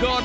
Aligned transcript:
Con 0.00 0.24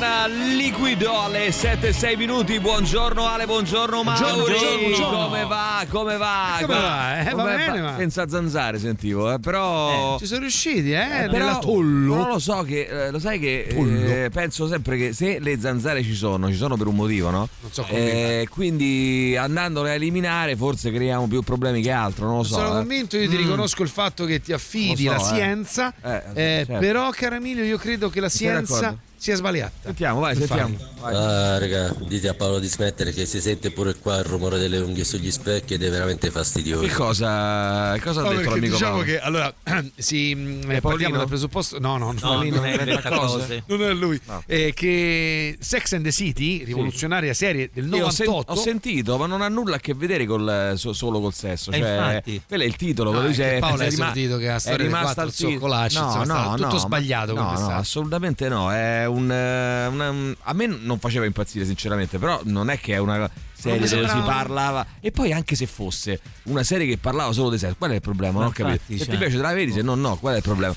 Liquido 0.55 1.19
alle 1.19 1.49
7-6 1.49 2.15
minuti. 2.15 2.59
Buongiorno 2.61 3.25
Ale, 3.27 3.45
buongiorno 3.45 4.03
Mauri. 4.03 4.21
Buongiorno, 4.23 4.79
buongiorno. 4.79 5.23
Come 5.25 5.45
va? 5.45 5.85
Come 5.89 6.17
va? 6.17 6.57
Come 6.61 6.73
va? 6.79 7.19
Eh, 7.19 7.23
va 7.33 7.43
Come 7.43 7.55
bene, 7.57 7.81
ma- 7.81 7.95
Senza 7.97 8.25
zanzare 8.29 8.79
sentivo, 8.79 9.33
eh, 9.33 9.39
però... 9.39 10.17
Ci 10.17 10.27
sono 10.27 10.39
riusciti, 10.39 10.93
eh? 10.93 11.25
Eh, 11.25 11.29
però, 11.29 11.59
tollo. 11.59 12.15
però 12.15 12.27
lo 12.29 12.39
so 12.39 12.63
che 12.63 12.87
eh, 12.89 13.11
lo 13.11 13.19
sai 13.19 13.37
che 13.37 13.67
eh, 13.67 14.29
penso 14.29 14.65
sempre 14.69 14.95
che 14.97 15.11
se 15.11 15.39
le 15.39 15.59
zanzare 15.59 16.03
ci 16.03 16.13
sono, 16.15 16.47
ci 16.47 16.55
sono 16.55 16.77
per 16.77 16.87
un 16.87 16.95
motivo, 16.95 17.29
no? 17.29 17.49
Non 17.59 17.71
so 17.71 17.83
come 17.83 18.41
Eh, 18.41 18.47
quindi 18.49 19.35
andandole 19.37 19.89
a 19.89 19.93
eliminare 19.95 20.55
forse 20.55 20.89
creiamo 20.89 21.27
più 21.27 21.41
problemi 21.41 21.81
che 21.81 21.91
altro, 21.91 22.27
non 22.27 22.37
lo 22.37 22.43
so. 22.43 22.55
Sono 22.55 22.69
eh. 22.69 22.77
convinto, 22.77 23.17
io 23.17 23.27
ti 23.27 23.35
riconosco 23.35 23.83
il 23.83 23.89
fatto 23.89 24.23
che 24.23 24.39
ti 24.41 24.53
affidi 24.53 25.03
so, 25.03 25.11
la 25.11 25.17
eh. 25.17 25.23
scienza, 25.23 25.93
Eh, 26.01 26.15
eh, 26.33 26.63
certo. 26.65 26.77
però 26.79 27.09
caro 27.09 27.35
Emilio 27.35 27.65
io 27.65 27.77
credo 27.77 28.09
che 28.09 28.21
la 28.21 28.29
scienza? 28.29 28.97
Sia 29.25 29.35
sbagliata. 29.35 29.71
Sentiamo, 29.85 30.19
vai, 30.19 30.35
sentiamo. 30.35 30.77
Vai. 30.99 31.15
Ah, 31.15 31.57
raga, 31.57 31.95
dite 32.07 32.27
a 32.27 32.35
Paolo 32.35 32.59
di 32.59 32.67
smettere 32.67 33.11
che 33.11 33.25
si 33.25 33.41
sente 33.41 33.71
pure 33.71 33.95
qua 33.95 34.17
il 34.19 34.23
rumore 34.25 34.59
delle 34.59 34.77
unghie 34.77 35.03
sugli 35.03 35.31
specchi 35.31 35.73
ed 35.73 35.83
è 35.83 35.89
veramente 35.89 36.29
fastidioso. 36.29 36.85
Che 36.85 36.93
cosa, 36.93 37.93
che 37.95 38.01
cosa 38.01 38.19
ha 38.21 38.23
No, 38.23 38.29
detto 38.29 38.49
l'amico 38.51 38.73
diciamo 38.73 38.91
Paolo? 38.97 39.03
che 39.05 39.19
allora 39.19 39.53
si 39.97 40.31
È 40.67 40.75
eh, 40.75 40.81
Paolino? 40.81 41.17
dal 41.17 41.27
presupposto 41.27 41.79
no 41.79 41.97
no, 41.97 42.11
no, 42.11 42.33
No, 42.35 42.41
lì 42.41 42.49
non 42.51 42.65
è 42.67 42.75
è 42.77 43.01
cose. 43.01 43.63
non 43.65 43.81
è 43.81 43.93
lui 43.93 44.19
No. 44.27 44.43
Eh, 44.45 44.73
che 44.75 45.57
Sex 45.59 45.93
and 45.93 46.03
the 46.03 46.11
City 46.11 46.63
rivoluzionaria 46.63 47.33
serie 47.33 47.69
del 47.73 47.87
Io 47.91 48.05
ho, 48.05 48.09
sen- 48.11 48.27
98 48.27 48.51
ho 48.51 48.55
sentito, 48.63 49.17
ma 49.17 49.25
non 49.25 49.41
ha 49.41 49.49
nulla 49.49 49.77
a 49.77 49.79
che 49.79 49.95
vedere 49.95 50.25
col, 50.27 50.73
so- 50.75 50.93
solo 50.93 51.19
col 51.19 51.33
sesso. 51.33 51.71
Eh, 51.71 51.79
Cioè, 51.79 51.89
infatti. 51.89 52.41
quello 52.47 52.63
è 52.63 52.65
il 52.67 52.75
titolo. 52.75 53.11
No, 53.11 53.23
è 53.23 53.27
dice- 53.27 53.57
Paolo 53.59 53.81
è 53.81 53.89
rima- 53.89 54.05
sentito 54.05 54.37
che 54.37 54.53
è 54.53 54.59
storia 54.59 54.77
dei 54.77 54.85
rimasta 54.87 55.05
quattro 55.23 55.23
al 55.23 55.33
titolo. 55.51 55.83
insomma, 55.83 56.23
stava 56.25 56.55
tutto 56.55 56.77
sbagliato 56.77 57.33
no, 57.33 57.41
no, 57.57 57.69
assolutamente 57.69 58.47
no. 58.49 58.71
È 58.71 59.05
un, 59.05 59.14
eh, 59.19 59.87
una- 59.87 60.09
un- 60.09 60.35
a 60.43 60.53
me 60.53 60.65
non 60.67 60.99
faceva 60.99 61.25
impazzire, 61.25 61.65
sinceramente. 61.65 62.17
Però 62.17 62.39
non 62.43 62.69
è 62.69 62.79
che 62.79 62.93
è 62.93 62.97
una 62.97 63.29
serie 63.69 63.87
dove 63.87 64.07
si 64.07 64.19
parlava. 64.25 64.85
E 64.99 65.11
poi, 65.11 65.31
anche 65.33 65.55
se 65.55 65.65
fosse 65.65 66.19
una 66.43 66.63
serie 66.63 66.87
che 66.87 66.97
parlava 66.97 67.31
solo 67.31 67.49
di 67.49 67.57
sesso, 67.57 67.75
qual 67.77 67.91
è 67.91 67.95
il 67.95 68.01
problema? 68.01 68.33
Ma 68.33 68.39
Non 68.39 68.47
ho 68.49 68.51
capito. 68.51 68.73
infatti, 68.73 68.97
Se 68.97 69.03
cioè- 69.05 69.13
ti 69.13 69.19
piace, 69.19 69.35
te 69.35 69.41
la 69.41 69.53
vedi, 69.53 69.71
se 69.71 69.81
no, 69.81 69.95
no, 69.95 70.17
qual 70.17 70.33
è 70.33 70.37
il 70.37 70.43
problema? 70.43 70.73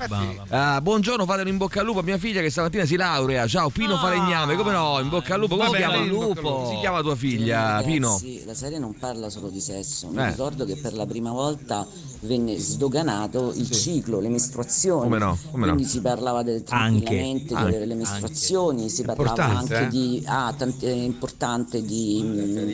Ah, 0.48 0.80
buongiorno, 0.80 1.24
fatelo 1.26 1.48
in 1.48 1.56
bocca 1.56 1.80
al 1.80 1.86
lupo 1.86 2.00
a 2.00 2.02
mia 2.02 2.18
figlia 2.18 2.40
che 2.40 2.50
stamattina 2.50 2.84
si 2.84 2.96
laurea. 2.96 3.46
Ciao 3.46 3.68
Pino 3.70 3.94
Ah. 3.94 3.98
Falegname, 3.98 4.56
come 4.56 4.72
no? 4.72 4.98
In 5.00 5.08
bocca 5.08 5.34
al 5.34 5.40
lupo. 5.40 5.56
Come 5.56 5.68
si 5.70 5.76
chiama? 5.76 5.96
lupo. 6.04 6.68
Si 6.72 6.78
chiama 6.80 7.00
tua 7.02 7.16
figlia, 7.16 7.82
Pino? 7.84 8.08
Ragazzi, 8.08 8.42
la 8.44 8.54
serie 8.54 8.78
non 8.78 8.94
parla 8.98 9.28
solo 9.30 9.48
di 9.48 9.60
sesso. 9.60 10.08
Mi 10.08 10.18
Eh. 10.22 10.28
ricordo 10.30 10.64
che 10.64 10.76
per 10.76 10.94
la 10.94 11.06
prima 11.06 11.30
volta 11.32 11.86
venne 12.20 12.56
sdoganato 12.58 13.52
il 13.54 13.70
ciclo, 13.70 14.20
le 14.20 14.28
mestruazioni. 14.28 15.02
Come 15.02 15.18
no, 15.18 15.38
come 15.50 15.66
no. 15.66 15.72
Quindi 15.74 15.88
si 15.90 16.00
parlava 16.00 16.42
del 16.42 16.62
Anche, 16.68 17.02
tranquillamente 17.04 17.54
anche, 17.54 17.78
delle 17.78 17.94
mestruazioni, 17.94 18.88
si 18.88 19.02
parlava 19.02 19.44
anche 19.58 19.80
eh? 19.84 19.88
di 19.88 20.22
ah, 20.26 20.52
tant- 20.56 20.82
è 20.84 20.90
importante 20.90 21.82
di 21.84 22.20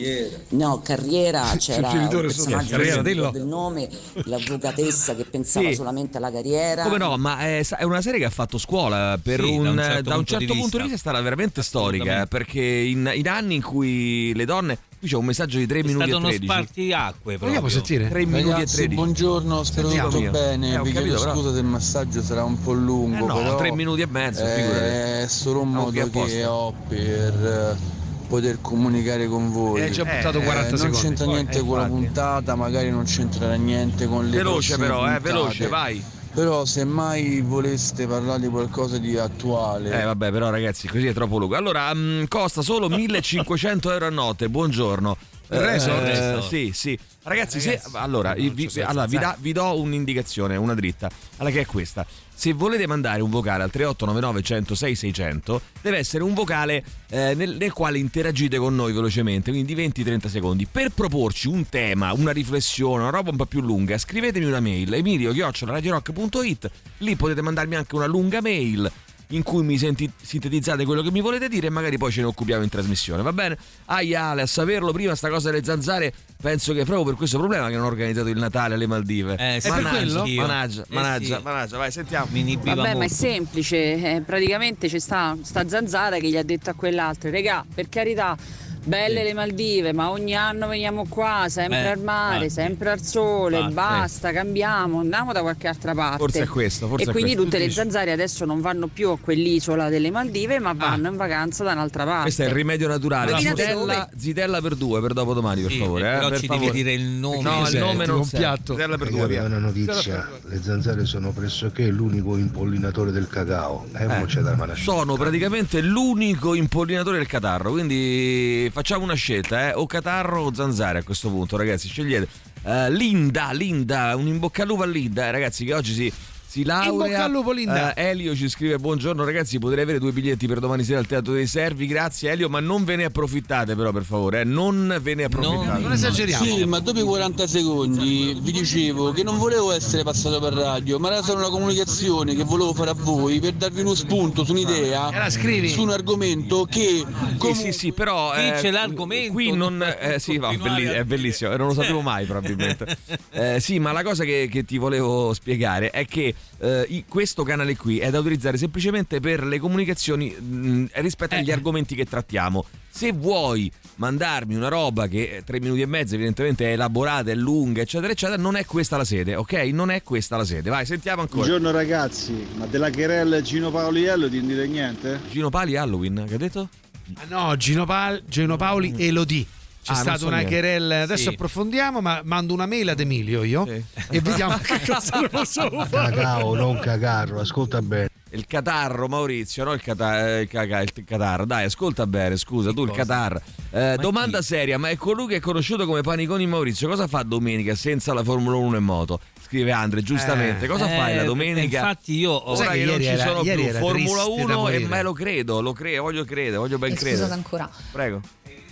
mm, 0.05 0.57
no, 0.59 0.81
carriera, 0.83 1.55
c'era 1.57 1.87
un 1.89 1.93
genitore 1.95 2.29
suo- 2.29 2.43
personaggio 2.45 2.69
carriera, 2.77 3.01
dillo. 3.01 3.31
il 3.35 3.43
nome, 3.45 3.89
l'avvocatessa 4.25 5.15
che 5.15 5.25
pensava 5.25 5.69
Sì. 5.69 5.75
solamente 5.75 6.17
alla 6.17 6.31
carriera. 6.31 6.83
Come 6.83 6.97
no, 6.97 7.17
ma 7.17 7.39
è, 7.39 7.65
è 7.67 7.83
una 7.83 8.01
serie 8.01 8.19
che 8.19 8.25
ha 8.25 8.29
fatto 8.29 8.57
scuola 8.57 9.17
per 9.21 9.41
Sì, 9.41 9.49
un, 9.57 9.63
da 9.63 9.69
un 9.71 9.77
certo 9.77 10.01
da 10.01 10.09
un 10.09 10.15
punto 10.15 10.29
certo 10.31 10.37
di 10.39 10.45
punto 10.45 10.61
vista. 10.63 10.77
di 10.77 10.83
vista 10.83 10.95
è 10.95 10.99
stata 10.99 11.21
veramente 11.21 11.63
storica 11.63 12.21
eh, 12.21 12.27
perché 12.27 12.61
in, 12.61 13.11
in 13.13 13.27
anni 13.27 13.55
in 13.55 13.61
cui 13.63 14.33
le 14.35 14.45
donne 14.45 14.77
qui 14.99 15.07
c'è 15.09 15.15
un 15.17 15.25
messaggio 15.25 15.57
di 15.57 15.65
3 15.67 15.79
È 15.79 15.83
minuti 15.83 16.03
stato 16.09 16.11
e 16.11 16.19
uno 16.19 16.27
13 16.27 16.45
spartiacque 16.51 17.37
vogliamo 17.37 17.67
sentire 17.69 18.07
3 18.09 18.25
minuti 18.25 18.47
e 18.49 18.51
Ragazzi, 18.53 18.75
13 18.75 18.95
buongiorno, 18.95 19.63
spero 19.63 19.87
Sentiamo. 19.89 20.09
tutto 20.11 20.23
Eh, 20.25 20.29
bene. 20.29 20.77
ho 20.77 20.83
Vi 20.83 20.91
capito, 20.91 21.01
chiedo 21.15 21.19
però. 21.19 21.35
scusa 21.35 21.53
se 21.53 21.59
il 21.59 21.65
massaggio 21.65 22.21
sarà 22.21 22.43
un 22.43 22.59
po' 22.61 22.73
lungo, 22.73 23.17
Eh 23.17 23.27
no, 23.27 23.35
però 23.35 23.55
tre 23.55 23.71
minuti 23.73 24.01
e 24.01 24.07
mezzo, 24.07 24.45
figurati. 24.45 24.83
è 24.85 25.25
solo 25.27 25.61
un 25.61 25.71
modo 25.71 26.09
che 26.09 26.45
ho 26.45 26.73
per 26.87 27.77
eh, 27.77 27.94
poter 28.27 28.59
comunicare 28.61 29.27
con 29.27 29.51
voi. 29.51 29.81
hai 29.81 29.91
già 29.91 30.03
buttato 30.03 30.39
eh, 30.39 30.43
40 30.43 30.75
non 30.77 30.91
c'entra 30.91 31.25
Poi, 31.25 31.33
niente 31.33 31.57
eh, 31.59 31.65
con 31.65 31.77
la 31.77 31.85
puntata, 31.85 32.55
magari 32.55 32.89
non 32.89 33.03
c'entrerà 33.03 33.55
niente 33.55 34.07
con 34.07 34.29
le 34.29 34.37
veloce 34.37 34.77
però 34.77 34.99
eh 35.05 35.19
puntate. 35.19 35.19
veloce 35.21 35.67
vai. 35.67 36.03
Però 36.33 36.65
se 36.65 36.83
mai 36.83 37.39
voleste 37.39 38.07
parlare 38.07 38.41
di 38.41 38.47
qualcosa 38.49 38.97
di 38.97 39.17
attuale, 39.17 40.01
eh 40.01 40.03
vabbè 40.03 40.31
però 40.31 40.49
ragazzi 40.49 40.87
così 40.87 41.07
è 41.07 41.13
troppo 41.13 41.37
lungo. 41.37 41.55
Allora 41.55 41.93
mm, 41.93 42.25
costa 42.27 42.61
solo 42.61 42.89
1500 42.89 43.91
euro 43.91 44.05
a 44.07 44.09
notte. 44.09 44.49
Buongiorno 44.49 45.17
resort? 45.47 46.07
Eh, 46.07 46.41
sì 46.47 46.71
sì. 46.73 46.99
Ragazzi, 47.23 47.59
se, 47.59 47.71
Ragazzi, 47.71 47.89
allora, 47.93 48.35
non 48.35 48.53
vi, 48.53 48.69
allora, 48.81 49.05
vi, 49.07 49.17
da- 49.17 49.35
vi 49.39 49.51
do 49.51 49.79
un'indicazione 49.79 50.55
una 50.57 50.75
dritta. 50.75 51.09
Allora 51.37 51.55
che 51.55 51.61
è 51.61 51.65
questa? 51.65 52.05
Se 52.37 52.53
volete 52.53 52.85
mandare 52.85 53.21
un 53.21 53.29
vocale 53.29 53.63
al 53.63 53.71
3899 53.71 54.41
106 54.41 54.95
600 54.95 55.61
deve 55.81 55.97
essere 55.97 56.23
un 56.23 56.33
vocale 56.33 56.83
eh, 57.09 57.33
nel, 57.33 57.55
nel 57.55 57.71
quale 57.71 57.97
interagite 57.97 58.57
con 58.57 58.75
noi 58.75 58.91
velocemente, 58.91 59.51
quindi 59.51 59.73
di 59.73 59.87
20-30 59.87 60.27
secondi. 60.27 60.67
Per 60.69 60.89
proporci 60.89 61.47
un 61.47 61.67
tema, 61.69 62.11
una 62.11 62.31
riflessione, 62.31 63.03
una 63.03 63.11
roba 63.11 63.31
un 63.31 63.37
po' 63.37 63.45
più 63.45 63.61
lunga, 63.61 63.97
scrivetemi 63.97 64.45
una 64.45 64.59
mail 64.59 64.93
emilio-radiorock.it, 64.93 66.69
lì 66.99 67.15
potete 67.15 67.41
mandarmi 67.41 67.75
anche 67.75 67.95
una 67.95 68.05
lunga 68.05 68.41
mail 68.41 68.91
in 69.29 69.43
cui 69.43 69.63
mi 69.63 69.77
senti- 69.77 70.09
sintetizzate 70.21 70.85
quello 70.85 71.01
che 71.01 71.11
mi 71.11 71.21
volete 71.21 71.47
dire 71.47 71.67
e 71.67 71.69
magari 71.69 71.97
poi 71.97 72.11
ce 72.11 72.21
ne 72.21 72.27
occupiamo 72.27 72.63
in 72.63 72.69
trasmissione, 72.69 73.21
va 73.21 73.33
bene? 73.33 73.57
Aia 73.85 74.23
Ale, 74.25 74.41
a 74.43 74.45
saperlo 74.45 74.91
prima 74.91 75.15
sta 75.15 75.29
cosa 75.29 75.49
delle 75.51 75.63
zanzare, 75.63 76.13
penso 76.41 76.73
che 76.73 76.81
è 76.81 76.85
proprio 76.85 77.05
per 77.05 77.15
questo 77.15 77.37
problema 77.37 77.67
che 77.69 77.75
non 77.75 77.83
ho 77.83 77.87
organizzato 77.87 78.27
il 78.29 78.37
Natale 78.37 78.75
alle 78.75 78.87
Maldive. 78.87 79.35
Eh, 79.37 79.59
sì, 79.61 79.69
Mannaggia, 79.69 80.19
anch'io. 80.19 80.41
Managgia, 80.41 80.81
Eh, 80.81 80.93
managgia, 80.93 81.37
sì. 81.37 81.43
managgia, 81.43 81.77
vai, 81.77 81.91
sentiamo. 81.91 82.25
Vabbè, 82.25 82.75
ma 82.75 82.89
è 82.89 82.93
molto. 82.93 83.13
semplice, 83.13 83.77
eh, 84.15 84.21
praticamente 84.25 84.87
c'è 84.87 84.99
sta, 84.99 85.35
sta 85.41 85.67
zanzara 85.67 86.17
che 86.17 86.27
gli 86.29 86.37
ha 86.37 86.43
detto 86.43 86.69
a 86.69 86.73
quell'altro, 86.73 87.29
regà, 87.29 87.65
per 87.73 87.89
carità, 87.89 88.37
belle 88.85 89.23
le 89.23 89.33
Maldive, 89.33 89.93
ma 89.93 90.09
ogni 90.11 90.35
anno 90.35 90.67
veniamo 90.67 91.05
qua, 91.09 91.45
sempre 91.49 91.81
Eh, 91.83 91.87
al 91.87 91.99
mare, 91.99 92.45
infatti. 92.45 92.49
sempre 92.51 92.91
al 92.91 93.01
sole, 93.01 93.57
Infatti. 93.57 93.73
basta, 93.73 94.31
cambiamo, 94.31 94.99
andiamo 94.99 95.33
da 95.33 95.41
qualche 95.41 95.67
altra 95.67 95.93
parte. 95.93 96.17
Forse 96.17 96.43
è 96.43 96.47
questo, 96.47 96.87
forse 96.87 97.05
e 97.05 97.09
è 97.09 97.11
quindi 97.11 97.33
questo. 97.33 97.51
tutte 97.51 97.63
le 97.65 97.71
zanzare 97.71 98.11
adesso 98.11 98.45
non 98.45 98.61
vanno 98.61 98.87
più 98.87 99.09
a 99.09 99.17
quell'isola 99.19 99.89
delle 99.89 100.11
Maldive, 100.11 100.59
ma 100.59 100.73
vanno 100.73 101.09
in 101.09 101.17
vacanza 101.17 101.63
da 101.63 101.71
un'altra 101.73 102.03
parte. 102.03 102.19
Ah. 102.19 102.21
Questo 102.23 102.41
è 102.43 102.45
il 102.45 102.51
rimedio 102.51 102.87
naturale. 102.87 103.37
Zitella, 103.39 104.09
zitella 104.15 104.61
per 104.61 104.75
due 104.75 105.01
per 105.01 105.13
dopodomani, 105.13 105.61
per 105.63 105.71
Sì, 105.71 105.79
favore. 105.79 106.07
Eh, 106.13 106.15
però 106.17 106.29
per 106.29 106.39
ci 106.39 106.45
favore. 106.47 106.65
devi 106.67 106.77
dire 106.83 106.93
il 106.93 107.05
nome. 107.09 107.41
No, 107.41 107.67
il 107.67 107.77
nome 107.77 108.05
non 108.05 108.19
un 108.19 108.29
piatto? 108.29 108.73
Zitella 108.73 108.97
per 108.97 109.09
due, 109.09 109.37
una 109.39 109.57
notizia, 109.59 110.29
le 110.43 110.61
zanzare 110.61 111.05
sono 111.05 111.31
pressoché 111.31 111.87
l'unico 111.87 112.37
impollinatore 112.37 113.11
del 113.11 113.27
cacao. 113.27 113.85
E 113.97 114.05
da 114.05 114.55
male. 114.55 114.75
Sono 114.75 115.15
praticamente 115.15 115.81
l'unico 115.81 116.53
impollinatore 116.53 117.17
del 117.17 117.27
catarro, 117.27 117.71
quindi 117.71 118.69
facciamo 118.75 119.05
una 119.05 119.13
scelta, 119.13 119.69
eh? 119.69 119.73
o 119.73 119.85
catarro 119.85 120.41
o 120.41 120.53
zanzare 120.53 120.99
a 120.99 121.03
questo 121.03 121.29
punto, 121.29 121.55
ragazzi, 121.55 121.87
scegliete. 121.87 122.27
Eh, 122.65 122.91
Linda, 122.91 123.53
Linda, 123.53 124.13
un 124.17 124.27
in 124.27 124.37
bocca 124.37 124.63
al 124.63 124.67
lupo 124.67 124.83
a 124.83 124.85
Linda, 124.85 125.27
eh, 125.27 125.31
ragazzi, 125.31 125.63
che 125.63 125.73
oggi 125.73 125.93
si, 125.93 126.13
si 126.55 126.63
laurea. 126.63 126.89
In 126.91 126.97
bocca 126.97 127.23
al 127.25 127.31
lupo, 127.31 127.51
Linda. 127.51 127.93
Eh, 127.93 128.09
Elio 128.11 128.33
ci 128.33 128.47
scrive: 128.47 128.77
Buongiorno 128.77 129.25
ragazzi, 129.25 129.59
potrei 129.59 129.83
avere 129.83 129.99
due 129.99 130.13
biglietti 130.13 130.47
per 130.47 130.59
domani 130.59 130.83
sera 130.85 130.99
al 130.99 131.05
Teatro 131.05 131.33
dei 131.33 131.47
Servi. 131.47 131.85
Grazie, 131.85 132.31
Elio, 132.31 132.47
ma 132.47 132.61
non 132.61 132.85
ve 132.85 132.95
ne 132.95 133.03
approfittate, 133.03 133.75
però, 133.75 133.91
per 133.91 134.03
favore, 134.05 134.41
eh? 134.41 134.43
non 134.45 134.97
ve 135.01 135.15
ne 135.15 135.25
approfittate. 135.25 135.81
non 135.81 135.91
esageriamo 135.91 136.45
Sì, 136.45 136.63
ma 136.63 136.79
dopo 136.79 136.99
i 136.99 137.03
40 137.03 137.45
secondi 137.47 138.37
vi 138.41 138.51
dicevo 138.53 139.11
che 139.11 139.23
non 139.23 139.37
volevo 139.37 139.73
essere 139.73 140.03
passato 140.03 140.39
per 140.39 140.53
radio, 140.53 140.97
ma 140.97 141.07
era 141.07 141.21
solo 141.21 141.39
una 141.39 141.49
comunicazione 141.49 142.35
che 142.35 142.43
volevo 142.45 142.73
fare 142.73 142.91
a 142.91 142.95
voi 142.97 143.39
per 143.41 143.53
darvi 143.53 143.81
uno 143.81 143.93
spunto 143.93 144.45
su 144.45 144.51
un'idea, 144.53 145.25
E 145.25 145.29
scrivi? 145.31 145.67
su 145.67 145.81
un 145.81 145.89
argomento 145.89 146.65
che 146.69 147.03
Sì, 147.41 147.53
sì, 147.53 147.71
sì, 147.73 147.91
però. 147.91 148.31
Qui 148.31 148.47
eh, 148.47 148.53
c'è 148.53 148.71
l'argomento, 148.71 149.33
Qui 149.33 149.49
non. 149.49 149.77
non 149.77 149.95
eh, 149.99 150.19
sì, 150.19 150.37
va, 150.37 150.53
belli- 150.53 150.85
è 150.85 151.03
bellissimo, 151.03 151.51
e 151.51 151.57
non 151.57 151.67
lo 151.67 151.73
sapevo 151.73 151.99
mai, 152.01 152.25
probabilmente. 152.25 152.83
Eh, 153.35 153.59
sì, 153.59 153.79
ma 153.79 153.91
la 153.91 154.01
cosa 154.01 154.23
che, 154.23 154.47
che 154.49 154.63
ti 154.63 154.77
volevo 154.77 155.33
spiegare 155.33 155.89
è 155.89 156.05
che 156.05 156.33
eh, 156.59 156.85
i- 156.89 157.05
questo 157.07 157.43
canale 157.43 157.75
qui 157.75 157.99
è 157.99 158.09
da 158.09 158.19
utilizzare 158.19 158.57
semplicemente 158.57 159.19
per 159.19 159.43
le 159.43 159.59
comunicazioni 159.59 160.29
mh, 160.31 160.85
rispetto 160.93 161.35
agli 161.35 161.49
Eh. 161.49 161.53
argomenti 161.53 161.95
che 161.95 162.05
trattiamo. 162.05 162.65
Se 162.89 163.11
vuoi 163.11 163.69
mandarmi 163.95 164.55
una 164.55 164.69
roba 164.69 165.07
che 165.07 165.37
eh, 165.37 165.43
tre 165.43 165.59
minuti 165.59 165.81
e 165.81 165.85
mezzo, 165.85 166.15
evidentemente 166.15 166.65
è 166.69 166.71
elaborata, 166.73 167.29
è 167.31 167.35
lunga, 167.35 167.81
eccetera, 167.81 168.11
eccetera, 168.13 168.41
non 168.41 168.55
è 168.55 168.63
questa 168.65 168.95
la 168.95 169.03
sede, 169.03 169.35
ok? 169.35 169.53
Non 169.73 169.91
è 169.91 170.01
questa 170.01 170.37
la 170.37 170.45
sede. 170.45 170.69
Vai, 170.69 170.85
sentiamo 170.85 171.21
ancora. 171.21 171.45
Buongiorno 171.45 171.71
ragazzi, 171.71 172.45
ma 172.55 172.65
della 172.67 172.89
querella 172.91 173.41
Gino 173.41 173.69
Paoliello 173.69 174.29
ti 174.29 174.39
dite 174.39 174.65
niente? 174.67 175.19
Gino 175.29 175.49
Pali 175.49 175.75
Halloween, 175.75 176.25
che 176.27 176.35
ha 176.35 176.37
detto? 176.37 176.69
Ah, 177.15 177.25
no 177.27 177.55
Gino, 177.57 177.85
Pal- 177.85 178.23
Gino 178.27 178.55
Paoli 178.55 178.93
e 178.97 179.07
Elodie 179.07 179.45
c'è 179.85 179.91
Ah, 179.91 179.95
stata 179.97 180.17
so 180.17 180.25
una 180.27 180.43
querella 180.45 181.03
adesso 181.03 181.23
Sì. 181.23 181.35
approfondiamo 181.35 182.01
ma 182.01 182.21
mando 182.23 182.53
una 182.53 182.65
mail 182.65 182.89
ad 182.89 182.99
Emilio 182.99 183.43
io 183.43 183.65
Sì. 183.67 183.83
e 184.09 184.19
vediamo 184.19 184.57
che 184.65 184.81
cosa 184.83 185.19
ne 185.19 185.29
possiamo 185.29 185.85
fare 185.85 186.15
Cacao, 186.15 186.55
non 186.55 186.79
cacarro, 186.79 187.39
ascolta 187.39 187.83
bene. 187.83 188.09
il 188.31 188.47
catarro, 188.47 189.07
Maurizio, 189.07 189.63
no 189.63 189.73
il, 189.73 189.81
il, 189.85 190.47
caga- 190.49 190.81
il 190.81 190.91
catarro. 191.05 191.45
Dai, 191.45 191.65
ascolta 191.65 192.05
bene, 192.07 192.35
scusa, 192.35 192.73
tu 192.73 192.83
il 192.83 192.91
catarro. 192.91 193.39
Eh, 193.71 193.95
domanda 193.99 194.41
seria, 194.41 194.77
ma 194.79 194.89
è 194.89 194.97
colui 194.97 195.27
che 195.27 195.35
è 195.35 195.39
conosciuto 195.39 195.85
come 195.85 196.01
Paniconi 196.01 196.45
Maurizio, 196.47 196.89
cosa 196.89 197.07
fa 197.07 197.21
domenica 197.23 197.75
senza 197.75 198.13
la 198.13 198.23
Formula 198.23 198.57
1 198.57 198.75
in 198.77 198.83
moto? 198.83 199.19
Scrive 199.41 199.71
Andre, 199.71 200.01
giustamente, 200.01 200.65
cosa 200.67 200.91
Eh, 200.91 200.97
fai 200.97 201.15
la 201.15 201.21
eh, 201.21 201.25
domenica? 201.25 201.77
infatti 201.77 202.17
io 202.17 202.31
ho- 202.31 202.51
Ora 202.55 202.65
Sai 202.65 202.79
che, 202.79 202.79
che 202.79 202.85
non 202.91 203.01
ieri 203.01 203.03
ci 203.03 203.09
era- 203.09 203.23
sono 203.31 203.43
ieri 203.43 203.61
più 203.61 203.69
era 203.69 203.79
Formula 203.79 204.23
triste 204.23 204.45
da 204.45 204.57
1 204.57 204.67
e 204.69 204.79
me 204.79 205.01
lo 205.03 205.13
credo, 205.13 205.61
lo 205.61 205.73
credo, 205.73 206.01
voglio 206.01 206.25
credere, 206.25 206.57
voglio 206.57 206.77
ben 206.79 206.91
Eh, 206.91 206.95
credere. 206.95 207.15
scusate 207.15 207.33
ancora. 207.33 207.69
Prego. 207.91 208.21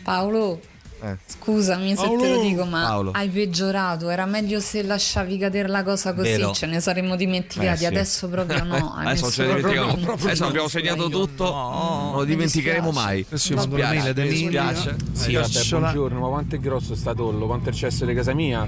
Paolo, 0.04 0.60
Eh. 1.04 1.18
scusami 1.26 1.90
se 1.90 1.96
Paolo. 2.06 2.22
te 2.22 2.30
lo 2.30 2.42
dico, 2.42 2.64
ma 2.64 2.84
Paolo. 2.84 3.12
hai 3.14 3.28
peggiorato. 3.28 4.10
Era 4.10 4.26
meglio 4.26 4.62
se 4.62 4.84
lasciavi 4.84 5.38
cadere 5.38 5.68
la 5.68 5.84
cosa 5.84 6.14
così, 6.14 6.30
Vero. 6.30 6.54
ce 6.54 6.66
ne 6.66 6.80
saremmo 6.80 7.18
dimenticati. 7.18 7.68
Eh, 7.74 7.78
sì. 7.78 7.86
Adesso 7.86 8.30
proprio 8.30 8.64
no. 8.64 8.94
Adesso 9.04 9.30
ce 9.30 9.46
ne 9.46 9.56
dimentichiamo. 9.56 9.96
proprio 9.96 10.26
Adesso 10.28 10.46
abbiamo 10.46 10.64
no. 10.64 10.70
segnato 10.70 11.10
tutto, 11.10 11.44
non 11.52 12.14
lo 12.16 12.24
dimenticheremo 12.24 12.92
mai. 12.92 13.26
Adesso 13.28 13.50
Mi 13.50 13.56
mando 13.60 13.76
una 13.76 13.86
spiace, 13.90 14.14
mail 14.14 14.28
mi 14.28 14.34
dispiace. 14.34 14.96
Sì, 15.12 15.34
vabbè, 15.34 15.80
buongiorno, 15.80 16.20
ma 16.22 16.28
quanto 16.30 16.56
è 16.56 16.60
grosso 16.60 16.96
sta 16.96 17.14
tollo? 17.14 17.46
Quanto 17.48 17.68
è 17.70 17.72
il 17.74 17.78
cesso 17.78 18.06
di 18.06 18.14
casa 18.14 18.34
mia? 18.34 18.66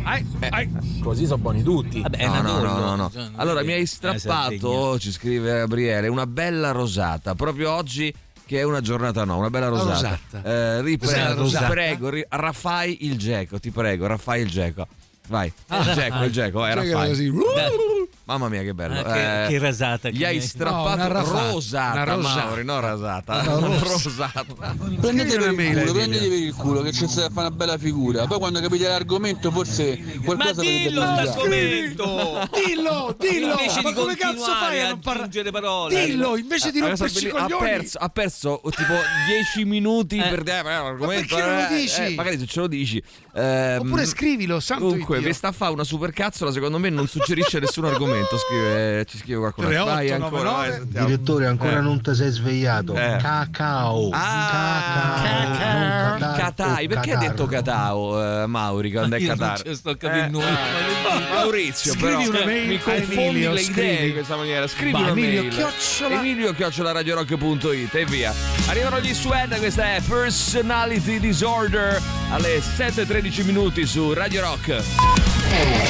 Eh, 0.52 0.70
Così 1.02 1.26
sono 1.26 1.38
buoni 1.38 1.64
tutti. 1.64 2.02
no, 2.02 2.42
no, 2.42 2.60
no, 2.60 2.80
no, 2.80 2.96
no. 2.96 3.12
Allora 3.36 3.64
mi 3.64 3.72
hai 3.72 3.86
strappato, 3.86 5.00
ci 5.00 5.12
scrive 5.12 5.60
Gabriele, 5.60 6.08
una 6.10 6.28
bella 6.28 6.72
rosata. 6.72 7.34
Proprio 7.36 7.72
oggi 7.72 8.14
che 8.46 8.60
è 8.60 8.64
una 8.64 8.82
giornata 8.82 9.24
no, 9.26 9.38
una 9.38 9.50
bella 9.50 9.68
rosata. 9.68 10.20
Eh, 10.44 10.82
ri- 10.82 10.98
Cos'è 10.98 11.18
la 11.18 11.26
prego, 11.26 11.42
rosata? 11.42 11.66
Ti 11.66 11.72
prego, 11.72 12.10
ri- 12.10 12.26
Raffai 12.30 12.98
il 13.06 13.18
Geco, 13.18 13.60
ti 13.60 13.72
prego, 13.72 14.08
Raffai 14.08 14.42
il 14.42 14.50
Geco. 14.50 14.88
Vai, 15.28 15.52
Ah. 15.70 15.80
il 15.80 15.94
Geco, 15.94 16.24
il 16.24 16.32
Geco, 16.32 16.60
vai, 16.60 16.76
Raffai. 16.76 17.08
così. 17.10 17.32
Mamma 18.28 18.50
mia 18.50 18.64
che 18.64 18.74
bello. 18.74 19.00
Ah, 19.00 19.04
che- 19.14 19.46
Eh, 19.46 19.48
che 19.50 19.60
rasata 19.60 20.10
che 20.10 20.16
Gli 20.16 20.24
hai 20.24 20.42
strappato 20.42 20.88
No, 20.88 20.94
una 20.96 21.08
rafata, 21.08 21.52
rosata, 21.52 22.02
una 22.02 22.04
rosata. 22.16 22.44
Mauri, 22.46 22.64
no 22.64 22.80
rasata. 22.80 23.56
Una 23.58 23.78
rosata. 23.80 24.46
Prendete 25.00 25.38
per 25.38 25.50
il 25.60 25.80
culo, 25.80 25.92
prendete 25.94 26.28
per 26.28 26.38
il 26.40 26.56
culo 26.56 26.82
che 26.82 26.92
ci 26.92 27.08
stai 27.08 27.26
a 27.26 27.30
fare 27.30 27.48
una 27.48 27.56
bella 27.56 27.78
figura. 27.78 28.26
Poi 28.26 28.40
quando 28.40 28.60
capite 28.62 28.88
l'argomento 28.88 29.52
forse 29.52 29.98
qualcosa 30.24 30.54
Ma 30.56 30.62
dillo 30.62 31.02
bene. 31.02 31.26
st'argomento! 31.28 32.50
Dillo, 32.66 33.16
dillo! 33.20 33.50
Invece 33.52 33.82
ma 33.84 33.94
come 33.94 34.16
cazzo 34.16 34.44
fai 34.44 34.82
a 34.82 34.90
non 34.90 35.00
parlare? 35.00 35.52
parole. 35.52 36.06
Dillo, 36.06 36.36
invece 36.38 36.72
di 36.72 36.80
Ha 36.80 36.88
romperci 36.88 37.18
i 37.18 37.22
perso- 37.30 37.38
ha 37.38 37.42
coglioni. 37.44 37.70
perso, 37.70 37.98
ha 38.00 38.10
perso 38.10 38.62
tipo 38.76 38.94
10 39.28 39.66
minuti 39.66 40.18
Eh. 40.18 40.28
per 40.30 40.42
dire 40.42 40.60
eh, 40.60 40.64
l'argomento. 40.64 41.36
perché 41.36 41.48
non 41.48 41.56
lo 41.62 41.68
eh, 41.68 41.78
dici? 41.78 42.02
eh, 42.02 42.16
magari 42.16 42.40
se 42.40 42.46
ce 42.48 42.60
lo 42.60 42.68
dici. 42.68 43.04
Ehm, 43.36 43.80
Oppure 43.82 44.06
scrivilo, 44.06 44.60
santo 44.60 44.88
Comunque, 44.88 45.20
Dio. 45.20 45.28
vi 45.28 45.34
sta 45.34 45.50
a 45.50 45.52
fare 45.52 45.74
una 45.74 45.84
supercazzola, 45.84 46.52
secondo 46.52 46.80
me 46.80 46.90
non 46.90 47.08
suggerisce 47.08 47.60
nessun 47.62 47.86
argomento. 47.86 48.14
Scrive, 48.24 49.06
ci 49.06 49.18
scrive 49.18 49.40
qualcuno. 49.40 49.68
3, 49.68 49.78
Vai 49.78 50.10
8, 50.12 50.24
ancora, 50.24 50.44
9, 50.52 50.70
vai. 50.90 51.06
Direttore, 51.06 51.46
ancora 51.48 51.78
Eh. 51.78 51.82
non 51.82 52.02
ti 52.02 52.14
sei 52.16 52.30
svegliato. 52.32 52.94
Eh. 52.96 53.18
Cacao. 53.22 54.10
Ah, 54.12 55.22
Cacao. 55.24 56.18
catar- 56.18 56.38
Catai, 56.38 56.88
perché 56.88 57.12
ha 57.12 57.14
catarro. 57.14 57.30
detto 57.32 57.46
Catao, 57.48 58.44
eh, 58.44 58.46
Mauri, 58.48 58.92
quando 58.92 59.16
è 59.16 59.20
Io 59.20 59.36
non 59.36 59.56
sto 59.76 59.96
capendo 59.98 60.40
Eh, 60.40 60.42
nulla. 60.44 61.34
Maurizio, 61.36 61.92
Scrivi 61.94 62.06
però, 62.06 62.30
una 62.30 62.46
mail 62.46 62.68
mi 62.68 62.80
confondi 62.82 63.14
Emilio, 63.24 63.52
le 63.52 63.62
idee 63.62 63.74
scrivi. 63.96 64.08
in 64.08 64.14
questa 64.14 64.36
maniera. 64.36 64.68
Scrivi 64.68 64.94
una 65.00 65.10
Emilio, 65.10 65.42
mail. 65.42 65.54
chiocciola. 65.54 66.16
Emilio 66.16 66.54
chiocciola 66.54 66.92
radiorock.it 66.92 67.96
e 67.96 68.06
via. 68.06 68.34
Arrivano 68.68 69.00
gli 69.00 69.14
Swen, 69.14 69.54
questa 69.58 69.96
è 69.96 70.02
Personality 70.08 71.20
Disorder 71.20 72.02
alle 72.32 72.62
7.13 72.62 73.44
minuti 73.44 73.86
su 73.86 74.14
Radio 74.14 74.42
Rock. 74.42 74.82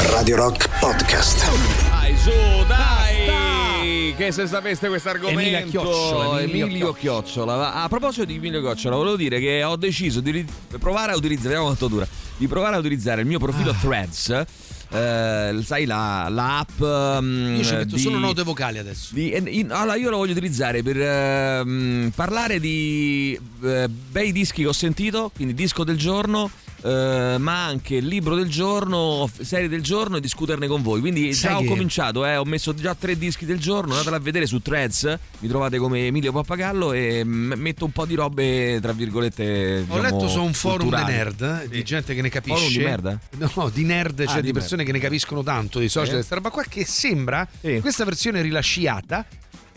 Radio 0.09 0.35
Rock 0.35 0.69
Podcast. 0.79 1.45
Dai, 1.89 2.14
su, 2.25 2.65
dai! 2.67 4.13
Che 4.17 4.31
se 4.31 4.47
sapeste 4.47 4.87
questo 4.87 5.09
argomento 5.09 5.39
Emilia 5.41 5.61
Chiocciola, 5.61 6.41
Emilio 6.41 6.65
Emilio 6.65 6.93
Chiocciola. 6.93 7.55
va- 7.55 7.83
A 7.83 7.87
proposito 7.87 8.25
di 8.25 8.35
Emilio 8.35 8.61
Chiocciola, 8.61 8.95
volevo 8.95 9.15
dire 9.17 9.39
che 9.39 9.61
ho 9.63 9.75
deciso 9.75 10.21
di 10.21 10.31
ri- 10.31 10.45
provare 10.79 11.11
a 11.11 11.15
utilizzare, 11.15 11.49
vediamo 11.49 11.65
quanto 11.65 11.87
dura, 11.87 12.07
di 12.37 12.47
provare 12.47 12.75
a 12.77 12.79
utilizzare 12.79 13.21
il 13.21 13.27
mio 13.27 13.37
profilo 13.39 13.71
Ah. 13.71 13.75
Threads. 13.79 14.43
eh, 14.91 15.59
sai 15.63 15.85
la, 15.85 16.27
la 16.29 16.59
app 16.59 16.79
um, 16.79 17.55
Io 17.57 17.63
ci 17.63 17.73
metto 17.73 17.95
di- 17.95 18.01
solo 18.01 18.17
note 18.17 18.43
vocali 18.43 18.77
adesso. 18.77 19.13
di- 19.13 19.31
eh, 19.31 19.43
in- 19.47 19.71
allora 19.71 19.95
io 19.97 20.09
lo 20.09 20.17
voglio 20.17 20.31
utilizzare 20.31 20.81
per 20.83 20.95
ehm, 20.99 22.11
parlare 22.15 22.59
di 22.59 23.37
eh, 23.63 23.87
bei 23.89 24.31
dischi 24.31 24.61
che 24.61 24.67
ho 24.69 24.73
sentito, 24.73 25.31
quindi 25.35 25.53
disco 25.53 25.83
del 25.83 25.97
giorno, 25.97 26.49
eh, 26.85 27.37
ma 27.39 27.65
anche 27.65 27.99
libro 27.99 28.35
del 28.35 28.47
giorno, 28.47 29.27
serie 29.41 29.67
del 29.67 29.81
giorno 29.81 30.17
e 30.17 30.21
discuterne 30.21 30.67
con 30.67 30.83
voi. 30.83 30.99
Quindi 30.99 31.33
Sai 31.33 31.49
già 31.51 31.57
ho 31.57 31.61
che- 31.61 31.67
cominciato, 31.67 32.25
eh, 32.25 32.37
ho 32.37 32.45
messo 32.45 32.75
già 32.75 32.93
tre 32.93 33.17
dischi 33.17 33.45
del 33.45 33.59
giorno, 33.59 33.93
andatela 33.93 34.17
a 34.17 34.19
vedere 34.19 34.45
su 34.45 34.61
Threads, 34.61 35.17
mi 35.39 35.47
trovate 35.47 35.77
come 35.79 36.05
Emilio 36.05 36.31
Pappagallo 36.31 36.93
e 36.93 37.23
mm, 37.25 37.53
metto 37.53 37.85
un 37.85 37.91
po' 37.91 38.05
di 38.05 38.13
robe, 38.13 38.79
tra 38.81 38.91
virgolette. 38.91 39.85
Ho 39.87 39.97
diciamo, 39.97 40.01
letto 40.01 40.27
su 40.27 40.43
un 40.43 40.53
forum 40.53 40.95
di 40.95 41.03
nerd, 41.11 41.61
eh, 41.63 41.69
di 41.69 41.83
gente 41.83 42.13
che 42.13 42.21
ne 42.21 42.29
capisce. 42.29 42.57
Forum 42.57 42.71
di 42.77 42.83
merda? 42.83 43.19
No, 43.55 43.69
di 43.73 43.83
nerd, 43.83 44.25
cioè 44.25 44.37
Ah, 44.37 44.41
di, 44.41 44.47
di 44.47 44.53
persone 44.53 44.83
che 44.83 44.91
ne 44.91 44.99
capiscono 44.99 45.41
tanto 45.43 45.79
di 45.79 45.89
social 45.89 46.17
e 46.17 46.21
sta 46.21 46.35
roba 46.35 46.49
qua, 46.51 46.63
che 46.69 46.85
sembra 46.85 47.47
questa 47.81 48.05
versione 48.05 48.41
rilasciata. 48.41 49.25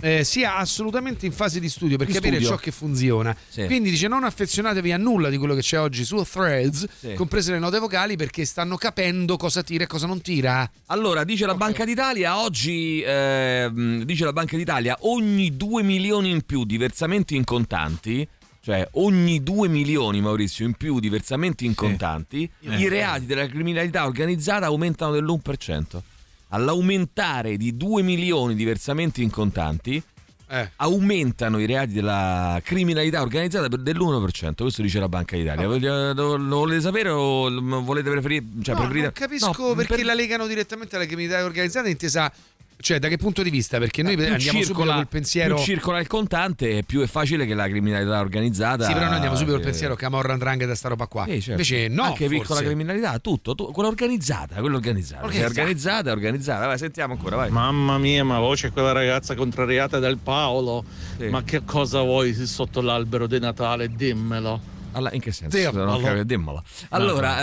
Eh, 0.00 0.22
sia 0.24 0.56
assolutamente 0.56 1.26
in 1.26 1.32
fase 1.32 1.58
di 1.60 1.68
studio 1.68 1.96
per 1.96 2.06
Di 2.06 2.12
capire 2.12 2.34
studio. 2.36 2.48
ciò 2.50 2.56
che 2.56 2.70
funziona. 2.70 3.36
Sì. 3.48 3.64
Quindi 3.66 3.90
dice: 3.90 4.08
Non 4.08 4.24
affezionatevi 4.24 4.92
a 4.92 4.96
nulla 4.96 5.28
di 5.28 5.36
quello 5.38 5.54
che 5.54 5.60
c'è 5.62 5.78
oggi 5.78 6.04
su 6.04 6.22
Threads, 6.22 6.86
Sì. 6.98 7.14
comprese 7.14 7.52
le 7.52 7.58
note 7.58 7.78
vocali, 7.78 8.16
perché 8.16 8.44
stanno 8.44 8.76
capendo 8.76 9.36
cosa 9.36 9.62
tira 9.62 9.84
e 9.84 9.86
cosa 9.86 10.06
non 10.06 10.20
tira. 10.20 10.70
Allora, 10.86 11.24
dice 11.24 11.46
la 11.46 11.54
Banca 11.54 11.84
d'Italia, 11.84 12.38
oggi 12.40 13.02
ehm, 13.04 14.02
dice 14.04 14.24
la 14.24 14.32
Banca 14.32 14.56
d'Italia, 14.56 14.96
ogni 15.00 15.56
2 15.56 15.82
milioni 15.82 16.30
in 16.30 16.42
più 16.42 16.64
di 16.64 16.76
versamenti 16.76 17.34
in 17.36 17.44
contanti, 17.44 18.26
cioè 18.60 18.86
ogni 18.92 19.42
2 19.42 19.68
milioni 19.68 20.20
Maurizio 20.20 20.64
in 20.66 20.74
più 20.74 21.00
di 21.00 21.08
versamenti 21.08 21.64
in 21.64 21.74
contanti, 21.74 22.48
i 22.60 22.88
reati 22.88 23.26
della 23.26 23.46
criminalità 23.46 24.04
organizzata 24.06 24.66
aumentano 24.66 25.12
dell'1%. 25.12 26.00
All'aumentare 26.48 27.56
di 27.56 27.76
2 27.76 28.02
milioni 28.02 28.54
di 28.54 28.64
versamenti 28.64 29.22
in 29.22 29.30
contanti, 29.30 30.02
Eh. 30.50 30.70
aumentano 30.76 31.58
i 31.58 31.66
reati 31.66 31.92
della 31.92 32.58
criminalità 32.64 33.20
organizzata 33.20 33.68
per 33.68 33.80
dell'1%. 33.80 34.62
Questo 34.62 34.80
dice 34.80 34.98
la 34.98 35.08
Banca 35.08 35.36
d'Italia. 35.36 35.66
Voglio- 35.66 36.12
Lo, 36.14 36.36
lo 36.36 36.56
volete 36.58 36.80
sapere 36.80 37.10
o 37.10 37.50
volete 37.82 38.08
preferire? 38.10 38.44
Cioè, 38.62 38.74
No, 38.74 38.80
preferite- 38.80 39.02
non 39.04 39.12
capisco 39.12 39.68
No, 39.68 39.74
perché 39.74 39.96
per- 39.96 40.04
la 40.06 40.14
legano 40.14 40.46
direttamente 40.46 40.96
alla 40.96 41.04
criminalità 41.04 41.44
organizzata 41.44 41.88
intesa 41.88 42.32
Cioè, 42.80 43.00
da 43.00 43.08
che 43.08 43.16
punto 43.16 43.42
di 43.42 43.50
vista? 43.50 43.78
Perché 43.78 44.04
noi 44.04 44.14
più 44.14 44.24
andiamo 44.26 44.62
subito 44.62 44.72
col 44.72 45.08
pensiero. 45.08 45.56
più 45.56 45.64
circola 45.64 45.98
il 45.98 46.06
contante, 46.06 46.84
più 46.86 47.00
è 47.00 47.08
facile 47.08 47.44
che 47.44 47.54
la 47.54 47.66
criminalità 47.66 48.20
organizzata. 48.20 48.86
Sì, 48.86 48.92
però 48.92 49.06
noi 49.06 49.14
andiamo 49.14 49.34
subito 49.34 49.56
col 49.56 49.62
eh, 49.62 49.68
pensiero 49.70 49.96
Camorra 49.96 50.32
Andrangheta 50.32 50.70
da 50.70 50.76
sta 50.76 50.88
roba 50.88 51.06
qua. 51.08 51.24
sì, 51.24 51.32
certo. 51.40 51.50
Invece 51.50 51.88
no, 51.88 52.02
Anche 52.04 52.28
piccola 52.28 52.44
forse. 52.46 52.64
criminalità, 52.64 53.18
tutto, 53.18 53.56
tu- 53.56 53.72
quella 53.72 53.88
organizzata, 53.88 54.60
quella 54.60 54.76
organizzata. 54.76 55.22
Se 55.28 55.38
è 55.40 55.44
Organizzata. 55.44 55.60
organizzata, 55.60 56.08
è 56.08 56.12
organizzata. 56.12 56.66
Vai, 56.66 56.78
sentiamo 56.78 57.12
ancora, 57.14 57.34
vai. 57.36 57.50
Mamma 57.50 57.98
mia, 57.98 58.22
ma 58.24 58.38
voi 58.38 58.54
c'è 58.54 58.70
quella 58.70 58.92
ragazza 58.92 59.34
contrariata 59.34 59.98
del 59.98 60.18
Paolo. 60.18 60.84
Sì. 61.18 61.26
Ma 61.26 61.42
che 61.42 61.62
cosa 61.64 62.02
vuoi 62.02 62.32
sotto 62.32 62.80
l'albero 62.80 63.26
di 63.26 63.40
Natale? 63.40 63.88
Dimmelo. 63.92 64.76
Alla- 64.92 65.12
in 65.12 65.20
che 65.20 65.32
senso? 65.32 65.56
Dimmelo. 65.56 65.84
Non 65.84 65.94
ho 65.94 66.00
capito, 66.00 66.24
dimmelo. 66.24 66.62
Allora, 66.90 67.42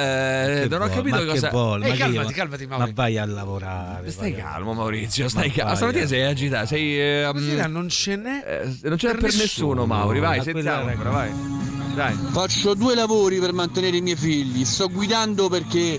eh, 0.62 0.68
non 0.70 0.82
ho 0.82 0.88
capito 0.90 1.16
ma 1.18 1.26
cosa. 1.26 1.50
Vuole, 1.50 1.86
Ehi, 1.86 1.92
ma 1.92 1.98
calmati, 1.98 2.26
ma- 2.28 2.32
calmati, 2.34 2.66
Ma 2.68 2.78
Mauri. 2.78 2.94
vai 2.94 3.18
a 3.18 3.26
lavorare. 3.26 4.12
Stai 4.12 4.32
vai 4.32 4.42
a- 4.42 4.44
calmo, 4.44 4.74
Maurizio. 4.74 5.30
Stai 5.30 5.48
Ma 5.48 5.54
calmo. 5.54 5.68
vai, 5.70 5.76
Stamattina 5.78 6.04
eh. 6.04 6.08
sei 6.08 6.24
agitato. 6.24 6.66
Sei. 6.68 7.00
eh, 7.00 7.32
mm, 7.34 7.72
non 7.72 7.90
ce 7.90 8.16
n'è. 8.16 8.44
eh, 8.82 8.90
non 8.90 8.98
ce 8.98 9.08
n'è 9.08 9.14
per 9.14 9.24
nessuno, 9.24 9.42
nessuno, 9.44 9.86
Mauri. 9.86 10.20
Vai, 10.20 10.38
ma 10.38 10.44
sentiamo 10.44 10.90
ancora, 10.90 11.10
vai. 11.10 11.32
Dai. 11.96 12.14
Faccio 12.32 12.74
due 12.74 12.94
lavori 12.96 13.40
per 13.40 13.54
mantenere 13.54 13.96
i 13.98 14.02
miei 14.02 14.18
figli. 14.18 14.66
Sto 14.66 14.90
guidando 14.90 15.48
perché 15.48 15.98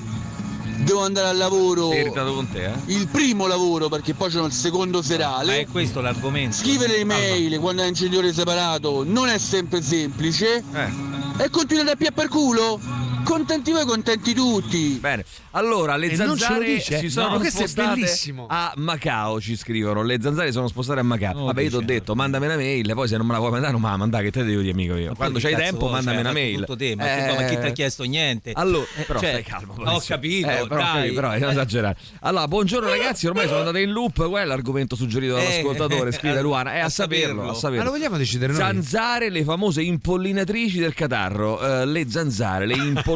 devo 0.84 1.02
andare 1.02 1.28
al 1.28 1.36
lavoro. 1.38 1.88
Sei 1.90 2.00
irritato 2.00 2.34
con 2.34 2.50
te, 2.50 2.66
eh? 2.66 2.72
Il 2.86 3.08
primo 3.08 3.46
lavoro 3.46 3.88
perché 3.88 4.12
poi 4.12 4.28
c'è 4.30 4.42
il 4.42 4.52
secondo 4.52 4.98
Ma 4.98 5.04
serale. 5.04 5.60
è 5.60 5.66
questo 5.66 6.02
l'argomento. 6.02 6.54
Scrivere 6.56 6.98
email 6.98 7.58
quando 7.60 7.80
hai 7.80 7.88
un 7.88 7.94
genitore 7.94 8.32
separato 8.34 9.04
non 9.06 9.28
è 9.28 9.38
sempre 9.38 9.80
semplice. 9.80 10.62
Eh. 10.74 11.14
E 11.38 11.50
continuare 11.50 11.90
a 11.90 11.96
pia 11.96 12.10
per 12.10 12.28
culo? 12.28 13.05
Contenti 13.26 13.72
voi, 13.72 13.84
contenti 13.84 14.32
tutti. 14.34 14.98
Bene, 15.00 15.24
allora 15.50 15.96
le 15.96 16.06
E 16.12 16.14
zanzare 16.16 16.64
dice? 16.64 16.98
si 16.98 17.10
sono 17.10 17.30
No, 17.30 17.38
questo 17.38 17.64
è 17.64 17.66
spostate 17.66 18.00
bellissimo. 18.00 18.46
a 18.48 18.72
Macao, 18.76 19.40
ci 19.40 19.56
scrivono. 19.56 20.02
Le 20.04 20.18
zanzare 20.22 20.52
sono 20.52 20.68
spostate 20.68 21.00
a 21.00 21.02
Macao. 21.02 21.40
Oh, 21.40 21.44
Vabbè, 21.46 21.62
io 21.62 21.70
ti 21.70 21.74
ho 21.76 21.80
detto, 21.80 22.14
mandami 22.14 22.46
una 22.46 22.54
mail, 22.54 22.92
poi 22.94 23.08
se 23.08 23.16
non 23.16 23.26
me 23.26 23.32
la 23.32 23.38
vuoi 23.40 23.50
mandare, 23.50 23.72
non 23.72 23.80
me 23.82 23.88
la 23.90 23.96
mandare, 23.96 24.24
che 24.24 24.30
te 24.30 24.44
devo 24.44 24.60
dire 24.60 24.72
amico 24.72 24.94
io. 24.94 25.14
Quando 25.16 25.40
Che 25.40 25.50
c'hai 25.50 25.56
tempo, 25.56 25.80
vuoi? 25.80 25.92
mandami 25.92 26.16
Cioè, 26.18 26.24
una 26.24 26.32
mail. 26.32 26.58
tutto 26.60 26.76
te, 26.76 26.94
ma, 26.94 27.04
che- 27.04 27.34
ma 27.36 27.44
chi 27.48 27.58
ti 27.58 27.66
ha 27.66 27.70
chiesto 27.72 28.02
niente? 28.04 28.52
Allora, 28.54 28.86
Eh, 28.96 29.02
però 29.02 29.18
cioè, 29.18 29.28
stai 29.30 29.42
calmo. 29.42 29.74
Ho 29.76 30.02
capito, 30.06 30.48
Eh, 30.48 30.66
però, 30.68 30.76
dai. 30.82 31.12
però 31.12 31.36
non 31.36 31.50
esagerare. 31.50 31.96
Allora, 32.20 32.46
buongiorno 32.46 32.88
ragazzi, 32.88 33.26
ormai 33.26 33.48
sono 33.48 33.58
andate 33.58 33.80
in 33.80 33.90
loop, 33.90 34.28
qual 34.28 34.42
è 34.42 34.44
l'argomento 34.44 34.94
suggerito 34.94 35.36
Eh, 35.36 35.42
dall'ascoltatore? 35.42 36.12
Scrive 36.12 36.40
Luana, 36.46 36.74
è 36.74 36.78
a, 36.78 36.84
a 36.84 36.88
saperlo, 36.88 37.24
saperlo. 37.26 37.42
a 37.42 37.46
Ma 37.46 37.54
saperlo. 37.54 37.84
lo 37.84 37.90
vogliamo 37.90 38.16
decidere 38.18 38.52
noi? 38.52 38.60
Zanzare, 38.62 39.30
le 39.30 39.42
famose 39.42 39.82
impollinatrici 39.82 40.78
del 40.78 40.94
catarro. 40.94 41.60
Eh, 41.82 41.86
le 41.86 42.08
zanzare, 42.08 42.66
le 42.66 42.74
impollinatrici 42.74 43.14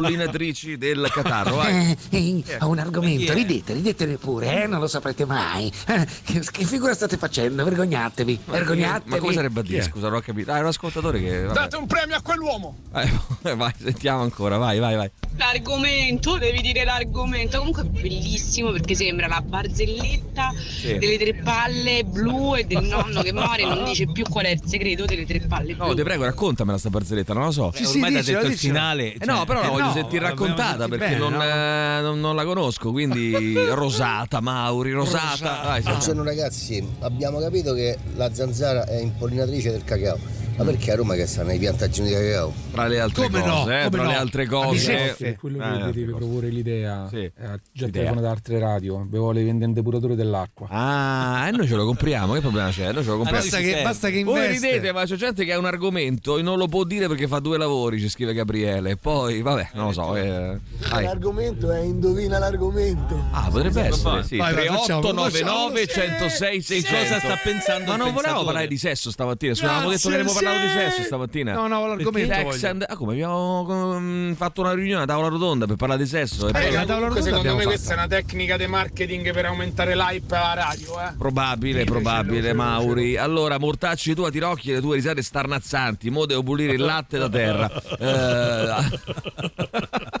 del 0.77 1.09
catarro. 1.11 1.55
Vai. 1.55 1.97
Eh, 2.09 2.43
eh, 2.45 2.57
ho 2.59 2.67
un 2.67 2.79
argomento, 2.79 3.33
ridete, 3.33 3.73
ridetene 3.73 4.17
pure, 4.17 4.63
eh? 4.63 4.67
non 4.67 4.79
lo 4.79 4.87
saprete 4.87 5.25
mai. 5.25 5.71
Eh, 5.87 6.07
che, 6.23 6.39
che 6.39 6.65
figura 6.65 6.93
state 6.93 7.17
facendo? 7.17 7.63
Vergognatevi, 7.63 8.39
vergognatevi. 8.45 9.09
Ma 9.09 9.17
come 9.17 9.33
sarebbe 9.33 9.59
a 9.59 9.63
dire? 9.63 9.83
Scusa, 9.83 10.07
non 10.07 10.17
ho 10.17 10.21
capito. 10.21 10.51
Ah, 10.51 10.57
è 10.57 10.59
un 10.61 10.67
ascoltatore 10.67 11.19
che. 11.21 11.41
vabbè. 11.41 11.53
Date 11.53 11.75
un 11.75 11.87
premio 11.87 12.15
a 12.15 12.21
quell'uomo! 12.21 12.77
Eh, 12.93 13.55
vai, 13.55 13.73
sentiamo 13.77 14.21
ancora, 14.21 14.57
vai, 14.57 14.79
vai, 14.79 14.95
vai. 14.95 15.11
L'argomento, 15.37 16.37
devi 16.37 16.61
dire 16.61 16.83
l'argomento. 16.83 17.57
Comunque 17.59 17.83
è 17.83 17.85
bellissimo 17.85 18.71
perché 18.71 18.95
sembra 18.95 19.27
la 19.27 19.41
barzelletta 19.41 20.51
delle 20.81 21.17
tre 21.17 21.33
palle 21.35 22.03
blu 22.03 22.55
e 22.55 22.65
del 22.65 22.83
nonno 22.83 23.21
che 23.21 23.33
muore 23.33 23.61
e 23.61 23.65
non 23.65 23.83
dice 23.85 24.05
più 24.11 24.23
qual 24.29 24.45
è 24.45 24.49
il 24.49 24.61
segreto 24.65 25.05
delle 25.05 25.25
tre 25.25 25.39
palle 25.39 25.73
blu. 25.75 25.87
No, 25.87 25.93
ti 25.93 26.03
prego, 26.03 26.25
raccontamela 26.25 26.77
sta 26.77 26.89
barzelletta, 26.89 27.33
non 27.33 27.45
lo 27.45 27.51
so. 27.51 27.71
Sì, 27.73 27.85
sì, 27.85 27.95
ormai 27.95 28.13
t'ha 28.13 28.21
detto 28.21 28.45
il 28.47 28.57
finale, 28.57 29.13
Eh 29.13 29.25
no, 29.25 29.37
cioè, 29.37 29.45
però 29.45 29.61
eh 29.61 29.81
no, 29.81 29.90
sentire 29.91 30.21
l'abbiamo 30.27 30.45
raccontata 30.47 30.87
perché 30.87 31.05
bene, 31.05 31.17
non, 31.17 31.33
no? 31.33 31.43
eh, 31.43 31.99
non- 32.01 32.19
non 32.19 32.35
la 32.35 32.43
conosco, 32.43 32.91
quindi 32.91 33.53
Rosata, 33.71 34.39
Mauri, 34.41 34.91
Rosata. 34.91 35.61
Vai, 35.63 35.73
sentiamo. 35.75 35.97
Buongiorno 35.97 36.23
ragazzi, 36.23 36.87
abbiamo 37.01 37.39
capito 37.39 37.73
che 37.73 37.97
la 38.15 38.33
zanzara 38.33 38.85
è 38.85 38.99
impollinatrice 38.99 39.71
del 39.71 39.83
cacao. 39.83 40.17
Ma 40.57 40.65
perché 40.65 40.91
a 40.91 40.95
Roma 40.95 41.15
che 41.15 41.25
stanno 41.25 41.51
i 41.53 41.57
piantagioni 41.57 42.09
di 42.09 42.13
cacao? 42.15 42.53
Tra 42.71 42.85
le 42.87 42.99
altre 42.99 43.23
Come 43.25 43.39
no? 43.39 43.53
cose, 43.63 43.71
eh, 43.79 43.83
Come 43.85 43.89
tra 43.89 44.03
no? 44.03 44.09
le 44.09 44.15
altre 44.15 44.45
cose. 44.45 45.15
È 45.17 45.35
quello 45.35 45.57
che 45.57 45.63
Eh, 45.63 45.91
deve 45.91 46.11
cose. 46.11 46.17
proporre 46.25 46.49
l'idea. 46.49 47.07
Sì. 47.09 47.17
Eh, 47.17 47.31
già 47.71 47.85
L'idea. 47.85 47.89
telefono 47.91 48.21
da 48.21 48.29
altre 48.29 48.59
radio. 48.59 48.97
Bevo 48.99 49.31
le 49.31 49.43
vende 49.43 49.65
un 49.65 49.73
depuratore 49.73 50.13
dell'acqua. 50.15 50.67
Ah, 50.69 51.47
e 51.47 51.51
noi 51.51 51.67
ce 51.67 51.75
lo 51.75 51.85
compriamo, 51.85 52.33
che 52.33 52.41
problema 52.41 52.69
c'è? 52.69 52.91
Noi 52.91 53.03
ce 53.03 53.09
lo 53.09 53.15
compriamo. 53.17 53.41
Basta 53.41 53.57
che- 53.57 53.81
basta 53.83 54.09
che 54.09 54.23
Voi 54.23 54.47
ridete, 54.47 54.91
ma 54.91 55.05
c'è 55.05 55.15
gente 55.15 55.45
che 55.45 55.53
ha 55.53 55.57
un 55.57 55.65
argomento 55.65 56.37
e 56.37 56.41
non 56.43 56.57
lo 56.59 56.67
può 56.67 56.83
dire 56.83 57.07
perché 57.07 57.27
fa 57.27 57.39
due 57.39 57.57
lavori, 57.57 57.99
ci 57.99 58.09
scrive 58.09 58.33
Gabriele. 58.33 58.97
Poi, 58.97 59.41
vabbè, 59.41 59.69
non 59.73 59.85
lo 59.87 59.91
so. 59.93 60.15
eh. 60.15 60.59
L'argomento 60.89 61.71
è 61.71 61.79
indovina 61.79 62.37
l'argomento. 62.37 63.19
Ah, 63.31 63.49
potrebbe 63.49 63.81
essere, 63.83 64.23
sì. 64.23 64.37
Vai, 64.37 64.53
vai, 64.53 64.67
facciamo, 64.67 64.99
3899 65.01 65.85
facciamo. 65.87 66.07
106 66.17 66.61
600. 66.61 66.97
Cosa 67.03 67.19
sta 67.19 67.37
pensando 67.43 67.85
Ma 67.91 67.95
non 67.97 68.13
volevamo 68.13 68.43
parlare 68.43 68.67
di 68.67 68.77
sesso 68.77 69.09
stamattina, 69.11 69.53
scusa, 69.55 69.69
avevamo 69.71 69.89
detto 69.91 70.07
che 70.09 70.13
avremmo 70.15 70.33
parlato 70.43 70.65
di 70.65 70.71
sesso 70.71 71.01
stamattina. 71.03 71.53
No, 71.53 71.67
no, 71.67 71.87
l'argomento 71.87 72.67
and- 72.67 72.85
Ah, 72.87 72.95
come 72.95 73.13
abbiamo 73.13 73.97
mm, 73.99 74.33
fatto 74.33 74.61
una 74.61 74.73
riunione 74.73 75.03
a 75.03 75.05
tavola 75.05 75.27
rotonda 75.27 75.65
per 75.65 75.75
parlare 75.75 76.01
di 76.03 76.09
sesso 76.09 76.47
e 76.47 76.51
poi- 76.51 76.65
Eh, 76.73 76.85
comunque, 76.85 77.21
secondo 77.21 77.49
me 77.49 77.55
fatta. 77.57 77.63
questa 77.65 77.91
è 77.91 77.97
una 77.97 78.07
tecnica 78.07 78.57
di 78.57 78.67
marketing 78.67 79.31
per 79.33 79.45
aumentare 79.45 79.95
l'hype 79.95 80.35
alla 80.35 80.53
radio, 80.53 80.99
eh. 81.01 81.13
Probabile, 81.17 81.83
probabile, 81.83 82.53
Mauri. 82.53 83.17
Allora, 83.17 83.57
Mortacci, 83.59 84.13
tu 84.15 84.23
a 84.23 84.29
tirocchi 84.31 84.71
e 84.71 84.73
le 84.75 84.81
tue 84.81 84.95
risate 84.95 85.21
starnazzanti. 85.21 86.09
Mo 86.09 86.25
devo 86.25 86.43
pulire 86.43 86.73
il 86.73 86.81
latte 86.81 87.17
da 87.17 87.29
terra. 87.29 87.69
Eh, 88.01 88.99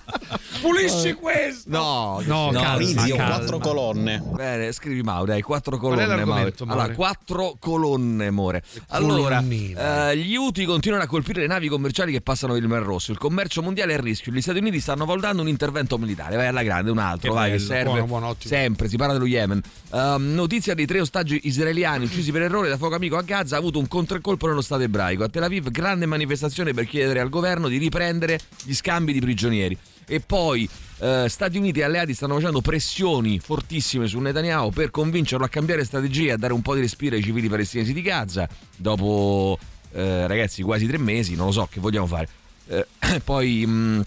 Pulisci 0.61 1.13
questo! 1.13 1.69
no, 1.69 2.21
No, 2.25 2.49
calma, 2.51 3.05
Io 3.07 3.15
calma. 3.15 3.35
quattro 3.35 3.57
colonne. 3.57 4.21
Bene, 4.33 4.71
scrivi 4.71 5.01
Mauri, 5.01 5.31
dai, 5.31 5.41
quattro 5.41 5.77
colonne, 5.77 6.23
Mauri? 6.23 6.53
Allora, 6.67 6.89
quattro 6.91 7.55
colonne, 7.59 8.27
amore. 8.27 8.63
Allora, 8.89 9.43
eh, 9.43 10.17
gli 10.17 10.35
UTI 10.35 10.65
continuano 10.65 11.03
a 11.03 11.07
colpire 11.07 11.41
le 11.41 11.47
navi 11.47 11.67
commerciali 11.67 12.11
che 12.11 12.21
passano 12.21 12.55
il 12.55 12.67
Mar 12.67 12.83
Rosso. 12.83 13.11
Il 13.11 13.17
commercio 13.17 13.61
mondiale 13.61 13.93
è 13.93 13.97
a 13.97 14.01
rischio. 14.01 14.31
Gli 14.31 14.41
Stati 14.41 14.59
Uniti 14.59 14.79
stanno 14.79 15.05
valutando 15.05 15.41
un 15.41 15.47
intervento 15.47 15.97
militare. 15.97 16.35
Vai 16.35 16.47
alla 16.47 16.63
grande, 16.63 16.91
un 16.91 16.99
altro, 16.99 17.29
Che 17.31 17.35
vai, 17.37 17.51
che 17.51 17.57
bello. 17.57 17.67
serve. 17.67 17.83
Buono, 17.83 18.05
buono. 18.05 18.35
Sempre, 18.37 18.87
si 18.87 18.97
parla 18.97 19.13
dello 19.13 19.25
Yemen. 19.25 19.61
Ehm, 19.93 20.33
notizia 20.33 20.73
dei 20.75 20.85
tre 20.85 20.99
ostaggi 21.01 21.39
israeliani 21.43 22.05
uccisi 22.05 22.31
per 22.31 22.43
errore 22.43 22.69
da 22.69 22.77
fuoco 22.77 22.95
amico 22.95 23.17
a 23.17 23.21
Gaza 23.23 23.55
ha 23.55 23.59
avuto 23.59 23.79
un 23.79 23.87
controcolpo 23.87 24.47
nello 24.47 24.61
Stato 24.61 24.83
ebraico. 24.83 25.23
A 25.23 25.29
Tel 25.29 25.43
Aviv, 25.43 25.69
grande 25.71 26.05
manifestazione 26.05 26.73
per 26.73 26.85
chiedere 26.85 27.19
al 27.19 27.29
governo 27.29 27.67
di 27.67 27.77
riprendere 27.77 28.39
gli 28.63 28.73
scambi 28.73 29.11
di 29.13 29.19
prigionieri. 29.19 29.77
E 30.07 30.19
poi 30.19 30.50
eh, 30.53 31.25
Stati 31.27 31.57
Uniti 31.57 31.79
e 31.79 31.83
alleati 31.83 32.13
stanno 32.13 32.35
facendo 32.35 32.61
pressioni 32.61 33.39
fortissime 33.39 34.07
su 34.07 34.19
Netanyahu 34.19 34.71
per 34.71 34.91
convincerlo 34.91 35.45
a 35.45 35.49
cambiare 35.49 35.83
strategia 35.83 36.29
e 36.29 36.31
a 36.33 36.37
dare 36.37 36.53
un 36.53 36.61
po' 36.61 36.75
di 36.75 36.81
respiro 36.81 37.15
ai 37.15 37.23
civili 37.23 37.49
palestinesi 37.49 37.93
di 37.93 38.01
Gaza. 38.01 38.47
Dopo, 38.75 39.57
eh, 39.93 40.27
ragazzi, 40.27 40.61
quasi 40.61 40.85
tre 40.87 40.97
mesi, 40.97 41.35
non 41.35 41.47
lo 41.47 41.51
so 41.51 41.67
che 41.69 41.79
vogliamo 41.79 42.07
fare. 42.07 42.27
Eh, 42.67 42.85
poi 43.23 43.65
mh, 43.65 44.03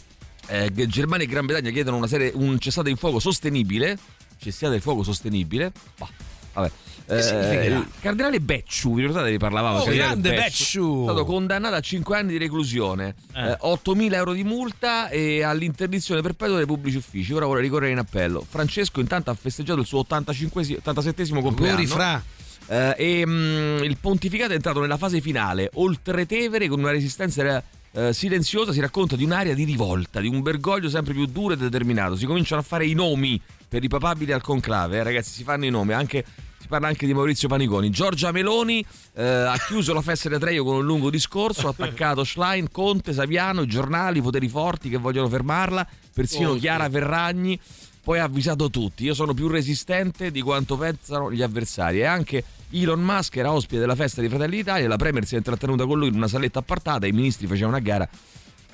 eh, 0.48 0.70
Germania 0.86 1.26
e 1.26 1.28
Gran 1.28 1.46
Bretagna 1.46 1.70
chiedono 1.70 2.06
serie, 2.06 2.32
un 2.34 2.58
cessate 2.58 2.90
il 2.90 2.96
fuoco 2.98 3.18
sostenibile. 3.18 3.98
Cessate 4.38 4.74
il 4.76 4.80
fuoco 4.80 5.02
sostenibile. 5.02 5.72
Bah, 5.98 6.08
vabbè. 6.54 6.70
Che 7.06 7.20
significherà? 7.22 7.76
il 7.76 7.86
cardinale 8.00 8.40
Becciu, 8.40 8.94
vi 8.94 9.02
ricordate 9.02 9.30
che 9.30 9.36
parlavamo? 9.36 9.80
Oh, 9.80 9.84
grande 9.84 10.30
Becciu! 10.30 11.00
È 11.02 11.04
stato 11.04 11.24
condannato 11.26 11.74
a 11.74 11.80
5 11.80 12.16
anni 12.16 12.32
di 12.32 12.38
reclusione, 12.38 13.14
Eh. 13.34 13.50
eh, 13.50 13.58
8.000 13.60 14.14
euro 14.14 14.32
di 14.32 14.42
multa 14.42 15.10
e 15.10 15.42
all'interdizione 15.42 16.22
perpetua 16.22 16.56
dei 16.56 16.66
pubblici 16.66 16.96
uffici. 16.96 17.34
Ora 17.34 17.44
vuole 17.44 17.60
ricorrere 17.60 17.92
in 17.92 17.98
appello. 17.98 18.44
Francesco 18.48 19.00
intanto 19.00 19.30
ha 19.30 19.34
festeggiato 19.34 19.80
il 19.80 19.86
suo 19.86 19.98
85 19.98 20.76
87 20.78 21.28
compleanno. 21.28 21.76
Auguri, 21.76 21.86
Fra. 21.86 22.22
Eh, 22.66 22.94
e 22.96 23.26
mm, 23.26 23.82
il 23.82 23.98
pontificato 24.00 24.52
è 24.52 24.54
entrato 24.54 24.80
nella 24.80 24.96
fase 24.96 25.20
finale. 25.20 25.68
Oltre 25.74 26.24
Tevere, 26.24 26.68
con 26.68 26.78
una 26.78 26.90
resistenza 26.90 27.62
eh, 27.92 28.12
silenziosa, 28.12 28.72
si 28.72 28.80
racconta 28.80 29.16
di 29.16 29.24
un'area 29.24 29.54
di 29.54 29.64
rivolta, 29.64 30.20
di 30.20 30.28
un 30.28 30.40
bergoglio 30.40 30.88
sempre 30.88 31.12
più 31.12 31.26
duro 31.26 31.54
e 31.54 31.56
determinato. 31.56 32.16
Si 32.16 32.24
cominciano 32.24 32.62
a 32.62 32.64
fare 32.64 32.86
i 32.86 32.94
nomi 32.94 33.40
per 33.74 33.82
i 33.82 33.88
papabili 33.88 34.30
al 34.30 34.40
conclave. 34.40 34.98
eh, 34.98 35.02
ragazzi, 35.02 35.32
si 35.32 35.42
fanno 35.42 35.64
i 35.64 35.70
nomi 35.70 35.94
anche. 35.94 36.24
Si 36.60 36.68
parla 36.68 36.86
anche 36.86 37.06
di 37.06 37.12
Maurizio 37.12 37.48
Paniconi. 37.48 37.90
Giorgia 37.90 38.30
Meloni 38.30 38.86
eh, 39.14 39.22
ha 39.24 39.58
chiuso 39.66 39.92
la 39.92 40.00
festa 40.00 40.28
di 40.28 40.36
Atreio 40.36 40.62
con 40.62 40.76
un 40.76 40.84
lungo 40.84 41.10
discorso, 41.10 41.66
ha 41.66 41.70
attaccato 41.70 42.22
Schlein, 42.22 42.70
Conte, 42.70 43.12
Saviano, 43.12 43.62
i 43.62 43.66
giornali, 43.66 44.20
i 44.20 44.22
poteri 44.22 44.48
forti 44.48 44.88
che 44.88 44.96
vogliono 44.96 45.28
fermarla, 45.28 45.86
persino 46.14 46.50
Conte. 46.50 46.60
Chiara 46.60 46.88
Ferragni. 46.88 47.58
Poi 48.04 48.18
ha 48.18 48.24
avvisato 48.24 48.70
tutti, 48.70 49.04
io 49.04 49.14
sono 49.14 49.34
più 49.34 49.48
resistente 49.48 50.30
di 50.30 50.40
quanto 50.40 50.76
pensano 50.76 51.32
gli 51.32 51.42
avversari. 51.42 51.98
E 51.98 52.04
anche 52.04 52.44
Elon 52.70 53.02
Musk 53.02 53.36
era 53.36 53.50
ospite 53.50 53.80
della 53.80 53.96
festa 53.96 54.20
di 54.20 54.28
Fratelli 54.28 54.56
d'Italia, 54.56 54.86
la 54.86 54.96
Premier 54.96 55.26
si 55.26 55.34
è 55.34 55.38
intrattenuta 55.38 55.84
con 55.84 55.98
lui 55.98 56.08
in 56.08 56.14
una 56.14 56.28
saletta 56.28 56.60
appartata, 56.60 57.06
i 57.06 57.12
ministri 57.12 57.46
facevano 57.46 57.76
una 57.76 57.84
gara 57.84 58.08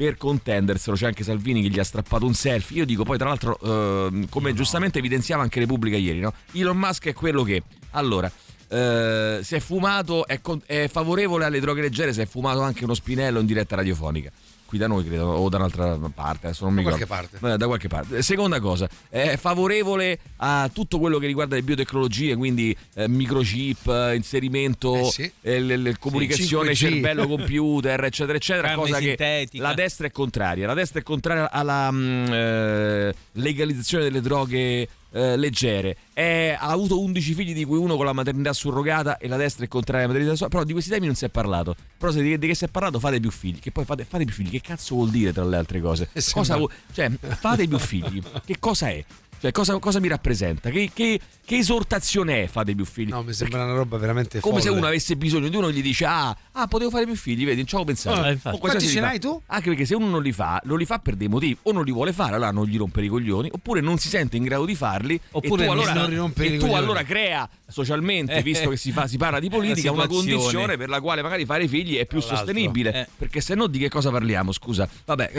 per 0.01 0.17
contenderselo. 0.17 0.97
C'è 0.97 1.05
anche 1.05 1.23
Salvini 1.23 1.61
che 1.61 1.69
gli 1.69 1.79
ha 1.79 1.85
strappato 1.85 2.25
un 2.25 2.33
selfie. 2.33 2.79
Io 2.79 2.87
dico 2.87 3.03
poi, 3.03 3.19
tra 3.19 3.29
l'altro, 3.29 3.59
ehm, 3.63 4.31
come 4.31 4.55
giustamente 4.55 4.99
evidenziava 4.99 5.43
anche 5.43 5.61
Repubblica 5.61 5.99
ieri, 5.99 6.21
no? 6.21 6.33
Elon 6.53 6.79
Musk 6.79 7.09
è 7.09 7.13
quello 7.13 7.43
che. 7.43 7.63
Allora. 7.91 8.31
eh, 8.73 9.41
si 9.43 9.57
è 9.57 9.61
fumato, 9.61 10.27
è, 10.27 10.41
con- 10.41 10.63
è 10.65 10.89
favorevole 10.89 11.45
alle 11.45 11.61
droghe 11.61 11.83
leggere, 11.83 12.15
si 12.15 12.21
è 12.21 12.27
fumato 12.27 12.61
anche 12.61 12.85
uno 12.85 12.95
spinello 12.95 13.41
in 13.41 13.47
diretta 13.47 13.77
radiofonica. 13.77 14.31
Qui 14.71 14.79
da 14.79 14.87
noi 14.87 15.05
credo, 15.05 15.27
o 15.27 15.49
da 15.49 15.57
un'altra 15.57 15.99
parte, 16.15 16.47
adesso 16.47 16.63
non 16.65 16.75
mi 16.75 16.85
Da 16.85 16.91
ricordo. 16.91 17.07
qualche 17.13 17.29
parte. 17.41 17.55
Eh, 17.55 17.57
Da 17.57 17.67
qualche 17.67 17.89
parte. 17.89 18.23
Seconda 18.23 18.61
cosa, 18.61 18.89
è 19.09 19.37
favorevole 19.37 20.17
a 20.37 20.71
tutto 20.73 21.01
quello 21.01 21.19
che 21.19 21.27
riguarda 21.27 21.57
le 21.57 21.63
biotecnologie, 21.65 22.37
quindi 22.37 22.77
eh, 22.95 23.09
microchip, 23.09 23.89
eh, 23.89 24.15
inserimento, 24.15 24.95
Eh 24.95 25.05
sì. 25.11 25.33
eh, 25.43 25.59
le- 25.59 25.77
le 25.77 25.97
comunicazione 25.99 26.71
5G. 26.71 26.75
cervello-computer, 26.77 28.05
eccetera, 28.05 28.37
eccetera. 28.39 28.69
Carne 28.69 28.83
cosa 28.85 28.99
che 28.99 29.07
sintetica. 29.09 29.63
la 29.65 29.75
destra 29.75 30.07
è 30.07 30.13
contraria. 30.13 30.67
La 30.69 30.75
destra 30.75 31.01
è 31.01 31.03
contraria 31.03 31.51
alla 31.51 31.91
mm, 31.91 32.27
eh, 32.33 33.15
legalizzazione 33.33 34.05
delle 34.05 34.21
droghe 34.21 34.89
eh, 35.13 35.37
leggere. 35.37 35.97
È- 36.13 36.57
ha 36.59 36.69
avuto 36.69 37.01
11 37.01 37.35
figli, 37.35 37.53
di 37.55 37.65
cui 37.65 37.79
uno 37.79 37.97
con 37.97 38.05
la 38.05 38.13
maternità 38.13 38.53
surrogata, 38.53 39.19
e 39.19 39.29
la 39.29 39.37
destra 39.37 39.65
è 39.65 39.69
contraria 39.69 40.05
alla 40.05 40.13
maternità 40.13 40.37
surrogata. 40.37 40.59
Però 40.59 40.67
di 40.67 40.73
questi 40.73 40.91
temi 40.91 41.07
non 41.07 41.15
si 41.15 41.25
è 41.25 41.29
parlato. 41.29 41.75
Però 41.99 42.11
se 42.13 42.23
di, 42.23 42.39
di 42.39 42.47
che 42.47 42.55
si 42.55 42.65
è 42.65 42.69
parlato, 42.69 42.99
fate 42.99 43.21
più 43.21 43.31
figli. 43.31 43.59
Che 43.59 43.71
poi 43.71 43.85
fate, 43.85 44.05
fate 44.05 44.25
più 44.25 44.35
figli. 44.35 44.51
Che 44.51 44.61
cazzo 44.61 44.95
vuol 44.95 45.11
dire 45.11 45.33
tra 45.33 45.45
le 45.45 45.57
altre 45.57 45.81
cose? 45.81 46.09
Eh, 46.13 46.23
Cosa 46.33 46.57
vuol- 46.57 46.71
cioè, 46.93 47.11
fate 47.11 47.67
più 47.67 47.79
figli. 47.79 48.23
Che 48.45 48.57
cosa 48.59 48.89
è? 48.89 49.05
Cioè, 49.41 49.53
cosa, 49.53 49.79
cosa 49.79 50.01
mi 50.01 50.09
rappresenta? 50.09 50.69
Che, 50.71 50.91
che- 50.93 51.21
che 51.51 51.57
esortazione 51.57 52.45
è 52.45 52.47
fate 52.47 52.75
più 52.77 52.85
figli? 52.85 53.09
No, 53.09 53.23
mi 53.25 53.33
sembra 53.33 53.65
una 53.65 53.73
roba 53.75 53.97
veramente 53.97 54.39
Come 54.39 54.61
se 54.61 54.69
uno 54.69 54.87
avesse 54.87 55.17
bisogno 55.17 55.49
di 55.49 55.57
uno 55.57 55.67
e 55.69 55.73
gli 55.73 55.83
dice 55.83 56.05
ah, 56.05 56.37
ah, 56.53 56.67
potevo 56.69 56.91
fare 56.91 57.07
più 57.07 57.17
figli, 57.17 57.45
vedi, 57.45 57.57
non 57.57 57.67
ci 57.67 57.75
avevo 57.75 57.91
pensato. 57.91 58.25
Eh, 58.25 58.33
infatti. 58.33 58.59
Quanti 58.59 58.87
ce 58.87 59.01
n'hai 59.01 59.19
tu? 59.19 59.41
Anche 59.47 59.69
perché 59.71 59.85
se 59.85 59.95
uno 59.97 60.07
non 60.09 60.23
li 60.23 60.31
fa, 60.33 60.61
lo 60.65 60.77
li 60.77 60.85
fa 60.85 60.99
per 60.99 61.17
dei 61.17 61.27
motivi. 61.29 61.57
O 61.63 61.73
non 61.73 61.83
li 61.85 61.91
vuole 61.91 62.13
fare, 62.13 62.35
allora 62.37 62.51
non 62.53 62.67
gli 62.67 62.77
rompere 62.77 63.07
i 63.07 63.09
coglioni, 63.09 63.49
oppure 63.53 63.81
non 63.81 63.99
si 63.99 64.09
sente 64.09 64.37
in 64.37 64.45
grado 64.45 64.65
di 64.65 64.75
farli. 64.77 65.21
Oppure 65.33 65.63
e 65.65 65.67
tu 65.67 65.73
allora, 65.73 65.93
non 65.95 66.33
e 66.37 66.45
i 66.45 66.51
tu 66.53 66.59
coglioni. 66.59 66.75
allora 66.75 67.03
crea 67.03 67.49
socialmente, 67.67 68.35
Eh, 68.35 68.43
visto 68.43 68.69
che 68.69 68.77
si, 68.77 68.93
fa, 68.93 69.07
si 69.09 69.17
parla 69.17 69.41
di 69.41 69.49
politica, 69.49 69.91
una 69.91 70.07
condizione 70.07 70.77
per 70.77 70.89
la 70.89 71.01
quale 71.01 71.23
magari 71.23 71.45
fare 71.47 71.67
figli 71.67 71.97
è 71.97 72.07
più 72.07 72.21
sostenibile. 72.21 72.93
eh. 72.95 73.07
Perché 73.17 73.41
se 73.41 73.55
no 73.57 73.67
di 73.67 73.79
che 73.79 73.89
cosa 73.89 74.11
parliamo? 74.11 74.53
Scusa. 74.53 74.89
Vabbè, 75.05 75.31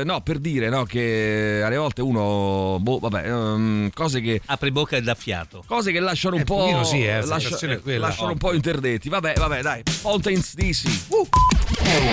eh, 0.00 0.02
no, 0.04 0.20
per 0.22 0.38
dire 0.38 0.68
no, 0.70 0.84
che 0.84 1.60
alle 1.64 1.76
volte 1.76 2.02
uno. 2.02 2.78
Boh, 2.80 2.98
vabbè, 2.98 3.28
ehm, 3.54 3.90
cose 3.94 4.20
che. 4.20 4.40
Apre 4.46 4.70
bocca 4.72 4.96
e 4.96 5.02
dà 5.02 5.14
fiato. 5.14 5.62
Cose 5.66 5.92
che 5.92 6.00
lasciano 6.00 6.36
un 6.36 6.42
Eh, 6.42 6.44
po'. 6.44 6.84
sì, 6.84 7.04
eh, 7.04 7.20
la 7.20 7.26
lascia- 7.26 7.78
quella. 7.78 8.08
lasciano 8.08 8.32
un 8.32 8.38
po' 8.38 8.52
interdetti. 8.52 9.08
Vabbè, 9.08 9.34
vabbè, 9.36 9.60
dai. 9.62 9.82
Fountains 9.84 10.54
DC. 10.54 11.06
Uh. 11.08 11.26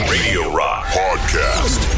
Radio 0.08 0.56
Rock 0.56 0.94
Podcast. 0.94 1.98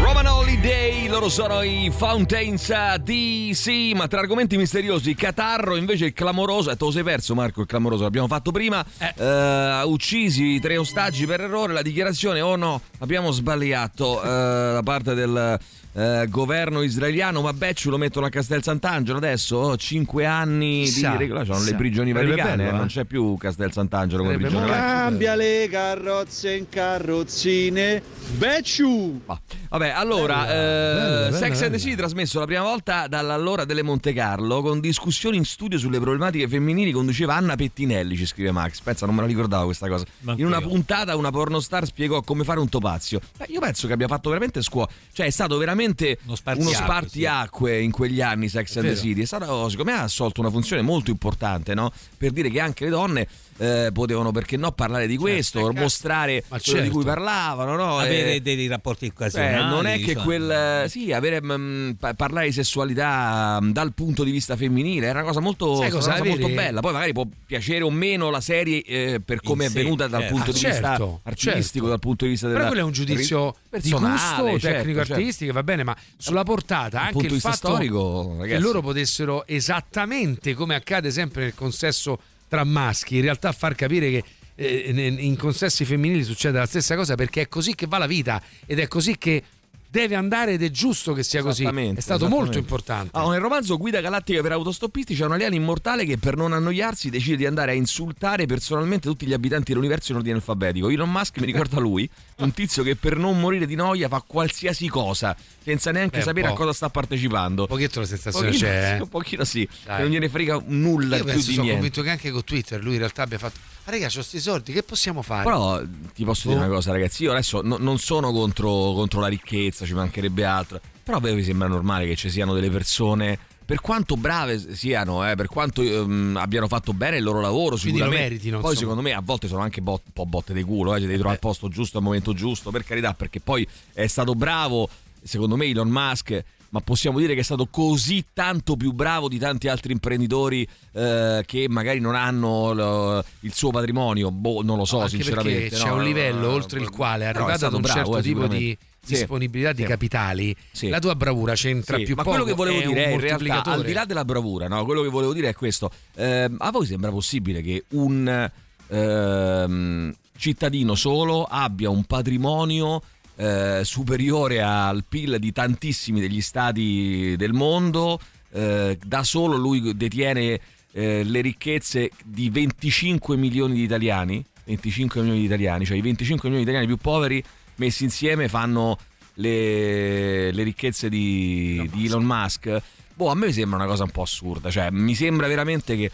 Roman 0.00 0.26
Holiday, 0.26 1.08
loro 1.08 1.28
sono 1.28 1.60
i 1.62 1.90
Fountains 1.94 2.72
DC, 3.02 3.92
ma 3.94 4.06
tra 4.06 4.20
argomenti 4.20 4.56
misteriosi, 4.56 5.14
Catarro 5.14 5.74
invece 5.76 6.06
il 6.06 6.12
clamoroso, 6.12 6.70
eh, 6.70 6.76
te 6.76 6.84
lo 6.84 6.90
sei 6.92 7.02
perso 7.02 7.34
Marco 7.34 7.60
il 7.62 7.66
clamoroso, 7.66 8.04
l'abbiamo 8.04 8.28
fatto 8.28 8.52
prima, 8.52 8.84
eh, 9.16 9.82
uccisi 9.84 10.60
tre 10.60 10.76
ostaggi 10.76 11.26
per 11.26 11.40
errore, 11.40 11.72
la 11.72 11.82
dichiarazione, 11.82 12.40
oh 12.40 12.54
no, 12.56 12.80
abbiamo 13.00 13.32
sbagliato 13.32 14.22
eh, 14.22 14.26
da 14.74 14.80
parte 14.84 15.14
del 15.14 15.58
eh, 15.92 16.26
governo 16.28 16.82
israeliano, 16.82 17.40
ma 17.40 17.52
Becciu 17.52 17.90
lo 17.90 17.96
mettono 17.96 18.26
a 18.26 18.28
Castel 18.28 18.62
Sant'Angelo 18.62 19.18
adesso, 19.18 19.56
oh, 19.56 19.76
5 19.76 20.26
anni 20.26 20.84
Chissà, 20.84 21.12
di 21.12 21.16
regola, 21.16 21.44
sono 21.44 21.62
le 21.62 21.74
prigioni 21.74 22.12
vaticane, 22.12 22.56
bello, 22.64 22.74
eh. 22.74 22.78
non 22.78 22.86
c'è 22.86 23.04
più 23.04 23.36
Castel 23.36 23.72
Sant'Angelo 23.72 24.22
come 24.22 24.36
prigione 24.36 24.66
vaticana. 24.66 24.86
Cambia 24.86 25.34
le 25.34 25.68
carrozze 25.70 26.54
in 26.54 26.68
carrozzine. 26.68 28.02
Becciu! 28.36 29.22
Vabbè, 29.70 29.88
allora, 29.88 30.44
Bella, 30.44 31.26
eh, 31.26 31.30
bella, 31.30 31.36
Sex 31.36 31.62
and 31.62 31.72
the 31.72 31.78
City 31.78 31.96
trasmesso 31.96 32.38
la 32.38 32.46
prima 32.46 32.62
volta 32.62 33.06
dall'allora 33.06 33.64
delle 33.64 33.82
Monte 33.82 34.12
Carlo 34.12 34.60
con 34.60 34.80
discussioni 34.80 35.36
in 35.36 35.44
studio 35.44 35.78
sulle 35.78 35.98
problematiche 35.98 36.48
femminili 36.48 36.92
conduceva 36.92 37.34
Anna 37.34 37.56
Pettinelli, 37.56 38.16
ci 38.16 38.26
scrive 38.26 38.50
Max. 38.52 38.80
Pensa, 38.80 39.06
non 39.06 39.14
me 39.14 39.22
la 39.22 39.26
ricordavo 39.26 39.64
questa 39.64 39.88
cosa. 39.88 40.04
Manco 40.20 40.40
in 40.40 40.46
una 40.46 40.58
io. 40.58 40.68
puntata 40.68 41.16
una 41.16 41.30
pornostar 41.30 41.86
spiegò 41.86 42.22
come 42.22 42.44
fare 42.44 42.60
un 42.60 42.68
topazio. 42.68 43.20
Beh, 43.36 43.46
io 43.48 43.60
penso 43.60 43.86
che 43.86 43.94
abbia 43.94 44.06
fatto 44.06 44.28
veramente 44.28 44.62
scuola, 44.62 44.88
cioè 45.12 45.26
è 45.26 45.30
stato 45.30 45.56
veramente 45.56 45.77
uno 45.84 46.36
spartiacque, 46.36 46.74
spartiacque 46.74 47.80
in 47.80 47.90
quegli 47.90 48.20
anni 48.20 48.48
Sex 48.48 48.76
and 48.76 48.88
the. 48.88 48.96
City. 48.96 49.22
È 49.22 49.24
stato, 49.24 49.68
secondo 49.68 49.90
me 49.90 49.98
ha 49.98 50.02
assolto 50.02 50.40
una 50.40 50.50
funzione 50.50 50.82
molto 50.82 51.10
importante, 51.10 51.74
no? 51.74 51.92
Per 52.16 52.30
dire 52.30 52.50
che 52.50 52.60
anche 52.60 52.84
le 52.84 52.90
donne 52.90 53.28
eh, 53.58 53.90
potevano, 53.92 54.30
perché 54.32 54.56
no, 54.56 54.72
parlare 54.72 55.06
di 55.06 55.16
questo, 55.16 55.72
mostrare 55.72 56.42
quello 56.46 56.60
di 56.62 56.70
certo. 56.70 56.90
cui 56.92 57.04
parlavano, 57.04 57.76
no? 57.76 57.98
Avere 57.98 58.34
Eh, 58.34 58.40
dei 58.40 58.66
rapporti 58.66 59.06
occasionali. 59.06 59.68
non 59.68 59.86
è 59.86 59.98
che 59.98 60.14
diciamo. 60.14 60.24
quel 60.24 60.84
sì, 60.88 61.12
avere 61.12 61.42
mm, 61.42 61.90
pa- 61.92 62.14
parlare 62.14 62.46
di 62.46 62.52
sessualità 62.52 63.58
mm, 63.60 63.70
dal 63.70 63.92
punto 63.92 64.24
di 64.24 64.30
vista 64.30 64.56
femminile 64.56 65.06
era 65.06 65.18
una 65.18 65.28
cosa 65.28 65.40
molto, 65.40 65.76
Sai 65.76 65.86
una 65.86 65.96
cosa, 65.96 66.12
cosa 66.12 66.24
molto 66.24 66.48
bella. 66.48 66.80
Poi 66.80 66.92
magari 66.92 67.12
può 67.12 67.26
piacere 67.46 67.82
o 67.84 67.90
meno 67.90 68.30
la 68.30 68.40
serie 68.40 68.82
eh, 68.82 69.20
per 69.24 69.40
come 69.42 69.66
è 69.66 69.70
venuta 69.70 70.06
dal 70.06 70.20
certo. 70.20 70.34
punto 70.34 70.50
Ah, 70.50 70.52
di 70.52 70.58
certo, 70.58 70.78
vista 70.78 71.20
artistico, 71.24 71.60
certo. 71.70 71.88
dal 71.88 71.98
punto 71.98 72.24
di 72.24 72.30
vista 72.30 72.46
Però 72.46 72.58
della 72.58 72.68
quello 72.70 72.82
è 72.82 72.86
un 72.86 72.92
giudizio 72.92 73.54
di 73.70 73.90
gusto 73.90 74.58
certo, 74.58 74.58
tecnico-artistico, 74.60 75.52
va 75.52 75.62
bene, 75.62 75.82
ma 75.84 75.96
sulla 76.16 76.42
portata 76.44 77.00
anche 77.02 77.26
il 77.26 77.40
fatto 77.40 77.56
storico, 77.56 78.36
che 78.42 78.58
loro 78.58 78.80
potessero 78.80 79.46
esattamente 79.46 80.54
come 80.54 80.74
accade 80.74 81.10
sempre 81.10 81.42
nel 81.42 81.54
consesso 81.54 82.18
tra 82.48 82.64
maschi, 82.64 83.16
in 83.16 83.22
realtà 83.22 83.52
far 83.52 83.74
capire 83.74 84.10
che 84.10 84.24
eh, 84.56 85.16
in 85.18 85.36
consessi 85.36 85.84
femminili 85.84 86.24
succede 86.24 86.58
la 86.58 86.66
stessa 86.66 86.96
cosa 86.96 87.14
perché 87.14 87.42
è 87.42 87.48
così 87.48 87.74
che 87.74 87.86
va 87.86 87.98
la 87.98 88.06
vita 88.06 88.42
ed 88.66 88.80
è 88.80 88.88
così 88.88 89.16
che 89.16 89.42
deve 89.90 90.14
andare 90.16 90.52
ed 90.52 90.62
è 90.62 90.70
giusto 90.70 91.12
che 91.14 91.22
sia 91.22 91.42
così. 91.42 91.64
È 91.64 92.00
stato 92.00 92.28
molto 92.28 92.58
importante. 92.58 93.10
Ah, 93.16 93.28
nel 93.30 93.40
romanzo 93.40 93.76
Guida 93.78 94.00
Galattica 94.00 94.42
per 94.42 94.52
autostoppisti 94.52 95.14
c'è 95.14 95.24
un 95.24 95.32
alieno 95.32 95.54
immortale 95.54 96.04
che 96.04 96.18
per 96.18 96.36
non 96.36 96.52
annoiarsi 96.52 97.08
decide 97.10 97.36
di 97.36 97.46
andare 97.46 97.70
a 97.72 97.74
insultare 97.74 98.44
personalmente 98.46 99.08
tutti 99.08 99.26
gli 99.26 99.32
abitanti 99.32 99.72
dell'universo 99.72 100.12
in 100.12 100.18
ordine 100.18 100.36
alfabetico. 100.36 100.88
Elon 100.90 101.10
Musk 101.10 101.38
mi 101.40 101.46
ricorda 101.46 101.80
lui, 101.80 102.08
un 102.38 102.52
tizio 102.52 102.82
che 102.82 102.96
per 102.96 103.16
non 103.16 103.40
morire 103.40 103.66
di 103.66 103.74
noia 103.74 104.08
fa 104.08 104.22
qualsiasi 104.26 104.88
cosa 104.88 105.34
senza 105.62 105.90
neanche 105.90 106.18
Beh, 106.18 106.24
sapere 106.24 106.48
a 106.48 106.52
cosa 106.52 106.72
sta 106.72 106.88
partecipando. 106.90 107.62
Un 107.62 107.68
pochetto 107.68 108.00
la 108.00 108.06
sensazione 108.06 108.50
pochino, 108.50 108.68
c'è, 108.68 108.94
eh. 108.96 109.00
Un 109.02 109.08
pochino 109.08 109.44
sì, 109.44 109.68
non 109.86 110.06
gliene 110.06 110.28
frega 110.28 110.62
nulla 110.66 111.16
Io 111.16 111.24
più 111.24 111.32
penso, 111.32 111.46
di 111.48 111.54
sono 111.54 111.64
niente. 111.66 111.72
convinto 111.80 112.02
che 112.02 112.10
anche 112.10 112.30
con 112.30 112.44
Twitter 112.44 112.82
lui 112.82 112.92
in 112.94 112.98
realtà 112.98 113.22
abbia 113.22 113.38
fatto 113.38 113.58
"Ma 113.84 113.92
raga, 113.92 114.08
c'ho 114.08 114.22
sti 114.22 114.40
soldi, 114.40 114.72
che 114.72 114.82
possiamo 114.82 115.22
fare?" 115.22 115.44
Però 115.44 115.80
ti 116.14 116.24
posso 116.24 116.48
dire 116.48 116.60
Oh. 116.60 116.64
una 116.64 116.72
cosa, 116.74 116.92
ragazzi. 116.92 117.22
Io 117.24 117.32
adesso 117.32 117.60
no- 117.62 117.76
non 117.78 117.98
sono 117.98 118.32
contro, 118.32 118.68
contro 118.94 119.20
la 119.20 119.26
ricchezza, 119.28 119.77
ci 119.86 119.94
mancherebbe 119.94 120.44
altro. 120.44 120.80
Però 121.02 121.16
a 121.18 121.20
voi 121.20 121.34
vi 121.34 121.44
sembra 121.44 121.68
normale 121.68 122.06
che 122.06 122.16
ci 122.16 122.30
siano 122.30 122.52
delle 122.54 122.70
persone. 122.70 123.38
Per 123.68 123.80
quanto 123.82 124.16
brave 124.16 124.74
siano, 124.74 125.28
eh, 125.30 125.34
per 125.34 125.46
quanto 125.46 125.82
ehm, 125.82 126.36
abbiano 126.38 126.68
fatto 126.68 126.94
bene 126.94 127.18
il 127.18 127.22
loro 127.22 127.40
lavoro, 127.40 127.76
Quindi 127.76 127.98
lo 127.98 128.04
sicuramente. 128.06 128.28
meritino, 128.30 128.60
Poi, 128.60 128.70
insomma. 128.70 128.90
secondo 128.92 129.02
me, 129.08 129.14
a 129.14 129.20
volte 129.22 129.46
sono 129.46 129.60
anche 129.60 129.82
bot- 129.82 130.04
un 130.06 130.12
po' 130.14 130.24
botte 130.24 130.54
di 130.54 130.62
culo. 130.62 130.94
Eh, 130.94 131.00
ci 131.00 131.02
devi 131.04 131.14
trovare 131.18 131.34
al 131.34 131.40
posto 131.40 131.68
giusto 131.68 131.98
al 131.98 132.04
momento 132.04 132.32
giusto, 132.32 132.70
per 132.70 132.84
carità, 132.84 133.12
perché 133.12 133.40
poi 133.40 133.66
è 133.92 134.06
stato 134.06 134.34
bravo, 134.34 134.88
secondo 135.22 135.56
me, 135.56 135.66
Elon 135.66 135.88
Musk. 135.88 136.42
Ma 136.70 136.80
possiamo 136.80 137.18
dire 137.18 137.32
che 137.32 137.40
è 137.40 137.44
stato 137.44 137.66
così 137.70 138.26
tanto 138.34 138.76
più 138.76 138.92
bravo 138.92 139.28
di 139.28 139.38
tanti 139.38 139.68
altri 139.68 139.92
imprenditori 139.92 140.68
eh, 140.92 141.42
che 141.46 141.66
magari 141.68 141.98
non 141.98 142.14
hanno 142.14 142.72
lo- 142.74 143.24
il 143.40 143.54
suo 143.54 143.70
patrimonio. 143.70 144.30
Boh, 144.30 144.62
non 144.62 144.76
lo 144.76 144.84
so, 144.84 144.98
Anche 145.00 145.10
sinceramente. 145.16 145.60
perché 145.60 145.76
c'è 145.76 145.86
no, 145.88 145.92
un 145.94 145.98
no, 146.00 146.04
livello 146.04 146.46
no, 146.48 146.52
oltre 146.52 146.80
il 146.80 146.90
quale, 146.90 147.24
è 147.24 147.28
arrivato 147.28 147.50
ad 147.52 147.56
stato 147.58 147.76
un 147.76 147.80
bravo, 147.82 147.98
certo 147.98 148.18
eh, 148.18 148.22
tipo 148.22 148.40
di 148.46 148.46
sicuramente. 148.46 148.78
Sì. 149.08 149.20
disponibilità 149.20 149.72
di 149.72 149.82
Sì. 149.82 149.88
capitali, 149.88 150.56
Sì. 150.70 150.88
la 150.88 150.98
tua 150.98 151.14
bravura 151.14 151.54
c'entra 151.54 151.96
più 151.98 152.14
ma 152.14 152.22
poco. 152.22 152.36
quello 152.36 152.44
che 152.44 152.54
volevo 152.54 152.78
è 152.80 152.86
dire 152.86 153.04
è 153.06 153.12
in 153.12 153.20
realtà, 153.20 153.62
al 153.70 153.84
di 153.84 153.92
là 153.92 154.04
della 154.04 154.24
bravura, 154.24 154.68
no? 154.68 154.84
quello 154.84 155.02
che 155.02 155.08
volevo 155.08 155.32
dire 155.32 155.48
è 155.48 155.54
questo. 155.54 155.90
Ehm, 156.16 156.56
a 156.58 156.70
voi 156.70 156.86
sembra 156.86 157.10
possibile 157.10 157.60
che 157.62 157.84
un 157.90 158.50
ehm, 158.88 160.14
cittadino 160.36 160.94
solo 160.94 161.44
abbia 161.44 161.90
un 161.90 162.04
patrimonio 162.04 163.02
eh, 163.36 163.80
superiore 163.84 164.60
al 164.62 165.04
PIL 165.08 165.38
di 165.38 165.52
tantissimi 165.52 166.20
degli 166.20 166.40
stati 166.40 167.34
del 167.36 167.52
mondo? 167.52 168.18
Eh, 168.50 168.98
da 169.04 169.22
solo 169.24 169.56
lui 169.56 169.94
detiene 169.96 170.58
eh, 170.92 171.22
le 171.22 171.40
ricchezze 171.40 172.10
di 172.24 172.50
25 172.50 173.36
milioni 173.36 173.74
di 173.74 173.82
italiani? 173.82 174.44
25 174.64 175.20
milioni 175.20 175.40
di 175.40 175.46
italiani, 175.46 175.86
cioè 175.86 175.96
i 175.96 176.02
25 176.02 176.48
milioni 176.50 176.64
di 176.64 176.70
italiani 176.70 176.86
più 176.86 177.02
poveri 177.02 177.42
messi 177.78 178.04
insieme 178.04 178.48
fanno 178.48 178.96
le, 179.34 180.52
le 180.52 180.62
ricchezze 180.62 181.08
di, 181.08 181.88
di 181.92 182.06
Elon 182.06 182.24
Musk. 182.24 182.80
Boh, 183.14 183.30
a 183.30 183.34
me 183.34 183.50
sembra 183.52 183.76
una 183.78 183.86
cosa 183.86 184.04
un 184.04 184.10
po' 184.10 184.22
assurda, 184.22 184.70
cioè 184.70 184.90
mi 184.90 185.14
sembra 185.14 185.48
veramente 185.48 185.96
che, 185.96 186.10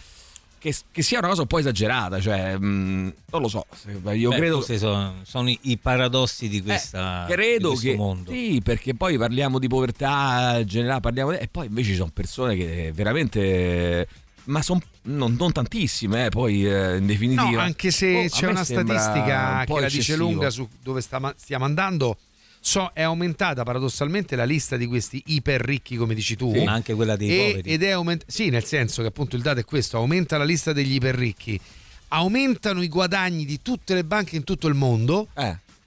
che- 0.58 0.74
che 0.90 1.02
sia 1.02 1.18
una 1.18 1.28
cosa 1.28 1.42
un 1.42 1.46
po' 1.46 1.58
esagerata, 1.58 2.18
cioè 2.20 2.56
mh, 2.56 3.12
non 3.30 3.40
lo 3.42 3.48
so, 3.48 3.66
io 4.12 4.30
Beh, 4.30 4.36
credo... 4.36 4.54
questi 4.56 4.78
sono, 4.78 5.16
sono 5.24 5.50
i- 5.50 5.58
i 5.62 5.76
paradossi 5.76 6.48
di, 6.48 6.62
questa, 6.62 7.26
Credo 7.28 7.68
di 7.70 7.74
questo 7.74 7.90
che 7.90 7.96
mondo. 7.96 8.30
sì, 8.32 8.60
perché 8.64 8.94
poi 8.94 9.18
parliamo 9.18 9.58
di 9.58 9.68
povertà 9.68 10.62
generale, 10.64 11.00
parliamo 11.00 11.32
di- 11.32 11.36
e 11.38 11.48
poi 11.48 11.66
invece 11.66 11.90
ci 11.90 11.96
sono 11.96 12.10
persone 12.14 12.56
che 12.56 12.90
veramente 12.94 14.08
ma 14.44 14.62
sono 14.62 14.80
non, 15.02 15.34
non 15.38 15.52
tantissime, 15.52 16.26
eh, 16.26 16.28
poi 16.30 16.66
eh, 16.66 16.96
in 16.96 17.06
definitiva. 17.06 17.50
No, 17.50 17.58
anche 17.58 17.90
se 17.90 18.24
Oh, 18.24 18.28
c'è 18.28 18.46
una 18.48 18.64
statistica 18.64 19.64
un 19.66 19.74
che 19.74 19.80
la 19.80 19.88
dice 19.88 20.16
lunga 20.16 20.50
su 20.50 20.68
dove 20.82 21.00
sta- 21.00 21.34
stiamo 21.36 21.64
andando. 21.64 22.16
So, 22.60 22.90
è 22.94 23.02
aumentata 23.02 23.62
paradossalmente 23.62 24.36
la 24.36 24.44
lista 24.44 24.78
di 24.78 24.86
questi 24.86 25.22
iper 25.26 25.60
ricchi, 25.60 25.96
come 25.96 26.14
dici 26.14 26.34
tu. 26.34 26.50
Sì, 26.54 26.64
ma 26.64 26.72
anche 26.72 26.94
quella 26.94 27.14
dei 27.16 27.28
E- 27.30 27.50
poveri. 27.50 27.70
Ed 27.70 27.82
è 27.82 27.90
aument- 27.90 28.24
sì, 28.26 28.48
nel 28.48 28.64
senso 28.64 29.02
che 29.02 29.08
appunto 29.08 29.36
il 29.36 29.42
dato 29.42 29.60
è 29.60 29.64
questo: 29.64 29.98
aumenta 29.98 30.38
la 30.38 30.44
lista 30.44 30.72
degli 30.72 30.94
iper 30.94 31.14
ricchi, 31.14 31.60
aumentano 32.08 32.82
i 32.82 32.88
guadagni 32.88 33.44
di 33.44 33.60
tutte 33.60 33.92
le 33.94 34.04
banche 34.04 34.36
in 34.36 34.44
tutto 34.44 34.66
il 34.68 34.74
mondo. 34.74 35.28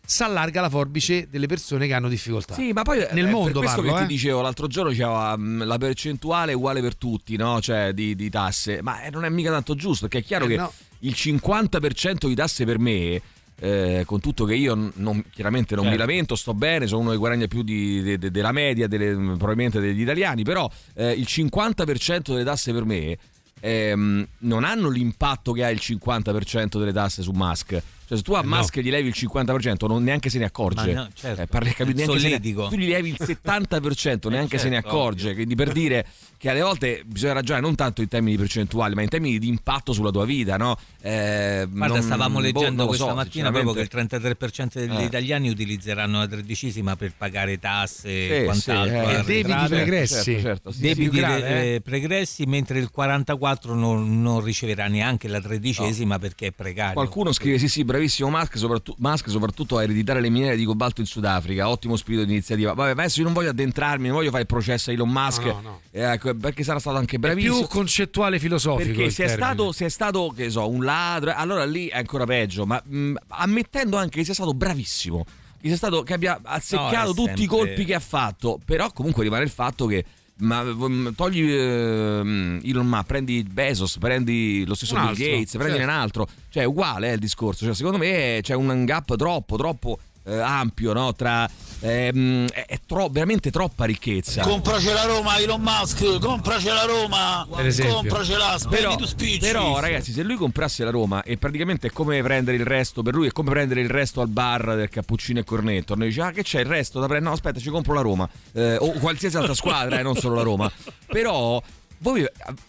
S'allarga 0.09 0.61
la 0.61 0.69
forbice 0.69 1.27
delle 1.29 1.47
persone 1.47 1.85
che 1.85 1.93
hanno 1.93 2.07
difficoltà. 2.07 2.53
Sì, 2.53 2.71
ma 2.71 2.83
poi 2.83 3.05
nel 3.11 3.25
è 3.25 3.29
mondo 3.29 3.59
per 3.59 3.63
questo 3.63 3.81
parlo, 3.81 3.97
che 3.97 4.03
eh. 4.03 4.07
ti 4.07 4.13
dicevo 4.13 4.39
l'altro 4.41 4.67
giorno 4.67 4.91
c'era 4.91 5.35
mm, 5.37 5.63
la 5.63 5.77
percentuale 5.77 6.53
è 6.53 6.55
uguale 6.55 6.79
per 6.79 6.95
tutti, 6.95 7.35
no? 7.35 7.59
Cioè 7.59 7.91
di, 7.91 8.15
di 8.15 8.29
tasse, 8.29 8.81
ma 8.81 9.01
eh, 9.03 9.09
non 9.09 9.25
è 9.25 9.29
mica 9.29 9.51
tanto 9.51 9.75
giusto, 9.75 10.07
perché 10.07 10.23
è 10.23 10.27
chiaro 10.27 10.45
Eh, 10.45 10.47
che 10.47 10.55
no. 10.55 10.71
il 10.99 11.13
50% 11.13 12.25
di 12.27 12.35
tasse 12.35 12.63
per 12.63 12.79
me 12.79 13.21
eh, 13.59 14.03
con 14.05 14.19
tutto 14.21 14.45
che 14.45 14.53
io 14.55 14.91
non- 14.95 15.23
chiaramente 15.33 15.75
non 15.75 15.83
mi 15.85 15.89
Certo. 15.91 16.05
lamento, 16.05 16.35
sto 16.35 16.53
bene, 16.53 16.87
sono 16.87 17.01
uno 17.01 17.11
che 17.11 17.17
guadagna 17.17 17.47
più 17.47 17.63
di- 17.63 18.01
de- 18.01 18.17
de- 18.17 18.31
della 18.31 18.51
media, 18.53 18.87
delle- 18.87 19.13
probabilmente 19.13 19.81
degli 19.81 20.01
italiani, 20.01 20.43
però 20.43 20.69
eh, 20.93 21.11
il 21.11 21.25
50% 21.27 22.31
delle 22.31 22.43
tasse 22.45 22.71
per 22.71 22.85
me 22.85 23.17
ehm, 23.59 24.27
non 24.39 24.63
hanno 24.63 24.87
l'impatto 24.89 25.51
che 25.51 25.65
ha 25.65 25.69
il 25.69 25.79
50% 25.81 26.77
delle 26.79 26.93
tasse 26.93 27.21
su 27.23 27.31
Musk. 27.31 27.81
Cioè, 28.07 28.17
se 28.17 28.23
tu 28.23 28.33
a 28.33 28.39
Eh, 28.39 28.43
no. 28.45 28.55
Musk 28.55 28.79
gli 28.79 28.89
levi 28.89 29.09
il 29.09 29.13
50%, 29.17 29.85
non 29.87 30.01
neanche 30.01 30.29
se 30.29 30.37
ne 30.39 30.45
accorge. 30.45 30.93
No, 30.93 31.09
certo. 31.13 31.41
Eh, 31.41 31.47
parli- 31.47 31.73
capi- 31.73 31.93
neanche 31.93 32.19
se 32.19 32.29
ne- 32.29 32.39
tu 32.39 32.75
gli 32.77 32.87
levi 32.87 33.09
il 33.09 33.17
70%, 33.19 34.29
neanche 34.29 34.57
se 34.57 34.69
ne 34.69 34.75
certo, 34.75 34.87
accorge. 34.89 35.33
Quindi 35.33 35.55
per 35.55 35.73
dire 35.73 36.05
che 36.37 36.49
alle 36.49 36.61
volte 36.61 37.01
bisogna 37.05 37.33
ragionare 37.33 37.65
non 37.65 37.75
tanto 37.75 38.01
in 38.01 38.07
termini 38.07 38.37
percentuali, 38.37 38.95
ma 38.95 39.01
in 39.01 39.09
termini 39.09 39.39
di 39.39 39.47
impatto 39.49 39.91
sulla 39.91 40.11
tua 40.11 40.23
vita, 40.25 40.55
no? 40.55 40.77
Eh, 41.01 41.67
Guarda, 41.69 41.95
non- 41.95 42.03
stavamo 42.03 42.35
boh, 42.35 42.39
leggendo 42.41 42.81
lo 42.83 42.87
questa 42.87 43.07
so, 43.09 43.13
mattina 43.15 43.51
proprio 43.51 43.73
che 43.73 43.81
il 43.81 43.89
sinceramente. 43.91 44.35
33% 44.37 44.79
degli 44.79 45.01
Eh. 45.01 45.03
italiani 45.05 45.49
utilizzeranno 45.49 46.19
la 46.19 46.27
tredicesima 46.27 46.95
per 46.95 47.11
pagare 47.17 47.59
tasse 47.59 48.07
e 48.41 48.43
quant'altro. 48.45 49.09
sì, 49.09 49.15
eh. 49.15 49.23
Debiti 49.43 49.67
pregressi. 49.67 50.23
Certo, 50.23 50.41
certo, 50.41 50.71
sì, 50.71 50.79
Debiti 50.81 51.17
grave, 51.17 51.47
eh, 51.47 51.73
eh. 51.75 51.81
pregressi, 51.81 52.45
mentre 52.45 52.79
il 52.79 52.89
44% 52.95 53.73
non, 53.73 54.21
non 54.21 54.41
riceverà 54.43 54.87
neanche 54.87 55.27
la 55.27 55.41
tredicesima 55.41 56.19
perché 56.19 56.47
è 56.47 56.51
precario. 56.51 56.93
Qualcuno 56.93 57.31
scrive: 57.33 57.57
Sì, 57.57 57.67
sì, 57.67 57.83
bravissimo 57.97 58.29
Musk, 58.29 58.57
soprattutto, 58.57 58.95
Musk, 58.99 59.29
soprattutto 59.29 59.77
a 59.77 59.83
ereditare 59.83 60.21
le 60.21 60.29
miniere 60.29 60.55
di 60.55 60.63
cobalto 60.65 61.01
in 61.01 61.07
Sudafrica. 61.07 61.69
Ottimo 61.69 61.95
spirito 61.95 62.23
di 62.23 62.31
iniziativa. 62.31 62.73
Vabbè, 62.73 62.93
ma 62.93 63.01
adesso 63.01 63.19
io 63.19 63.25
non 63.25 63.33
voglio 63.33 63.49
addentrarmi, 63.49 64.07
non 64.07 64.15
voglio 64.17 64.29
fare 64.29 64.41
il 64.41 64.47
processo 64.47 64.89
a 64.89 64.93
Elon 64.93 65.09
Musk, 65.09 65.43
No, 65.43 65.51
no, 65.53 65.61
no. 65.61 65.81
eh, 65.91 66.01
ecco, 66.03 66.33
perché 66.35 66.63
sarà 66.63 66.79
stato 66.79 66.97
anche 66.97 67.15
È 67.15 67.19
bravissimo. 67.19 67.57
più 67.57 67.67
concettuale 67.67 68.39
filosofico. 68.39 68.93
Perché 68.93 69.09
se 69.09 69.25
è, 69.25 69.27
stato, 69.27 69.71
se 69.71 69.85
è 69.85 69.89
stato, 69.89 70.33
che 70.35 70.49
so, 70.49 70.69
un 70.69 70.83
ladro, 70.83 71.33
allora 71.35 71.65
lì 71.65 71.87
è 71.87 71.97
ancora 71.97 72.25
peggio, 72.25 72.65
ma 72.65 72.81
mh, 72.83 73.13
ammettendo 73.29 73.97
anche 73.97 74.19
che 74.19 74.23
sia 74.25 74.33
stato 74.33 74.53
bravissimo. 74.53 75.25
che, 75.59 75.67
sia 75.67 75.77
stato, 75.77 76.03
che 76.03 76.13
abbia 76.13 76.39
azzeccato 76.43 77.11
è 77.11 77.13
tutti 77.15 77.31
i 77.31 77.37
sempre- 77.37 77.47
colpi 77.57 77.85
che 77.85 77.93
ha 77.95 77.99
fatto, 77.99 78.59
però 78.63 78.91
comunque 78.91 79.23
rimane 79.23 79.43
il 79.43 79.49
fatto 79.49 79.85
che 79.85 80.05
ma 80.39 80.63
mm, 80.63 81.07
togli 81.15 81.49
ehm, 81.49 82.61
Elon 82.63 82.87
Musk, 82.87 83.05
prendi 83.05 83.43
Bezos, 83.43 83.97
prendi 83.97 84.65
lo 84.65 84.75
stesso 84.75 84.95
Un 84.95 85.01
Bill 85.01 85.09
altro, 85.09 85.25
Gates, 85.25 85.51
prendi 85.51 85.77
certo. 85.77 85.91
un 85.91 85.97
altro, 85.97 86.27
cioè 86.49 86.63
è 86.63 86.65
uguale 86.65 87.09
eh, 87.09 87.13
il 87.13 87.19
discorso, 87.19 87.65
cioè, 87.65 87.73
secondo 87.73 87.97
me 87.97 88.39
c'è 88.41 88.53
un 88.53 88.85
gap 88.85 89.15
troppo, 89.15 89.57
troppo 89.57 89.99
eh, 90.27 90.39
ampio 90.39 90.93
no? 90.93 91.13
tra 91.13 91.49
ehm, 91.79 92.47
è, 92.49 92.79
tro- 92.85 93.09
veramente 93.09 93.51
troppa 93.51 93.85
ricchezza. 93.85 94.41
Compraci 94.41 94.87
la 94.87 95.05
Roma, 95.05 95.37
Elon 95.39 95.61
Musk, 95.61 96.19
compraci 96.19 96.67
la 96.67 96.83
Roma, 96.85 97.47
Per 97.55 97.65
esempio. 97.65 97.95
compracela, 97.95 98.57
spendi 98.57 99.39
Però, 99.39 99.61
però, 99.63 99.79
ragazzi, 99.79 100.11
se 100.11 100.23
lui 100.23 100.35
comprasse 100.35 100.83
la 100.83 100.91
Roma 100.91 101.23
e 101.23 101.37
praticamente 101.37 101.87
è 101.87 101.91
come 101.91 102.21
prendere 102.21 102.57
il 102.57 102.65
resto, 102.65 103.01
per 103.01 103.13
lui 103.13 103.27
è 103.27 103.31
come 103.31 103.51
prendere 103.51 103.81
il 103.81 103.89
resto 103.89 104.21
al 104.21 104.27
bar 104.27 104.75
del 104.75 104.89
cappuccino 104.89 105.39
e 105.39 105.43
cornetto. 105.43 105.95
Noi 105.95 106.07
dice, 106.07 106.21
ah, 106.21 106.31
che 106.31 106.43
c'è 106.43 106.59
il 106.59 106.65
resto 106.65 106.99
da 106.99 107.05
prendere? 107.07 107.29
No, 107.29 107.35
aspetta, 107.35 107.59
ci 107.59 107.69
compro 107.69 107.93
la 107.93 108.01
Roma. 108.01 108.29
Eh, 108.53 108.75
o 108.77 108.91
qualsiasi 108.93 109.37
altra 109.37 109.53
squadra, 109.53 109.99
eh, 109.99 110.03
non 110.03 110.15
solo 110.15 110.35
la 110.35 110.43
Roma. 110.43 110.71
Però. 111.07 111.61
Voi, 111.99 112.25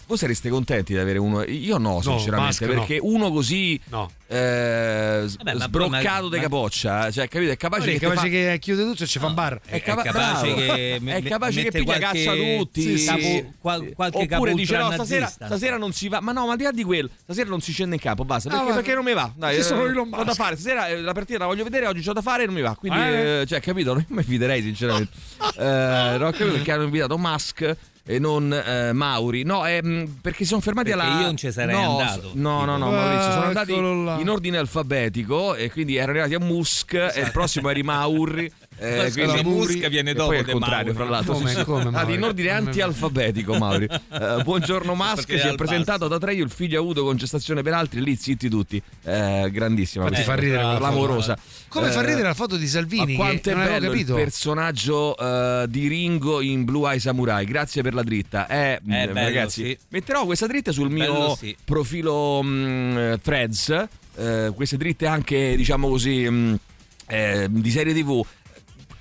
voi 0.07 0.17
sareste 0.17 0.49
contenti 0.49 0.95
di 0.95 0.99
avere 0.99 1.19
uno? 1.19 1.43
Io 1.45 1.77
no, 1.79 2.01
sinceramente, 2.01 2.67
no. 2.67 2.73
perché 2.73 2.99
uno 3.01 3.31
così 3.31 3.79
No. 3.91 4.11
eh, 4.27 5.27
Vabbè, 5.37 5.55
ma- 5.55 5.65
sbroccato 5.65 6.29
di 6.31 6.39
capoccia, 6.41 7.11
cioè, 7.11 7.29
capito? 7.29 7.53
È 7.53 7.57
capace, 7.59 7.91
che, 7.91 7.97
è 7.97 7.99
capace 8.01 8.21
fa- 8.21 8.27
che 8.29 8.59
chiude 8.59 8.83
tutto 8.85 9.03
e 9.03 9.07
ci 9.07 9.19
fa 9.19 9.27
un 9.27 9.35
bar. 9.35 9.61
è, 9.67 9.83
capa- 9.83 10.01
è 10.03 10.05
capace 10.07 10.55
bravo. 10.55 10.75
che 10.75 10.97
è 11.05 11.23
capace 11.23 11.63
che 11.63 11.71
piglia 11.71 11.85
qualche- 11.99 12.25
caccia 12.25 12.35
tutti 12.57 12.83
sì, 12.83 12.99
sì, 12.99 13.07
Capo-. 13.07 13.53
Qual- 13.61 13.93
qualche 13.95 14.19
oppure 14.35 14.55
dice 14.55 14.77
no 14.79 14.91
stasera, 14.93 15.27
stasera 15.27 15.77
non 15.77 15.93
si 15.93 16.09
va 16.09 16.21
ma 16.21 16.33
no 16.33 16.47
ma 16.47 16.53
al 16.53 16.57
di 16.59 16.65
là 16.65 16.71
di 16.73 16.83
quello 16.85 17.11
stasera 17.23 17.49
non 17.51 17.61
si 17.61 17.73
scende 17.73 17.97
in 17.97 18.01
campo 18.01 18.25
basta 18.25 18.49
Ah, 18.49 18.53
perché, 18.53 18.65
guarda. 18.65 18.81
perché 18.83 18.97
non 18.97 19.05
mi 19.05 19.13
va 19.15 19.33
dai 19.37 19.57
Ci 19.57 19.63
sono 19.63 19.85
eh, 19.85 19.91
Elon 19.91 20.09
ho 20.13 20.25
da 20.25 20.35
fare 20.35 20.57
stasera 20.57 20.89
eh, 20.89 21.01
la 21.01 21.13
partita 21.13 21.39
la 21.41 21.47
voglio 21.47 21.65
vedere 21.65 21.87
oggi 21.87 22.03
c'ho 22.03 22.13
da 22.15 22.23
fare 22.23 22.45
e 22.45 22.47
non 22.47 22.55
mi 22.55 22.63
va 22.63 22.75
quindi 22.75 22.99
Eh? 22.99 23.41
eh, 23.43 23.47
cioè 23.47 23.61
capito 23.61 23.93
non 23.93 24.05
mi 24.09 24.23
fiderei 24.23 24.63
sinceramente 24.63 25.13
eh, 25.59 26.17
non 26.19 26.23
ho 26.23 26.31
capito 26.31 26.53
perché 26.53 26.73
hanno 26.73 26.85
invitato 26.85 27.19
Musk 27.19 27.77
e 28.11 28.19
non 28.19 28.51
eh, 28.51 28.95
Mauri 28.95 29.43
no 29.43 29.67
è, 29.67 29.83
mh, 29.83 30.21
perché 30.23 30.39
si 30.39 30.47
sono 30.47 30.63
fermati 30.63 30.89
Perché 30.91 31.05
alla 31.07 31.19
io 31.21 31.27
non 31.27 31.37
ci 31.37 31.53
sarei 31.53 31.75
no, 31.75 31.99
andato. 31.99 32.31
no 32.33 32.65
no 32.65 32.79
no. 32.79 32.91
Maurizio 32.91 33.33
sono 33.33 33.45
andati 33.45 33.73
là. 33.73 34.17
in 34.19 34.31
ordine 34.31 34.57
alfabetico 34.57 35.55
e 35.55 35.71
quindi 35.71 35.97
erano 35.97 36.13
arrivati 36.19 36.35
a 36.35 36.39
Musk 36.41 36.95
e 36.95 37.21
il 37.21 37.31
prossimo 37.33 37.69
era 37.69 37.79
i 37.79 37.83
Mauri 37.83 38.51
eh, 38.79 39.11
quindi- 39.13 39.43
Musk 39.45 39.89
viene 39.89 40.13
dopo 40.13 40.29
poi 40.31 40.39
il 40.41 40.47
contrario, 40.47 40.93
Mauri. 40.93 40.95
fra 40.95 41.05
l'altro. 41.09 41.33
Come- 41.35 41.65
come 41.65 41.91
Ah, 41.99 42.11
in 42.11 42.23
ordine 42.23 42.51
anti-alfabetico, 42.51 43.55
Mauri. 43.57 43.87
Eh, 44.11 44.43
buongiorno 44.43 44.95
Musk, 44.95 45.39
si 45.39 45.47
è 45.47 45.55
presentato 45.55 46.05
ad 46.07 46.13
Atreio, 46.13 46.43
il 46.45 46.51
figlio 46.51 46.79
ha 46.79 46.83
avuto 46.83 47.05
con 47.05 47.17
gestazione 47.17 47.63
per 47.63 47.73
altri, 47.75 48.03
lì 48.03 48.17
zitti 48.17 48.49
tutti. 48.49 48.81
Eh, 49.05 49.49
grandissima. 49.53 50.05
Infatti 50.07 50.23
fa 50.25 50.35
ridere 50.35 50.63
quella 50.63 50.77
clamorosa. 50.79 51.39
Come 51.69 51.91
fa 51.91 52.03
Eh, 52.03 52.07
ridere 52.07 52.23
la 52.23 52.35
foto 52.35 52.57
di 52.57 52.67
Salvini? 52.67 53.15
quanto 53.15 53.51
è 53.51 53.55
bello 53.55 53.93
il 53.93 54.05
personaggio 54.05 55.17
eh, 55.17 55.67
di 55.69 55.87
Ringo 55.89 56.41
in 56.41 56.65
Blue 56.65 56.89
Eye 56.91 56.99
Samurai. 57.01 57.45
Grazie 57.45 57.83
per 57.83 57.95
la 57.95 58.03
dritta. 58.03 58.47
Eh, 58.49 58.81
mh, 58.83 58.89
bello, 58.89 59.13
ragazzi, 59.15 59.65
sì. 59.65 59.79
metterò 59.91 60.25
questa 60.25 60.47
dritta 60.47 60.73
sul 60.73 60.91
mio 60.91 61.13
Bello, 61.13 61.37
sì. 61.39 61.57
profilo 61.65 62.43
mh, 62.43 63.21
Threads. 63.23 63.87
eh, 64.17 64.53
queste 64.55 64.77
dritte 64.77 65.07
anche, 65.07 65.55
diciamo 65.57 65.89
così, 65.89 66.29
mh, 66.29 66.59
eh, 67.07 67.47
di 67.51 67.71
serie 67.71 67.95
TV 67.95 68.25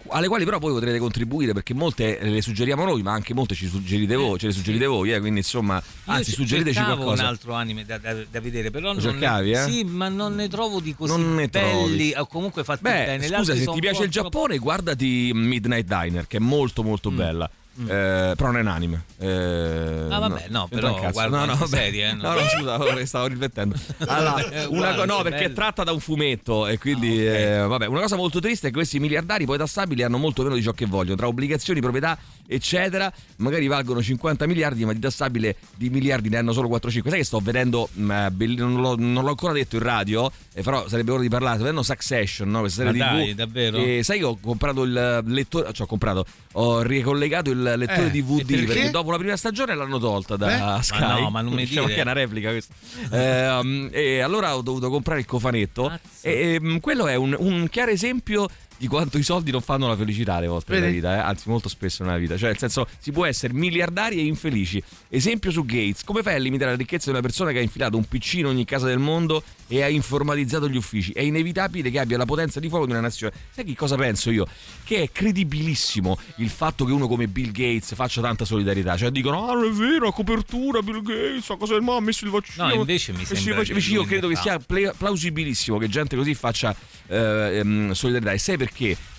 alle 0.09 0.27
quali 0.27 0.45
però 0.45 0.59
voi 0.59 0.71
potrete 0.73 0.97
contribuire 0.99 1.53
perché 1.53 1.73
molte 1.73 2.17
le 2.21 2.41
suggeriamo 2.41 2.83
noi 2.85 3.01
ma 3.01 3.11
anche 3.13 3.33
molte 3.33 3.55
ci 3.55 3.67
suggerite 3.67 4.15
voi, 4.15 4.37
ce 4.39 4.47
le 4.47 4.53
suggerite 4.53 4.85
voi 4.85 5.11
eh, 5.13 5.19
quindi 5.19 5.39
insomma 5.39 5.81
anzi 6.05 6.29
Io 6.31 6.35
suggeriteci 6.35 6.75
cercavo 6.75 6.95
qualcosa 7.03 7.21
un 7.23 7.27
altro 7.29 7.53
anime 7.53 7.85
da, 7.85 7.97
da- 7.97 8.13
da 8.29 8.39
vedere, 8.41 8.71
però 8.71 8.87
Lo 8.87 8.93
non 8.93 9.01
cercavi, 9.01 9.51
ne, 9.51 9.63
eh? 9.65 9.69
Sì, 9.69 9.83
ma 9.83 10.07
non 10.09 10.35
ne 10.35 10.47
trovo 10.47 10.79
di 10.79 10.95
così 10.95 11.11
Non 11.11 11.35
ne 11.35 11.49
trovi. 11.49 11.89
belli 11.91 12.13
o 12.15 12.25
comunque 12.27 12.63
fatti 12.63 12.81
Beh, 12.81 12.89
bene. 13.19 13.27
Scusa, 13.27 13.55
se 13.55 13.65
ti 13.65 13.79
piace 13.79 14.03
il 14.03 14.09
Giappone, 14.09 14.57
guardati 14.57 15.31
Midnight 15.33 15.85
Diner, 15.87 16.27
che 16.27 16.37
è 16.37 16.39
molto 16.39 16.83
molto 16.83 17.11
bella. 17.11 17.49
Eh, 17.79 18.33
però 18.35 18.45
non 18.47 18.57
è 18.57 18.61
un 18.61 18.67
anime. 18.67 19.03
Eh, 19.19 20.05
Ah, 20.09 20.19
vabbè, 20.19 20.45
no, 20.49 20.67
c'entra 20.69 20.89
però 20.89 20.99
cazzo. 21.01 21.11
guarda 21.11 21.37
no, 21.39 21.45
no, 21.45 21.55
vabbè. 21.55 21.75
serie, 21.77 22.09
eh, 22.09 22.13
no, 22.13 22.21
non- 22.33 22.35
no, 22.35 22.47
scusa, 22.79 23.05
stavo 23.05 23.27
riflettendo. 23.27 23.75
Allora, 24.07 24.43
una 24.69 24.93
co- 24.95 25.05
no, 25.05 25.11
sono 25.17 25.23
perché 25.23 25.45
è 25.45 25.53
tratta 25.53 25.83
da 25.83 25.91
un 25.91 25.99
fumetto 25.99 26.65
e 26.67 26.77
quindi 26.77 27.25
eh, 27.27 27.57
vabbè, 27.59 27.85
una 27.85 28.01
cosa 28.01 28.15
molto 28.15 28.39
triste 28.39 28.67
è 28.67 28.69
che 28.69 28.75
questi 28.77 28.99
miliardari 28.99 29.45
poi 29.45 29.57
tassabili 29.57 30.01
hanno 30.03 30.17
molto 30.17 30.43
meno 30.43 30.55
di 30.55 30.61
ciò 30.63 30.71
che 30.71 30.85
vogliono, 30.85 31.15
tra 31.15 31.27
obbligazioni, 31.27 31.79
proprietà, 31.81 32.17
eccetera, 32.47 33.11
magari 33.37 33.67
valgono 33.67 34.01
50 34.01 34.47
miliardi, 34.47 34.85
ma 34.85 34.93
di 34.93 34.99
tassabile 34.99 35.55
di 35.75 35.89
miliardi 35.89 36.29
ne 36.29 36.37
hanno 36.37 36.53
solo 36.53 36.67
4-5. 36.69 37.09
Sai 37.09 37.19
che 37.19 37.23
sto 37.23 37.39
vedendo 37.39 37.89
mh, 37.91 38.11
eh, 38.11 38.31
belli- 38.31 38.55
non, 38.55 38.75
l'ho, 38.81 38.95
non 38.97 39.23
l'ho 39.23 39.29
ancora 39.29 39.53
detto 39.53 39.75
in 39.75 39.83
radio, 39.83 40.31
eh, 40.53 40.61
però 40.63 40.87
sarebbe 40.87 41.11
ora 41.11 41.21
di 41.21 41.29
parlare, 41.29 41.55
sto 41.55 41.63
vedendo 41.65 41.83
Succession, 41.83 42.49
no? 42.49 42.61
questa 42.61 42.83
serie 42.83 42.97
Ma 42.99 43.07
TV. 43.09 43.15
dai, 43.15 43.35
davvero? 43.35 43.77
E 43.77 44.01
sai 44.03 44.19
che 44.19 44.25
ho 44.25 44.37
comprato 44.41 44.83
il 44.83 45.21
lettore, 45.25 45.71
cioè 45.73 45.85
ho 45.85 45.89
comprato, 45.89 46.25
ho 46.53 46.81
ricollegato 46.81 47.49
il 47.51 47.66
lettore 47.75 48.07
Eh, 48.07 48.11
DVD 48.11 48.39
e 48.39 48.45
perché? 48.45 48.65
perché 48.65 48.89
dopo 48.89 49.11
la 49.11 49.17
prima 49.17 49.35
stagione 49.35 49.75
l'hanno 49.75 49.99
tolta 49.99 50.35
da 50.35 50.77
Eh? 50.77 50.83
Sky. 50.83 50.99
Ma 50.99 51.19
no, 51.19 51.29
ma 51.29 51.41
non 51.41 51.53
mi 51.53 51.65
Diciamo 51.65 51.87
che 51.87 51.95
è 51.95 52.01
una 52.01 52.13
replica 52.13 52.49
questa. 52.49 52.73
Ehm, 53.11 53.89
e 53.91 54.19
allora 54.21 54.55
ho 54.55 54.61
dovuto 54.61 54.89
comprare 54.89 55.19
il 55.19 55.25
cofanetto. 55.25 55.99
E, 56.21 56.53
ehm, 56.61 56.79
quello 56.79 57.07
è 57.07 57.15
un, 57.15 57.35
un 57.37 57.67
chiaro 57.69 57.91
esempio 57.91 58.47
di 58.77 58.87
quanto 58.87 59.17
i 59.17 59.23
soldi 59.23 59.51
non 59.51 59.61
fanno 59.61 59.87
la 59.87 59.95
felicità 59.95 60.35
alle 60.35 60.47
volte 60.47 60.73
nella 60.73 60.91
vita, 60.91 61.15
eh? 61.15 61.19
anzi 61.19 61.49
molto 61.49 61.67
spesso 61.67 62.03
nella 62.03 62.17
vita, 62.17 62.37
cioè 62.37 62.49
nel 62.49 62.57
senso 62.57 62.87
si 62.99 63.11
può 63.11 63.25
essere 63.25 63.53
miliardari 63.53 64.19
e 64.19 64.23
infelici. 64.23 64.81
Esempio 65.09 65.51
su 65.51 65.65
Gates, 65.65 66.03
come 66.03 66.21
fai 66.21 66.35
a 66.35 66.37
limitare 66.37 66.71
la 66.71 66.77
ricchezza 66.77 67.05
di 67.05 67.11
una 67.11 67.21
persona 67.21 67.51
che 67.51 67.59
ha 67.59 67.61
infilato 67.61 67.97
un 67.97 68.05
piccino 68.05 68.49
in 68.49 68.55
ogni 68.55 68.65
casa 68.65 68.85
del 68.85 68.99
mondo 68.99 69.43
e 69.67 69.81
ha 69.81 69.89
informatizzato 69.89 70.69
gli 70.69 70.77
uffici? 70.77 71.11
È 71.11 71.21
inevitabile 71.21 71.89
che 71.89 71.99
abbia 71.99 72.17
la 72.17 72.25
potenza 72.25 72.59
di 72.59 72.69
fuoco 72.69 72.85
di 72.85 72.91
una 72.91 73.01
nazione. 73.01 73.33
Sai 73.51 73.65
che 73.65 73.75
cosa 73.75 73.95
penso 73.95 74.29
io? 74.29 74.47
Che 74.83 75.01
è 75.01 75.11
credibilissimo 75.11 76.17
il 76.37 76.49
fatto 76.49 76.85
che 76.85 76.91
uno 76.91 77.07
come 77.07 77.27
Bill 77.27 77.51
Gates 77.51 77.95
faccia 77.95 78.21
tanta 78.21 78.45
solidarietà, 78.45 78.95
cioè 78.95 79.09
dicono 79.09 79.49
"Ah, 79.49 79.53
non 79.53 79.65
è 79.65 79.71
vero, 79.71 80.07
a 80.07 80.13
copertura 80.13 80.81
Bill 80.81 81.01
Gates, 81.01 81.49
a 81.49 81.57
cosa 81.57 81.73
del 81.73 81.81
mondo 81.81 82.01
ha 82.01 82.05
messo 82.05 82.25
il 82.25 82.31
vaccino". 82.31 82.67
No, 82.67 82.73
invece 82.73 83.11
mi 83.13 83.25
sembra 83.25 83.63
Invece 83.67 83.91
io 83.91 84.03
credo 84.03 84.27
che 84.27 84.35
sia 84.35 84.59
pla- 84.59 84.93
plausibilissimo 84.95 85.77
che 85.77 85.89
gente 85.89 86.15
così 86.15 86.35
faccia 86.35 86.75
eh, 87.07 87.59
ehm, 87.59 87.91
solidarietà. 87.91 88.33
E 88.33 88.37
sai 88.37 88.57
perché? 88.57 88.66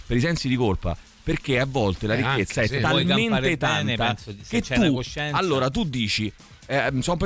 Per 0.06 0.16
i 0.16 0.20
sensi 0.20 0.48
di 0.48 0.56
colpa. 0.56 0.96
Perché 1.22 1.58
a 1.60 1.66
volte 1.66 2.06
la 2.06 2.14
Eh, 2.14 2.16
ricchezza 2.16 2.60
anche, 2.62 2.72
è 2.74 2.76
sì. 2.76 2.82
Talmente 2.82 3.56
tanta 3.58 3.82
bene, 3.82 4.16
che 4.48 4.60
tu, 4.62 5.00
allora 5.32 5.68
tu 5.68 5.84
dici, 5.84 6.32
eh, 6.66 6.90
sono 7.00 7.16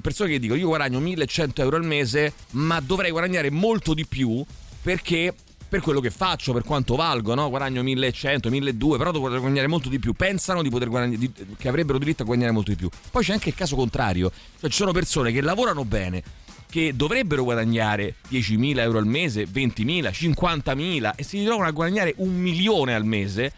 persone, 0.00 0.30
che 0.30 0.38
dicono 0.38 0.58
io 0.58 0.68
guadagno 0.68 0.98
1100 0.98 1.60
euro 1.60 1.76
al 1.76 1.84
mese, 1.84 2.32
ma 2.52 2.80
dovrei 2.80 3.10
guadagnare 3.10 3.50
molto 3.50 3.92
di 3.92 4.06
più 4.06 4.42
perché 4.82 5.34
per 5.68 5.80
quello 5.82 6.00
che 6.00 6.10
faccio, 6.10 6.52
per 6.54 6.64
quanto 6.64 6.96
valgo, 6.96 7.34
no? 7.34 7.48
guadagno 7.50 7.82
1100, 7.82 8.48
1200, 8.50 8.96
però 8.96 9.10
dovrei 9.12 9.38
guadagnare 9.38 9.68
molto 9.68 9.88
di 9.90 9.98
più. 9.98 10.14
Pensano 10.14 10.62
di 10.62 10.70
poter 10.70 10.88
guadagnare, 10.88 11.18
di- 11.18 11.30
che 11.58 11.68
avrebbero 11.68 11.98
diritto 11.98 12.22
a 12.22 12.24
guadagnare 12.24 12.52
molto 12.52 12.70
di 12.70 12.76
più. 12.76 12.88
Poi 13.10 13.22
c'è 13.22 13.32
anche 13.34 13.50
il 13.50 13.54
caso 13.54 13.76
contrario, 13.76 14.32
cioè 14.58 14.70
ci 14.70 14.76
sono 14.76 14.90
persone 14.92 15.30
che 15.32 15.40
lavorano 15.42 15.84
bene, 15.84 16.22
che 16.70 16.94
dovrebbero 16.94 17.42
guadagnare 17.44 18.14
10.000 18.30 18.78
euro 18.78 18.98
al 18.98 19.06
mese, 19.06 19.44
20.000, 19.44 20.10
50.000 20.10 21.12
e 21.16 21.22
si 21.22 21.38
ritrovano 21.38 21.68
a 21.68 21.72
guadagnare 21.72 22.14
un 22.18 22.34
milione 22.34 22.94
al 22.94 23.04
mese, 23.04 23.52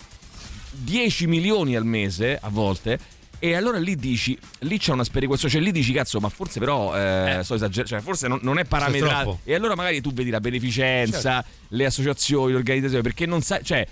10 0.70 1.26
milioni 1.28 1.76
al 1.76 1.84
mese 1.84 2.38
a 2.40 2.48
volte. 2.48 2.98
E 3.38 3.54
allora 3.54 3.78
lì 3.78 3.96
dici, 3.96 4.38
lì 4.60 4.78
c'è 4.78 4.92
una 4.92 5.02
sperequazione, 5.02 5.52
cioè 5.52 5.62
lì 5.62 5.72
dici 5.72 5.92
cazzo, 5.92 6.20
ma 6.20 6.28
forse 6.28 6.60
però 6.60 6.96
eh, 6.96 7.40
sto 7.42 7.54
esagerando, 7.54 7.88
cioè 7.88 8.00
forse 8.00 8.28
non, 8.28 8.38
non 8.42 8.58
è 8.58 8.64
parametrato. 8.64 9.40
E 9.44 9.54
allora 9.54 9.74
magari 9.74 10.00
tu 10.00 10.12
vedi 10.12 10.30
la 10.30 10.40
beneficenza, 10.40 11.44
le 11.68 11.84
associazioni, 11.84 12.52
le 12.52 12.58
organizzazioni, 12.58 13.02
perché 13.02 13.26
non 13.26 13.42
sai, 13.42 13.64
cioè 13.64 13.84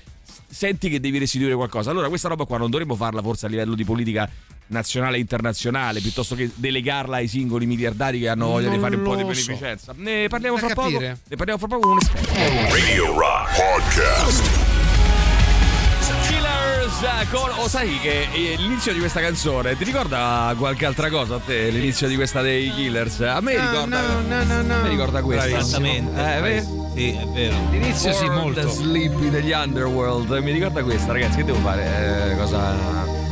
senti 0.48 0.88
che 0.88 1.00
devi 1.00 1.18
restituire 1.18 1.54
qualcosa. 1.56 1.90
Allora 1.90 2.08
questa 2.08 2.28
roba 2.28 2.44
qua 2.44 2.58
non 2.58 2.70
dovremmo 2.70 2.94
farla 2.94 3.20
forse 3.22 3.46
a 3.46 3.48
livello 3.48 3.74
di 3.74 3.84
politica 3.84 4.30
nazionale 4.70 5.16
e 5.16 5.20
internazionale, 5.20 6.00
piuttosto 6.00 6.34
che 6.34 6.50
delegarla 6.54 7.16
ai 7.16 7.28
singoli 7.28 7.66
miliardari 7.66 8.18
che 8.20 8.28
hanno 8.28 8.46
voglia 8.46 8.68
di 8.68 8.74
Non 8.76 8.80
fare 8.82 8.96
un 8.96 9.02
po' 9.02 9.14
di 9.16 9.22
lo 9.22 9.32
so. 9.34 9.44
beneficenza. 9.46 9.92
Ne 9.96 10.28
parliamo 10.28 10.56
fra 10.56 10.74
poco. 10.74 10.98
Ne 10.98 11.16
parliamo 11.36 11.58
fra 11.58 11.68
poco 11.68 11.80
con 11.80 11.90
un 11.92 11.98
esperto. 12.00 12.32
Radio 12.74 13.18
Rock 13.18 13.56
Podcast. 13.56 14.68
Killers 16.28 17.28
con 17.30 17.50
o 17.56 17.68
sai 17.68 17.98
che 18.00 18.28
eh, 18.32 18.54
l'inizio 18.58 18.92
di 18.92 18.98
questa 18.98 19.20
canzone 19.20 19.76
ti 19.76 19.84
ricorda 19.84 20.54
qualche 20.58 20.86
altra 20.86 21.08
cosa 21.08 21.36
a 21.36 21.38
te 21.38 21.70
l'inizio 21.70 22.08
di 22.08 22.14
questa 22.14 22.40
dei 22.42 22.70
Killers 22.72 23.20
a 23.20 23.40
me 23.40 23.52
ricorda 23.58 24.00
no, 24.00 24.20
no, 24.26 24.44
no, 24.44 24.62
no. 24.62 24.82
me 24.82 24.88
ricorda 24.88 25.22
questa 25.22 25.46
Esattamente. 25.58 26.36
eh, 26.36 26.40
vedi? 26.40 26.78
Sì, 26.94 27.10
è 27.12 27.24
vero. 27.26 27.56
L'inizio 27.70 28.12
sì, 28.12 28.24
For 28.26 28.34
molto. 28.34 28.68
Sleepy 28.68 29.30
degli 29.30 29.52
Underworld 29.52 30.30
mi 30.42 30.50
ricorda 30.52 30.82
questa 30.82 31.12
ragazzi 31.12 31.36
che 31.38 31.44
devo 31.44 31.58
fare 31.60 32.32
Eh, 32.32 32.36
cosa 32.36 32.74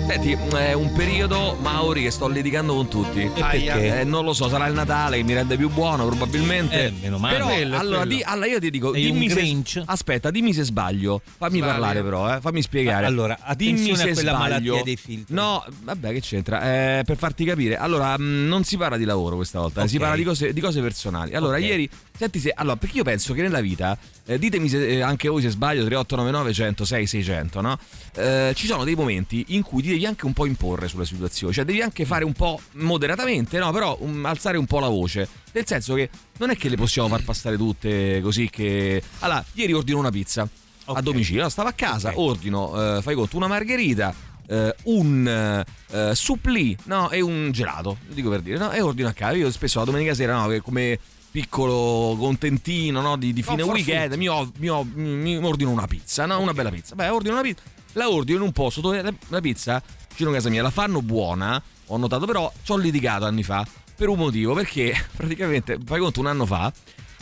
Senti, 0.08 0.32
è 0.56 0.72
un 0.72 0.90
periodo, 0.94 1.54
Mauri, 1.60 2.02
che 2.02 2.10
sto 2.10 2.28
litigando 2.28 2.74
con 2.74 2.88
tutti. 2.88 3.30
perché? 3.34 4.00
Eh, 4.00 4.04
non 4.04 4.24
lo 4.24 4.32
so, 4.32 4.48
sarà 4.48 4.66
il 4.66 4.72
Natale 4.72 5.18
che 5.18 5.22
mi 5.22 5.34
rende 5.34 5.56
più 5.58 5.68
buono, 5.68 6.06
probabilmente. 6.06 6.86
Eh, 6.86 6.92
meno 7.02 7.18
male. 7.18 7.34
Però, 7.34 7.46
Quello, 7.48 7.76
allora, 7.76 7.96
quello. 7.98 8.14
di- 8.16 8.22
allora 8.24 8.46
io 8.46 8.58
ti 8.58 8.70
dico, 8.70 8.92
Sei 8.94 9.02
dimmi 9.02 9.28
se, 9.28 9.82
aspetta, 9.84 10.30
dimmi 10.30 10.54
se 10.54 10.62
sbaglio. 10.62 11.20
Fammi 11.36 11.58
Sbaglia. 11.58 11.72
parlare 11.72 12.02
però, 12.02 12.34
eh, 12.34 12.40
fammi 12.40 12.62
spiegare. 12.62 13.04
Allora, 13.04 13.38
dimmi 13.54 13.94
se 13.94 14.14
sbaglio. 14.14 14.38
malattia 14.38 14.82
dei 14.82 14.96
filtri. 14.96 15.34
No, 15.34 15.62
vabbè, 15.82 16.12
che 16.12 16.20
c'entra? 16.20 16.62
Eh, 16.98 17.02
per 17.04 17.16
farti 17.18 17.44
capire, 17.44 17.76
allora, 17.76 18.16
mh, 18.18 18.46
non 18.48 18.64
si 18.64 18.78
parla 18.78 18.96
di 18.96 19.04
lavoro 19.04 19.36
questa 19.36 19.60
volta, 19.60 19.82
eh, 19.82 19.88
si 19.88 19.96
Ok. 19.96 20.00
parla 20.00 20.16
di 20.16 20.24
cose, 20.24 20.52
di 20.54 20.60
cose 20.60 20.80
personali. 20.80 21.34
Allora, 21.34 21.58
Ok. 21.58 21.62
ieri, 21.62 21.88
senti 22.18 22.40
se, 22.40 22.52
allora, 22.54 22.76
perché 22.76 22.96
io 22.96 23.04
penso 23.04 23.32
che 23.32 23.42
nella 23.42 23.60
vita, 23.60 23.96
eh, 24.26 24.38
ditemi 24.38 24.68
se, 24.68 24.86
eh, 24.86 25.00
anche 25.00 25.28
voi 25.28 25.40
se 25.40 25.50
sbaglio, 25.50 25.84
3899 25.84 26.52
106 26.52 27.06
600, 27.06 27.60
no? 27.60 27.78
Eh, 28.14 28.52
ci 28.56 28.66
sono 28.66 28.82
dei 28.82 28.96
momenti 28.96 29.44
in 29.48 29.62
cui 29.62 29.82
ti 29.82 29.88
devi 29.90 30.04
anche 30.04 30.26
un 30.26 30.32
po' 30.32 30.44
imporre 30.44 30.88
sulla 30.88 31.04
situazione, 31.04 31.52
cioè 31.52 31.64
devi 31.64 31.80
anche 31.80 32.04
fare 32.04 32.24
un 32.24 32.32
po' 32.32 32.60
moderatamente, 32.72 33.58
no? 33.58 33.70
Però 33.70 33.96
um, 34.00 34.24
alzare 34.26 34.58
un 34.58 34.66
po' 34.66 34.80
la 34.80 34.88
voce. 34.88 35.28
Nel 35.52 35.66
senso 35.66 35.94
che 35.94 36.10
non 36.38 36.50
è 36.50 36.56
che 36.56 36.68
le 36.68 36.76
possiamo 36.76 37.08
far 37.08 37.22
passare 37.22 37.56
tutte 37.56 38.20
così 38.20 38.50
che... 38.50 39.02
Allora, 39.20 39.44
ieri 39.52 39.72
ordino 39.72 39.98
una 39.98 40.10
pizza 40.10 40.48
a 40.84 41.00
domicilio, 41.00 41.42
no, 41.42 41.48
stavo 41.48 41.68
a 41.68 41.72
casa, 41.72 42.12
ordino, 42.14 42.96
eh, 42.96 43.02
fai 43.02 43.14
conto, 43.14 43.36
una 43.36 43.46
margherita, 43.46 44.14
eh, 44.48 44.74
un 44.84 45.64
eh, 45.90 46.14
supplì, 46.14 46.76
no, 46.84 47.10
e 47.10 47.20
un 47.20 47.50
gelato, 47.52 47.98
dico 48.08 48.30
per 48.30 48.40
dire, 48.40 48.58
no, 48.58 48.72
e 48.72 48.80
ordino 48.80 49.08
a 49.08 49.12
casa. 49.12 49.36
Io 49.36 49.50
spesso 49.50 49.78
la 49.78 49.84
domenica 49.84 50.14
sera, 50.14 50.40
no, 50.40 50.48
che 50.48 50.60
come 50.60 50.98
piccolo 51.40 52.16
contentino, 52.18 53.00
no, 53.00 53.16
di, 53.16 53.32
di 53.32 53.42
fine 53.42 53.62
Comfort 53.62 53.86
weekend, 53.86 54.14
mi, 54.14 54.28
ho- 54.28 54.50
mi 54.58 54.68
ho- 54.68 54.84
mi 54.84 55.36
ordino 55.36 55.70
una 55.70 55.86
pizza, 55.86 56.26
no, 56.26 56.40
una 56.40 56.52
bella 56.52 56.70
pizza. 56.70 56.96
Beh, 56.96 57.08
ordino 57.10 57.34
una 57.34 57.42
pizza, 57.42 57.62
la 57.92 58.10
ordino 58.10 58.38
in 58.38 58.44
un 58.44 58.52
posto 58.52 58.80
dove 58.80 59.00
la, 59.02 59.12
la 59.28 59.40
pizza, 59.40 59.80
vicino 60.10 60.30
a 60.30 60.32
casa 60.32 60.48
mia, 60.48 60.62
la 60.62 60.70
fanno 60.70 61.00
buona, 61.00 61.62
ho 61.86 61.96
notato, 61.96 62.26
però 62.26 62.52
ci 62.64 62.72
ho 62.72 62.76
litigato 62.76 63.24
anni 63.24 63.44
fa 63.44 63.64
per 63.94 64.08
un 64.08 64.18
motivo, 64.18 64.52
perché 64.54 64.92
praticamente, 65.16 65.78
fai 65.84 66.00
conto, 66.00 66.18
un 66.18 66.26
anno 66.26 66.44
fa, 66.44 66.72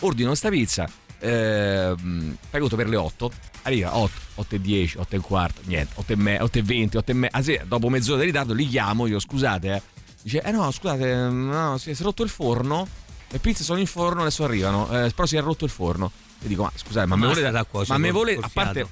ordino 0.00 0.34
sta 0.34 0.48
pizza, 0.48 0.88
ehm, 1.18 2.36
fai 2.48 2.60
conto 2.60 2.76
per 2.76 2.88
le 2.88 2.96
8, 2.96 3.30
arriva 3.62 3.96
8, 3.98 4.12
8 4.36 4.54
e 4.54 4.60
10, 4.62 4.98
8 4.98 5.16
e 5.16 5.18
quarto, 5.18 5.60
niente, 5.64 5.92
8 5.96 6.12
e, 6.12 6.16
me, 6.16 6.40
8 6.40 6.58
e 6.58 6.62
20, 6.62 6.96
8 6.96 7.10
e 7.10 7.14
me, 7.14 7.28
ah, 7.30 7.42
sì, 7.42 7.60
dopo 7.66 7.90
mezz'ora 7.90 8.20
di 8.20 8.26
ritardo 8.26 8.54
li 8.54 8.66
chiamo, 8.66 9.06
io 9.06 9.18
scusate, 9.18 9.74
eh. 9.74 9.82
dice, 10.22 10.40
eh 10.42 10.50
no, 10.52 10.70
scusate, 10.70 11.14
no, 11.28 11.76
si 11.76 11.90
è 11.90 11.94
rotto 12.00 12.22
il 12.22 12.30
forno, 12.30 12.86
le 13.28 13.38
pizze 13.38 13.64
sono 13.64 13.78
in 13.80 13.86
forno, 13.86 14.20
adesso 14.22 14.44
arrivano, 14.44 14.86
eh, 14.90 15.10
però 15.14 15.26
si 15.26 15.36
è 15.36 15.40
rotto 15.40 15.64
il 15.64 15.70
forno. 15.70 16.10
E 16.42 16.48
dico, 16.48 16.62
ma 16.62 16.72
scusate, 16.74 17.06
ma 17.06 17.16
me 17.16 17.22
Basta 17.26 17.34
volete, 17.40 17.52
da 17.52 17.64
cuocere 17.64 17.98
ma 17.98 18.06
me 18.06 18.12
col 18.12 18.38
a 18.42 18.50
parte... 18.52 18.86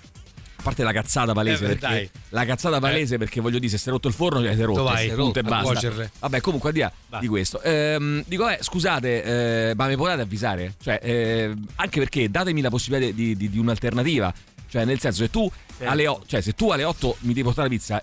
parte 0.62 0.82
la 0.82 0.92
cazzata 0.92 1.32
palese, 1.34 1.64
Eh, 1.64 1.68
perché 1.68 1.86
dai. 1.86 2.10
la 2.30 2.44
cazzata 2.46 2.80
palese 2.80 3.18
perché 3.18 3.40
voglio 3.42 3.58
dire, 3.58 3.70
se 3.70 3.78
si 3.78 3.88
è 3.88 3.90
rotto 3.92 4.08
il 4.08 4.14
forno, 4.14 4.40
si 4.40 4.46
è 4.46 4.56
rotto, 4.64 4.82
vai? 4.82 5.10
punto 5.10 5.38
e 5.38 5.42
A 5.42 5.44
basta. 5.44 5.62
cuocerle. 5.72 6.10
Vabbè, 6.20 6.40
comunque 6.40 6.68
al 6.70 6.74
di 6.74 6.80
là 6.80 6.92
di 7.20 7.26
questo. 7.28 7.60
Ehm, 7.62 8.24
dico, 8.26 8.48
eh, 8.48 8.58
scusate, 8.60 9.68
eh, 9.70 9.74
ma 9.76 9.86
mi 9.88 9.96
potete 9.96 10.22
avvisare? 10.22 10.74
Cioè, 10.82 10.98
eh, 11.02 11.54
anche 11.76 11.98
perché 12.00 12.30
datemi 12.30 12.60
la 12.62 12.70
possibilità 12.70 13.12
di, 13.12 13.36
di- 13.36 13.50
di 13.50 13.58
un'alternativa. 13.58 14.32
Cioè, 14.68 14.84
nel 14.86 14.98
senso, 14.98 15.22
se 15.22 15.30
tu, 15.30 15.48
alle, 15.84 16.18
cioè, 16.26 16.40
se 16.40 16.54
tu 16.54 16.70
alle 16.70 16.82
8 16.84 17.16
mi 17.20 17.28
devi 17.28 17.42
portare 17.42 17.68
la 17.68 17.74
pizza 17.74 18.02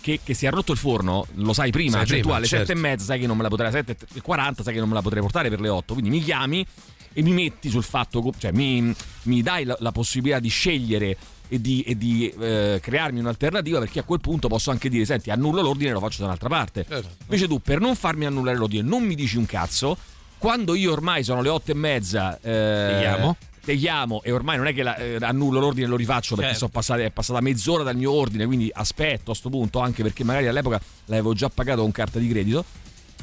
che, 0.00 0.20
che 0.22 0.34
si 0.34 0.46
è 0.46 0.50
rotto 0.50 0.72
il 0.72 0.78
forno, 0.78 1.26
lo 1.34 1.52
sai 1.52 1.70
prima. 1.70 1.98
Sai 1.98 2.06
cioè, 2.06 2.16
tu 2.16 2.22
prima, 2.22 2.36
alle 2.36 2.46
certo. 2.46 2.66
7 2.66 2.78
e 2.78 2.82
mezza 2.82 3.04
sai 3.04 3.20
che 3.20 3.26
non 3.26 3.36
me 3.36 3.42
la 3.42 3.48
potrai, 3.48 3.70
7 3.70 3.96
e 4.14 4.20
40 4.20 4.62
sai 4.62 4.72
che 4.74 4.80
non 4.80 4.88
me 4.88 4.94
la 4.94 5.02
potrei 5.02 5.22
portare 5.22 5.48
per 5.48 5.60
le 5.60 5.68
8. 5.68 5.92
Quindi 5.92 6.10
mi 6.10 6.22
chiami 6.22 6.66
e 7.12 7.22
mi 7.22 7.32
metti 7.32 7.70
sul 7.70 7.82
fatto, 7.82 8.32
cioè 8.38 8.52
mi, 8.52 8.94
mi 9.22 9.42
dai 9.42 9.64
la, 9.64 9.76
la 9.80 9.92
possibilità 9.92 10.38
di 10.38 10.48
scegliere 10.48 11.16
e 11.48 11.60
di, 11.60 11.82
e 11.82 11.96
di, 11.96 12.28
eh, 12.28 12.80
crearmi 12.82 13.20
un'alternativa 13.20 13.78
perché 13.78 14.00
a 14.00 14.02
quel 14.02 14.20
punto 14.20 14.48
posso 14.48 14.70
anche 14.70 14.88
dire 14.88 15.04
senti 15.04 15.30
annullo 15.30 15.62
l'ordine 15.62 15.90
e 15.90 15.92
lo 15.92 16.00
faccio 16.00 16.18
da 16.18 16.26
un'altra 16.26 16.48
parte 16.48 16.84
Certo. 16.88 17.08
invece 17.22 17.46
tu 17.46 17.60
per 17.60 17.78
non 17.78 17.94
farmi 17.94 18.26
annullare 18.26 18.56
l'ordine 18.56 18.82
non 18.82 19.04
mi 19.04 19.14
dici 19.14 19.36
un 19.36 19.46
cazzo 19.46 19.96
quando 20.38 20.74
io 20.74 20.92
ormai 20.92 21.22
sono 21.22 21.42
le 21.42 21.48
otto 21.48 21.70
e 21.70 21.74
mezza 21.74 22.38
eh. 22.40 23.36
Te 23.66 23.76
chiamo 23.76 24.22
e 24.22 24.30
ormai 24.30 24.56
non 24.56 24.68
è 24.68 24.72
che 24.72 24.82
la- 24.84 24.96
eh, 24.96 25.18
annullo 25.20 25.58
l'ordine 25.58 25.86
e 25.86 25.88
lo 25.88 25.96
rifaccio 25.96 26.36
perché 26.36 26.52
Certo. 26.52 26.58
sono 26.66 26.70
passate- 26.70 27.04
è 27.06 27.10
passata 27.10 27.40
mezz'ora 27.40 27.82
dal 27.82 27.96
mio 27.96 28.12
ordine 28.12 28.46
quindi 28.46 28.70
aspetto 28.72 29.32
a 29.32 29.34
sto 29.34 29.50
punto 29.50 29.80
anche 29.80 30.02
perché 30.04 30.22
magari 30.22 30.46
all'epoca 30.46 30.80
l'avevo 31.06 31.34
già 31.34 31.48
pagato 31.50 31.82
con 31.82 31.90
carta 31.90 32.20
di 32.20 32.28
credito 32.28 32.64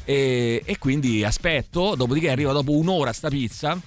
e, 0.03 0.61
e 0.65 0.77
quindi 0.77 1.23
aspetto 1.23 1.95
dopodiché 1.95 2.29
arriva 2.29 2.51
dopo 2.51 2.73
un'ora 2.73 3.13
sta 3.13 3.29
pizza 3.29 3.79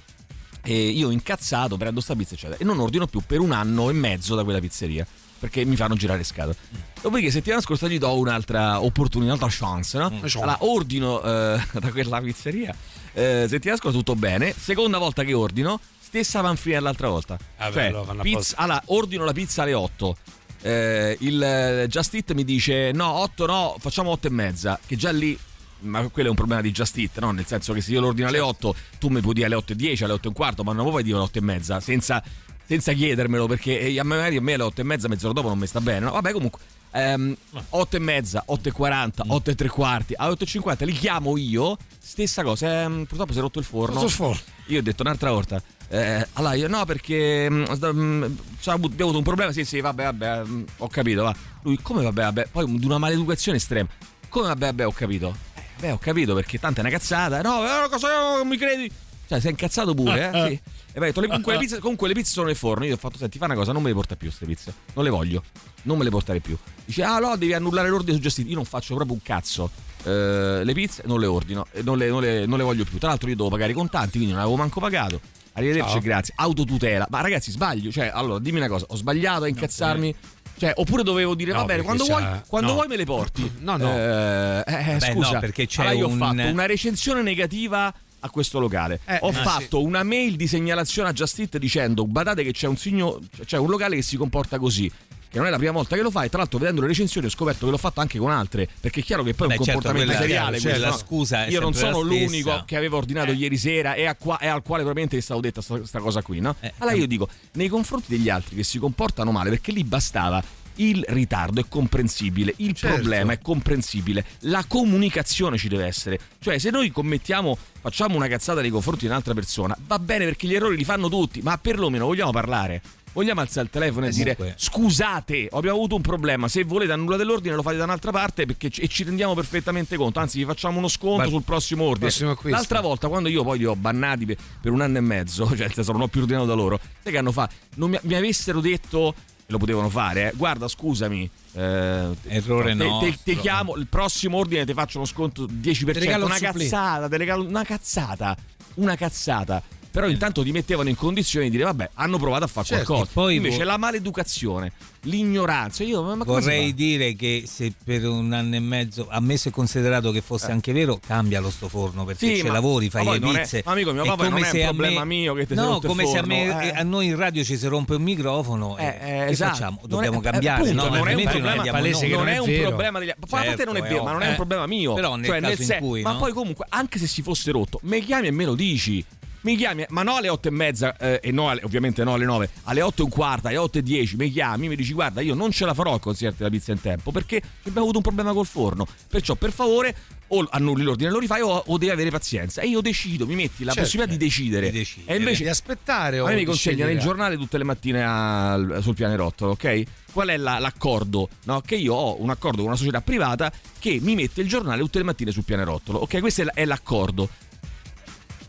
e 0.63 0.89
io 0.89 1.11
incazzato 1.11 1.77
prendo 1.77 2.01
sta 2.01 2.15
pizza 2.17 2.35
eccetera 2.35 2.59
e 2.59 2.65
non 2.65 2.81
ordino 2.81 3.07
più 3.07 3.21
per 3.25 3.41
un 3.41 3.53
anno 3.53 3.91
e 3.91 3.93
mezzo 3.93 4.35
da 4.35 4.43
quella 4.43 4.59
pizzeria 4.59 5.07
perché 5.39 5.67
mi 5.67 5.77
fanno 5.77 5.95
girare 5.95 6.21
le 6.21 6.25
scatole 6.25 6.57
dopodiché 7.03 7.31
settimana 7.31 7.61
scorsa 7.61 7.87
gli 7.87 7.99
do 7.99 8.17
un'altra 8.19 8.83
opportunità 8.83 9.35
un'altra 9.35 9.55
chance 9.55 9.99
no? 9.99 10.11
allora 10.37 10.57
ordino 10.61 11.23
eh, 11.23 11.61
da 11.79 11.91
quella 11.91 12.21
pizzeria 12.23 12.75
eh, 13.13 13.45
settimana 13.47 13.79
scorsa 13.79 13.99
tutto 13.99 14.17
bene 14.17 14.55
seconda 14.59 14.97
volta 14.97 15.23
che 15.23 15.35
ordino 15.35 15.79
stessa 16.07 16.41
manfrina 16.41 16.79
dell'altra 16.79 17.09
volta 17.09 17.37
Ah, 17.57 17.73
cioè, 17.73 17.91
bello, 17.91 18.19
pizza, 18.23 18.57
allora 18.59 18.83
ordino 18.87 19.25
la 19.25 19.33
pizza 19.33 19.63
alle 19.63 19.75
8 19.75 20.17
eh, 20.63 21.17
il 21.21 21.43
eh, 21.43 21.87
Just 21.89 22.15
Eat 22.15 22.33
mi 22.33 22.45
dice 22.45 22.93
no 22.93 23.07
8 23.09 23.47
no 23.47 23.77
facciamo 23.79 24.11
8 24.11 24.29
e 24.29 24.31
mezza 24.31 24.79
che 24.87 24.97
già 24.97 25.11
lì 25.11 25.37
ma 25.81 26.09
quello 26.09 26.29
è 26.29 26.31
un 26.31 26.37
problema 26.37 26.63
di 26.63 26.73
Just 26.73 26.97
Eat, 26.97 27.19
no? 27.19 27.33
Nel 27.33 27.45
senso 27.45 27.73
che 27.75 27.81
se 27.83 27.93
io 27.93 28.01
lo 28.01 28.09
ordino 28.09 28.29
alle 28.29 28.41
8, 28.41 28.75
tu 28.99 29.09
mi 29.09 29.21
puoi 29.21 29.35
dire 29.35 29.47
alle 29.47 29.57
8 29.57 29.73
e 29.73 29.77
10, 29.77 30.05
alle 30.05 30.15
8 30.15 30.25
e 30.25 30.29
un 30.29 30.35
quarto, 30.35 30.65
ma 30.65 30.73
non 30.73 30.89
puoi 30.89 31.03
dire 31.03 31.17
alle 31.17 31.25
8 31.25 31.39
e 31.39 31.43
mezza, 31.43 31.81
senza, 31.81 32.23
senza 32.65 32.93
chiedermelo, 32.95 33.47
perché 33.47 33.79
eh, 33.79 34.01
a 34.01 34.03
me 34.03 34.17
magari 34.17 34.37
a 34.39 34.41
me 34.41 34.55
alle 34.55 34.63
8 34.63 34.81
e 34.81 34.85
mezza, 34.85 35.07
mezz'ora 35.07 35.35
dopo 35.35 35.49
non 35.49 35.59
mi 35.59 35.67
sta 35.67 35.81
bene. 35.81 36.07
No? 36.07 36.13
Vabbè, 36.13 36.33
comunque, 36.33 36.61
ehm, 36.97 37.37
8 37.71 37.97
e 37.97 37.99
mezza, 37.99 38.43
8 38.47 38.69
e 38.69 38.73
40, 38.73 39.25
8 39.29 39.51
e 39.51 39.55
tre 39.55 39.69
quarti, 39.69 40.15
alle 40.17 40.33
8 40.33 40.45
e 40.45 40.47
50 40.47 40.85
li 40.85 40.93
chiamo 40.93 41.37
io, 41.37 41.77
stessa 41.99 42.43
cosa, 42.43 42.83
ehm, 42.83 43.05
purtroppo 43.05 43.33
si 43.33 43.39
è 43.39 43.41
rotto 43.43 43.59
il 43.59 43.65
forno. 43.65 43.95
Rotto 43.95 44.07
il 44.07 44.13
forno. 44.13 44.41
Io 44.67 44.79
ho 44.79 44.83
detto 44.83 45.03
un'altra 45.03 45.31
volta. 45.31 45.63
Eh, 45.89 46.27
allora 46.33 46.55
io 46.55 46.67
no 46.67 46.85
perché 46.85 47.49
mm, 47.49 47.65
sta- 47.73 47.93
mm, 47.93 48.25
c'ha 48.61 48.73
avuto- 48.73 48.93
abbiamo 48.93 49.11
avuto 49.11 49.19
un 49.19 49.23
problema 49.23 49.53
sì 49.53 49.65
sì 49.65 49.81
vabbè 49.81 50.03
vabbè 50.03 50.43
mm, 50.45 50.63
ho 50.79 50.89
capito 50.89 51.23
va. 51.23 51.35
Lui 51.63 51.79
come 51.81 52.03
vabbè 52.03 52.23
vabbè? 52.23 52.49
Poi 52.51 52.79
di 52.79 52.85
una 52.87 52.99
maleducazione 52.99 53.59
estrema. 53.59 53.89
Come 54.29 54.49
vabbè 54.49 54.67
vabbè 54.67 54.87
ho 54.87 54.91
capito? 54.91 55.37
Eh, 55.55 55.63
vabbè 55.77 55.93
ho 55.93 55.99
capito 55.99 56.35
perché 56.35 56.59
tanto 56.59 56.79
è 56.79 56.83
una 56.83 56.91
cazzata. 56.91 57.41
No 57.41 57.59
una 57.61 57.89
cosa 57.89 58.09
non 58.39 58.49
mi 58.49 58.57
credi 58.57 58.91
cioè 59.29 59.41
si 59.41 59.47
è 59.47 59.51
incazzato 59.51 59.95
pure 59.95 60.31
eh, 60.33 60.47
sì. 60.49 60.53
e 60.55 60.99
poi 60.99 61.07
detto 61.09 61.21
le- 61.21 61.27
comunque 61.27 61.53
le, 61.55 61.59
pizze, 61.59 61.79
comunque 61.79 62.09
le 62.09 62.15
pizze 62.15 62.31
sono 62.33 62.47
nel 62.47 62.57
forno 62.57 62.85
io 62.85 62.95
ho 62.95 62.99
fatto 62.99 63.19
senti 63.19 63.39
fa 63.39 63.45
una 63.47 63.55
cosa 63.55 63.73
non 63.73 63.83
me 63.83 63.89
le 63.89 63.95
porta 63.95 64.17
più 64.17 64.29
queste 64.29 64.47
pizze 64.47 64.75
non 64.95 65.05
le 65.05 65.11
voglio 65.11 65.43
non 65.83 65.99
me 65.99 66.05
le 66.05 66.11
portare 66.11 66.41
più 66.41 66.57
dice 66.85 67.03
ah 67.03 67.19
no 67.19 67.37
devi 67.37 67.53
annullare 67.53 67.89
l'ordine 67.89 68.15
suggestivo 68.17 68.49
io 68.49 68.55
non 68.55 68.65
faccio 68.65 68.95
proprio 68.95 69.15
un 69.17 69.23
cazzo 69.23 69.71
Eh, 70.05 70.61
le 70.65 70.73
pizze 70.73 71.03
non 71.07 71.19
le 71.21 71.27
ordino 71.27 71.67
non 71.83 71.99
le, 71.99 72.09
non 72.09 72.21
le- 72.21 72.47
non 72.47 72.59
le 72.59 72.65
voglio 72.65 72.85
più 72.85 72.99
tra 72.99 73.09
l'altro 73.09 73.29
io 73.29 73.37
devo 73.37 73.49
pagare 73.49 73.73
i 73.73 73.75
contanti 73.75 74.13
quindi 74.19 74.31
non 74.31 74.41
avevo 74.41 74.57
manco 74.57 74.81
pagato 74.81 75.21
Arrivederci, 75.57 75.91
Ciao. 75.93 76.01
grazie. 76.01 76.35
Autotutela. 76.37 77.07
Ma 77.09 77.23
ragazzi, 77.23 77.51
sbaglio. 77.51 77.91
Cioè, 77.91 78.11
allora, 78.13 78.39
dimmi 78.41 78.59
una 78.59 78.69
cosa, 78.69 78.85
ho 78.91 78.95
sbagliato 78.97 79.45
a 79.45 79.49
incazzarmi. 79.49 80.15
Cioè, 80.59 80.73
oppure 80.77 81.03
dovevo 81.03 81.35
dire, 81.35 81.53
No, 81.53 81.61
va 81.61 81.65
bene, 81.65 81.83
quando, 81.83 82.05
vuoi, 82.05 82.23
quando 82.47 82.69
no. 82.69 82.75
vuoi 82.75 82.89
me 82.89 82.97
le 82.97 83.05
porti. 83.07 83.51
No, 83.61 83.79
no. 83.79 83.91
Eh, 83.91 84.63
eh, 84.67 84.97
Beh, 84.99 85.13
scusa, 85.13 85.31
no, 85.33 85.41
perché 85.41 85.67
c'è 85.67 85.81
allora 85.81 85.97
io 85.97 86.09
un- 86.09 86.21
ho 86.21 86.27
fatto 86.27 86.47
una 86.47 86.67
recensione 86.67 87.23
negativa 87.23 87.91
a 88.21 88.31
questo 88.31 88.59
locale. 88.59 89.01
Eh, 89.07 89.19
ho 89.21 89.31
eh, 89.31 89.33
fatto 89.33 89.83
una 89.83 90.03
mail 90.03 90.37
di 90.37 90.47
segnalazione 90.47 91.09
a 91.09 91.13
Just 91.13 91.39
Eat 91.39 91.59
dicendo, 91.59 92.07
badate 92.07 92.43
che 92.43 92.53
c'è 92.53 92.67
un 92.67 92.77
signor, 92.77 93.21
c'è 93.45 93.59
un 93.59 93.69
locale 93.69 93.97
che 93.97 94.03
si 94.03 94.17
comporta 94.17 94.59
così. 94.59 94.91
Che 95.29 95.39
non 95.39 95.49
è 95.49 95.51
la 95.51 95.57
prima 95.59 95.73
volta 95.73 95.97
che 95.97 96.03
lo 96.03 96.11
fai, 96.11 96.29
tra 96.29 96.39
l'altro 96.39 96.59
vedendo 96.59 96.81
le 96.81 96.87
recensioni 96.87 97.27
ho 97.27 97.31
scoperto 97.31 97.65
che 97.65 97.73
l'ho 97.73 97.79
fatto 97.79 98.01
anche 98.01 98.17
con 98.17 98.31
altre, 98.31 98.69
perché 98.81 99.01
è 99.01 99.03
chiaro 99.03 99.25
che 99.25 99.35
poi 99.35 99.49
è 99.49 99.51
Beh, 99.51 99.59
un 99.59 99.65
certo, 99.65 99.81
comportamento 99.81 100.23
seriale. 100.23 100.61
cioè, 100.61 100.79
la 100.79 100.91
no? 100.91 100.97
scusa 100.97 101.47
è 101.47 101.51
Io 101.51 101.61
non 101.61 101.75
sono 101.75 102.01
l'unico 102.01 102.63
che 102.65 102.77
aveva 102.77 102.97
ordinato 102.97 103.33
ieri 103.33 103.59
sera 103.59 103.95
e, 103.95 104.07
a 104.07 104.15
qua- 104.15 104.39
e 104.39 104.47
al 104.47 104.63
quale 104.63 104.83
probabilmente 104.83 105.17
gli 105.17 105.21
stavo 105.21 105.41
detta 105.41 105.63
questa 105.67 105.99
cosa 105.99 106.23
qui, 106.23 106.39
no? 106.39 106.55
Eh, 106.61 106.73
allora 106.79 106.97
io 106.97 107.07
dico, 107.09 107.29
nei 107.55 107.69
confronti 107.69 108.07
degli 108.09 108.31
altri 108.31 108.55
che 108.55 108.63
si 108.63 108.79
comportano 108.79 109.33
male, 109.33 109.51
perché 109.51 109.73
lì 109.73 109.83
bastava 109.83 110.43
il 110.77 111.05
ritardo 111.09 111.61
è 111.61 111.65
comprensibile, 111.69 112.55
il 112.59 112.75
Certo. 112.75 112.97
problema 112.97 113.33
è 113.33 113.39
comprensibile, 113.41 114.25
la 114.41 114.65
comunicazione 114.67 115.57
ci 115.59 115.69
deve 115.69 115.87
essere. 115.87 116.19
Cioè, 116.41 116.59
se 116.59 116.71
noi 116.71 116.91
commettiamo, 116.91 117.57
facciamo 117.81 118.17
una 118.17 118.29
cazzata 118.29 118.61
nei 118.61 118.71
confronti 118.71 119.01
di 119.01 119.07
un'altra 119.07 119.35
persona, 119.35 119.77
va 119.87 119.99
bene 119.99 120.25
perché 120.25 120.47
gli 120.47 120.55
errori 120.55 120.77
li 120.77 120.85
fanno 120.85 121.09
tutti, 121.09 121.41
ma 121.43 121.57
perlomeno 121.59 122.07
vogliamo 122.07 122.31
parlare. 122.31 122.83
Vogliamo 123.17 123.41
alzare 123.41 123.65
il 123.65 123.73
telefono 123.73 124.05
e 124.05 124.11
dire 124.11 124.37
Comunque- 124.37 124.61
scusate, 124.63 125.49
abbiamo 125.51 125.77
avuto 125.79 125.95
un 125.95 126.03
problema, 126.03 126.49
se 126.49 126.65
volete 126.65 126.93
annullare 126.93 127.17
dell'ordine 127.25 127.55
lo 127.55 127.63
fate 127.63 127.79
da 127.79 127.85
un'altra 127.85 128.11
parte 128.11 128.45
perché 128.45 128.69
ci, 128.69 128.83
e 128.83 128.89
ci 128.89 129.05
rendiamo 129.05 129.33
perfettamente 129.35 129.97
conto, 129.97 130.19
anzi 130.19 130.37
vi 130.37 130.45
facciamo 130.45 130.77
uno 130.77 130.89
sconto 130.89 131.23
Ma- 131.23 131.29
sul 131.31 131.43
prossimo 131.43 131.85
ordine. 131.85 132.09
prossimo. 132.11 132.37
L'altra 132.43 132.81
volta 132.83 133.09
quando 133.09 133.31
io 133.31 133.43
poi 133.43 133.57
li 133.57 133.65
ho 133.65 133.75
bannati 133.75 134.27
per, 134.27 134.37
per 134.61 134.71
un 134.71 134.83
anno 134.83 134.99
e 134.99 135.01
mezzo, 135.01 135.47
cioè 135.57 135.71
non 135.87 136.03
ho 136.03 136.09
più 136.09 136.21
ordinato 136.21 136.45
da 136.45 136.53
loro, 136.53 136.79
sai 137.03 137.11
che 137.11 137.17
hanno 137.19 137.33
fatto? 137.33 137.55
Non 137.77 137.89
mi, 137.89 137.99
mi 138.03 138.15
avessero 138.17 138.61
detto, 138.61 139.15
lo 139.47 139.59
potevano 139.59 139.89
fare, 139.89 140.31
eh, 140.31 140.33
guarda 140.35 140.67
scusami, 140.67 141.29
eh, 141.53 142.09
Errore 142.25 142.73
te, 142.73 142.79
te- 142.79 142.85
nostro. 142.85 143.15
te 143.23 143.37
chiamo, 143.37 143.77
il 143.77 143.87
prossimo 143.87 144.39
ordine 144.39 144.65
ti 144.67 144.73
faccio 144.75 144.99
uno 144.99 145.07
sconto 145.07 145.47
10%, 145.47 145.93
Ti 145.93 145.99
regalo 146.01 146.25
una 146.25 146.35
supplì. 146.37 146.65
cazzata, 146.65 147.09
ti 147.09 147.17
regalo 147.17 147.45
una 147.45 147.65
cazzata, 147.65 148.37
una 148.75 148.97
cazzata. 148.97 149.63
Però 149.97 150.09
intanto 150.11 150.43
ti 150.43 150.53
mettevano 150.53 150.91
in 150.91 150.95
condizione 150.95 151.47
di 151.47 151.53
dire 151.53 151.65
vabbè 151.65 151.93
hanno 151.95 152.19
provato 152.19 152.45
a 152.45 152.49
fare 152.49 152.67
Certo, 152.67 152.85
qualcosa 152.85 153.11
poi 153.15 153.37
invece 153.37 153.57
vo- 153.59 153.65
la 153.65 153.77
maleducazione 153.79 154.73
l'ignoranza 155.05 155.85
io 155.85 156.03
ma, 156.03 156.23
Vorrei 156.23 156.75
dire 156.75 157.15
che 157.17 157.45
se 157.47 157.73
per 157.83 158.07
un 158.07 158.31
anno 158.35 158.57
e 158.57 158.61
mezzo, 158.61 159.07
ammesso 159.09 159.49
e 159.49 159.53
considerato 159.53 160.11
che 160.11 160.21
fosse 160.21 160.51
anche 160.51 160.73
vero, 160.73 160.99
cambialo 161.05 161.49
sto 161.49 161.69
forno 161.69 162.05
perché 162.05 162.27
Eh. 162.27 162.35
Sì, 162.35 162.37
ci 162.41 162.47
ma- 162.47 162.53
lavori, 162.53 162.91
fai 162.91 163.05
le 163.07 163.15
è- 163.15 163.41
pizze. 163.41 163.63
ma 163.65 163.73
amico 163.73 163.93
mio, 163.93 164.03
È 164.03 164.17
poi 164.17 164.29
non 164.29 164.43
è 164.43 164.51
un 164.51 164.61
problema 164.65 165.05
me- 165.05 165.15
mio 165.15 165.33
che 165.35 165.47
ti 165.47 165.55
sei 165.55 165.65
No, 165.65 165.81
come 165.81 166.05
se 166.07 166.19
a, 166.19 166.27
me, 166.27 166.71
eh. 166.73 166.77
a 166.77 166.83
noi 166.83 167.07
in 167.07 167.17
radio 167.17 167.43
ci 167.45 167.57
si 167.57 167.67
rompe 167.67 167.95
un 167.95 168.03
microfono. 168.03 168.77
Eh, 168.77 168.85
eh, 168.85 168.89
eh, 168.89 169.25
che 169.27 169.31
esatto. 169.31 169.53
facciamo? 169.55 169.81
Dobbiamo 169.87 170.19
è- 170.19 170.23
cambiare, 170.23 170.73
no? 170.73 170.89
non 170.89 171.09
è 171.09 171.15
un 171.15 171.23
problema, 171.23 171.33
non 171.39 172.29
è 172.29 172.35
è 172.35 172.39
un 172.39 172.61
problema 172.63 172.99
degli 172.99 173.11
a 173.11 173.17
parte 173.29 173.65
non 173.65 173.77
è 173.77 173.79
Certo, 173.81 173.95
vero, 173.95 174.05
ma 174.05 174.13
non 174.13 174.23
è 174.23 174.27
eh. 174.27 174.29
un 174.31 174.35
problema 174.35 174.67
mio. 174.67 174.95
Però 174.95 175.15
nel 175.17 175.25
cioè, 175.27 175.41
caso 175.41 175.63
in 175.63 175.79
cui, 175.79 176.03
ma 176.03 176.17
poi 176.17 176.33
comunque, 176.33 176.67
anche 176.69 176.99
se 176.99 177.07
si 177.07 177.23
fosse 177.23 177.51
rotto, 177.53 177.79
mi 177.85 178.05
chiami 178.05 178.27
e 178.27 178.31
me 178.33 178.45
lo 178.45 178.55
dici. 178.55 179.05
Mi 179.47 179.55
chiami, 179.57 179.85
ma 179.91 180.03
no 180.03 180.17
alle 180.17 180.29
8 180.29 180.49
e 180.49 180.51
mezza, 180.51 180.97
eh, 180.97 181.21
e 181.23 181.31
no, 181.31 181.49
alle- 181.49 181.61
ovviamente 181.63 182.03
no 182.03 182.15
alle 182.15 182.25
9, 182.25 182.51
alle 182.65 182.83
8 182.83 183.03
e 183.03 183.05
un 183.05 183.11
quarto, 183.11 183.47
alle 183.47 183.57
8 183.59 183.79
e 183.79 183.83
10 183.85 184.17
mi 184.17 184.29
chiami, 184.33 184.67
mi 184.67 184.75
dici 184.75 184.93
guarda 184.93 185.21
io 185.21 185.35
non 185.35 185.53
ce 185.53 185.65
la 185.65 185.73
farò 185.73 185.95
a 185.95 186.01
consegnarti 186.01 186.43
la 186.43 186.51
pizza 186.51 186.73
in 186.73 186.81
tempo 186.81 187.13
perché 187.13 187.41
abbiamo 187.61 187.83
avuto 187.83 187.99
un 187.99 188.03
problema 188.03 188.33
col 188.33 188.45
forno. 188.45 188.89
Perciò 189.09 189.37
per 189.37 189.53
favore 189.53 189.95
o 190.31 190.45
annulli 190.51 190.83
l'ordine 190.83 191.11
e 191.11 191.13
lo 191.13 191.21
rifai 191.21 191.43
o, 191.43 191.63
o 191.65 191.79
devi 191.79 191.93
avere 191.93 192.11
pazienza. 192.11 192.61
E 192.61 192.67
io 192.67 192.81
decido, 192.81 193.25
mi 193.25 193.37
metti 193.37 193.63
la 193.63 193.71
Certo. 193.71 193.83
possibilità 193.83 194.11
di 194.19 194.25
decidere. 194.25 194.71
Di 194.73 194.79
decidere. 194.79 195.15
E 195.15 195.19
invece 195.19 195.43
di 195.45 195.49
aspettare 195.49 196.19
o 196.19 196.27
a 196.27 196.31
me 196.31 196.35
mi 196.35 196.45
consegnano 196.45 196.91
il 196.91 196.99
giornale 196.99 197.37
tutte 197.37 197.57
le 197.57 197.65
mattine 197.65 198.03
al- 198.05 198.79
sul 198.83 198.95
pianerottolo, 198.97 199.53
ok? 199.53 199.83
Qual 200.11 200.27
è 200.27 200.37
la- 200.37 200.59
l'accordo? 200.59 201.29
No? 201.45 201.61
Che 201.61 201.77
io 201.77 201.95
ho 201.95 202.21
un 202.21 202.31
accordo 202.31 202.57
con 202.59 202.67
una 202.67 202.77
società 202.77 203.01
privata 203.01 203.53
che 203.79 204.01
mi 204.03 204.17
mette 204.17 204.41
il 204.41 204.49
giornale 204.49 204.81
tutte 204.81 204.99
le 204.99 205.05
mattine 205.05 205.31
sul 205.31 205.45
pianerottolo, 205.45 205.99
ok? 206.01 206.19
Questo 206.19 206.43
è, 206.43 206.47
è 206.47 206.65
l'accordo. 206.65 207.29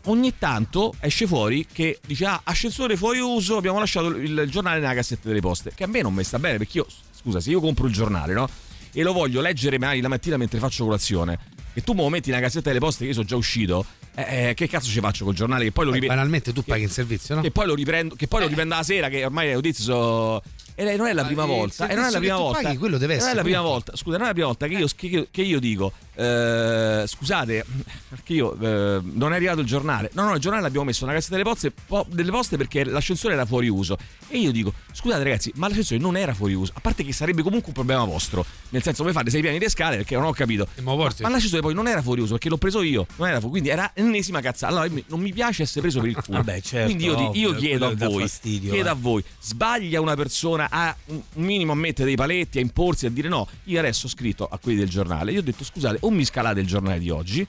Ogni 0.08 0.34
tanto 0.38 0.94
esce 1.00 1.26
fuori 1.26 1.66
che 1.70 1.98
dice: 2.06 2.24
Ah, 2.24 2.40
ascensore 2.44 2.96
fuori 2.96 3.18
uso, 3.18 3.56
abbiamo 3.56 3.78
lasciato 3.78 4.08
il, 4.08 4.38
il 4.38 4.50
giornale 4.50 4.80
nella 4.80 4.94
cassetta 4.94 5.28
delle 5.28 5.40
poste. 5.40 5.72
Che 5.74 5.84
a 5.84 5.86
me 5.86 6.00
non 6.00 6.14
mi 6.14 6.24
sta 6.24 6.38
bene 6.38 6.56
perché 6.56 6.78
io, 6.78 6.86
scusa, 7.12 7.40
se 7.40 7.50
io 7.50 7.60
compro 7.60 7.86
il 7.86 7.92
giornale, 7.92 8.32
no? 8.32 8.48
E 8.92 9.02
lo 9.02 9.12
voglio 9.12 9.42
leggere 9.42 9.78
magari 9.78 10.00
la 10.00 10.08
mattina 10.08 10.38
mentre 10.38 10.58
faccio 10.60 10.84
colazione, 10.84 11.38
e 11.74 11.82
tu 11.82 11.92
me 11.92 12.00
lo 12.00 12.08
metti 12.08 12.30
nella 12.30 12.42
cassetta 12.42 12.68
delle 12.68 12.80
poste 12.80 13.02
che 13.02 13.08
io 13.08 13.12
sono 13.12 13.26
già 13.26 13.36
uscito, 13.36 13.84
eh, 14.14 14.48
eh, 14.48 14.54
che 14.54 14.66
cazzo 14.66 14.88
ci 14.88 15.00
faccio 15.00 15.24
col 15.24 15.34
giornale? 15.34 15.64
Che 15.64 15.72
poi 15.72 15.84
lo 15.84 15.90
riprendo. 15.92 16.16
banalmente 16.16 16.52
tu 16.54 16.64
paghi 16.64 16.84
in 16.84 16.88
servizio, 16.88 17.34
no? 17.34 17.42
Che 17.42 17.50
poi 17.50 17.66
lo 17.66 17.74
riprendo, 17.74 18.14
che 18.14 18.26
poi 18.26 18.40
lo 18.40 18.48
riprendo 18.48 18.74
la 18.74 18.82
sera, 18.82 19.08
che 19.08 19.24
ormai 19.26 19.48
le 19.48 19.54
notizie 19.54 19.84
sono. 19.84 20.42
E 20.78 20.96
non 20.96 21.06
è 21.08 21.12
la 21.12 21.24
prima 21.24 21.42
il 21.42 21.48
volta. 21.48 21.88
E 21.88 21.94
non 21.94 22.04
è 22.04 22.10
la 22.10 22.18
prima 22.18 22.36
volta. 22.36 22.62
paghi, 22.62 22.76
quello 22.76 22.98
deve 22.98 23.14
non 23.14 23.16
essere, 23.16 23.32
è 23.32 23.36
la 23.36 23.42
prima 23.42 23.58
punto. 23.58 23.72
volta. 23.72 23.96
Scusa, 23.96 24.16
non 24.16 24.24
è 24.24 24.28
la 24.28 24.32
prima 24.32 24.46
volta 24.46 24.66
che 24.68 24.74
io, 24.74 24.86
che, 24.94 25.28
che 25.30 25.42
io 25.42 25.58
dico. 25.60 25.92
eh, 26.14 27.04
scusate, 27.06 27.64
perché 28.08 28.32
io 28.32 28.52
eh, 28.60 29.00
non 29.02 29.32
è 29.32 29.36
arrivato 29.36 29.60
il 29.60 29.66
giornale. 29.66 30.10
No, 30.12 30.24
no, 30.24 30.34
il 30.34 30.40
giornale 30.40 30.62
l'abbiamo 30.62 30.86
messo 30.86 31.04
nella 31.04 31.16
cassetta 31.18 31.36
delle 31.36 31.48
poste, 31.48 31.72
po- 31.72 32.06
delle 32.08 32.30
poste 32.30 32.56
perché 32.56 32.84
l'ascensore 32.84 33.34
era 33.34 33.44
fuori 33.44 33.68
uso. 33.68 33.96
E 34.28 34.38
io 34.38 34.52
dico, 34.52 34.72
scusate 34.92 35.22
ragazzi, 35.22 35.50
ma 35.56 35.68
l'ascensore 35.68 36.00
non 36.00 36.16
era 36.16 36.34
fuori 36.34 36.54
uso. 36.54 36.72
A 36.74 36.80
parte 36.80 37.02
che 37.04 37.12
sarebbe 37.12 37.42
comunque 37.42 37.68
un 37.68 37.74
problema 37.74 38.04
vostro. 38.04 38.44
Nel 38.70 38.82
senso, 38.82 39.02
voi 39.02 39.12
fate 39.12 39.30
sei 39.30 39.40
piani 39.40 39.58
di 39.58 39.68
scale 39.68 39.96
perché 39.96 40.14
non 40.14 40.24
ho 40.24 40.32
capito. 40.32 40.68
Ma, 40.82 40.94
ma 40.94 41.28
l'ascensore 41.28 41.62
poi 41.62 41.74
non 41.74 41.88
era 41.88 42.02
fuori 42.02 42.20
uso 42.20 42.32
perché 42.32 42.48
l'ho 42.48 42.58
preso 42.58 42.82
io. 42.82 43.06
Non 43.16 43.28
era 43.28 43.38
fuori, 43.38 43.50
quindi 43.50 43.68
era 43.70 43.90
l'ennesima 43.94 44.40
cazzata. 44.40 44.72
Allora 44.72 45.02
non 45.06 45.20
mi 45.20 45.32
piace 45.32 45.62
essere 45.62 45.80
preso 45.80 46.00
per 46.00 46.10
il 46.10 46.14
culo. 46.16 46.38
Vabbè, 46.38 46.60
certo, 46.60 46.84
quindi 46.86 47.04
io, 47.04 47.14
ti- 47.14 47.38
io 47.38 47.48
ovvio, 47.48 47.60
chiedo 47.60 47.86
a 47.86 47.94
voi, 47.94 48.20
fastidio, 48.22 48.70
chiedo 48.70 48.88
eh. 48.88 48.92
a 48.92 48.94
voi, 48.94 49.24
sbaglia 49.40 50.00
una 50.00 50.14
persona 50.14 50.67
a 50.70 50.94
un 51.06 51.22
minimo 51.34 51.72
a 51.72 51.76
mettere 51.76 52.06
dei 52.06 52.16
paletti, 52.16 52.58
a 52.58 52.60
imporsi, 52.60 53.06
a 53.06 53.10
dire 53.10 53.28
no. 53.28 53.46
Io 53.64 53.78
adesso 53.78 54.06
ho 54.06 54.10
scritto 54.10 54.46
a 54.46 54.58
quelli 54.58 54.78
del 54.78 54.88
giornale, 54.88 55.32
io 55.32 55.40
ho 55.40 55.42
detto 55.42 55.64
scusate, 55.64 55.98
o 56.00 56.10
mi 56.10 56.24
scalate 56.24 56.60
il 56.60 56.66
giornale 56.66 56.98
di 56.98 57.10
oggi, 57.10 57.46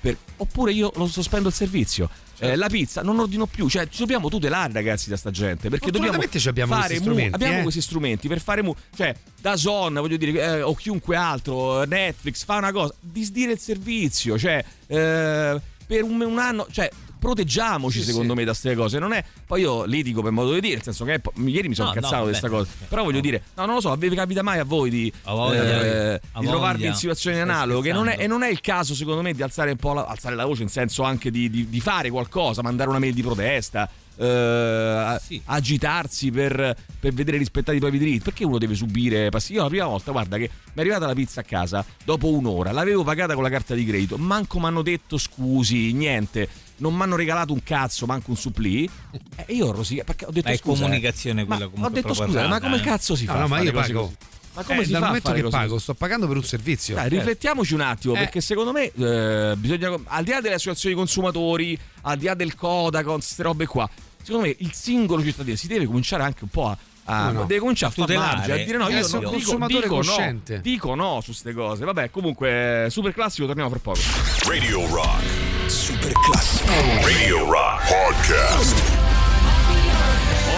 per- 0.00 0.16
oppure 0.36 0.72
io 0.72 0.92
lo 0.96 1.06
sospendo 1.06 1.48
il 1.48 1.54
servizio. 1.54 2.08
Certo. 2.36 2.52
Eh, 2.52 2.56
la 2.56 2.66
pizza 2.68 3.00
non 3.02 3.20
ordino 3.20 3.46
più, 3.46 3.68
cioè 3.68 3.88
ci 3.88 4.00
dobbiamo 4.00 4.28
tutelare 4.28 4.72
ragazzi 4.72 5.08
da 5.08 5.16
sta 5.16 5.30
gente 5.30 5.68
perché 5.68 5.92
dobbiamo 5.92 6.20
abbiamo 6.46 6.72
fare 6.72 6.86
questi 6.88 7.04
mu- 7.04 7.12
strumenti, 7.12 7.34
abbiamo 7.36 7.58
eh. 7.58 7.62
questi 7.62 7.80
strumenti 7.80 8.26
per 8.26 8.40
fare 8.40 8.62
mu- 8.62 8.74
cioè 8.96 9.14
da 9.40 9.56
Zon 9.56 9.94
voglio 9.94 10.16
dire 10.16 10.42
eh, 10.42 10.62
o 10.62 10.74
chiunque 10.74 11.14
altro 11.14 11.84
Netflix 11.84 12.44
fa 12.44 12.56
una 12.56 12.72
cosa 12.72 12.92
disdire 12.98 13.52
il 13.52 13.60
servizio 13.60 14.36
cioè 14.36 14.64
eh, 14.88 15.60
per 15.86 16.02
un, 16.02 16.20
un 16.22 16.38
anno 16.40 16.66
cioè 16.72 16.90
proteggiamoci 17.24 18.00
Sì, 18.00 18.04
secondo 18.04 18.32
sì. 18.32 18.38
me 18.38 18.44
da 18.44 18.50
queste 18.50 18.74
cose. 18.74 18.98
Non 18.98 19.12
è 19.12 19.24
poi 19.46 19.62
io 19.62 19.84
litigo 19.84 20.20
per 20.22 20.30
modo 20.32 20.52
di 20.52 20.60
dire 20.60 20.74
nel 20.74 20.82
senso 20.82 21.04
che 21.04 21.20
ieri 21.46 21.68
mi 21.68 21.74
sono 21.74 21.88
No, 21.88 21.94
incazzato 21.94 22.16
no, 22.16 22.24
di 22.24 22.28
questa 22.30 22.48
cosa. 22.48 22.68
Però 22.88 23.02
voglio 23.02 23.20
dire 23.20 23.42
no 23.56 23.64
non 23.64 23.74
lo 23.76 23.80
so 23.80 23.94
vi 23.96 24.08
capita 24.10 24.42
mai 24.42 24.58
a 24.58 24.64
voi 24.64 24.90
di, 24.90 25.12
voglia, 25.24 26.12
eh, 26.14 26.20
di 26.38 26.46
trovarvi 26.46 26.86
in 26.86 26.94
situazioni 26.94 27.38
analoghe? 27.40 27.92
Non 27.92 28.08
è, 28.08 28.16
e 28.18 28.26
non 28.26 28.42
è 28.42 28.48
il 28.50 28.60
caso 28.60 28.94
secondo 28.94 29.22
me 29.22 29.32
di 29.32 29.42
alzare 29.42 29.70
un 29.70 29.76
po' 29.76 29.92
la, 29.94 30.04
alzare 30.04 30.34
la 30.34 30.44
voce 30.44 30.62
in 30.62 30.68
senso 30.68 31.02
anche 31.02 31.30
di, 31.30 31.48
di- 31.50 31.68
di 31.68 31.80
fare 31.80 32.10
qualcosa 32.10 32.62
mandare 32.62 32.90
una 32.90 32.98
mail 32.98 33.14
di 33.14 33.22
protesta 33.22 33.88
eh, 34.16 35.40
agitarsi 35.46 36.30
per, 36.30 36.76
per 37.00 37.12
vedere 37.12 37.36
rispettati 37.38 37.76
i 37.76 37.80
propri 37.80 37.98
diritti. 37.98 38.22
Perché 38.24 38.44
uno 38.44 38.58
deve 38.58 38.74
subire 38.74 39.28
passi 39.30 39.52
io 39.54 39.62
la 39.62 39.68
prima 39.68 39.86
volta 39.86 40.12
guarda 40.12 40.36
che 40.36 40.48
mi 40.52 40.72
è 40.74 40.80
arrivata 40.80 41.06
la 41.06 41.14
pizza 41.14 41.40
a 41.40 41.44
casa 41.44 41.84
dopo 42.04 42.28
un'ora 42.28 42.72
l'avevo 42.72 43.02
pagata 43.02 43.34
con 43.34 43.42
la 43.42 43.48
carta 43.50 43.74
di 43.74 43.84
credito 43.84 44.16
manco 44.16 44.58
mi 44.58 44.66
hanno 44.66 44.82
detto 44.82 45.18
scusi 45.18 45.92
niente 45.92 46.48
non 46.76 46.94
mi 46.94 47.02
hanno 47.02 47.16
regalato 47.16 47.52
un 47.52 47.62
cazzo 47.62 48.06
manco 48.06 48.30
un 48.30 48.36
supplì 48.36 48.88
e 49.36 49.52
io 49.54 49.66
ho 49.68 49.72
rosicato 49.72 50.06
perché 50.06 50.24
ho 50.26 50.30
detto 50.30 50.48
Ma 50.48 50.54
è 50.54 50.56
scusa, 50.58 50.78
eh, 50.78 50.82
comunicazione 50.84 51.44
quella 51.44 51.64
ho 51.66 51.70
comunque 51.70 52.00
detto 52.00 52.12
proprio 52.14 52.34
scusa 52.36 52.48
ma 52.48 52.60
come 52.60 52.76
eh. 52.76 52.80
cazzo 52.80 53.14
si 53.16 53.26
fa 53.26 53.34
No, 53.34 53.38
no, 53.40 53.48
ma 53.48 53.60
io 53.60 53.72
pago. 53.72 54.00
così? 54.02 54.16
ma 54.54 54.62
come 54.62 54.80
Eh, 54.80 54.84
si 54.84 54.90
dal 54.92 54.98
fa 55.00 55.04
a 55.04 55.08
momento 55.08 55.28
fare 55.28 55.38
che 55.40 55.44
cose 55.44 55.56
pago, 55.56 55.70
così? 55.72 55.82
sto 55.82 55.94
pagando 55.94 56.26
per 56.28 56.36
un 56.36 56.44
servizio. 56.44 56.94
Dai, 56.94 57.06
Eh. 57.06 57.08
riflettiamoci 57.08 57.74
un 57.74 57.80
attimo 57.80 58.14
Eh. 58.14 58.18
perché 58.18 58.40
secondo 58.40 58.72
me 58.72 58.84
eh, 58.92 59.54
bisogna 59.56 59.98
al 60.04 60.24
di 60.24 60.30
là 60.30 60.40
delle 60.40 60.54
associazioni 60.54 60.94
consumatori 60.94 61.78
al 62.02 62.18
di 62.18 62.26
là 62.26 62.34
del 62.34 62.54
Codacon 62.54 63.14
queste 63.16 63.42
robe 63.42 63.66
qua 63.66 63.88
secondo 64.22 64.46
me 64.46 64.54
il 64.58 64.72
singolo 64.72 65.22
cittadino 65.22 65.56
si 65.56 65.66
deve 65.66 65.86
cominciare 65.86 66.22
anche 66.22 66.44
un 66.44 66.50
po' 66.50 66.68
a 66.68 66.78
a- 67.04 67.20
Come 67.26 67.32
no? 67.32 67.44
deve 67.44 67.60
cominciare 67.60 67.92
a 67.96 68.18
margine 68.18 68.52
a 68.60 68.64
dire 68.64 68.76
no 68.78 68.88
io 68.88 68.98
essere 68.98 69.20
non 69.22 69.32
un 69.32 69.36
dico, 69.38 69.50
consumatore 69.50 69.80
dico 69.82 69.94
no 69.96 70.00
cosciente. 70.02 70.60
dico 70.60 70.94
no 70.94 71.20
su 71.20 71.26
queste 71.30 71.52
cose 71.52 71.84
vabbè 71.84 72.10
comunque 72.10 72.86
super 72.90 73.12
classico 73.12 73.46
torniamo 73.46 73.70
fra 73.70 73.78
poco 73.80 73.98
Radio 74.46 74.86
Rock. 74.88 75.22
Super 75.66 76.12
classico. 76.12 76.70
Radio 77.02 77.50
Rock 77.50 77.88
Podcast. 77.88 78.93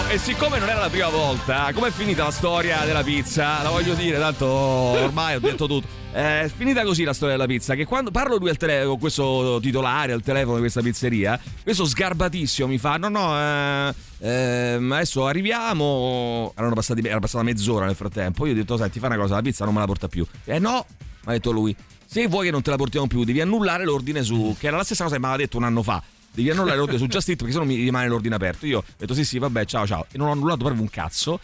E 0.09 0.17
siccome 0.19 0.57
non 0.57 0.69
era 0.69 0.79
la 0.79 0.89
prima 0.89 1.09
volta, 1.09 1.69
com'è 1.73 1.91
finita 1.91 2.23
la 2.23 2.31
storia 2.31 2.85
della 2.85 3.03
pizza? 3.03 3.61
La 3.61 3.69
voglio 3.69 3.93
dire, 3.93 4.17
tanto 4.17 4.45
ormai 4.45 5.35
ho 5.35 5.39
detto 5.41 5.67
tutto. 5.67 5.85
Eh, 6.13 6.43
È 6.43 6.51
finita 6.55 6.83
così 6.83 7.03
la 7.03 7.11
storia 7.13 7.35
della 7.35 7.45
pizza. 7.47 7.75
Che 7.75 7.83
quando 7.85 8.09
parlo 8.09 8.37
lui 8.37 8.47
al 8.49 8.55
telefono, 8.55 8.95
questo 8.95 9.59
titolare 9.61 10.13
al 10.13 10.21
telefono 10.21 10.55
di 10.55 10.61
questa 10.61 10.81
pizzeria, 10.81 11.37
questo 11.61 11.85
sgarbatissimo 11.85 12.69
mi 12.69 12.77
fa: 12.77 12.95
No, 12.95 13.09
no, 13.09 13.37
eh, 13.37 13.93
ehm, 14.19 14.91
adesso 14.93 15.27
arriviamo. 15.27 16.53
Passati, 16.73 17.05
era 17.05 17.19
passata 17.19 17.43
mezz'ora 17.43 17.85
nel 17.85 17.95
frattempo. 17.95 18.45
Io 18.45 18.53
ho 18.53 18.55
detto: 18.55 18.77
Senti, 18.77 18.99
fa 18.99 19.07
una 19.07 19.17
cosa, 19.17 19.35
la 19.35 19.41
pizza 19.41 19.65
non 19.65 19.73
me 19.73 19.81
la 19.81 19.87
porta 19.87 20.07
più. 20.07 20.25
Eh 20.45 20.57
no, 20.57 20.85
mi 21.25 21.25
ha 21.25 21.31
detto 21.31 21.51
lui. 21.51 21.75
Se 22.05 22.25
vuoi 22.27 22.45
che 22.45 22.51
non 22.51 22.61
te 22.61 22.69
la 22.69 22.77
portiamo 22.77 23.07
più, 23.07 23.25
devi 23.25 23.41
annullare 23.41 23.83
l'ordine 23.83 24.23
su. 24.23 24.55
Che 24.57 24.67
era 24.67 24.77
la 24.77 24.85
stessa 24.85 25.03
cosa 25.03 25.15
che 25.15 25.19
mi 25.19 25.27
aveva 25.27 25.43
detto 25.43 25.57
un 25.57 25.63
anno 25.65 25.83
fa. 25.83 26.01
Devi 26.37 26.51
annullare 26.51 26.77
l'ordine 26.77 26.99
su 26.99 27.07
Just 27.07 27.29
Eat 27.29 27.39
perché 27.39 27.51
sennò 27.51 27.65
mi 27.65 27.73
rimane 27.77 28.07
l'ordine 28.07 28.35
aperto. 28.35 28.67
Io 28.67 28.77
ho 28.77 28.83
detto 28.95 29.15
sì, 29.15 29.25
sì, 29.25 29.39
vabbè, 29.39 29.65
ciao, 29.65 29.87
ciao. 29.87 30.05
E 30.11 30.19
non 30.19 30.27
ho 30.27 30.31
annullato 30.33 30.59
proprio 30.59 30.83
un 30.83 30.87
cazzo. 30.89 31.39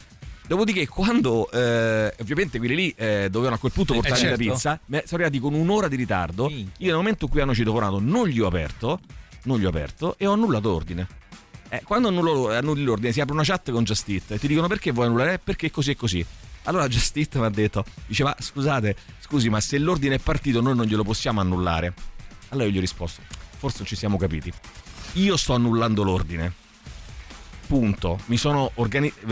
Dopodiché, 0.45 0.87
quando 0.87 1.49
eh, 1.49 2.13
ovviamente 2.19 2.59
quelli 2.59 2.75
lì 2.75 2.93
eh, 2.95 3.27
dovevano 3.31 3.55
a 3.55 3.57
quel 3.57 3.71
punto 3.71 3.93
Eh, 3.93 3.95
portare 3.95 4.19
certo. 4.19 4.43
la 4.43 4.51
pizza, 4.51 4.79
me- 4.85 5.01
sono 5.07 5.23
arrivati 5.23 5.39
con 5.39 5.55
un'ora 5.55 5.87
di 5.87 5.95
ritardo. 5.95 6.47
Io 6.51 6.67
nel 6.77 6.93
momento 6.93 7.25
in 7.25 7.31
cui 7.31 7.41
hanno 7.41 7.55
citofonato 7.55 7.99
non 7.99 8.27
gli 8.27 8.39
ho 8.39 8.45
aperto, 8.45 8.99
non 9.45 9.57
gli 9.57 9.65
ho 9.65 9.69
aperto 9.69 10.13
e 10.19 10.27
ho 10.27 10.33
annullato 10.33 10.69
l'ordine. 10.69 11.07
Eh, 11.69 11.81
quando 11.83 12.09
annullo- 12.09 12.51
annulli 12.51 12.83
l'ordine 12.83 13.11
si 13.11 13.19
apre 13.19 13.33
una 13.33 13.43
chat 13.43 13.71
con 13.71 13.83
Just 13.83 14.07
Eat 14.09 14.29
e 14.33 14.37
ti 14.37 14.45
dicono 14.47 14.67
perché 14.67 14.91
vuoi 14.91 15.07
annullare? 15.07 15.33
Eh, 15.33 15.39
Perché 15.39 15.71
così 15.71 15.89
e 15.89 15.95
così. 15.95 16.23
Allora 16.65 16.87
Just 16.87 17.17
Eat 17.17 17.35
mi 17.37 17.45
ha 17.45 17.49
detto, 17.49 17.83
diceva 18.05 18.35
scusate, 18.39 18.95
scusi 19.21 19.49
ma 19.49 19.59
se 19.59 19.79
l'ordine 19.79 20.15
è 20.15 20.19
partito 20.19 20.61
noi 20.61 20.75
non 20.75 20.85
glielo 20.85 21.03
possiamo 21.03 21.39
annullare. 21.41 21.93
Allora 22.49 22.67
io 22.67 22.73
gli 22.73 22.77
ho 22.77 22.81
risposto, 22.81 23.21
forse 23.63 23.77
non 23.79 23.87
ci 23.87 23.95
siamo 23.95 24.17
capiti. 24.17 24.51
Io 25.13 25.37
sto 25.37 25.53
annullando 25.53 26.03
l'ordine. 26.03 26.51
Punto. 27.65 28.19
Mi 28.25 28.35
sono 28.35 28.71
organizzato. 28.75 29.31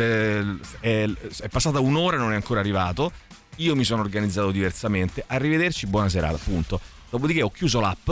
è, 0.80 1.10
è 1.10 1.50
passata 1.50 1.82
un'ora 1.82 2.16
e 2.16 2.20
non 2.20 2.32
è 2.32 2.36
ancora 2.36 2.62
arrivato. 2.62 3.12
Io 3.58 3.76
mi 3.76 3.84
sono 3.84 4.02
organizzato 4.02 4.52
diversamente. 4.52 5.26
Arrivederci, 5.28 5.86
buona 5.86 6.08
serata. 6.08 6.38
Punto. 6.38 6.80
Dopodiché 7.10 7.42
ho 7.42 7.50
chiuso 7.50 7.82
l'app. 7.82 8.10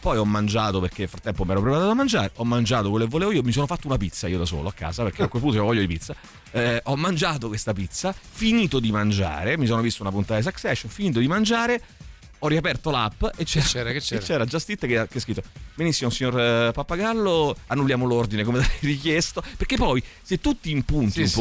Poi 0.00 0.16
ho 0.16 0.24
mangiato 0.24 0.80
perché 0.80 1.00
nel 1.02 1.08
frattempo 1.08 1.44
mi 1.44 1.52
ero 1.52 1.60
preparato 1.60 1.88
da 1.88 1.94
mangiare. 1.94 2.32
Ho 2.36 2.44
mangiato 2.44 2.90
quello 2.90 3.04
che 3.04 3.10
volevo 3.10 3.30
io. 3.30 3.42
Mi 3.42 3.52
sono 3.52 3.66
fatto 3.66 3.86
una 3.86 3.96
pizza 3.96 4.26
io 4.26 4.38
da 4.38 4.46
solo 4.46 4.68
a 4.68 4.72
casa 4.72 5.04
perché 5.04 5.22
a 5.22 5.28
quel 5.28 5.40
punto 5.40 5.56
avevo 5.58 5.72
voglia 5.72 5.86
di 5.86 5.92
pizza. 5.92 6.16
Eh, 6.50 6.80
ho 6.84 6.96
mangiato 6.96 7.46
questa 7.46 7.72
pizza. 7.72 8.12
Finito 8.12 8.80
di 8.80 8.90
mangiare. 8.90 9.56
Mi 9.56 9.66
sono 9.66 9.82
visto 9.82 10.02
una 10.02 10.10
puntata 10.10 10.40
di 10.40 10.42
Succession. 10.42 10.90
Finito 10.90 11.20
di 11.20 11.28
mangiare. 11.28 11.80
Ho 12.40 12.48
riaperto 12.48 12.90
l'app 12.90 13.22
e 13.36 13.44
c'era, 13.44 13.64
c'era, 13.66 13.92
che 13.92 14.00
c'era? 14.02 14.20
e 14.20 14.24
c'era 14.24 14.44
Just 14.46 14.68
Eat 14.70 14.86
che, 14.86 14.98
ha- 14.98 15.06
che 15.06 15.18
ha 15.18 15.20
scritto 15.20 15.42
Benissimo 15.74 16.10
signor 16.10 16.40
eh, 16.40 16.70
Pappagallo 16.72 17.54
Annulliamo 17.68 18.06
l'ordine 18.06 18.44
come 18.44 18.58
da 18.60 18.66
richiesto 18.80 19.42
Perché 19.56 19.76
poi 19.76 20.02
se 20.22 20.40
tu 20.40 20.58
ti 20.58 20.70
impunti 20.70 21.12
Sì, 21.12 21.20
un 21.20 21.26
sì. 21.28 21.40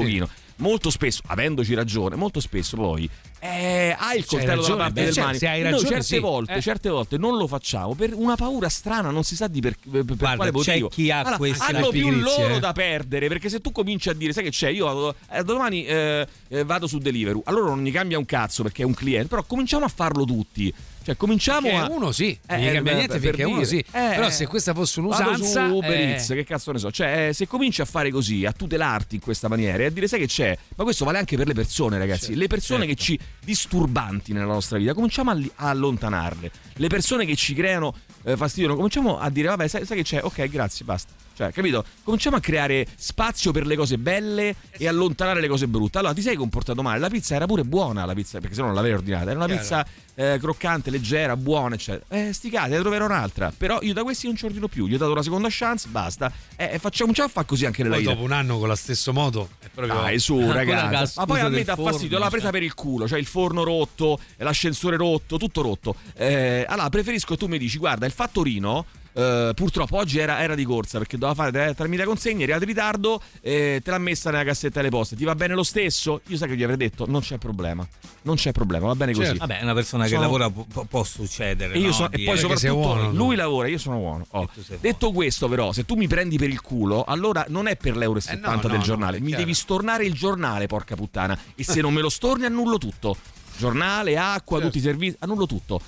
Molto 0.60 0.90
spesso, 0.90 1.22
avendoci 1.28 1.74
ragione 1.74 2.16
Molto 2.16 2.40
spesso 2.40 2.76
poi 2.76 3.10
eh, 3.42 3.96
hai 3.98 4.18
il 4.18 4.26
coltello 4.26 4.62
dalla 4.62 4.76
parte 4.76 5.04
del 5.06 5.14
cioè, 5.14 5.24
mani. 5.24 5.38
se 5.38 5.48
hai 5.48 5.62
Noi 5.62 5.72
ragione, 5.72 5.90
certe 5.90 6.04
sì. 6.04 6.20
volte, 6.20 6.54
Eh. 6.56 6.62
certe 6.62 6.90
volte 6.90 7.18
non 7.18 7.38
lo 7.38 7.48
facciamo 7.48 7.96
per 7.96 8.14
una 8.14 8.36
paura 8.36 8.68
strana, 8.68 9.12
non 9.12 9.24
si 9.24 9.38
sa 9.38 9.48
di 9.48 9.62
per, 9.62 9.78
per- 9.90 10.04
Guarda, 10.04 10.36
quale 10.36 10.52
c'è 10.52 10.72
motivo. 10.72 10.90
chi 10.90 11.10
ha 11.10 11.20
Allora, 11.20 11.38
questa 11.38 11.68
hanno 11.68 11.88
più 11.88 12.10
loro 12.12 12.56
eh. 12.56 12.60
da 12.60 12.74
perdere, 12.74 13.30
perché 13.30 13.48
se 13.48 13.62
tu 13.62 13.72
cominci 13.72 14.10
a 14.10 14.14
dire, 14.14 14.34
sai 14.34 14.44
che 14.44 14.50
c'è, 14.50 14.68
io 14.68 15.16
eh, 15.32 15.44
domani 15.44 15.86
eh, 15.86 16.28
eh, 16.50 16.64
vado 16.66 16.86
su 16.86 16.98
Deliveroo, 16.98 17.42
allora 17.46 17.68
non 17.70 17.80
mi 17.80 17.92
cambia 17.92 18.18
un 18.18 18.26
cazzo 18.26 18.62
perché 18.62 18.82
è 18.82 18.86
un 18.86 18.94
cliente, 18.94 19.30
però 19.30 19.44
cominciamo 19.44 19.86
a 19.86 19.90
farlo 19.90 20.26
tutti. 20.26 20.74
Cioè, 21.10 21.18
cominciamo 21.18 21.62
Perché 21.70 21.76
a 21.76 21.90
uno 21.90 22.12
sì, 22.12 22.38
Eh, 22.48 22.58
non 22.58 22.74
cambia 22.74 22.92
eh, 22.92 22.96
niente 22.96 23.14
per 23.14 23.22
perché 23.22 23.44
uno 23.46 23.56
dire. 23.56 23.66
sì. 23.68 23.78
Eh, 23.78 23.84
Però 23.92 24.30
se 24.30 24.46
questa 24.46 24.74
fosse 24.76 25.02
Vado 25.02 25.30
un'usanza 25.30 25.68
su 25.68 25.74
Uber 25.74 25.92
eh, 25.92 26.10
Eats, 26.12 26.28
che 26.28 26.44
cazzo 26.44 26.72
ne 26.72 26.78
so, 26.78 26.92
cioè 26.92 27.30
eh, 27.30 27.34
se 27.34 27.48
cominci 27.48 27.82
a 27.82 27.86
fare 27.86 28.12
così, 28.12 28.46
a 28.46 28.52
tutelarti 28.52 29.16
in 29.16 29.22
questa 29.22 29.48
maniera 29.48 29.82
e 29.82 29.86
a 29.88 29.90
dire 29.90 30.08
sai 30.08 30.20
che 30.20 30.28
c'è, 30.28 30.56
ma 30.76 30.84
questo 30.84 31.06
vale 31.06 31.18
anche 31.18 31.36
per 31.36 31.48
le 31.48 31.54
persone 31.54 31.98
ragazzi, 31.98 32.26
Certo, 32.26 32.40
le 32.40 32.48
persone 32.48 32.86
che 32.86 32.94
ci 32.96 33.20
disturbanti 33.44 34.34
nella 34.34 34.46
nostra 34.46 34.78
vita, 34.78 34.94
cominciamo 34.94 35.32
a, 35.32 35.34
li- 35.34 35.52
a 35.56 35.70
allontanarle, 35.70 36.52
le 36.76 36.88
persone 36.88 37.26
che 37.26 37.36
ci 37.36 37.56
creano 37.56 37.94
eh, 38.24 38.38
fastidio, 38.38 38.76
cominciamo 38.76 39.18
a 39.20 39.30
dire 39.32 39.48
vabbè 39.48 39.68
sai, 39.68 39.86
sai 39.86 39.98
che 39.98 40.04
c'è, 40.04 40.20
ok 40.24 40.48
grazie, 40.48 40.86
basta. 40.86 41.12
Cioè, 41.40 41.54
capito? 41.54 41.86
Cominciamo 42.04 42.36
a 42.36 42.42
creare 42.42 42.86
spazio 42.98 43.54
per 43.54 43.66
le 43.66 43.78
cose 43.78 43.98
belle 43.98 44.54
e 44.72 44.90
allontanare 44.90 45.40
le 45.40 45.48
cose 45.48 45.70
brutte. 45.70 45.98
Allora, 45.98 46.14
ti 46.14 46.22
sei 46.22 46.36
comportato 46.36 46.82
male. 46.82 47.00
La 47.00 47.08
pizza 47.08 47.34
era 47.34 47.46
pure 47.46 47.64
buona, 47.64 48.04
la 48.04 48.14
pizza, 48.14 48.40
perché 48.40 48.56
se 48.56 48.60
no 48.60 48.68
non 48.68 48.76
l'avevi 48.76 48.96
ordinata. 48.96 49.30
Era 49.30 49.38
una 49.38 49.46
Chiaro. 49.46 49.62
pizza 49.62 49.88
eh, 50.16 50.38
croccante, 50.38 50.90
leggera, 50.90 51.38
buona, 51.38 51.76
eccetera. 51.76 52.04
Eh, 52.10 52.34
sti 52.34 52.50
cazzi, 52.50 52.72
ne 52.72 52.80
troverò 52.80 53.06
un'altra. 53.06 53.54
Però 53.56 53.80
io 53.84 53.94
da 53.94 54.04
questi 54.04 54.28
non 54.28 54.36
ci 54.36 54.44
ordino 54.44 54.68
più. 54.68 54.86
Gli 54.86 54.96
ho 54.96 54.98
dato 54.98 55.14
una 55.14 55.24
seconda 55.24 55.48
chance, 55.50 55.88
basta. 55.88 56.30
Eh, 56.58 56.78
facciamo 56.78 57.14
già 57.14 57.24
a 57.24 57.28
fare 57.30 57.48
così 57.48 57.66
anche 57.66 57.84
nella 57.84 57.96
poi 57.96 58.04
vita. 58.04 58.16
dopo 58.16 58.26
un 58.26 58.34
anno 58.34 58.60
con 58.60 58.68
lo 58.68 58.76
stesso 58.76 59.14
modo 59.14 59.48
è 59.60 59.68
proprio 59.74 59.94
Dai, 59.96 60.20
su, 60.20 60.38
ragazzi. 60.52 60.94
la 60.94 61.10
Ma 61.16 61.26
poi 61.26 61.40
a 61.40 61.48
me 61.48 61.64
dà 61.64 61.76
forno, 61.76 61.92
fastidio, 61.92 62.20
l'ha 62.20 62.28
presa 62.28 62.44
cioè. 62.44 62.52
per 62.52 62.64
il 62.64 62.74
culo, 62.74 63.08
cioè 63.08 63.18
il 63.18 63.26
forno 63.26 63.64
rotto, 63.64 64.20
l'ascensore 64.40 64.98
rotto, 64.98 65.38
tutto 65.38 65.62
rotto. 65.62 65.96
Eh, 66.18 66.66
allora, 66.68 66.90
preferisco 66.90 67.38
tu 67.38 67.48
mi 67.48 67.58
dici, 67.58 67.78
guarda, 67.78 68.06
il 68.06 68.12
fattorino. 68.12 68.86
Eh, 69.20 69.52
purtroppo 69.54 69.98
oggi 69.98 70.20
era, 70.20 70.42
era 70.42 70.56
di 70.56 70.64
corsa 70.64 70.98
perché 70.98 71.18
doveva 71.18 71.36
fare 71.36 71.52
tre- 71.52 71.76
tramite 71.76 72.04
consegne, 72.06 72.44
era 72.46 72.60
di 72.60 72.66
ritardo 72.66 73.22
e 73.42 73.82
te 73.84 73.92
l'ha 73.92 73.98
messa 73.98 74.32
nella 74.32 74.44
cassetta 74.44 74.78
delle 74.80 74.90
poste. 74.90 75.16
Ti 75.16 75.24
va 75.26 75.36
bene 75.36 75.54
lo 75.54 75.64
stesso? 75.64 76.22
Io 76.28 76.38
sai 76.38 76.48
che 76.48 76.56
gli 76.56 76.64
avrei 76.64 76.78
detto: 76.78 77.06
non 77.08 77.22
c'è 77.22 77.38
problema, 77.38 77.86
non 78.24 78.36
c'è 78.36 78.52
problema, 78.52 78.88
va 78.88 78.96
bene 78.96 79.12
così. 79.14 79.26
Certo. 79.26 79.46
Vabbè, 79.46 79.62
una 79.64 79.74
persona 79.74 80.04
che 80.04 80.10
Sono- 80.12 80.22
lavora 80.22 80.50
può, 80.50 80.84
può- 80.86 81.04
succedere. 81.04 81.74
E, 81.74 81.80
io 81.80 81.88
no? 81.88 81.94
sono- 81.94 82.12
e 82.12 82.24
poi 82.24 82.38
soprattutto 82.38 82.74
buono, 82.76 83.12
lui 83.12 83.36
no? 83.36 83.42
lavora, 83.42 83.68
io 83.68 83.78
sono 83.78 83.98
buono. 83.98 84.26
Oh. 84.32 84.50
Detto 84.80 85.12
questo, 85.12 85.48
però, 85.48 85.72
se 85.72 85.86
tu 85.86 85.96
mi 85.96 86.08
prendi 86.08 86.38
per 86.38 86.50
il 86.50 86.62
culo, 86.62 87.04
allora 87.04 87.46
non 87.50 87.68
è 87.68 87.76
per 87.76 87.98
l'euro 87.98 88.20
e 88.20 88.22
70 88.22 88.52
Eh, 88.52 88.68
no, 88.68 88.74
del 88.74 88.82
giornale. 88.82 89.18
è 89.18 89.20
mi 89.20 89.28
chiaro. 89.28 89.42
devi 89.44 89.54
stornare 89.56 90.06
il 90.06 90.14
giornale, 90.14 90.68
porca 90.68 90.96
puttana. 90.96 91.38
E 91.56 91.64
se 91.64 91.82
non 91.82 91.94
me 91.94 92.02
lo 92.02 92.10
storni, 92.10 92.46
annullo 92.46 92.78
tutto. 92.78 93.16
Giornale, 93.58 94.18
acqua, 94.18 94.58
Certo. 94.60 94.72
tutti 94.72 94.78
i 94.78 94.82
servizi, 94.82 95.18
annullo 95.20 95.46
tutto. 95.46 95.82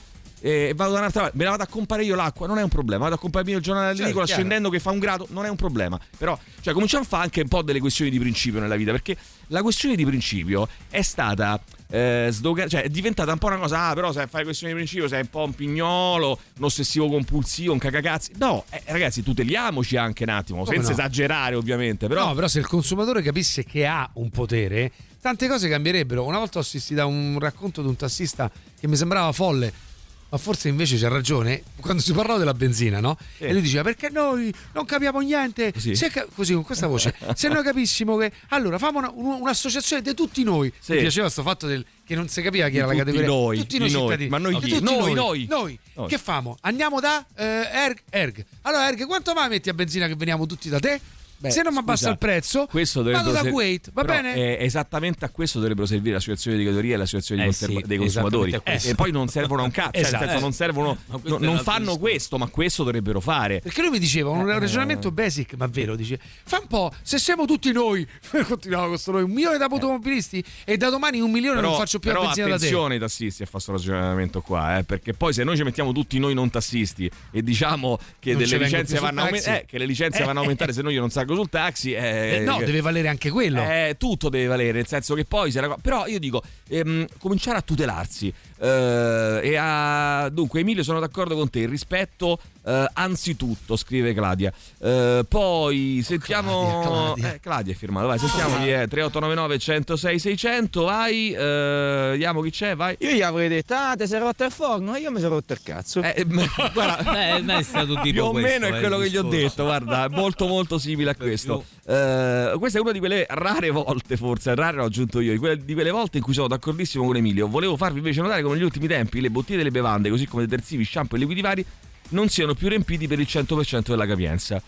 E 0.44 0.74
vado 0.76 0.94
da 0.94 1.00
un'altra 1.00 1.22
parte, 1.22 1.38
me 1.38 1.44
la 1.44 1.52
vado 1.52 1.64
a 1.64 1.68
comprare 1.68 2.04
io 2.04 2.16
l'acqua, 2.16 2.48
non 2.48 2.58
è 2.58 2.64
un 2.64 2.70
problema. 2.70 3.04
Vado 3.04 3.16
a 3.16 3.20
comprare 3.20 3.50
il 3.52 3.60
giornale 3.62 3.88
Certo, 3.88 4.02
all'edicola 4.02 4.26
chiaro. 4.26 4.42
scendendo 4.42 4.70
che 4.70 4.80
fa 4.80 4.89
un 4.92 5.00
grado, 5.00 5.28
non 5.30 5.46
è 5.46 5.50
un 5.50 5.56
problema. 5.56 6.00
Però, 6.18 6.38
cioè, 6.62 6.74
cominciamo 6.74 7.04
a 7.04 7.08
fare 7.08 7.24
anche 7.24 7.42
un 7.42 7.48
po' 7.48 7.62
delle 7.62 7.80
questioni 7.80 8.10
di 8.10 8.20
principio 8.20 8.60
nella 8.60 8.76
vita, 8.76 8.92
perché 8.92 9.16
la 9.48 9.62
questione 9.62 9.96
di 9.96 10.06
principio 10.06 10.68
è 10.89 11.02
stata 11.02 11.62
eh, 11.92 12.30
sdoga- 12.32 12.68
cioè 12.68 12.84
è 12.84 12.89
diventata 12.89 13.34
un 13.34 13.38
po' 13.38 13.48
una 13.48 13.58
cosa, 13.58 13.89
ah, 13.89 13.94
però 13.94 14.12
se 14.14 14.26
fai 14.28 14.44
questioni 14.44 14.72
di 14.72 14.80
principio 14.80 15.08
sei 15.10 15.22
un 15.22 15.30
po' 15.30 15.44
un 15.44 15.54
pignolo, 15.54 16.39
un 16.58 16.64
ossessivo 16.64 17.10
compulsivo, 17.10 17.74
un 17.74 17.80
cagacazzi. 17.80 18.32
No, 18.38 18.64
eh, 18.70 18.82
ragazzi, 18.86 19.22
tuteliamoci 19.22 19.98
anche 19.98 20.24
un 20.24 20.30
attimo, 20.30 20.66
senza 20.66 20.88
no? 20.88 20.94
esagerare, 20.94 21.56
ovviamente. 21.56 22.08
Però, 22.08 22.28
No, 22.28 22.34
però 22.34 22.48
se 22.48 22.60
il 22.60 22.68
consumatore 22.68 23.22
capisse 23.22 23.64
che 23.66 23.86
ha 23.86 24.10
un 24.14 24.30
potere, 24.30 24.92
tante 25.22 25.48
cose 25.48 25.68
cambierebbero. 25.70 26.24
Una 26.24 26.38
volta 26.38 26.60
ho 26.60 26.62
assistito 26.62 27.02
a 27.02 27.06
un 27.06 27.38
racconto 27.39 27.82
di 27.82 27.88
un 27.89 27.96
tassista 27.96 28.50
che 28.80 28.88
mi 28.88 28.96
sembrava 28.96 29.32
folle. 29.34 29.89
Ma 30.32 30.38
forse 30.38 30.70
invece 30.70 30.98
c'ha 30.98 31.10
ragione 31.10 31.62
quando 31.82 32.02
si 32.02 32.14
parlava 32.14 32.40
della 32.40 32.54
benzina, 32.54 33.02
no? 33.02 33.18
Sì. 33.36 33.44
E 33.44 33.52
lui 33.52 33.62
diceva 33.62 33.84
perché 33.84 34.10
noi 34.10 34.54
non 34.74 34.86
capiamo 34.86 35.20
niente. 35.20 35.74
Così. 35.74 35.94
Se 35.94 36.10
ca- 36.10 36.26
così 36.34 36.54
con 36.54 36.64
questa 36.64 36.88
voce. 36.88 37.14
se 37.36 37.50
noi 37.50 37.62
capissimo 37.64 38.16
che 38.16 38.32
allora 38.50 38.78
famo 38.78 39.00
una- 39.00 39.12
un- 39.14 39.42
un'associazione 39.42 40.02
di 40.02 40.14
tutti 40.14 40.42
noi. 40.44 40.72
Sì. 40.80 40.94
Mi 40.94 41.00
piaceva 41.00 41.24
questo 41.24 41.44
fatto 41.44 41.68
del, 41.68 41.86
che 42.06 42.16
non 42.16 42.30
si 42.30 42.42
capiva 42.42 42.70
chi 42.70 42.78
era 42.78 42.88
la 42.88 42.96
categoria. 42.96 43.28
noi, 43.28 43.58
tutti 43.58 43.78
noi 43.78 43.92
noi. 43.92 44.02
cittadini. 44.04 44.30
Ma 44.30 44.38
noi 44.38 44.56
chi? 44.60 44.70
tutti 44.70 44.84
Noi, 44.84 45.14
noi. 45.14 45.46
noi. 45.50 45.80
Noi. 45.96 46.08
Che 46.08 46.18
famo? 46.18 46.58
Andiamo 46.62 47.02
da 47.02 47.26
eh, 47.36 47.44
Erg, 47.70 48.00
Erg. 48.10 48.46
Allora 48.62 48.88
Erg, 48.88 49.06
quanto 49.06 49.34
mai 49.34 49.50
metti 49.50 49.68
a 49.68 49.74
benzina 49.74 50.08
che 50.08 50.16
veniamo 50.16 50.46
tutti 50.46 50.70
da 50.70 50.80
te? 50.80 51.00
Beh, 51.42 51.50
se 51.52 51.62
non 51.64 51.74
mi 51.74 51.80
abbassa 51.80 52.10
il 52.10 52.18
prezzo, 52.18 52.68
questo 52.68 53.04
vado 53.04 53.32
da 53.32 53.42
ser- 53.42 53.52
Kuwait, 53.52 53.92
va 53.94 54.02
però, 54.04 54.14
bene? 54.14 54.36
eh, 54.36 54.64
esattamente 54.64 55.26
a 55.26 55.30
questo 55.30 55.60
dovrebbero 55.60 55.86
servire 55.88 56.14
l'associazione 56.16 56.58
di 56.58 56.64
categoria 56.64 56.94
e 56.94 56.98
l'associazione 56.98 57.42
Eh 57.42 57.46
di 57.46 57.50
conserva- 57.52 57.80
sì, 57.82 57.88
dei 57.88 57.98
consumatori. 57.98 58.60
questo. 58.64 58.89
E 58.89 58.96
poi 58.96 59.12
non 59.12 59.28
servono 59.28 59.62
a 59.62 59.66
un 59.66 59.72
cazzo, 59.72 59.92
cioè, 59.92 60.02
nel 60.02 60.06
Esatto. 60.06 60.26
senso, 60.26 60.39
non 60.39 60.54
servono, 60.54 60.98
no- 61.24 61.38
non 61.39 61.58
fanno 61.60 61.98
questo, 61.98 62.38
ma 62.38 62.48
questo 62.48 62.84
dovrebbero 62.84 63.20
fare. 63.20 63.60
Perché 63.60 63.82
lui 63.82 63.89
mi 63.92 64.00
diceva 64.00 64.30
un 64.30 64.48
Eh, 64.50 64.60
ragionamento 64.60 65.12
basic, 65.12 65.56
ma 65.56 65.68
vero, 65.68 65.96
dice, 65.96 66.20
fa 66.44 66.60
un 66.62 66.68
po', 66.68 66.92
se 67.02 67.18
siamo 67.18 67.46
tutti 67.46 67.72
noi, 67.72 68.08
continuava 68.48 68.88
questo 68.89 69.12
noi, 69.12 69.24
un 69.24 69.32
milione 69.32 69.58
di 69.58 69.64
automobilisti 69.64 70.44
e 70.64 70.78
da 70.78 70.89
domani 70.89 71.20
un 71.20 71.32
milione 71.32 71.60
non 71.62 71.76
faccio 71.76 72.00
più 72.00 72.10
la 72.10 72.16
però 72.16 72.26
benzina 72.28 72.48
da 72.48 72.52
te. 72.58 72.66
attenzione 72.66 72.94
ai 72.96 73.00
tassisti 73.00 73.42
a 73.44 73.46
fare 73.46 73.64
questo 73.64 73.72
ragionamento 73.72 74.42
qua, 74.42 74.78
eh, 74.78 74.84
perché 74.84 75.14
poi 75.14 75.34
se 75.34 75.44
noi 75.44 75.56
ci 75.58 75.64
mettiamo 75.64 75.92
tutti 75.92 76.20
noi 76.20 76.34
non 76.34 76.50
tassisti 76.50 77.10
e 77.32 77.42
diciamo 77.42 77.98
che 78.20 78.36
delle 78.36 78.58
licenze 78.58 79.00
vanno, 79.00 79.22
a 79.22 79.24
aumen- 79.26 79.42
taxi. 79.42 79.60
eh, 79.60 79.66
che 79.68 79.78
le 79.78 79.86
licenze 79.86 80.22
Eh, 80.22 80.26
vanno 80.26 80.39
a 80.39 80.42
aumentare 80.42 80.74
se 80.74 80.82
noi 80.82 80.94
io 80.94 81.00
non 81.00 81.10
salgo 81.32 81.36
sul 81.36 81.50
taxi, 81.50 81.94
eh, 81.94 82.36
Eh, 82.36 82.40
no, 82.40 82.60
deve 82.60 82.82
valere 82.82 83.08
anche 83.08 83.30
quello. 83.30 83.62
Eh, 83.62 83.96
tutto 83.98 84.30
deve 84.30 84.48
valere, 84.48 84.72
nel 84.74 84.88
senso 84.88 85.16
che 85.16 85.26
poi 85.26 85.52
se 85.52 85.62
la 85.62 85.78
Però 85.82 86.06
io 86.08 86.20
dico, 86.20 86.42
ehm, 86.70 87.06
cominciare 87.18 87.58
a 87.58 87.62
tutelarsi. 87.62 88.34
Eh, 88.62 89.39
e 89.41 89.55
a... 89.57 90.30
Dunque, 90.30 90.59
Emilio, 90.59 90.84
sono 90.84 90.99
d'accordo 90.99 91.36
con 91.36 91.49
te. 91.49 91.62
Il 91.62 91.68
rispetto, 91.68 92.39
eh, 92.64 92.88
anzitutto, 92.93 93.76
scrive 93.76 94.14
Claudia. 94.14 94.53
Eh, 94.80 95.26
poi 95.28 96.01
sentiamo. 96.03 96.82
Claudia, 96.82 96.82
Claudia. 96.82 97.34
Eh, 97.34 97.39
Claudia 97.39 97.74
è 97.74 97.76
firmato, 97.76 98.07
vai, 98.07 98.20
sentiamoli. 98.20 98.72
Eh, 98.72 98.88
3899 98.88 99.57
106 99.59 100.20
600. 100.20 100.84
Vai, 100.84 101.34
eh, 101.34 102.07
vediamo 102.12 102.41
chi 102.41 102.51
c'è, 102.51 102.76
vai. 102.76 102.95
Io 102.99 103.12
gli 103.12 103.22
avrei 103.22 103.49
detto, 103.49 103.74
ah, 103.74 103.95
ti 103.97 104.05
sei 104.05 104.20
rotto 104.20 104.43
il 104.43 104.51
forno? 104.51 104.95
E 104.95 104.99
io 104.99 105.12
mi 105.12 105.20
sono 105.20 105.36
rotto 105.36 105.53
il 105.53 105.62
cazzo. 105.64 106.01
Eh, 106.01 106.24
ma- 106.28 106.45
guarda, 106.72 107.09
Eh, 107.32 107.43
è 107.45 107.64
stato 107.64 107.99
tipo 108.01 108.12
più 108.12 108.24
o 108.26 108.32
questo, 108.32 108.59
meno 108.59 108.76
è 108.76 108.80
quello 108.80 108.97
che 108.99 109.09
gli 109.09 109.18
ho 109.18 109.24
detto, 109.24 109.64
guarda, 109.64 110.07
molto 110.09 110.45
molto 110.47 110.78
simile 110.78 111.12
a 111.12 111.16
questo. 111.16 111.64
Eh, 111.86 112.53
questa 112.57 112.78
è 112.78 112.82
una 112.82 112.91
di 112.91 112.99
quelle 112.99 113.26
rare 113.28 113.70
volte, 113.70 114.18
forse, 114.18 114.53
rare 114.53 114.78
l'ho 114.78 114.86
aggiunto 114.86 115.20
io, 115.20 115.32
di 115.32 115.38
quelle, 115.38 115.64
di 115.64 115.74
quelle 115.74 115.91
volte 115.91 116.18
in 116.18 116.24
cui 116.24 116.34
sono 116.34 116.47
d'accordissimo 116.47 117.05
con 117.05 117.16
Emilio. 117.16 117.47
Volevo 117.47 117.76
farvi 117.76 117.97
invece 117.97 118.22
notare 118.22 118.41
come 118.41 118.51
negli 118.54 118.64
ultimi 118.64 118.88
tempi 118.88 119.22
le 119.22 119.30
bottiglie 119.30 119.58
delle 119.58 119.72
bevande, 119.72 120.10
così 120.10 120.26
come 120.28 120.45
detersivi, 120.45 120.84
shampoo 120.86 121.18
e 121.18 121.20
liquidi 121.20 121.41
vari, 121.41 121.66
non 122.10 122.28
siano 122.30 122.54
più 122.54 122.68
riempiti 122.70 123.08
per 123.08 123.20
il 123.20 123.28
100% 123.30 123.82
della 123.89 124.06
capienza. 124.08 124.62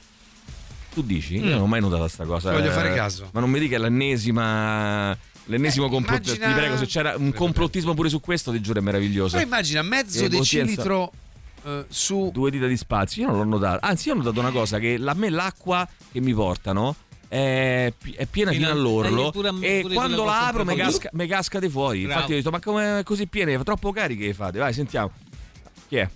Tu 0.94 1.02
dici? 1.04 1.38
Io 1.38 1.50
non 1.50 1.62
ho 1.62 1.68
mai 1.68 1.82
notato 1.82 2.08
sta 2.08 2.24
cosa. 2.26 2.50
Ci 2.52 2.56
voglio 2.58 2.70
eh, 2.70 2.74
fare 2.74 2.94
caso. 2.94 3.30
Ma 3.34 3.40
non 3.40 3.50
mi 3.50 3.60
dica 3.60 3.78
l'ennesima. 3.80 5.18
L'ennesimo 5.46 5.88
Eh, 5.88 5.90
complottismo. 5.90 6.36
immagina- 6.36 6.54
Ti 6.56 6.60
prego, 6.62 6.78
se 6.78 6.86
c'era 6.86 7.16
un 7.18 7.34
complottismo 7.34 7.94
pure 7.94 8.10
su 8.10 8.20
questo, 8.22 8.52
ti 8.52 8.62
giuro, 8.62 8.80
è 8.80 8.82
meraviglioso. 8.82 9.36
Però 9.36 9.46
immagina 9.46 9.82
mezzo 9.82 10.22
bottiglie 10.22 10.40
decilitro 10.40 11.12
eh, 11.66 11.86
su 11.90 12.30
due 12.32 12.50
dita 12.52 12.68
di 12.68 12.78
spazio. 12.78 13.24
Io 13.24 13.30
non 13.30 13.38
l'ho 13.40 13.44
notato. 13.46 13.86
Anzi, 13.86 14.08
io 14.10 14.14
ho 14.14 14.18
notato 14.18 14.40
una 14.40 14.52
cosa: 14.52 14.80
che 14.80 15.00
a 15.04 15.14
me 15.16 15.30
l'acqua 15.30 15.88
che 16.12 16.22
mi 16.22 16.34
portano 16.34 16.96
è, 17.34 17.92
è 18.16 18.26
piena 18.28 18.52
fino, 18.52 18.70
all'orlo. 18.70 19.32
pure 19.32 19.50
e 19.62 19.82
pure 19.82 19.94
quando 19.96 20.24
la 20.24 20.48
apro 20.48 20.64
mi, 20.64 20.76
casca, 20.76 21.10
casca 21.28 21.60
di 21.60 21.68
fuori. 21.68 22.04
Bravo. 22.04 22.14
Infatti, 22.14 22.34
ho 22.34 22.36
detto: 22.36 22.52
Ma 22.52 22.60
come 22.60 23.00
è 23.00 23.04
così 23.04 23.26
piene? 23.26 23.62
Troppo 23.64 23.92
cariche 23.92 24.28
che 24.28 24.34
fate? 24.36 24.60
Vai, 24.60 24.72
sentiamo. 24.72 25.12
Chi 25.88 25.96
è? 25.98 26.10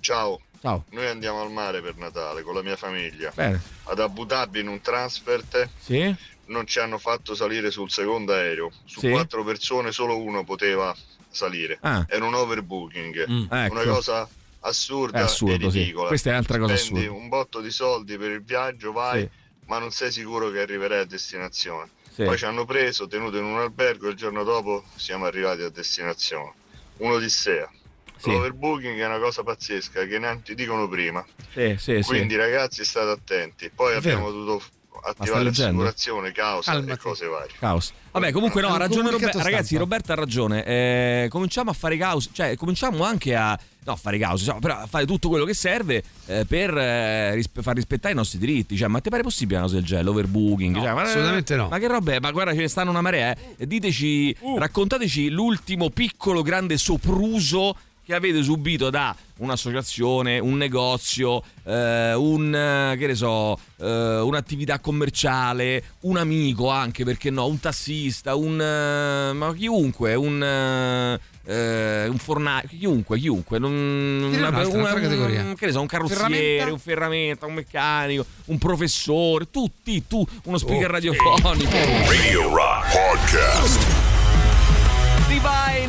Ciao. 0.00 0.40
Ciao. 0.60 0.84
Noi 0.90 1.06
andiamo 1.06 1.42
al 1.42 1.50
mare 1.50 1.82
per 1.82 1.96
Natale 1.96 2.42
con 2.42 2.54
la 2.54 2.62
mia 2.62 2.76
famiglia. 2.76 3.30
Bene. 3.34 3.60
Ad 3.84 3.98
Abu 3.98 4.24
Dhabi 4.24 4.60
in 4.60 4.68
un 4.68 4.80
transfert 4.80 5.68
Sì? 5.78 6.14
non 6.46 6.66
ci 6.66 6.78
hanno 6.78 6.98
fatto 6.98 7.34
salire 7.34 7.70
sul 7.70 7.90
secondo 7.90 8.32
aereo. 8.32 8.70
Su 8.84 9.00
Sì. 9.00 9.10
quattro 9.10 9.44
persone 9.44 9.92
solo 9.92 10.16
uno 10.18 10.44
poteva 10.44 10.94
salire. 11.28 11.78
Ah. 11.82 12.06
Era 12.08 12.24
un 12.24 12.34
overbooking. 12.34 13.28
Mm, 13.30 13.44
ecco. 13.50 13.74
Una 13.74 13.84
cosa 13.84 14.28
assurda 14.60 15.18
È 15.18 15.22
assurdo, 15.22 15.66
e 15.66 15.70
sì. 15.70 15.78
ridicola. 15.80 16.08
Questa 16.08 16.28
è 16.28 16.32
un'altra 16.32 16.58
cosa 16.58 16.76
Spendi 16.76 17.00
assurda. 17.06 17.20
un 17.20 17.28
botto 17.28 17.60
di 17.60 17.70
soldi 17.70 18.16
per 18.16 18.30
il 18.30 18.42
viaggio, 18.42 18.92
vai, 18.92 19.20
Sì. 19.22 19.28
Ma 19.66 19.78
non 19.78 19.90
sei 19.90 20.10
sicuro 20.12 20.50
che 20.50 20.60
arriverai 20.60 21.00
a 21.00 21.04
destinazione. 21.04 21.90
Sì. 22.10 22.24
Poi 22.24 22.36
ci 22.36 22.44
hanno 22.44 22.64
preso, 22.64 23.06
tenuto 23.06 23.38
in 23.38 23.44
un 23.44 23.58
albergo 23.58 24.06
e 24.06 24.10
il 24.10 24.16
giorno 24.16 24.44
dopo 24.44 24.84
siamo 24.96 25.24
arrivati 25.24 25.62
a 25.62 25.70
destinazione. 25.70 26.52
Un'odissea. 26.98 27.70
Sì. 28.16 28.30
L'overbooking 28.30 28.98
è 29.00 29.06
una 29.06 29.18
cosa 29.18 29.42
pazzesca 29.42 30.04
che 30.04 30.18
neanche 30.18 30.42
ti 30.44 30.54
dicono 30.54 30.86
prima. 30.88 31.24
Sì, 31.52 31.74
sì, 31.78 32.02
sì. 32.02 32.08
Quindi 32.08 32.36
ragazzi 32.36 32.84
state 32.84 33.10
attenti. 33.10 33.70
Poi 33.70 33.94
È 33.94 33.96
abbiamo 33.96 34.26
vero. 34.26 34.44
dovuto 34.44 34.64
attivare 35.04 35.44
leggendo? 35.44 35.82
assicurazione, 35.82 36.32
causa 36.32 36.70
e 36.72 36.74
Calmati. 36.74 36.98
cose 37.00 37.26
varie. 37.26 37.54
Caos. 37.58 37.92
Vabbè, 38.12 38.30
comunque 38.32 38.60
no, 38.60 38.68
ha 38.68 38.76
ragione 38.76 39.10
Roberto. 39.10 39.38
Ragazzi, 39.42 39.76
Roberto 39.76 40.12
ha 40.12 40.14
ragione. 40.14 40.64
Eh, 40.64 41.28
cominciamo 41.30 41.70
a 41.70 41.72
fare 41.72 41.96
caos, 41.96 42.28
cioè 42.32 42.56
cominciamo 42.56 43.04
anche 43.04 43.34
a 43.34 43.58
no, 43.84 43.92
a 43.92 43.96
fare 43.96 44.18
caos, 44.18 44.40
diciamo, 44.40 44.58
però 44.60 44.76
a 44.76 44.86
fare 44.86 45.06
tutto 45.06 45.28
quello 45.30 45.44
che 45.46 45.54
serve 45.54 46.02
eh, 46.26 46.44
per 46.46 46.76
eh, 46.76 47.34
ris- 47.34 47.48
far 47.62 47.74
rispettare 47.74 48.12
i 48.12 48.16
nostri 48.16 48.38
diritti. 48.38 48.76
Cioè, 48.76 48.88
ma 48.88 49.00
ti 49.00 49.08
pare 49.08 49.22
possibile 49.22 49.56
una 49.56 49.64
cosa 49.66 49.78
del 49.78 49.86
genere? 49.86 50.04
L'overbooking? 50.06 50.76
No, 50.76 50.82
Cioè, 50.82 50.92
ma, 50.92 51.02
assolutamente 51.02 51.56
no. 51.56 51.68
Ma 51.68 51.78
che 51.78 51.88
roba 51.88 52.12
è? 52.12 52.18
Ma 52.20 52.30
guarda, 52.30 52.52
ce 52.52 52.58
ne 52.60 52.68
stanno 52.68 52.90
una 52.90 53.00
marea, 53.00 53.34
eh. 53.56 53.66
Diteci, 53.66 54.36
Uh. 54.40 54.58
raccontateci 54.58 55.30
l'ultimo 55.30 55.88
piccolo 55.88 56.42
grande 56.42 56.76
sopruso 56.76 57.74
che 58.04 58.14
avete 58.14 58.42
subito 58.42 58.90
da 58.90 59.14
un'associazione, 59.38 60.38
un 60.38 60.56
negozio, 60.56 61.42
eh, 61.64 62.12
un 62.14 62.54
eh, 62.54 62.96
che 62.98 63.06
ne 63.06 63.14
so, 63.14 63.58
eh, 63.80 64.18
un'attività 64.20 64.78
commerciale, 64.80 65.82
un 66.00 66.16
amico 66.16 66.68
anche 66.68 67.04
perché 67.04 67.30
no, 67.30 67.46
un 67.46 67.60
tassista, 67.60 68.34
un 68.34 68.60
eh, 68.60 69.32
ma 69.32 69.54
chiunque, 69.54 70.14
un 70.14 70.42
eh, 70.42 71.20
eh, 71.44 72.06
un 72.08 72.18
fornaio, 72.18 72.68
chiunque, 72.68 73.18
chiunque, 73.18 73.58
non- 73.58 74.28
Dire 74.30 74.46
un'altra, 74.46 74.78
un'altra 74.78 75.00
categoria. 75.00 75.54
che 75.56 75.66
ne 75.66 75.72
so, 75.72 75.80
un 75.80 75.86
carrozziere, 75.86 76.22
Ferramenta? 76.24 76.72
un 76.72 76.78
ferramenta, 76.78 77.46
un 77.46 77.54
meccanico, 77.54 78.26
un 78.46 78.58
professore, 78.58 79.50
tutti, 79.50 80.06
tu, 80.06 80.24
uno 80.44 80.58
speaker 80.58 80.88
Oh, 80.88 80.92
radiofonico. 80.92 81.70
Radio 82.06 82.48
Rock 82.54 82.92
Podcast. 82.92 84.10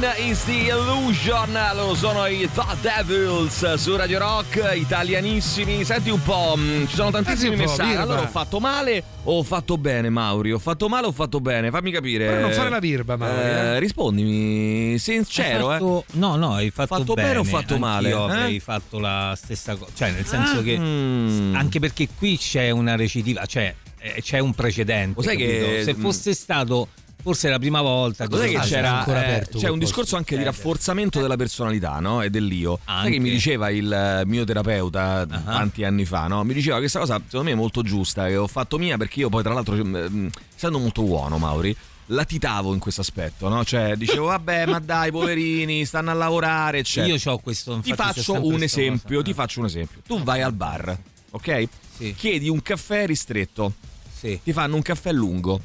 Divine 0.03 0.29
is 0.29 0.43
the 0.43 0.67
illusion. 0.67 1.57
Loro 1.75 1.95
sono 1.95 2.25
i 2.25 2.49
The 2.53 2.61
Devils 2.81 3.75
su 3.75 3.95
Radio 3.95 4.19
Rock, 4.19 4.73
italianissimi. 4.75 5.85
Senti 5.85 6.09
un 6.09 6.21
po', 6.21 6.55
mh, 6.57 6.87
ci 6.87 6.95
sono 6.95 7.09
tantissimi 7.09 7.51
un 7.55 7.61
po', 7.63 7.69
messaggi. 7.69 7.87
birba. 7.87 8.01
Allora, 8.01 8.21
ho 8.23 8.27
fatto 8.27 8.59
male 8.59 9.01
o 9.23 9.37
ho 9.37 9.43
fatto 9.43 9.77
bene, 9.77 10.09
Mauri? 10.09 10.51
Ho 10.51 10.59
fatto 10.59 10.89
male 10.89 11.05
o 11.05 11.09
ho 11.09 11.13
fatto 11.13 11.39
bene? 11.39 11.69
Fammi 11.71 11.89
capire. 11.89 12.25
Però 12.25 12.41
non 12.41 12.51
fare 12.51 12.69
la 12.69 12.79
birba, 12.79 13.15
Mauri, 13.15 13.39
Eh, 13.39 13.47
eh. 13.75 13.79
rispondimi, 13.79 14.97
sincero, 14.99 15.69
Hai 15.69 15.77
fatto- 15.79 16.03
eh. 16.09 16.17
No, 16.17 16.35
no, 16.35 16.53
hai 16.55 16.69
fatto, 16.69 16.95
Fatto 16.97 17.13
bene 17.13 17.37
o 17.37 17.43
fatto 17.45 17.77
male, 17.77 18.09
Io 18.09 18.27
eh? 18.27 18.31
avrei 18.31 18.59
fatto 18.59 18.99
la 18.99 19.33
stessa 19.41 19.75
cosa. 19.77 19.91
Cioè, 19.95 20.11
nel 20.11 20.25
senso 20.25 20.59
Ah, 20.59 20.63
che. 20.63 20.77
mm. 20.77 21.55
Anche 21.55 21.79
perché 21.79 22.09
qui 22.17 22.37
c'è 22.37 22.71
una 22.71 22.97
recidiva, 22.97 23.45
cioè 23.45 23.73
eh, 23.99 24.21
c'è 24.21 24.39
un 24.39 24.53
precedente. 24.53 25.13
Lo 25.15 25.21
sai 25.21 25.37
capito? 25.37 25.65
che- 25.65 25.83
Se 25.83 25.93
fosse 25.93 26.33
stato 26.33 26.89
forse 27.23 27.49
la 27.49 27.57
prima 27.57 27.81
volta. 27.81 28.27
Cos'è 28.27 28.49
che 28.49 28.59
c'era? 28.59 29.37
eh, 29.39 29.47
c'è 29.49 29.69
un 29.69 29.79
discorso 29.79 30.15
anche 30.17 30.35
di 30.35 30.41
Eh, 30.43 30.45
rafforzamento 30.45 31.19
della 31.21 31.35
personalità, 31.37 31.99
no? 31.99 32.21
E 32.21 32.29
dell'io. 32.29 32.79
Sai 32.85 32.95
Anche. 32.97 33.11
che 33.11 33.19
mi 33.19 33.29
diceva 33.31 33.69
il 33.69 33.91
eh, 33.91 34.25
mio 34.27 34.43
terapeuta 34.43 35.25
tanti 35.25 35.83
anni 35.83 36.05
fa, 36.05 36.27
no? 36.27 36.43
Mi 36.43 36.53
diceva 36.53 36.75
che 36.75 36.81
questa 36.81 36.99
cosa 36.99 37.19
secondo 37.25 37.45
me 37.45 37.51
è 37.51 37.55
molto 37.55 37.81
giusta, 37.81 38.27
che 38.27 38.35
ho 38.35 38.47
fatto 38.47 38.77
mia 38.77 38.97
perché 38.97 39.21
io 39.21 39.29
poi 39.29 39.41
tra 39.41 39.53
l'altro, 39.53 39.73
mm, 39.75 40.27
essendo 40.55 40.77
molto 40.79 41.01
buono, 41.03 41.37
Mauri, 41.37 41.75
latitavo 42.07 42.73
in 42.73 42.79
questo 42.79 43.01
aspetto, 43.01 43.47
no? 43.47 43.63
Cioè 43.63 43.95
dicevo, 43.95 44.25
vabbè, 44.27 44.65
ma 44.65 44.79
dai, 44.79 45.09
poverini, 45.11 45.85
stanno 45.85 46.11
a 46.11 46.13
lavorare, 46.13 46.79
eccetera. 46.79 47.13
Io 47.15 47.31
ho 47.31 47.37
questo. 47.39 47.79
Ti 47.79 47.93
faccio 47.93 48.45
un 48.45 48.61
esempio, 48.61 49.19
cosa. 49.19 49.23
ti 49.23 49.33
faccio 49.33 49.59
un 49.61 49.65
esempio. 49.65 50.01
Tu 50.05 50.21
vai 50.21 50.41
al 50.41 50.53
bar, 50.53 50.97
ok? 51.31 51.67
Sì. 51.97 52.13
Chiedi 52.17 52.49
un 52.49 52.61
caffè 52.61 53.05
ristretto. 53.05 53.73
Sì. 54.13 54.39
Ti 54.43 54.53
fanno 54.53 54.75
un 54.75 54.81
caffè 54.81 55.11
lungo. 55.11 55.61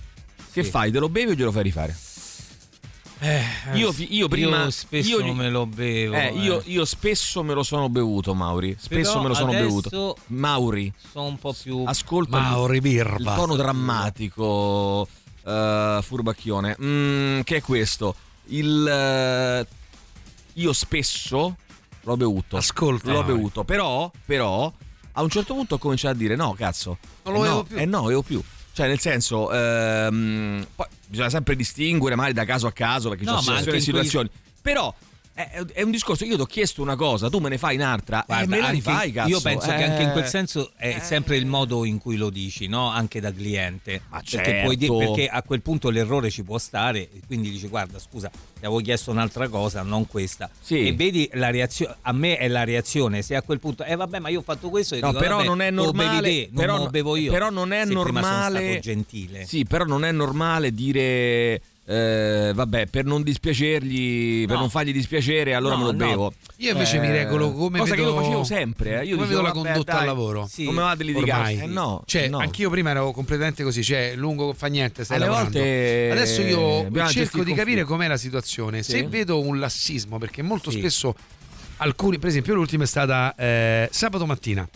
Che 0.59 0.65
Sì. 0.65 0.71
fai? 0.71 0.91
Te 0.91 0.99
lo 0.99 1.09
bevi 1.09 1.31
o 1.31 1.35
glielo 1.35 1.53
fai 1.53 1.63
rifare? 1.63 1.97
Eh, 3.21 3.43
Io, 3.75 3.93
io 3.97 4.27
prima 4.29 4.65
io 4.65 4.71
spesso 4.71 5.21
io 5.21 5.35
me 5.35 5.49
lo 5.51 5.67
bevo. 5.67 6.15
Eh, 6.15 6.33
io, 6.35 6.61
eh. 6.61 6.71
io 6.71 6.85
spesso 6.85 7.43
me 7.45 7.55
lo 7.55 7.63
sono 7.63 7.89
bevuto, 7.89 8.35
Mauri. 8.35 8.77
Spesso 8.79 9.11
Però 9.11 9.23
me 9.23 9.29
lo 9.29 9.35
sono 9.35 9.53
bevuto. 9.53 10.17
Mauri, 10.27 10.93
Sono 11.13 11.27
un 11.27 11.39
po' 11.39 11.53
più. 11.61 11.83
ascolta 11.87 12.39
Mauri 12.41 12.81
Birba. 12.81 13.17
il 13.33 13.37
tono 13.37 13.55
drammatico, 13.57 15.07
eh, 15.45 15.99
furbacchione. 16.03 16.77
Mm, 16.83 17.41
che 17.41 17.57
è 17.57 17.61
questo? 17.63 18.15
Il 18.47 18.87
eh, 18.89 19.67
io 20.55 20.73
spesso 20.73 21.57
l'ho 22.03 22.17
bevuto. 22.17 22.57
Ascolta, 22.57 23.13
l'ho 23.13 23.23
bevuto, 23.25 23.63
però, 23.65 24.11
però 24.27 24.73
a 25.13 25.23
un 25.23 25.29
certo 25.29 25.55
punto 25.55 25.77
ho 25.77 25.79
cominciato 25.79 26.15
a 26.15 26.19
dire 26.19 26.35
no, 26.37 26.53
cazzo. 26.55 26.99
Non 27.25 27.35
lo 27.35 27.39
eh 27.41 27.43
bevo 27.43 27.55
no, 27.57 27.63
più. 27.65 27.77
Eh 27.79 27.85
no, 27.85 28.03
bevo 28.03 28.23
più. 28.23 28.43
Cioè, 28.79 28.87
nel 28.87 29.01
senso, 29.01 29.53
ehm, 29.53 30.65
poi 30.77 30.87
bisogna 31.09 31.31
sempre 31.31 31.57
distinguere, 31.57 32.15
magari 32.15 32.33
da 32.33 32.45
caso 32.45 32.69
a 32.69 32.73
caso, 32.73 33.09
perché 33.09 33.25
ci 33.25 33.31
No, 33.33 33.41
sono 33.41 33.57
ma 33.57 33.59
situazioni 33.63 33.81
situazioni. 33.83 34.31
Però 34.63 34.95
è, 35.47 35.65
è 35.75 35.83
un 35.83 35.91
discorso, 35.91 36.25
io 36.25 36.35
ti 36.37 36.41
ho 36.43 36.47
chiesto 36.47 36.83
una 36.83 36.97
cosa, 36.97 37.29
tu 37.31 37.39
me 37.39 37.49
ne 37.49 37.59
fai 37.59 37.77
un'altra, 37.77 38.23
e 38.23 38.25
Guarda, 38.27 38.57
me 38.57 38.61
la 38.61 38.71
rifai, 38.71 39.13
cazzo. 39.13 39.29
Io 39.29 39.41
penso 39.41 39.67
che 39.69 39.85
anche 39.85 40.03
in 40.03 40.11
quel 40.11 40.25
Eh, 40.25 40.29
senso 40.29 40.73
è 40.77 40.99
sempre 41.03 41.37
il 41.37 41.47
modo 41.47 41.85
in 41.85 41.99
cui 41.99 42.17
lo 42.17 42.31
dici, 42.31 42.67
no? 42.67 42.89
Anche 42.89 43.21
da 43.21 43.33
cliente. 43.33 44.03
Ma 44.09 44.21
perché, 44.29 44.61
puoi 44.65 44.77
dire- 44.77 44.93
certo. 44.97 45.13
perché 45.13 45.29
a 45.29 45.43
quel 45.43 45.63
punto 45.63 45.91
l'errore 45.91 46.31
ci 46.31 46.43
può 46.43 46.59
stare, 46.59 47.09
quindi 47.27 47.51
dici 47.51 47.69
guarda 47.69 47.99
scusa, 47.99 48.29
ti 48.29 48.65
avevo 48.65 48.81
chiesto 48.81 49.11
un'altra 49.11 49.49
cosa, 49.49 49.83
non 49.83 50.07
questa. 50.07 50.51
Sì. 50.61 50.87
E 50.89 50.93
vedi 50.95 51.29
la 51.35 51.51
reazione, 51.51 51.95
a 52.03 52.13
me 52.13 52.37
è 52.37 52.49
la 52.49 52.65
reazione, 52.65 53.23
se 53.23 53.37
a 53.37 53.43
quel 53.43 53.61
punto, 53.61 53.85
eh 53.85 53.95
vabbè 53.97 54.19
ma 54.19 54.29
io 54.29 54.41
ho 54.41 54.43
fatto 54.43 54.69
questo 54.71 54.95
e 54.97 55.01
No, 55.01 55.09
dico, 55.09 55.21
però 55.21 55.37
vabbè, 55.37 55.47
non 55.49 55.61
è 55.61 55.71
bevi 55.71 55.77
normale. 55.77 56.21
te, 56.29 56.49
non 56.51 56.61
però, 56.61 56.87
bevo 56.89 57.17
io. 57.17 57.31
però 57.31 57.51
non 57.51 57.73
è 57.73 57.81
Se 57.87 57.87
prima 57.87 58.01
sono 58.03 58.13
normale. 58.13 58.67
stato 58.67 58.81
gentile. 58.81 59.47
Sì, 59.47 59.65
però 59.65 59.85
non 59.85 60.05
è 60.05 60.11
normale 60.13 60.73
dire. 60.73 61.61
Eh, 61.91 62.53
vabbè, 62.55 62.87
per 62.89 63.07
non 63.07 63.23
dispiacergli, 63.23 64.45
per 64.47 64.55
No. 64.57 64.61
non 64.61 64.71
fargli 64.71 64.93
dispiacere, 64.93 65.55
allora 65.55 65.75
No, 65.77 65.81
me 65.81 65.87
lo 65.87 65.93
no. 65.93 66.07
bevo. 66.07 66.33
Io 66.57 66.73
invece 66.73 66.97
Eh, 66.97 67.01
mi 67.01 67.11
regolo 67.11 67.53
come 67.53 67.79
cosa 67.79 67.95
vedo, 67.95 68.09
che 68.09 68.15
io 68.17 68.23
facevo 68.23 68.45
sempre. 68.45 69.01
eh. 69.01 69.05
Io 69.07 69.15
come 69.17 69.27
dicevo, 69.27 69.27
vedo 69.29 69.43
la 69.43 69.51
condotta 69.53 69.93
dai, 69.93 70.01
al 70.03 70.07
lavoro. 70.07 70.47
Sì. 70.51 70.65
Come 70.65 70.81
va 70.83 70.91
a 70.91 70.95
litigare? 70.95 71.53
Ormai. 71.53 71.61
Eh 71.61 71.67
no, 71.67 72.03
Cioè, 72.05 72.29
anch'io 72.33 72.69
prima 72.69 72.91
ero 72.91 73.11
completamente 73.13 73.63
così, 73.63 73.83
cioè 73.83 74.13
lungo 74.17 74.53
fa 74.53 74.67
niente, 74.67 75.05
stai 75.05 75.17
Alle 75.17 75.27
lavorando. 75.27 75.59
volte, 75.59 76.09
Adesso 76.13 76.41
eh, 76.43 76.49
io 76.51 76.85
bisogna 76.91 77.09
cerco 77.11 77.43
di 77.43 77.55
capire 77.55 77.85
com'è 77.85 78.07
la 78.07 78.17
situazione. 78.19 78.83
Sì. 78.83 78.91
Se 78.91 79.07
vedo 79.09 79.41
un 79.41 79.59
lassismo, 79.59 80.19
perché 80.19 80.43
molto 80.43 80.71
Sì. 80.71 80.79
spesso 80.81 81.15
alcuni, 81.79 82.19
per 82.19 82.29
esempio, 82.29 82.55
l'ultima 82.55 82.85
è 82.85 82.87
stata 82.87 83.35
eh, 83.35 83.89
sabato 83.91 84.27
mattina, 84.27 84.69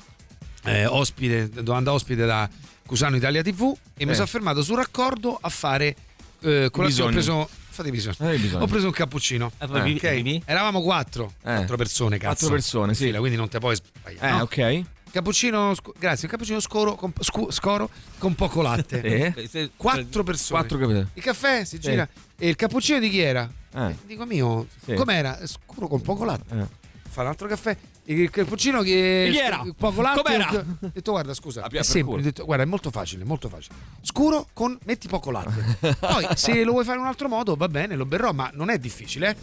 eh, 0.65 0.87
ospite, 0.87 1.51
domanda 1.63 1.93
ospite 1.93 2.25
da 2.25 2.49
Cusano 2.87 3.17
Italia 3.17 3.43
TV 3.43 3.75
e 3.97 4.05
mi 4.07 4.13
Eh. 4.13 4.15
sono 4.15 4.27
fermato 4.27 4.63
sul 4.63 4.77
raccordo 4.77 5.37
a 5.41 5.49
fare 5.49 5.95
eh, 6.43 6.69
colazione. 6.71 7.11
Ho 7.11 7.13
preso 7.13 7.49
Fate 7.73 7.91
bisogno. 7.91 8.31
Eh, 8.31 8.37
bisogno. 8.39 8.65
Ho 8.65 8.67
preso 8.67 8.87
un 8.87 8.93
cappuccino. 8.93 9.51
Eh, 9.59 9.67
poi 9.67 9.95
Ok. 9.95 10.01
bevi? 10.01 10.43
Eravamo 10.45 10.83
quattro. 10.83 11.33
Eh. 11.39 11.55
Quattro 11.55 11.77
persone, 11.77 12.19
cazzo. 12.19 12.27
Quattro 12.49 12.49
persone, 12.51 12.95
sì. 12.95 13.05
Fila, 13.07 13.19
quindi 13.19 13.37
non 13.39 13.49
te 13.49 13.59
puoi 13.61 13.75
sbagliare. 13.77 14.29
Eh, 14.29 14.31
no? 14.37 14.43
ok. 14.43 14.83
Cappuccino, 15.11 15.75
sc- 15.75 15.93
grazie, 15.99 16.25
un 16.27 16.31
cappuccino 16.33 16.61
scoro 16.61 16.95
con, 16.97 17.13
scu- 17.21 17.51
scoro 17.51 17.89
con 18.19 18.35
poco 18.35 18.61
latte. 18.63 19.01
Eh? 19.35 19.49
Se- 19.49 19.71
Quattro 19.77 20.23
persone. 20.23 20.59
Quattro 20.61 20.79
capite. 20.79 21.09
Il 21.15 21.23
caffè 21.23 21.65
si 21.65 21.79
gira. 21.79 22.07
E 22.39 22.49
il 22.49 22.57
cappuccino 22.57 22.99
di 22.99 23.09
chi 23.09 23.21
era? 23.21 23.51
Eh. 23.75 23.97
Dico 24.07 24.27
mio, 24.27 24.67
Sì. 24.85 24.93
com'era? 24.95 25.39
Scuro 25.47 25.87
con 25.89 26.01
poco 26.03 26.25
latte. 26.25 26.59
Eh. 26.59 26.67
Fa 27.09 27.23
un 27.23 27.29
altro 27.29 27.47
caffè. 27.49 27.77
Il 28.05 28.31
cappuccino 28.31 28.83
che. 28.83 29.29
Chi 29.31 29.39
era? 29.39 29.65
Poco 29.77 30.03
latte. 30.03 30.23
Com'era? 30.23 30.51
Ho 30.59 30.91
detto, 30.93 31.13
guarda, 31.13 31.35
scusa. 31.35 31.65
È 31.65 31.69
per 31.69 31.85
semplice. 31.85 32.19
Ho 32.19 32.23
detto, 32.23 32.45
guarda, 32.45 32.65
è 32.65 32.67
molto 32.67 32.91
facile, 32.91 33.25
molto 33.25 33.49
facile. 33.49 33.75
Scuro 34.01 34.49
con 34.53 34.77
metti 34.85 35.07
poco 35.07 35.31
latte. 35.31 35.79
Poi, 36.01 36.27
se 36.35 36.65
lo 36.65 36.73
vuoi 36.73 36.85
fare 36.85 36.97
in 36.97 37.05
un 37.05 37.09
altro 37.09 37.29
modo, 37.29 37.55
va 37.55 37.69
bene, 37.69 37.95
lo 37.95 38.05
berrò, 38.05 38.33
ma 38.33 38.51
non 38.55 38.71
è 38.71 38.79
difficile, 38.79 39.31
eh. 39.31 39.37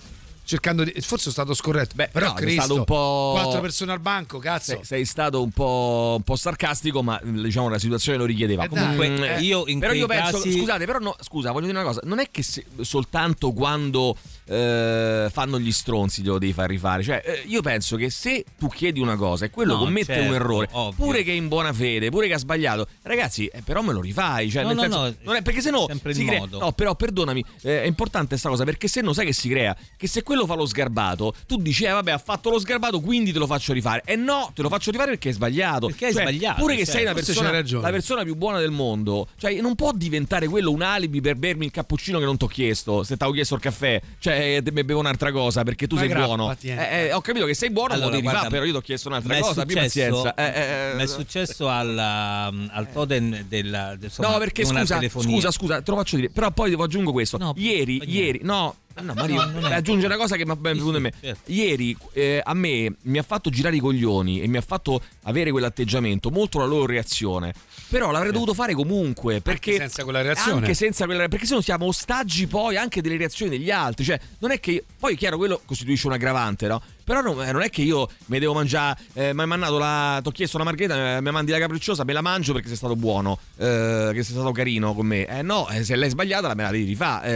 Cercando 0.49 0.83
di. 0.83 0.91
Forse 0.93 1.29
sono 1.29 1.33
stato 1.33 1.53
scorretto. 1.53 1.93
Beh, 1.93 2.09
però 2.11 2.29
no, 2.29 2.33
sei 2.37 2.41
Cristo, 2.41 2.61
stato 2.63 2.79
un 2.79 2.83
po'- 2.85 3.31
Quattro 3.39 3.61
persone 3.61 3.91
al 3.91 3.99
banco, 3.99 4.39
cazzo. 4.39 4.73
Sei, 4.77 4.83
sei 4.83 5.05
stato 5.05 5.43
un 5.43 5.51
po', 5.51 6.15
un 6.17 6.23
po' 6.23 6.35
sarcastico, 6.35 7.03
ma 7.03 7.19
diciamo 7.23 7.69
la 7.69 7.77
situazione 7.77 8.17
lo 8.17 8.25
richiedeva. 8.25 8.63
Eh. 8.63 8.67
Comunque, 8.67 9.35
eh, 9.35 9.41
io 9.41 9.65
in 9.67 9.77
però 9.77 9.93
io 9.93 10.07
penso, 10.07 10.37
casi- 10.37 10.57
scusate, 10.57 10.85
però 10.85 10.97
no, 10.97 11.15
scusa, 11.21 11.51
voglio 11.51 11.67
dire 11.67 11.77
una 11.77 11.85
cosa, 11.87 12.01
non 12.05 12.17
è 12.17 12.29
che 12.31 12.41
se- 12.41 12.65
soltanto 12.81 13.51
quando 13.51 14.17
eh, 14.45 15.29
fanno 15.31 15.59
gli 15.59 15.71
stronzi 15.71 16.23
te 16.23 16.29
lo 16.29 16.39
devi 16.39 16.53
far 16.53 16.67
rifare, 16.67 17.03
cioè 17.03 17.21
eh, 17.23 17.43
io 17.45 17.61
penso 17.61 17.95
che 17.95 18.09
se 18.09 18.43
tu 18.57 18.67
chiedi 18.69 18.99
una 18.99 19.15
cosa 19.15 19.45
e 19.45 19.51
quello 19.51 19.73
No, 19.73 19.79
commette 19.83 20.13
certo, 20.15 20.29
un 20.29 20.33
errore, 20.33 20.67
ovvio. 20.71 21.05
pure 21.05 21.21
che 21.23 21.31
è 21.31 21.35
in 21.35 21.47
buona 21.47 21.71
fede, 21.73 22.09
pure 22.09 22.27
che 22.27 22.33
ha 22.33 22.37
sbagliato, 22.39 22.87
ragazzi, 23.03 23.45
eh, 23.45 23.61
però 23.61 23.81
me 23.83 23.93
lo 23.93 24.01
rifai, 24.01 24.49
cioè 24.49 24.63
No, 24.63 24.69
nel 24.69 24.77
no, 24.77 24.81
senso, 24.81 24.97
no, 24.99 25.13
non 25.21 25.35
è 25.35 25.41
perché 25.43 25.61
se 25.61 25.69
no 25.69 25.85
sempre 25.87 26.13
si 26.15 26.25
crea, 26.25 26.39
modo. 26.39 26.57
no, 26.59 26.71
però 26.71 26.95
perdonami, 26.95 27.45
eh, 27.61 27.83
è 27.83 27.85
importante 27.85 28.29
questa 28.29 28.49
cosa 28.49 28.63
perché 28.63 28.87
se 28.87 29.01
no 29.01 29.13
sai 29.13 29.25
che 29.27 29.33
si 29.33 29.47
crea 29.49 29.75
che 29.95 30.07
se 30.07 30.23
quello 30.23 30.38
fa 30.45 30.55
lo 30.55 30.65
sgarbato, 30.65 31.33
tu 31.47 31.57
dici 31.57 31.83
"Eh 31.85 31.91
vabbè, 31.91 32.11
ha 32.11 32.17
fatto 32.17 32.49
lo 32.49 32.59
sgarbato, 32.59 32.99
quindi 32.99 33.31
te 33.31 33.39
lo 33.39 33.47
faccio 33.47 33.73
rifare". 33.73 34.01
E 34.05 34.15
no, 34.15 34.51
te 34.53 34.61
lo 34.61 34.69
faccio 34.69 34.91
rifare 34.91 35.09
perché 35.11 35.29
hai 35.29 35.33
sbagliato. 35.33 35.87
Perché 35.87 36.05
hai 36.07 36.13
Cioè, 36.13 36.21
sbagliato, 36.23 36.61
Pure 36.61 36.75
che 36.75 36.85
cioè, 36.85 36.93
sei 36.95 37.03
una 37.03 37.13
persona 37.13 37.51
la 37.51 37.89
persona 37.91 38.23
più 38.23 38.35
buona 38.35 38.59
del 38.59 38.71
mondo, 38.71 39.27
cioè 39.37 39.59
non 39.61 39.75
può 39.75 39.91
diventare 39.93 40.47
quello 40.47 40.71
un 40.71 40.81
alibi 40.81 41.21
per 41.21 41.35
bermi 41.35 41.65
il 41.65 41.71
cappuccino 41.71 42.19
che 42.19 42.25
non 42.25 42.37
ti 42.37 42.45
ho 42.45 42.47
chiesto, 42.47 43.03
se 43.03 43.17
ti 43.17 43.23
ho 43.23 43.31
chiesto 43.31 43.55
il 43.55 43.61
caffè, 43.61 44.01
cioè 44.19 44.61
te- 44.63 44.71
mi 44.71 44.83
bevo 44.83 44.99
un'altra 44.99 45.31
cosa 45.31 45.63
perché 45.63 45.87
tu 45.87 45.95
Ma 45.95 46.01
sei 46.01 46.09
grappati, 46.09 46.35
buono. 46.35 46.51
eh. 46.51 46.57
Eh, 46.69 47.05
eh, 47.07 47.13
ho 47.13 47.21
capito 47.21 47.45
che 47.45 47.53
sei 47.53 47.69
buono, 47.71 47.93
Allora, 47.93 48.05
lo 48.07 48.11
devi 48.11 48.23
guarda, 48.23 48.39
rifare, 48.41 48.55
però 48.55 48.65
io 48.65 48.71
ti 48.73 48.77
ho 48.77 48.81
chiesto 48.81 49.07
un'altra 49.09 49.39
cosa, 49.39 49.61
successo- 49.61 50.21
pazienza. 50.23 50.33
Eh, 50.35 50.91
eh, 50.91 50.95
Mi 50.95 51.03
è 51.03 51.07
successo 51.07 51.67
al, 51.69 51.89
um, 52.51 52.69
al 52.71 52.91
totem 52.91 53.43
della, 53.47 53.97
insomma, 54.01 54.29
No, 54.29 54.37
perché 54.37 54.65
scusa, 54.65 54.99
scusa, 55.09 55.51
scusa, 55.51 55.81
te 55.81 55.91
lo 55.91 55.97
faccio 55.97 56.15
dire. 56.15 56.29
Però 56.29 56.51
poi 56.51 56.69
devo 56.69 56.83
aggiungo 56.83 57.11
questo. 57.11 57.37
No, 57.37 57.53
ieri, 57.57 58.01
ieri, 58.05 58.39
no, 58.43 58.75
No, 59.01 59.13
Mario, 59.13 59.41
aggiunge 59.41 60.05
una 60.05 60.17
cosa 60.17 60.35
che 60.35 60.45
mi 60.45 60.51
ha 60.51 60.55
ben 60.55 60.75
venuto 60.75 60.97
in 60.97 61.03
me. 61.03 61.13
Ieri 61.45 61.95
eh, 62.13 62.41
a 62.43 62.53
me 62.53 62.93
mi 63.03 63.17
ha 63.17 63.23
fatto 63.23 63.49
girare 63.49 63.75
i 63.75 63.79
coglioni 63.79 64.41
e 64.41 64.47
mi 64.47 64.57
ha 64.57 64.61
fatto 64.61 65.01
avere 65.23 65.51
quell'atteggiamento, 65.51 66.29
molto 66.29 66.59
la 66.59 66.65
loro 66.65 66.85
reazione. 66.85 67.53
Però 67.89 68.11
l'avrei 68.11 68.31
dovuto 68.31 68.53
fare 68.53 68.73
comunque 68.73 69.41
perché 69.41 69.71
Anche 69.71 69.83
senza 69.83 70.03
quella 70.03 70.21
reazione. 70.21 70.59
Anche 70.59 70.73
senza 70.73 71.05
quella 71.05 71.27
perché 71.27 71.45
se 71.45 71.55
no 71.55 71.61
siamo 71.61 71.85
ostaggi 71.85 72.45
poi 72.47 72.77
anche 72.77 73.01
delle 73.01 73.17
reazioni 73.17 73.49
degli 73.49 73.71
altri, 73.71 74.05
cioè 74.05 74.19
non 74.39 74.51
è 74.51 74.59
che 74.59 74.83
poi 74.99 75.13
è 75.13 75.17
chiaro 75.17 75.37
quello 75.37 75.61
costituisce 75.65 76.07
un 76.07 76.13
aggravante, 76.13 76.67
no? 76.67 76.81
Però 77.09 77.21
non, 77.21 77.43
eh, 77.43 77.51
non 77.51 77.63
è 77.63 77.71
che 77.71 77.81
io 77.81 78.07
mi 78.27 78.37
devo 78.37 78.53
mangiare, 78.53 78.95
eh, 79.13 79.33
mi 79.33 79.41
hai 79.41 79.47
mandato 79.47 79.79
la. 79.79 80.19
Ti 80.21 80.27
ho 80.27 80.31
chiesto 80.31 80.57
una 80.57 80.65
margherita, 80.65 81.19
mi 81.21 81.31
mandi 81.31 81.49
la 81.49 81.57
capricciosa, 81.57 82.03
me 82.03 82.13
la 82.13 82.21
mangio 82.21 82.53
perché 82.53 82.67
sei 82.67 82.77
stato 82.77 82.95
buono, 82.95 83.39
eh, 83.57 84.11
che 84.13 84.21
sei 84.21 84.35
stato 84.35 84.51
carino 84.51 84.93
con 84.93 85.07
me. 85.07 85.25
Eh 85.25 85.41
no, 85.41 85.67
eh, 85.69 85.83
se 85.83 85.95
l'hai 85.95 86.11
sbagliata 86.11 86.53
me 86.53 86.61
la 86.61 86.69
devi 86.69 86.83
rifare. 86.83 87.27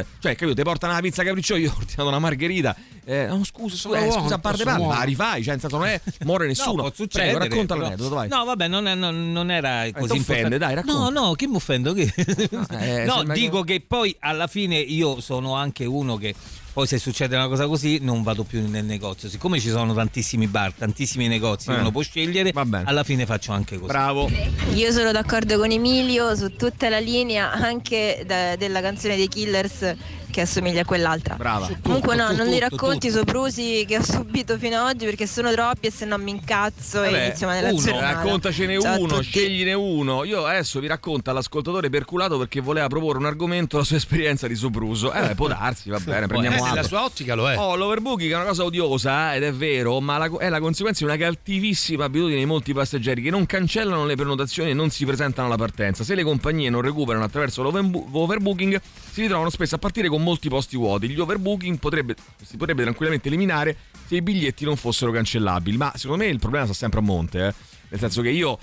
Eh, 0.00 0.04
Cioè, 0.18 0.34
capito, 0.34 0.56
ti 0.56 0.62
portano 0.64 0.94
una 0.94 1.00
pizza 1.00 1.22
capricciosa, 1.22 1.60
io 1.60 1.70
ho 1.70 1.76
ordinato 1.76 2.08
una 2.08 2.18
margherita. 2.18 2.74
Eh, 3.04 3.26
no, 3.26 3.44
scusa, 3.44 3.76
Sono 3.76 3.94
scusa, 3.94 4.04
eh, 4.04 4.08
buono, 4.08 4.22
scusa, 4.22 4.34
a 4.34 4.38
parte 4.38 4.64
parla, 4.64 4.86
ma 4.86 4.98
la 4.98 5.04
rifai, 5.04 5.44
cioè, 5.44 5.58
senso 5.60 5.76
non 5.76 5.86
è 5.86 6.00
muore 6.24 6.48
nessuno. 6.48 6.90
succedere, 6.92 7.36
Prego, 7.36 7.44
racconta 7.50 7.76
l'aneddoto, 7.76 8.14
vai. 8.16 8.28
No, 8.28 8.44
vabbè, 8.44 8.66
non, 8.66 8.88
è- 8.88 8.94
non- 8.96 9.30
non 9.30 9.50
era 9.52 9.84
così 9.92 10.16
importante. 10.16 10.58
dai, 10.58 10.74
racconta. 10.74 11.10
No, 11.10 11.26
no, 11.26 11.32
che 11.34 11.46
mi 11.46 11.54
offendo? 11.54 11.92
Che... 11.92 12.12
no, 13.06 13.22
dico 13.32 13.62
che... 13.62 13.80
poi 13.86 14.16
alla 14.18 14.48
fine 14.48 14.76
io 14.76 15.20
sono 15.20 15.54
anche 15.54 15.84
uno 15.84 16.16
che 16.16 16.34
poi 16.74 16.88
se 16.88 16.98
succede 16.98 17.36
una 17.36 17.46
cosa 17.46 17.68
così 17.68 18.00
non 18.02 18.24
vado 18.24 18.42
più 18.42 18.68
nel 18.68 18.84
negozio. 18.84 19.28
Siccome 19.28 19.60
ci 19.60 19.68
sono 19.70 19.94
tantissimi 19.94 20.48
bar, 20.48 20.72
tantissimi 20.72 21.28
negozi, 21.28 21.70
Eh. 21.70 21.78
uno 21.78 21.92
può 21.92 22.02
scegliere, 22.02 22.52
alla 22.84 23.04
fine 23.04 23.24
faccio 23.26 23.52
anche 23.52 23.76
così. 23.76 23.86
Bravo. 23.86 24.28
Io 24.74 24.90
sono 24.90 25.12
d'accordo 25.12 25.56
con 25.56 25.70
Emilio 25.70 26.34
su 26.34 26.56
tutta 26.56 26.88
la 26.88 26.98
linea, 26.98 27.52
anche 27.52 28.24
da- 28.26 28.56
della 28.56 28.80
canzone 28.80 29.14
dei 29.14 29.28
Killers 29.28 29.94
che 30.34 30.40
assomiglia 30.40 30.80
a 30.82 30.84
quell'altra. 30.84 31.36
Brava. 31.36 31.70
Comunque 31.80 32.16
no, 32.16 32.24
Tutto, 32.28 32.36
non 32.38 32.46
li 32.46 32.58
tutto, 32.58 32.68
racconti 32.76 33.06
i 33.06 33.10
soprusi 33.10 33.84
che 33.86 33.98
ho 33.98 34.02
subito 34.02 34.58
fino 34.58 34.76
ad 34.80 34.88
oggi 34.94 35.04
perché 35.04 35.26
sono 35.28 35.52
troppi 35.52 35.86
e 35.86 35.90
se 35.92 36.04
no 36.04 36.18
mi 36.18 36.30
incazzo 36.32 37.02
e 37.04 37.10
Vabbè, 37.10 37.24
inizio 37.26 37.48
nella 37.48 37.68
uno, 37.70 37.80
giornata. 37.80 38.12
raccontacene 38.22 38.80
Ciao 38.80 38.98
uno, 39.00 39.20
scegline 39.20 39.72
uno. 39.74 40.24
Io 40.24 40.44
adesso 40.44 40.80
vi 40.80 40.88
racconto 40.88 41.32
l'ascoltatore 41.32 41.88
perculato 41.90 42.36
perché 42.38 42.60
voleva 42.60 42.88
proporre 42.88 43.18
un 43.18 43.26
argomento, 43.26 43.76
la 43.78 43.84
sua 43.84 43.96
esperienza 43.96 44.46
di 44.48 44.54
sopruso. 44.56 45.12
Eh, 45.12 45.20
beh, 45.28 45.34
può 45.36 45.46
darsi, 45.46 45.88
va 45.90 46.00
bene, 46.00 46.26
prendiamo 46.28 46.56
Eh, 46.56 46.58
altro. 46.58 46.74
nella 46.74 46.86
sua 46.86 47.04
ottica 47.04 47.34
lo 47.36 47.48
è. 47.48 47.56
Oh, 47.56 47.76
l'overbooking 47.76 48.32
è 48.32 48.34
una 48.34 48.44
cosa 48.46 48.64
odiosa 48.64 49.34
ed 49.36 49.44
è 49.44 49.52
vero, 49.52 50.00
ma 50.00 50.18
la- 50.18 50.30
è 50.38 50.48
la 50.48 50.58
conseguenza 50.60 51.04
di 51.04 51.10
una 51.12 51.18
cattivissima 51.18 52.04
abitudine 52.06 52.38
di 52.40 52.44
molti 52.46 52.72
passeggeri 52.72 53.22
che 53.22 53.30
non 53.30 53.46
cancellano 53.46 54.04
le 54.04 54.16
prenotazioni 54.16 54.70
e 54.70 54.74
non 54.74 54.90
si 54.90 55.04
presentano 55.04 55.46
alla 55.46 55.56
partenza. 55.56 56.02
Se 56.02 56.14
le 56.16 56.24
compagnie 56.24 56.68
non 56.70 56.80
recuperano 56.80 57.24
attraverso 57.24 57.62
l'overbo- 57.62 58.06
l'overbooking, 58.10 58.80
si 59.12 59.20
ritrovano 59.22 59.50
spesso 59.50 59.76
a 59.76 59.78
partire 59.78 60.08
con 60.08 60.22
molti 60.24 60.48
posti 60.48 60.76
vuoti. 60.76 61.08
Gli 61.08 61.20
overbooking 61.20 61.78
potrebbe- 61.78 62.16
si 62.44 62.56
potrebbe 62.56 62.82
tranquillamente 62.82 63.28
eliminare 63.28 63.76
se 64.06 64.16
i 64.16 64.22
biglietti 64.22 64.64
non 64.64 64.76
fossero 64.76 65.12
cancellabili. 65.12 65.76
Ma 65.76 65.92
secondo 65.94 66.24
me 66.24 66.30
il 66.30 66.38
problema 66.38 66.64
sta 66.64 66.74
sempre 66.74 66.98
a 66.98 67.02
monte, 67.02 67.46
eh. 67.46 67.54
nel 67.90 68.00
senso 68.00 68.22
che 68.22 68.30
io, 68.30 68.58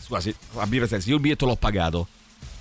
scusa, 0.00 0.20
se, 0.20 0.34
abbi 0.54 0.76
presenza, 0.78 1.08
io 1.08 1.16
il 1.16 1.20
biglietto 1.20 1.46
l'ho 1.46 1.56
pagato. 1.56 2.06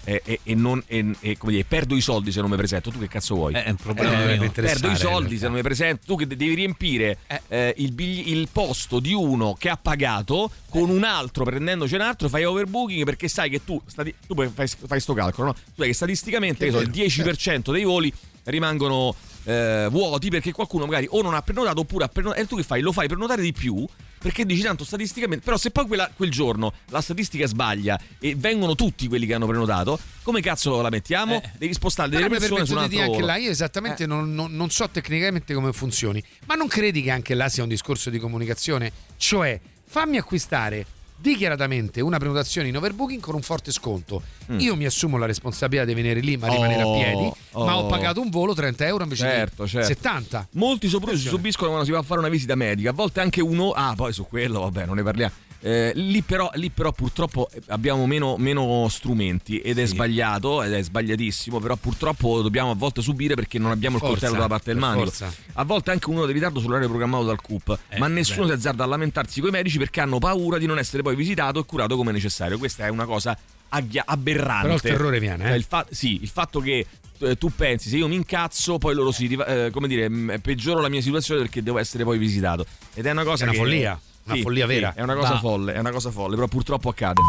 E, 0.08 0.22
e- 0.24 0.40
e 0.44 0.54
non, 0.54 0.84
e- 0.86 1.16
e, 1.20 1.36
come 1.36 1.54
dire, 1.54 1.64
perdo 1.64 1.96
i 1.96 2.02
soldi 2.02 2.32
se 2.32 2.40
non 2.40 2.52
mi 2.52 2.56
presento. 2.58 2.92
Tu 2.92 3.00
che 3.00 3.08
cazzo 3.08 3.34
vuoi? 3.34 3.56
Eh, 3.56 3.64
è 3.64 3.70
un 3.72 3.76
problema 3.76 4.34
Eh, 4.34 4.50
perdo 4.52 4.92
i 4.92 4.96
soldi 4.96 5.36
se 5.40 5.46
non 5.46 5.56
mi 5.56 5.64
presento. 5.64 6.04
Tu 6.06 6.16
che 6.16 6.28
de- 6.28 6.36
devi 6.36 6.54
riempire 6.54 7.18
eh, 7.48 7.74
il, 7.78 7.92
bigli- 7.92 8.30
il 8.30 8.48
posto 8.52 9.00
di 9.00 9.14
uno 9.14 9.56
che 9.58 9.68
ha 9.68 9.78
pagato 9.78 10.52
con 10.70 10.92
un 10.92 11.04
altro 11.04 11.44
prendendocene 11.44 12.04
un 12.04 12.10
altro, 12.10 12.30
fai 12.30 12.44
overbooking 12.44 13.04
perché 13.04 13.28
sai 13.28 13.50
che 13.50 13.64
tu, 13.64 13.82
stati- 13.88 14.14
tu 14.28 14.36
fai, 14.54 14.68
fai 14.68 15.00
sto 15.00 15.14
calcolo, 15.16 15.48
no? 15.48 15.54
Tu 15.54 15.62
sai 15.78 15.88
che 15.88 15.94
statisticamente 15.96 16.66
che 16.66 16.72
so, 16.72 16.82
il 16.82 16.90
10% 16.92 17.72
dei 17.72 17.84
voli 17.84 18.14
rimangono 18.46 19.16
eh, 19.44 19.88
vuoti 19.92 20.30
perché 20.30 20.52
qualcuno 20.52 20.86
magari 20.86 21.08
o 21.12 21.22
non 21.22 21.34
ha 21.36 21.42
prenotato 21.42 21.82
oppure 21.82 22.06
ha 22.06 22.08
prenotato. 22.08 22.42
E 22.42 22.48
tu 22.48 22.56
che 22.56 22.64
fai? 22.64 22.82
Lo 22.82 22.92
fai 22.92 23.08
prenotare 23.08 23.42
di 23.44 23.52
più 23.54 23.86
perché 24.18 24.44
dici 24.46 24.64
tanto 24.64 24.84
statisticamente. 24.84 25.44
Però 25.46 25.56
se 25.58 25.70
poi 25.70 25.86
quella- 25.86 26.10
quel 26.16 26.32
giorno 26.32 26.74
la 26.90 27.02
statistica 27.02 27.46
sbaglia 27.46 28.00
e 28.20 28.36
vengono 28.36 28.74
tutti 28.74 29.08
quelli 29.08 29.28
che 29.28 29.36
hanno 29.36 29.46
prenotato, 29.46 30.00
come 30.24 30.42
cazzo 30.42 30.82
la 30.82 30.90
mettiamo? 30.90 31.42
Devi 31.58 31.74
spostare 31.74 32.10
delle 32.10 32.28
Però 32.28 32.40
persone 32.40 32.66
su 32.66 32.72
un 32.72 32.80
altro 32.80 33.02
anche 33.02 33.22
là, 33.22 33.36
io 33.38 33.52
esattamente 33.52 34.08
non, 34.08 34.34
non- 34.34 34.56
non 34.56 34.70
so 34.72 34.90
tecnicamente 34.90 35.54
come 35.54 35.72
funzioni, 35.74 36.24
ma 36.48 36.56
non 36.56 36.68
credi 36.68 37.04
che 37.04 37.12
anche 37.12 37.36
là 37.36 37.48
sia 37.50 37.62
un 37.62 37.70
discorso 37.70 38.10
di 38.10 38.18
comunicazione? 38.18 38.92
Cioè, 39.18 39.60
fammi 39.88 40.18
acquistare 40.18 40.86
dichiaratamente 41.18 42.02
una 42.02 42.18
prenotazione 42.18 42.68
in 42.68 42.78
overbooking 42.78 43.22
con 43.22 43.36
un 43.36 43.42
forte 43.42 43.72
sconto. 43.72 44.22
Mm. 44.52 44.60
Io 44.60 44.76
mi 44.76 44.86
assumo 44.86 45.18
la 45.18 45.26
responsabilità 45.26 45.86
di 45.86 45.94
venire 45.94 46.20
lì 46.20 46.38
ma 46.38 46.48
rimanere 46.48 46.84
Oh, 46.84 46.94
a 46.94 46.98
piedi, 46.98 47.32
ma 47.54 47.78
ho 47.78 47.84
oh. 47.84 47.88
pagato 47.88 48.22
un 48.22 48.30
volo 48.30 48.54
30 48.54 48.86
euro 48.86 49.04
invece 49.04 49.24
Certo, 49.24 49.64
di 49.64 49.70
certo. 49.70 49.88
70. 49.88 50.48
Molti 50.52 50.88
soprusi 50.88 51.28
subiscono 51.28 51.70
quando 51.70 51.86
si 51.86 51.92
va 51.92 52.00
a 52.00 52.04
fare 52.04 52.20
una 52.20 52.30
visita 52.30 52.56
medica, 52.56 52.90
a 52.90 52.94
volte 52.94 53.22
anche 53.22 53.42
uno. 53.42 53.72
Ah, 53.72 53.94
poi 53.96 54.14
su 54.14 54.26
quello, 54.28 54.62
vabbè, 54.62 54.86
non 54.86 54.96
ne 54.96 55.04
parliamo. 55.04 55.34
Eh, 55.62 55.94
lì, 55.96 56.22
però, 56.22 56.50
lì 56.56 56.70
però 56.70 56.92
purtroppo 56.92 57.50
abbiamo 57.70 58.06
meno, 58.06 58.36
meno 58.38 58.88
strumenti 58.90 59.60
ed 59.60 59.80
è 59.80 59.86
sbagliato 59.88 60.62
ed 60.62 60.74
è 60.74 60.82
sbagliatissimo 60.84 61.60
però 61.60 61.76
purtroppo 61.76 62.42
dobbiamo 62.44 62.70
a 62.72 62.76
volte 62.76 63.02
subire 63.02 63.34
perché 63.34 63.58
non 63.58 63.72
abbiamo 63.72 63.96
il 63.96 64.02
Forza, 64.02 64.16
coltello 64.18 64.36
dalla 64.36 64.48
parte 64.48 64.72
del 64.72 64.80
manico 64.80 65.06
forza. 65.06 65.34
a 65.54 65.64
volte 65.64 65.90
anche 65.90 66.08
uno 66.10 66.28
di 66.28 66.34
ritardo 66.34 66.60
sull'orario 66.60 66.88
programmato 66.88 67.24
dal 67.24 67.42
CUP 67.42 67.80
ma 67.98 68.08
nessuno 68.08 68.42
beh. 68.44 68.48
si 68.52 68.54
azzarda 68.58 68.84
a 68.84 68.88
lamentarsi 68.88 69.40
con 69.40 69.50
i 69.50 69.52
medici 69.54 69.80
perché 69.80 70.02
hanno 70.02 70.20
paura 70.20 70.60
di 70.60 70.68
non 70.68 70.78
essere 70.78 71.02
poi 71.02 71.16
visitato 71.16 71.60
e 71.62 71.66
curato 71.66 71.96
come 71.96 72.12
necessario 72.12 72.60
questa 72.60 72.86
è 72.86 72.90
una 72.90 73.06
cosa 73.06 73.36
aghia- 73.70 74.04
aberrante 74.06 74.62
Però 74.68 74.74
il 74.76 74.82
terrore 74.82 75.20
viene, 75.20 75.46
eh. 75.46 75.48
Cioè, 75.48 75.58
il 75.58 75.66
fa- 75.68 75.88
sì, 75.90 76.22
il 76.22 76.30
fatto 76.30 76.60
che 76.60 76.86
eh, 77.20 77.38
tu 77.38 77.50
pensi 77.56 77.90
se 77.90 77.98
io 77.98 78.08
mi 78.08 78.16
incazzo 78.16 78.78
poi 78.78 78.94
loro 78.94 79.12
si 79.12 79.26
eh, 79.48 79.70
come 79.72 79.88
dire 79.88 80.08
mh, 80.10 80.40
peggioro 80.42 80.80
la 80.82 80.90
mia 80.90 81.02
situazione 81.02 81.42
perché 81.42 81.64
devo 81.64 81.80
essere 81.80 82.04
poi 82.04 82.20
visitato 82.20 82.66
ed 82.94 83.06
è 83.08 83.12
una 83.12 83.24
cosa 83.24 83.46
È 83.46 83.48
una 83.48 83.52
che- 83.54 83.58
follia, 83.58 84.00
una 84.26 84.36
Sì, 84.36 84.42
follia 84.42 84.68
sì, 84.68 84.74
vera. 84.74 84.94
è 84.96 85.02
una 85.02 85.16
cosa 85.16 85.34
Va. 85.34 85.40
folle 85.40 85.74
è 85.74 85.80
una 85.80 85.92
cosa 85.92 86.10
folle 86.12 86.36
però 86.36 86.48
purtroppo 86.48 86.90
accade 86.90 87.22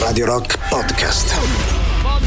Radio 0.00 0.26
Rock 0.26 0.58
Podcast. 0.68 1.34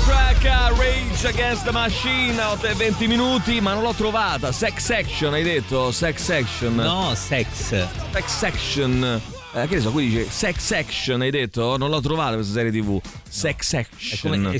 Track 0.06 0.44
Rage 0.78 1.28
Against 1.28 1.64
the 1.66 1.72
Machine 1.72 2.40
8 2.42 2.68
e 2.68 2.74
20 2.74 3.08
minuti 3.08 3.62
ma 3.62 3.74
non 3.74 3.84
l'ho 3.84 3.94
trovata 3.94 4.52
Sex 4.52 4.90
Action 4.92 5.34
hai 5.34 5.44
detto 5.44 5.92
Sex 5.92 6.30
Action 6.30 6.76
No, 6.76 7.14
sex 7.16 7.86
Sex 8.12 8.44
Action 8.44 9.22
eh, 9.54 9.68
che 9.68 9.76
ne 9.76 9.82
so, 9.82 9.92
qui 9.92 10.10
dice 10.10 10.30
Sex 10.30 10.72
Action, 10.74 11.22
hai 11.22 11.32
detto? 11.32 11.76
Non 11.76 11.90
l'ho 11.90 12.02
trovata 12.02 12.36
questa 12.36 12.54
serie 12.54 12.72
TV. 12.72 13.02
Sex 13.28 13.74
È 13.74 13.78
Action. 13.80 14.56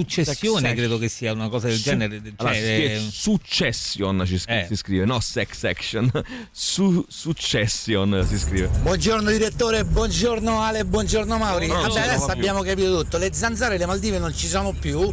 È 0.00 0.24
successione, 0.24 0.68
Sex 0.68 0.76
credo 0.76 0.98
che 0.98 1.08
sia 1.08 1.32
una 1.32 1.48
cosa 1.48 1.66
del 1.68 1.76
Su- 1.76 1.82
genere. 1.82 2.20
Cioè, 2.22 2.32
allora, 2.36 2.54
si 2.54 2.60
scrive 2.60 2.94
eh, 2.94 3.08
Succession 3.10 4.22
ci 4.26 4.38
scri- 4.38 4.54
Eh. 4.54 4.64
si 4.68 4.76
scrive, 4.76 5.04
no 5.04 5.20
Sex 5.20 5.64
Action. 5.64 6.10
Su- 6.50 7.04
succession 7.08 8.26
si 8.28 8.38
scrive. 8.38 8.68
Buongiorno 8.82 9.30
direttore, 9.30 9.84
buongiorno 9.84 10.60
Ale, 10.62 10.84
buongiorno 10.84 11.36
Mauri. 11.38 11.66
No, 11.66 11.74
Vabbè, 11.82 12.00
adesso 12.00 12.24
più. 12.26 12.32
abbiamo 12.34 12.62
capito 12.62 13.02
tutto. 13.02 13.18
Le 13.18 13.30
zanzare 13.32 13.74
e 13.74 13.78
le 13.78 13.86
Maldive 13.86 14.18
non 14.18 14.34
ci 14.34 14.46
sono 14.48 14.72
più 14.72 15.12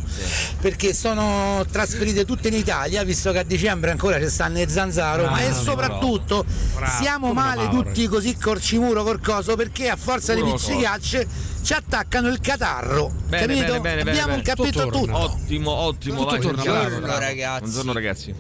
perché 0.62 0.94
sono 0.94 1.66
trasferite 1.72 2.26
tutte 2.26 2.48
in 2.48 2.54
Italia, 2.56 3.04
visto 3.04 3.32
che 3.32 3.40
a 3.40 3.44
dicembre 3.44 3.92
ancora 3.92 4.20
ci 4.20 4.30
stanno 4.30 4.58
le 4.58 4.68
zanzaro. 4.70 5.24
Bravo, 5.24 5.36
Ma 5.36 5.44
e 5.48 5.54
soprattutto 5.54 6.46
bravo. 6.76 7.02
siamo 7.02 7.34
Bravo, 7.34 7.62
male 7.62 7.70
tutti 7.70 8.08
così 8.08 8.36
corcimuro 8.38 9.04
col 9.04 9.20
coso 9.22 9.56
perché 9.56 9.90
a 9.90 9.96
forza 9.96 10.34
di 10.34 10.40
Sicuro 10.42 10.58
col 10.58 10.66
pizzicacce 10.68 11.28
ci 11.70 11.76
attaccano 11.76 12.30
il 12.30 12.40
catarro. 12.40 13.12
Bene, 13.28 13.46
capito? 13.46 13.66
bene, 13.74 13.80
bene, 13.80 13.96
bene, 14.04 14.10
abbiamo 14.10 14.30
bene. 14.32 14.42
capito 14.42 14.82
Tutto 14.86 15.00
tutto. 15.02 15.16
Ottimo, 15.18 15.70
ottimo. 15.72 16.16
Tutto 16.16 16.30
vai, 16.32 16.40
torna, 16.42 16.64
bravo, 16.64 16.80
bravo, 16.88 17.00
bravo. 17.02 17.20
ragazzi. 17.20 17.60
Buongiorno 17.62 17.94
ragazzi. 17.94 18.34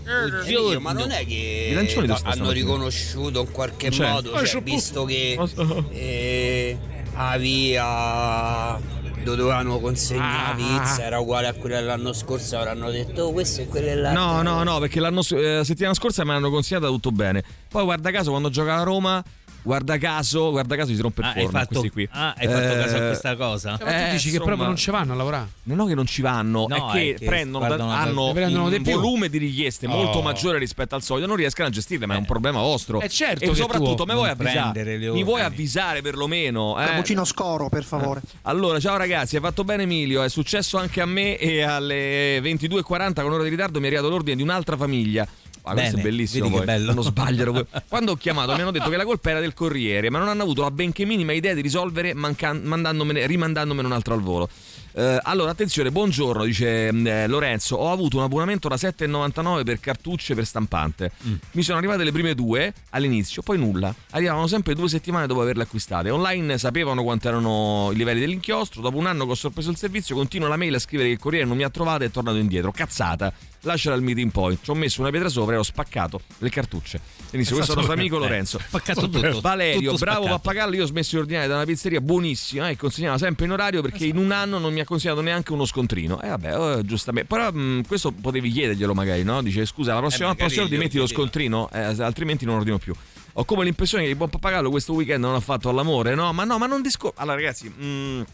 Emilio, 0.48 0.80
ma 0.80 0.92
non 0.94 1.12
è 1.12 1.20
I 1.22 1.26
che 1.28 1.88
sta 1.94 2.00
hanno 2.00 2.16
stamattina? 2.18 2.52
riconosciuto 2.52 3.42
in 3.42 3.52
qualche 3.52 3.90
C'è. 3.92 4.10
modo, 4.10 4.34
Ah, 4.34 4.38
cioè, 4.40 4.48
c'è 4.48 4.64
visto 4.64 5.06
che 5.06 5.36
Oh, 5.38 5.86
eh, 5.92 6.78
a 7.14 7.38
via 7.38 8.80
dove 9.24 9.36
dovevano 9.38 9.80
consegnare 9.80 10.60
la 10.60 10.80
pizza 10.80 11.04
era 11.04 11.20
uguale 11.20 11.48
a 11.50 11.54
quella 11.54 11.82
dell'anno 11.82 12.14
scorso, 12.14 12.58
avranno 12.58 12.90
detto 12.90 13.26
oh, 13.26 13.32
questo 13.32 13.62
è 13.62 13.68
quello 13.68 14.02
là. 14.02 14.12
No, 14.12 14.42
no, 14.42 14.64
no, 14.64 14.80
perché 14.80 15.00
l'anno 15.00 15.22
s- 15.22 15.34
eh, 15.34 15.62
settimana 15.64 15.94
scorsa 15.94 16.24
mi 16.26 16.32
hanno 16.32 16.50
consigliato 16.50 16.88
tutto 16.88 17.12
bene. 17.12 17.44
Poi 17.70 17.84
guarda 17.84 18.10
caso 18.10 18.32
quando 18.32 18.50
gioca 18.50 18.78
a 18.80 18.82
Roma, 18.84 19.24
guarda 19.70 20.00
caso, 20.00 20.50
guarda 20.50 20.76
caso 20.76 20.96
si 20.96 21.00
rompe 21.00 21.22
il 21.22 21.28
ah, 21.28 21.30
hai 21.34 21.44
forno 21.44 21.60
fatto, 21.60 21.68
questi 21.70 21.90
qui. 21.92 22.10
ah, 22.12 22.34
hai 22.36 22.48
fatto 22.48 22.60
Eh, 22.74 22.80
caso 22.80 22.96
a 22.96 23.00
questa 23.02 23.36
cosa? 23.36 23.78
Cioè, 23.78 23.86
ma 23.86 23.92
tu 23.92 24.08
Eh, 24.08 24.12
dici 24.14 24.32
che 24.32 24.40
proprio 24.40 24.66
non 24.66 24.76
ci 24.76 24.90
vanno 24.90 25.14
a 25.14 25.16
lavorare? 25.16 25.48
Non 25.64 25.80
è 25.82 25.88
che 25.90 25.94
non 25.94 26.08
ci 26.08 26.24
vanno, 26.24 26.66
No, 26.68 26.76
è 26.76 26.92
che, 26.92 27.10
è 27.12 27.14
che 27.20 27.26
prendono, 27.26 27.68
da- 27.68 28.00
hanno 28.00 28.30
un 28.32 28.82
volume 28.82 29.30
di 29.30 29.38
richieste 29.38 29.86
molto 29.86 30.18
Oh. 30.18 30.22
maggiore 30.24 30.58
rispetto 30.58 30.96
al 30.96 31.04
solito, 31.04 31.28
non 31.28 31.36
riescono 31.36 31.68
a 31.68 31.72
gestirle, 31.72 32.08
ma 32.08 32.16
è 32.16 32.18
un 32.18 32.26
problema 32.26 32.60
vostro. 32.60 33.00
Eh, 33.00 33.10
certo 33.10 33.44
e 33.52 33.54
soprattutto 33.54 33.94
tu 33.94 34.04
me 34.06 34.16
vuoi 34.16 34.30
avvisare? 34.30 34.98
Mi 35.12 35.24
vuoi 35.24 35.42
avvisare 35.42 36.02
perlomeno? 36.02 36.82
Eh? 36.82 36.86
Cappuccino 36.86 37.24
scoro, 37.24 37.70
per 37.70 37.84
favore. 37.84 38.22
Allora, 38.44 38.80
ciao 38.80 38.98
ragazzi, 38.98 39.36
hai 39.36 39.42
fatto 39.42 39.64
bene 39.64 39.84
Emilio, 39.84 40.24
è 40.24 40.30
successo 40.30 40.78
anche 40.80 41.00
a 41.00 41.06
me 41.06 41.38
e 41.38 41.62
alle 41.62 42.40
22.40 42.42 43.22
con 43.22 43.32
ora 43.34 43.44
di 43.44 43.50
ritardo 43.50 43.78
mi 43.80 43.86
è 43.86 43.88
arrivato 43.90 44.10
l'ordine 44.10 44.36
di 44.36 44.42
un'altra 44.42 44.76
famiglia. 44.76 45.28
Ah, 45.64 45.74
questo 45.74 45.96
Bene, 45.96 46.02
è 46.02 46.04
bellissimo 46.12 46.50
poi. 46.50 46.66
bello. 46.66 46.86
Quando 46.86 47.02
sbagliano 47.02 47.66
Quando 47.88 48.12
ho 48.14 48.16
chiamato 48.16 48.54
mi 48.56 48.62
hanno 48.62 48.72
detto 48.72 48.90
che 48.90 48.98
la 48.98 49.06
colpa 49.06 49.32
era 49.32 49.40
del 49.40 49.54
corriere, 49.54 50.10
ma 50.10 50.20
non 50.20 50.28
hanno 50.28 50.44
avuto 50.44 50.62
la 50.62 50.72
benché 50.72 51.06
minima 51.06 51.34
idea 51.34 51.54
di 51.54 51.62
risolvere 51.62 52.14
mancan- 52.14 52.62
mandandomene- 52.64 53.26
rimandandomene 53.28 53.88
un 53.88 53.94
altro 53.94 54.14
al 54.14 54.22
volo. 54.22 54.50
Eh, 54.92 55.20
allora, 55.24 55.52
attenzione, 55.52 55.92
buongiorno, 55.92 56.44
dice 56.44 56.92
mm, 56.92 57.08
eh, 57.08 57.28
Lorenzo. 57.28 57.76
Ho 57.76 57.92
avuto 57.92 58.18
un 58.18 58.24
abbonamento 58.24 58.68
da 58.68 58.76
7,99 58.76 59.64
per 59.64 59.80
cartucce 59.80 60.34
per 60.36 60.46
stampante. 60.46 61.12
Mm. 61.28 61.34
Mi 61.52 61.62
sono 61.62 61.78
arrivate 61.78 62.04
le 62.04 62.12
prime 62.12 62.34
due 62.34 62.74
all'inizio, 62.90 63.42
poi 63.42 63.58
nulla. 63.58 63.94
Arrivavano 64.12 64.48
sempre 64.48 64.74
due 64.74 64.90
settimane 64.90 65.28
dopo 65.28 65.42
averle 65.42 65.64
acquistate. 65.64 66.10
Online 66.10 66.58
sapevano 66.58 67.04
quanto 67.04 67.28
erano 67.28 67.90
i 67.94 67.96
livelli 67.96 68.20
dell'inchiostro. 68.20 68.82
Dopo 68.82 68.98
un 68.98 69.06
anno 69.06 69.26
che 69.26 69.32
ho 69.32 69.36
sorpreso 69.36 69.70
il 69.70 69.78
servizio, 69.78 70.16
continua 70.16 70.48
la 70.48 70.58
mail 70.58 70.76
a 70.76 70.80
scrivere 70.80 71.10
che 71.10 71.16
il 71.16 71.20
corriere 71.22 71.46
non 71.46 71.56
mi 71.56 71.64
ha 71.64 71.70
trovato 71.70 72.04
e 72.04 72.08
è 72.08 72.12
tornato 72.12 72.38
indietro. 72.38 72.72
Cazzata. 72.72 73.32
Lasciala 73.64 73.96
al 73.96 74.02
meeting 74.02 74.32
point. 74.32 74.60
Ci 74.62 74.70
ho 74.70 74.74
messo 74.74 75.02
una 75.02 75.10
pietra 75.10 75.28
sopra 75.28 75.56
e 75.56 75.58
ho 75.58 75.64
spaccato 75.64 76.22
le 76.38 76.50
cartucce. 76.50 77.00
Benissimo, 77.30 77.58
questo 77.58 77.74
è 77.74 77.80
il 77.80 77.86
nostro 77.86 78.00
amico 78.00 78.16
Eh, 78.18 78.20
Lorenzo. 78.20 78.60
spaccato 78.60 79.08
tutto. 79.10 79.42
Valerio, 79.42 79.92
Tutto 79.92 80.04
bravo 80.06 80.26
pappagallo. 80.28 80.76
Io 80.76 80.84
ho 80.84 80.88
smesso 80.88 81.16
di 81.16 81.22
ordinare 81.22 81.48
da 81.48 81.56
una 81.56 81.66
pizzeria 81.66 82.00
buonissima 82.02 82.70
e 82.70 82.78
consegnava 82.78 83.18
sempre 83.18 83.46
in 83.46 83.52
orario 83.52 83.82
perché 83.82 84.06
in 84.06 84.18
un 84.18 84.32
anno 84.32 84.60
non 84.60 84.72
mi 84.74 84.80
ha 84.80 84.86
consegnato 84.86 85.22
neanche 85.22 85.52
uno 85.52 85.66
scontrino. 85.66 86.22
E 86.22 86.30
vabbè, 86.30 86.78
eh, 86.78 86.86
giustamente. 86.86 87.28
Però 87.28 87.52
mh, 87.52 87.86
questo 87.88 88.12
potevi 88.12 88.50
chiederglielo 88.50 88.94
magari, 88.94 89.24
no? 89.24 89.42
Dice 89.44 89.66
scusa, 89.66 89.94
la 89.94 90.00
prossima, 90.00 90.32
Eh, 90.32 90.36
prossima 90.36 90.62
volta 90.64 90.78
metti 90.78 90.98
lo 90.98 91.08
scontrino, 91.08 91.70
eh, 91.72 91.80
altrimenti 92.02 92.46
non 92.46 92.56
ordino 92.56 92.78
più. 92.78 92.94
Ho 93.34 93.46
come 93.46 93.64
l'impressione 93.64 94.04
che 94.06 94.10
il 94.10 94.16
buon 94.16 94.30
pappagallo 94.30 94.70
questo 94.70 94.94
weekend 94.94 95.22
non 95.24 95.36
ha 95.36 95.40
fatto 95.40 95.70
all'amore, 95.70 96.16
no? 96.16 96.32
Ma 96.34 96.44
no, 96.46 96.58
ma 96.58 96.66
non 96.66 96.82
discorso. 96.82 97.20
Allora, 97.20 97.36
ragazzi. 97.36 97.70
mh, 97.70 98.26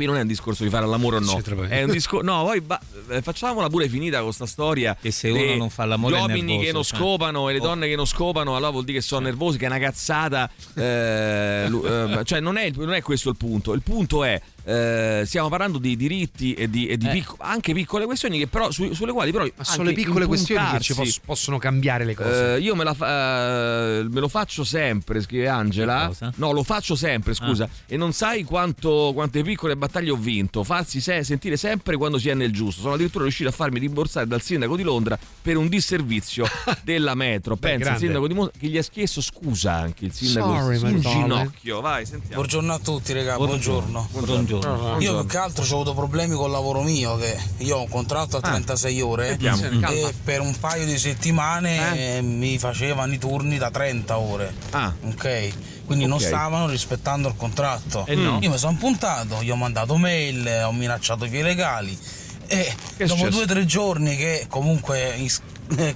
Qui 0.00 0.08
non 0.08 0.16
è 0.16 0.22
un 0.22 0.28
discorso 0.28 0.62
di 0.64 0.70
fare 0.70 0.86
l'amore 0.86 1.16
o 1.16 1.20
no, 1.20 1.38
è 1.68 1.82
un 1.82 1.90
discorso. 1.90 2.24
No, 2.24 2.42
poi 2.44 2.62
ba- 2.62 2.80
eh, 3.10 3.20
facciamola 3.20 3.68
pure 3.68 3.86
finita 3.86 4.22
con 4.22 4.32
sta 4.32 4.46
storia. 4.46 4.96
Che 4.98 5.10
se 5.10 5.28
uno 5.28 5.56
non 5.56 5.68
fa 5.68 5.84
l'amore 5.84 6.16
Gli 6.16 6.20
uomini 6.20 6.40
nervoso, 6.40 6.64
che 6.66 6.72
non 6.72 6.82
cioè. 6.84 6.98
scopano 6.98 7.48
e 7.50 7.52
le 7.52 7.58
Oh. 7.58 7.62
donne 7.64 7.86
che 7.86 7.96
non 7.96 8.06
scopano, 8.06 8.56
allora 8.56 8.70
vuol 8.70 8.84
dire 8.84 8.96
che 9.00 9.04
sono 9.04 9.26
nervosi, 9.26 9.58
che 9.58 9.64
è 9.66 9.68
una 9.68 9.78
cazzata. 9.78 10.50
eh, 10.74 11.68
eh, 11.70 12.20
cioè, 12.24 12.40
non 12.40 12.56
è, 12.56 12.70
non 12.76 12.94
è 12.94 13.02
questo 13.02 13.28
il 13.28 13.36
punto. 13.36 13.74
Il 13.74 13.82
punto 13.82 14.24
è. 14.24 14.40
Eh, 14.64 15.22
stiamo 15.26 15.48
parlando 15.48 15.78
di 15.78 15.96
diritti 15.96 16.54
e 16.54 16.68
di, 16.68 16.86
e 16.86 16.96
di 16.96 17.06
Eh. 17.08 17.10
picco- 17.12 17.36
anche 17.38 17.72
piccole 17.72 18.04
questioni 18.04 18.38
che 18.38 18.46
però, 18.46 18.70
su- 18.70 18.92
sulle 18.92 19.12
quali 19.12 19.32
però 19.32 19.44
Ma 19.54 19.64
sono 19.64 19.84
le 19.84 19.92
piccole 19.92 20.26
questioni 20.26 20.64
che 20.72 20.80
ci 20.80 20.94
pos- 20.94 21.20
possono 21.24 21.58
cambiare 21.58 22.04
le 22.04 22.14
cose. 22.14 22.54
eh, 22.54 22.60
io 22.60 22.74
me, 22.74 22.84
la 22.84 22.94
fa- 22.94 23.98
eh, 24.00 24.06
me 24.08 24.20
lo 24.20 24.28
faccio 24.28 24.64
sempre, 24.64 25.20
scrive 25.20 25.48
Angela. 25.48 26.10
No, 26.36 26.52
lo 26.52 26.62
faccio 26.62 26.94
sempre, 26.94 27.34
scusa. 27.34 27.68
E 27.86 27.96
non 27.96 28.12
sai 28.12 28.44
quanto, 28.44 29.10
quante 29.14 29.42
piccole 29.42 29.76
battaglie 29.76 30.10
ho 30.10 30.16
vinto. 30.16 30.64
Farsi 30.64 31.00
se- 31.00 31.24
sentire 31.24 31.56
sempre 31.56 31.96
quando 31.96 32.18
si 32.18 32.28
è 32.28 32.34
nel 32.34 32.52
giusto. 32.52 32.80
Sono 32.82 32.94
addirittura 32.94 33.24
riuscito 33.24 33.48
a 33.48 33.52
farmi 33.52 33.78
rimborsare 33.78 34.26
dal 34.26 34.40
sindaco 34.42 34.76
di 34.76 34.82
Londra 34.82 35.18
per 35.42 35.56
un 35.56 35.68
disservizio 35.68 36.44
della 36.82 37.14
metro. 37.14 37.54
Beh, 37.54 37.60
Pensa, 37.60 37.76
il 37.76 37.82
grande. 37.84 38.00
sindaco 38.00 38.26
di 38.28 38.34
Mo- 38.34 38.50
che 38.58 38.66
gli 38.68 38.78
ha 38.78 38.82
chiesto 38.82 39.20
scusa 39.20 39.72
anche 39.74 40.04
il 40.06 40.12
sindaco 40.12 40.54
Sorry, 40.54 40.78
darling. 40.80 41.00
ginocchio. 41.06 41.80
Vai, 41.80 42.04
sentiamo. 42.06 42.34
Buongiorno 42.34 42.72
a 42.72 42.78
tutti, 42.78 43.12
raga, 43.12 43.36
buongiorno. 43.36 44.08
Buongiorno. 44.12 44.49
Io 44.58 45.18
più 45.18 45.26
che 45.26 45.36
altro 45.38 45.62
ho 45.64 45.66
avuto 45.74 45.94
problemi 45.94 46.34
col 46.34 46.50
lavoro 46.50 46.82
mio, 46.82 47.16
che 47.16 47.36
io 47.58 47.76
ho 47.76 47.82
un 47.82 47.88
contratto 47.88 48.36
a 48.38 48.40
36 48.40 49.00
ore 49.00 49.28
Sentiamo. 49.40 49.88
e 49.90 50.12
per 50.24 50.40
un 50.40 50.54
paio 50.58 50.84
di 50.84 50.98
settimane 50.98 52.16
eh, 52.16 52.20
mi 52.22 52.58
facevano 52.58 53.12
i 53.12 53.18
turni 53.18 53.58
da 53.58 53.70
30 53.70 54.18
ore. 54.18 54.52
Ah. 54.70 54.92
Ok. 55.04 55.52
Quindi 55.86 56.06
non 56.06 56.18
Ok. 56.18 56.26
stavano 56.26 56.68
rispettando 56.68 57.28
il 57.28 57.34
contratto. 57.36 58.04
Eh 58.06 58.14
no. 58.14 58.38
Io 58.40 58.50
mi 58.50 58.58
sono 58.58 58.76
puntato, 58.78 59.42
gli 59.42 59.50
ho 59.50 59.56
mandato 59.56 59.96
mail, 59.96 60.62
ho 60.66 60.72
minacciato 60.72 61.24
vie 61.26 61.42
legali. 61.42 61.98
E 62.46 62.74
Che 62.96 63.04
dopo 63.06 63.16
successo? 63.18 63.30
due 63.30 63.42
o 63.42 63.46
tre 63.46 63.64
giorni 63.64 64.16
che 64.16 64.46
comunque 64.48 65.14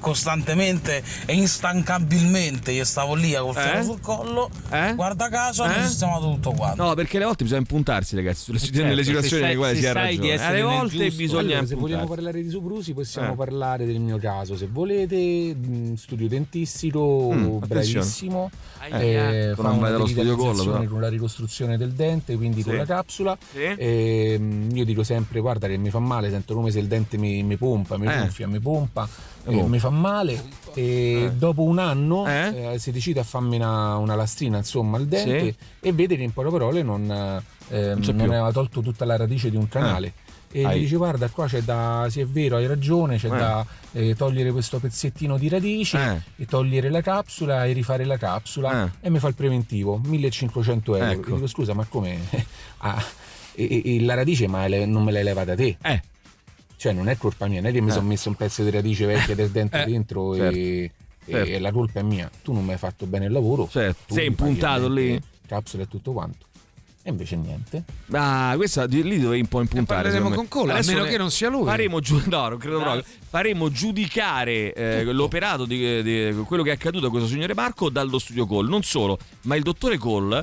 costantemente 0.01 1.03
e 1.27 1.35
instancabilmente 1.35 2.73
io 2.73 2.85
stavo 2.85 3.15
lì 3.15 3.33
col 3.35 3.55
ferro 3.55 3.79
Eh? 3.79 3.83
sul 3.83 4.01
collo, 4.01 4.51
Eh? 4.71 4.95
guarda 4.95 5.29
caso 5.29 5.63
hanno 5.63 5.83
Eh? 5.83 5.87
sistemato 5.87 6.31
tutto 6.33 6.53
quanto. 6.53 6.83
No, 6.83 6.95
perché 6.95 7.17
alle 7.17 7.27
volte 7.27 7.43
bisogna 7.45 7.61
impuntarsi, 7.61 8.15
ragazzi, 8.17 8.45
sulle, 8.45 8.59
certo, 8.59 8.83
nelle 8.85 9.05
situazioni 9.05 9.43
sai- 9.43 9.49
nelle 9.51 9.57
quali 9.57 9.79
si 9.79 9.87
ha 9.87 9.93
ragione. 9.93 10.33
essere 10.33 10.49
Alle 10.61 10.63
volte 10.63 10.97
giusto. 11.05 11.17
bisogna 11.17 11.41
Allora, 11.55 11.67
se 11.67 11.75
vogliamo 11.75 12.07
parlare 12.07 12.43
di 12.43 12.51
soprusi, 12.51 12.93
possiamo 12.95 13.33
Eh. 13.33 13.37
parlare 13.37 13.87
del 13.87 14.01
mio 14.01 14.19
caso. 14.19 14.57
Se 14.57 14.69
volete, 14.71 15.55
mh, 15.55 15.95
studio 15.95 16.29
dentistico, 16.29 17.31
Mm, 17.33 17.59
bravissimo. 17.67 18.51
Eh, 18.91 19.53
fa 19.57 19.71
una 19.71 19.89
dallo 19.91 20.07
studio 20.07 20.23
rivitalizzazione 20.35 20.79
però. 20.81 20.91
con 20.91 21.01
la 21.01 21.09
ricostruzione 21.09 21.77
del 21.79 21.93
dente, 21.93 22.37
quindi 22.37 22.61
Sì. 22.63 22.69
con 22.69 22.77
la 22.77 22.85
capsula. 22.85 23.37
Sì. 23.53 23.59
E, 23.77 24.37
mh, 24.39 24.77
io 24.77 24.85
dico 24.85 25.03
sempre: 25.03 25.41
guarda, 25.41 25.67
che 25.67 25.77
mi 25.77 25.91
fa 25.91 25.99
male, 26.01 26.31
sento 26.31 26.55
come 26.55 26.71
se 26.71 26.79
il 26.81 26.87
dente 26.87 27.17
mi, 27.17 27.43
mi 27.43 27.57
pompa, 27.57 27.97
mi 27.97 28.07
Eh. 28.07 28.19
gonfia, 28.19 28.47
mi 28.47 28.61
pompa, 28.61 29.09
Eh, 29.09 29.09
eh, 29.09 29.34
oh. 29.47 29.67
mi 29.67 29.79
fa 29.79 29.91
male. 29.91 30.63
E 30.75 31.25
Eh. 31.25 31.33
dopo 31.33 31.63
un 31.63 31.79
anno 31.79 32.27
Eh? 32.27 32.73
eh, 32.75 32.79
si 32.79 32.91
decide 32.91 33.21
a 33.21 33.25
farmi 33.25 33.57
una, 33.57 33.97
una 33.97 34.15
lastrina 34.17 34.59
insomma 34.59 34.97
al 34.97 35.07
dente 35.07 35.41
Sì. 35.53 35.55
e 35.89 35.93
vede 35.93 36.17
che 36.17 36.23
in 36.23 36.33
poche 36.33 36.51
parole 36.51 36.83
non, 36.83 37.03
eh, 37.69 37.95
Non 37.95 38.01
non 38.17 38.21
aveva 38.31 38.51
tolto 38.53 38.81
tutta 38.81 39.05
la 39.05 39.17
radice 39.17 39.51
di 39.51 39.57
un 39.57 39.69
canale. 39.69 40.13
E 40.51 40.65
Ai. 40.65 40.79
gli 40.79 40.83
dice 40.83 40.97
guarda 40.97 41.29
qua 41.31 41.47
c'è 41.47 41.63
da, 41.63 42.07
sì 42.09 42.21
è 42.21 42.27
vero 42.27 42.57
hai 42.57 42.67
ragione, 42.69 43.17
c'è 43.19 43.27
Eh. 43.27 43.37
da 43.37 43.67
eh, 43.93 44.15
togliere 44.15 44.53
questo 44.53 44.79
pezzettino 44.79 45.37
di 45.37 45.49
radice 45.49 45.99
Eh. 46.37 46.43
e 46.43 46.47
togliere 46.47 46.91
la 46.91 47.01
capsula 47.01 47.65
e 47.67 47.73
rifare 47.73 48.05
la 48.05 48.17
capsula 48.17 48.89
e 49.01 49.11
mi 49.11 49.19
fa 49.19 49.27
il 49.29 49.35
preventivo 49.35 50.01
1500 50.05 50.95
euro. 50.97 51.11
Ecco. 51.11 51.29
Io 51.31 51.35
dico 51.37 51.47
scusa 51.49 51.75
ma 51.75 51.85
come? 51.89 52.19
Ah, 52.79 53.03
e, 53.55 53.83
e- 53.85 53.97
e 53.97 54.01
la 54.05 54.15
radice 54.15 54.47
ma 54.47 54.67
non 54.69 55.03
me 55.05 55.11
l'hai 55.13 55.25
levata 55.25 55.55
te? 55.57 55.77
Eh. 55.83 56.03
Cioè 56.77 56.93
non 56.93 57.09
è 57.09 57.17
colpa 57.17 57.47
mia, 57.47 57.61
non 57.61 57.71
è 57.71 57.73
che 57.73 57.81
mi 57.81 57.89
Eh. 57.91 57.93
sono 57.93 58.07
messo 58.07 58.29
un 58.29 58.35
pezzo 58.35 58.63
di 58.63 58.71
radice 58.71 59.07
vecchia 59.07 59.35
del 59.37 59.51
dente 59.51 59.83
Eh, 59.83 59.87
dentro 59.87 60.35
certo, 60.35 60.57
e, 60.57 60.91
e 61.27 61.33
certo. 61.33 61.59
la 61.61 61.73
colpa 61.73 62.01
è 62.01 62.03
mia. 62.03 62.31
Tu 62.43 62.53
non 62.53 62.65
mi 62.65 62.73
hai 62.73 62.79
fatto 62.79 63.07
bene 63.07 63.27
il 63.27 63.33
lavoro. 63.33 63.69
Certo, 63.71 64.13
sei 64.15 64.27
impuntato 64.27 64.89
lì. 64.89 65.09
dente, 65.11 65.27
Capsula 65.47 65.83
e 65.85 65.89
tutto 65.89 66.13
quanto. 66.13 66.47
E 67.07 67.11
invece 67.11 67.37
niente. 67.37 67.85
Ah, 68.13 68.55
questa 68.57 68.87
lì 68.87 69.21
dovevi 69.21 69.41
un 69.43 69.47
po' 69.47 69.61
impuntare. 69.61 70.11
me. 70.21 70.31
con 70.35 70.49
Cola, 70.49 70.77
a 70.77 70.81
meno 70.87 71.05
ne- 71.05 71.11
che 71.11 71.19
non 71.19 71.31
sia 71.31 71.51
lui. 71.51 71.65
Faremo, 71.67 72.01
giu- 72.01 72.25
no, 72.29 72.49
non 72.49 72.57
credo 72.57 72.81
proprio. 72.81 73.05
Faremo 73.29 73.71
giudicare 73.71 74.73
eh, 74.73 75.05
l'operato 75.13 75.67
di, 75.67 76.03
di 76.03 76.35
quello 76.47 76.63
che 76.63 76.71
è 76.71 76.73
accaduto 76.73 77.07
a 77.07 77.11
questo 77.11 77.29
signore 77.29 77.53
Marco 77.55 77.91
dallo 77.91 78.19
studio 78.19 78.47
Call. 78.47 78.69
Non 78.69 78.83
solo, 78.83 79.19
ma 79.43 79.55
il 79.55 79.63
dottore 79.63 79.99
Call 79.99 80.43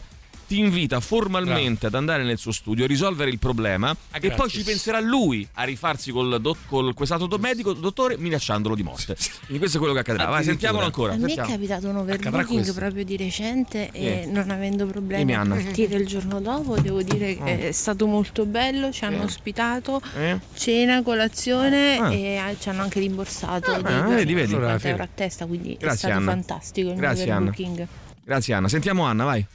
ti 0.52 0.60
invita 0.60 1.00
formalmente 1.00 1.86
ad 1.86 1.96
andare 1.96 2.24
nel 2.24 2.38
suo 2.38 2.52
studio, 2.52 2.86
risolvere 2.86 3.30
il 3.30 3.40
problema 3.40 3.90
e 4.12 4.20
gratis. 4.20 4.38
poi 4.38 4.50
ci 4.50 4.64
penserà 4.64 5.00
lui 5.00 5.48
a 5.54 5.64
rifarsi 5.64 6.12
col, 6.12 6.42
dot- 6.42 6.58
col 6.68 6.94
quest'altro 6.94 7.28
do- 7.28 7.38
medico, 7.38 7.72
dottore, 7.72 8.18
minacciandolo 8.18 8.76
di 8.76 8.84
morte. 8.84 9.16
Quindi 9.46 9.60
questo 9.60 9.78
è 9.78 9.80
quello 9.80 9.94
che 9.94 10.02
accadrà. 10.02 10.26
Vai, 10.26 10.44
sentiamolo 10.44 10.84
ancora. 10.84 11.14
A 11.14 11.16
me 11.16 11.32
è 11.32 11.36
capitato 11.38 11.88
un 11.88 11.96
overbooking 11.96 12.74
proprio 12.74 13.06
di 13.06 13.16
recente 13.16 13.92
e 13.94 14.24
Sì. 14.26 14.32
non 14.32 14.50
avendo 14.50 14.86
problemi 14.88 15.34
a 15.34 15.46
partire 15.46 15.96
il 15.96 16.06
giorno 16.06 16.42
dopo, 16.42 16.78
devo 16.82 17.02
dire 17.02 17.38
che 17.38 17.56
Mm. 17.56 17.60
è 17.68 17.72
stato 17.72 18.06
molto 18.06 18.46
bello, 18.46 18.92
ci 18.92 19.06
hanno 19.06 19.20
Sì. 19.20 19.24
ospitato, 19.28 20.02
Eh? 20.18 20.38
cena, 20.54 21.02
colazione 21.02 21.98
Ah. 21.98 22.12
e 22.14 22.22
eh, 22.36 22.58
ci 22.60 22.68
hanno 22.68 22.82
anche 22.82 23.00
rimborsato 23.00 23.72
di 23.72 23.84
Ah, 23.86 24.02
vedi, 24.02 24.34
vedi. 24.34 24.50
50 24.50 24.56
Allora, 24.74 24.90
euro 24.90 25.04
a 25.04 25.10
testa, 25.16 25.46
quindi 25.46 25.78
Grazie, 25.80 25.88
è 25.94 25.96
stato 25.96 26.14
Anna. 26.18 26.32
fantastico 26.32 26.90
il 26.90 26.96
Grazie, 26.98 27.24
mio 27.24 27.34
Anna. 27.36 27.50
overbooking. 27.52 27.88
Grazie 28.26 28.54
Anna. 28.54 28.68
Sentiamo 28.68 29.04
Anna, 29.06 29.24
vai. 29.24 29.46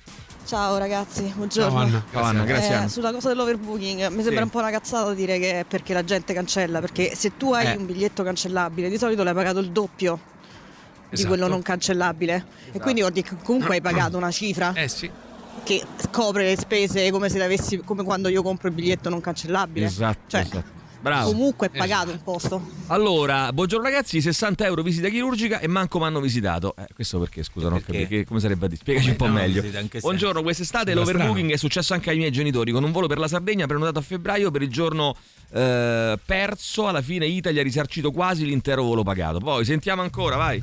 Ciao 0.47 0.77
ragazzi, 0.79 1.33
buongiorno. 1.35 1.71
Ciao, 1.77 1.81
Anna. 1.87 2.05
Ciao, 2.13 2.23
Anna, 2.23 2.45
grazie, 2.45 2.71
Eh, 2.71 2.75
Anna. 2.75 2.89
Sulla 2.89 3.11
cosa 3.13 3.29
dell'overbooking 3.29 4.09
mi 4.11 4.23
sembra 4.23 4.37
Sì. 4.37 4.43
un 4.43 4.51
po' 4.51 4.59
una 4.59 4.71
cazzata 4.71 5.13
dire 5.13 5.39
che 5.41 5.61
è 5.61 5.65
perché 5.65 5.93
la 5.93 6.05
gente 6.05 6.33
cancella, 6.35 6.79
perché 6.81 7.17
se 7.17 7.37
tu 7.37 7.53
hai 7.53 7.67
Eh. 7.67 7.77
un 7.77 7.85
biglietto 7.87 8.23
cancellabile 8.23 8.89
di 8.89 8.97
solito 8.97 9.25
l'hai 9.25 9.35
pagato 9.35 9.59
il 9.59 9.73
doppio 9.73 10.21
di 11.09 11.15
Esatto. 11.15 11.29
quello 11.29 11.49
non 11.49 11.63
cancellabile 11.63 12.47
e 12.73 12.79
quindi 12.79 13.01
vuol 13.01 13.13
dire 13.13 13.29
che 13.29 13.37
comunque 13.43 13.75
hai 13.75 13.81
pagato 13.81 14.17
una 14.17 14.31
cifra 14.31 14.73
Eh 14.75 14.87
sì. 14.89 15.11
che 15.65 15.85
copre 16.13 16.45
le 16.45 16.57
spese 16.57 17.11
come 17.11 17.29
se 17.29 17.39
l'avessi 17.39 17.79
come 17.79 18.05
quando 18.05 18.29
io 18.29 18.43
compro 18.43 18.69
il 18.69 18.75
biglietto 18.75 19.09
non 19.09 19.21
cancellabile. 19.21 19.87
Esatto, 19.87 20.19
Cioè, 20.29 20.41
esatto. 20.43 20.65
Bravo. 21.01 21.31
Comunque 21.31 21.69
è 21.71 21.77
pagato 21.77 22.11
un 22.11 22.23
posto. 22.23 22.61
Allora, 22.89 23.53
buongiorno 23.53 23.85
ragazzi, 23.85 24.21
60 24.21 24.65
euro 24.65 24.83
visita 24.83 25.09
chirurgica 25.09 25.61
e 25.61 25.69
manco 25.69 25.99
mi 25.99 26.05
hanno 26.07 26.21
visitato. 26.21 26.75
Eh, 26.77 26.87
questo 26.95 27.19
perché, 27.19 27.43
scusa, 27.43 27.69
non 27.69 27.83
Perché? 27.83 28.25
come 28.25 28.41
sarebbe 28.41 28.67
a 28.67 28.69
dire? 28.69 28.81
Spiegaci 28.81 29.11
un 29.11 29.17
po' 29.17 29.27
no, 29.27 29.35
meglio. 29.35 29.63
Buongiorno, 30.01 30.43
quest'estate 30.43 30.95
l'overbooking 30.95 31.35
strano. 31.37 31.53
è 31.53 31.57
successo 31.57 31.95
anche 31.95 32.11
ai 32.11 32.17
miei 32.17 32.31
genitori 32.31 32.73
con 32.73 32.83
un 32.83 32.93
volo 32.93 33.07
per 33.07 33.19
la 33.19 33.29
Sardegna 33.29 33.67
prenotato 33.67 33.99
a 33.99 34.03
febbraio 34.03 34.51
per 34.51 34.63
il 34.63 34.71
giorno 34.71 35.15
eh, 35.53 36.19
perso, 36.25 36.89
alla 36.89 37.03
fine 37.03 37.27
Italia 37.27 37.61
ha 37.61 37.65
risarcito 37.65 38.11
quasi 38.11 38.45
l'intero 38.45 38.83
volo 38.83 39.03
pagato. 39.03 39.39
Poi 39.39 39.65
sentiamo 39.65 40.03
ancora, 40.03 40.37
vai. 40.37 40.63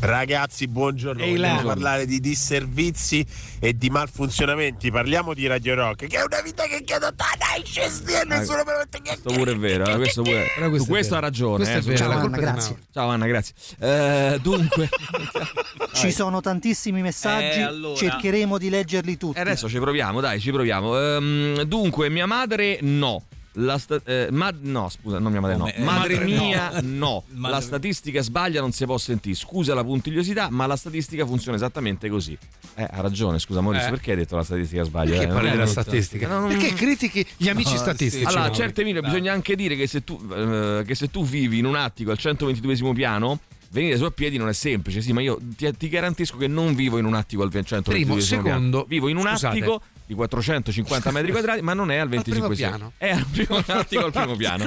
Ragazzi, 0.00 0.68
buongiorno. 0.68 1.22
Ehi. 1.22 1.32
Vogliamo 1.32 1.62
parlare 1.62 2.06
di 2.06 2.20
disservizi 2.20 3.24
e 3.58 3.76
di 3.76 3.88
malfunzionamenti. 3.90 4.90
Parliamo 4.90 5.32
di 5.34 5.46
Radio 5.46 5.74
Rock, 5.74 6.06
che 6.06 6.18
è 6.18 6.22
una 6.22 6.40
vita 6.42 6.64
che 6.64 6.82
chiedo 6.84 7.10
dai 7.10 7.64
scesti 7.64 8.12
e 8.12 8.24
nessuno 8.26 8.62
me 8.64 8.72
lo 8.72 8.78
mette 8.78 9.00
Questo 9.00 9.32
pure 9.32 9.52
è 9.52 9.56
vero, 9.56 9.86
eh, 9.86 9.96
questo, 9.96 10.22
pure, 10.22 10.50
Però 10.54 10.68
questo 10.68 10.84
su 10.84 10.90
è 10.90 10.94
questo 10.94 11.14
ha 11.14 11.18
ragione. 11.20 11.56
Questo 11.56 11.90
eh, 11.90 11.94
è 11.94 11.96
di 11.96 12.02
Mauro. 12.28 12.78
Ciao 12.92 13.08
Anna, 13.08 13.26
grazie. 13.26 13.54
Eh, 13.78 14.38
dunque, 14.42 14.88
Ci 15.94 16.10
sono 16.10 16.40
tantissimi 16.40 17.00
messaggi, 17.00 17.58
Eh, 17.58 17.62
allora. 17.62 17.96
cercheremo 17.96 18.58
di 18.58 18.68
leggerli 18.68 19.16
tutti. 19.16 19.38
E 19.38 19.40
adesso 19.40 19.68
ci 19.68 19.78
proviamo, 19.78 20.20
dai, 20.20 20.40
ci 20.40 20.50
proviamo. 20.50 20.98
Ehm, 20.98 21.62
dunque, 21.62 22.10
mia 22.10 22.26
madre 22.26 22.78
no. 22.82 23.22
La 23.54 23.78
sta- 23.78 24.00
eh, 24.04 24.28
ma- 24.30 24.52
no, 24.60 24.88
scusa, 24.88 25.18
non 25.18 25.30
mia 25.32 25.40
madre 25.40 25.56
no. 25.56 25.66
Eh, 25.68 25.78
Madre 25.82 26.14
madre 26.18 26.24
mia 26.24 26.70
no. 26.80 26.80
no. 26.82 27.24
Madre- 27.34 27.56
La 27.56 27.60
statistica 27.60 28.22
sbaglia, 28.22 28.60
non 28.60 28.72
si 28.72 28.84
può 28.84 28.98
sentire. 28.98 29.34
Scusa 29.36 29.74
la 29.74 29.84
puntigliosità, 29.84 30.48
ma 30.50 30.66
la 30.66 30.76
statistica 30.76 31.24
funziona 31.26 31.56
esattamente 31.56 32.08
così. 32.08 32.36
Eh, 32.76 32.82
ha 32.90 33.00
ragione, 33.00 33.38
scusa 33.38 33.60
Maurizio, 33.60 33.88
Eh. 33.88 33.90
perché 33.90 34.10
hai 34.12 34.16
detto 34.16 34.36
la 34.36 34.44
statistica 34.44 34.82
sbaglia? 34.84 35.10
Perché 35.12 35.26
Eh, 35.26 35.28
parli 35.32 35.50
della 35.50 35.66
statistica? 35.66 36.26
No, 36.28 36.40
non- 36.40 36.48
Perché 36.48 36.72
critichi 36.74 37.26
gli 37.36 37.48
amici 37.48 37.72
No, 37.72 37.78
statistici? 37.78 38.24
Allora, 38.24 38.48
no? 38.48 38.54
certe 38.54 38.80
Emilio, 38.82 39.00
bisogna 39.02 39.32
anche 39.32 39.54
dire 39.56 39.76
che 39.76 39.86
se 39.86 40.02
tu, 40.04 40.20
eh, 40.34 40.82
che 40.86 40.94
se 40.94 41.10
tu 41.10 41.24
vivi 41.24 41.58
in 41.58 41.66
un 41.66 41.76
attico 41.76 42.10
al 42.10 42.18
122 42.18 42.92
piano, 42.94 43.38
venire 43.70 43.96
su 43.96 44.04
a 44.04 44.10
piedi 44.10 44.36
non 44.36 44.48
è 44.48 44.52
semplice. 44.52 45.00
Sì, 45.00 45.12
ma 45.12 45.20
io 45.20 45.38
ti, 45.56 45.68
ti 45.76 45.88
garantisco 45.88 46.36
che 46.36 46.46
non 46.46 46.74
vivo 46.74 46.98
in 46.98 47.04
un 47.04 47.14
attico 47.14 47.42
al 47.42 47.50
122 47.50 47.92
Primo, 47.94 48.14
piano. 48.16 48.42
secondo, 48.44 48.84
Vivo 48.88 49.08
in 49.08 49.16
un 49.16 49.26
scusate. 49.28 49.46
attico 49.58 49.82
di 50.06 50.14
450 50.14 51.10
metri 51.10 51.30
quadrati, 51.32 51.62
ma 51.62 51.72
non 51.74 51.90
è 51.90 51.96
al 51.96 52.08
25 52.08 52.48
primo 52.54 52.68
piano? 52.70 52.92
È 52.98 53.10
al 53.10 53.24
primo 53.26 53.56
attico 53.66 54.04
al 54.04 54.12
primo 54.12 54.36
piano. 54.36 54.64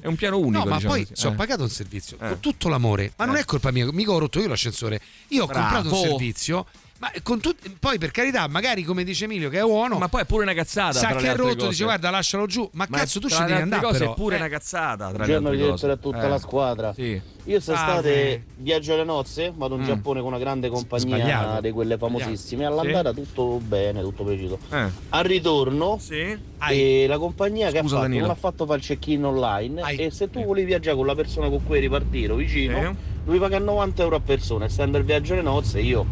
È 0.00 0.06
un 0.06 0.16
piano 0.16 0.38
unico. 0.38 0.64
No, 0.64 0.68
ma 0.70 0.76
diciamo 0.76 0.92
poi 0.94 1.02
così. 1.06 1.14
ci 1.20 1.26
ho 1.26 1.30
Eh. 1.30 1.34
pagato 1.34 1.62
un 1.62 1.70
servizio 1.70 2.16
Eh. 2.20 2.28
con 2.28 2.40
tutto 2.40 2.68
l'amore. 2.68 3.12
Ma 3.16 3.24
non 3.24 3.36
Eh. 3.36 3.40
è 3.40 3.44
colpa 3.44 3.70
mia, 3.70 3.90
mica 3.92 4.10
ho 4.12 4.18
rotto 4.18 4.40
io 4.40 4.48
l'ascensore. 4.48 5.00
Io 5.28 5.44
ho 5.44 5.46
Bravo. 5.46 5.62
comprato 5.74 5.94
un 5.94 6.08
servizio. 6.08 6.66
Ma 7.04 7.10
con 7.22 7.38
tut- 7.38 7.70
poi 7.78 7.98
per 7.98 8.10
carità, 8.12 8.46
magari 8.48 8.82
come 8.82 9.04
dice 9.04 9.24
Emilio, 9.24 9.50
che 9.50 9.58
è 9.58 9.62
buono. 9.62 9.98
Ma 9.98 10.08
poi 10.08 10.22
è 10.22 10.24
pure 10.24 10.44
una 10.44 10.54
cazzata. 10.54 10.92
Sa 10.98 11.08
tra 11.08 11.16
che 11.16 11.30
è 11.32 11.36
rotto, 11.36 11.54
cose. 11.56 11.68
dice 11.68 11.84
guarda, 11.84 12.08
lascialo 12.08 12.46
giù. 12.46 12.66
Ma, 12.72 12.86
Ma 12.88 12.96
cazzo, 12.96 13.20
tu 13.20 13.28
ci 13.28 13.38
devi 13.44 13.52
andare. 13.60 13.82
cose 13.82 13.98
però. 13.98 14.12
è 14.12 14.14
pure 14.14 14.34
Eh. 14.36 14.38
una 14.38 14.48
cazzata. 14.48 15.08
Tra 15.08 15.16
Buongiorno 15.26 15.50
direttore 15.50 15.92
a 15.92 15.96
tutta 15.96 16.22
Eh. 16.22 16.28
la 16.28 16.38
squadra. 16.38 16.94
Sì. 16.94 17.20
Io 17.46 17.60
sono 17.60 17.76
Salve. 17.76 17.92
state 18.00 18.44
viaggio 18.56 18.94
alle 18.94 19.04
nozze, 19.04 19.52
vado 19.54 19.74
in 19.74 19.82
Mm. 19.82 19.84
Giappone 19.84 20.20
con 20.20 20.28
una 20.30 20.38
grande 20.38 20.70
compagnia 20.70 21.16
Sbagliato. 21.18 21.60
di 21.60 21.70
quelle 21.72 21.98
famosissime. 21.98 22.64
All'andata 22.64 23.12
tutto 23.12 23.60
bene, 23.62 24.00
tutto 24.00 24.24
preciso. 24.24 24.58
Eh. 24.70 24.88
Al 25.10 25.24
ritorno 25.24 25.98
Sì. 26.00 26.38
e 26.70 27.04
la 27.06 27.18
compagnia 27.18 27.70
che 27.70 27.80
Scusa, 27.80 27.96
ha 27.96 27.98
fatto 27.98 28.00
Danilo. 28.00 28.20
non 28.22 28.30
ha 28.30 28.34
fatto 28.38 28.64
fare 28.64 28.78
il 28.78 28.84
check-in 28.86 29.24
online 29.26 29.82
Ai. 29.82 29.96
e 29.98 30.10
se 30.10 30.30
tu 30.30 30.42
volevi 30.42 30.68
viaggiare 30.68 30.96
con 30.96 31.04
la 31.04 31.14
persona 31.14 31.50
con 31.50 31.62
cui 31.66 31.76
eri 31.76 31.90
partito 31.90 32.34
vicino, 32.34 32.78
Sì. 32.80 32.96
lui 33.26 33.38
paga 33.38 33.58
90 33.58 34.02
euro 34.04 34.16
a 34.16 34.20
persona. 34.20 34.64
Essendo 34.64 34.96
il 34.96 35.04
viaggio 35.04 35.34
alle 35.34 35.42
nozze 35.42 35.80
io 35.80 36.06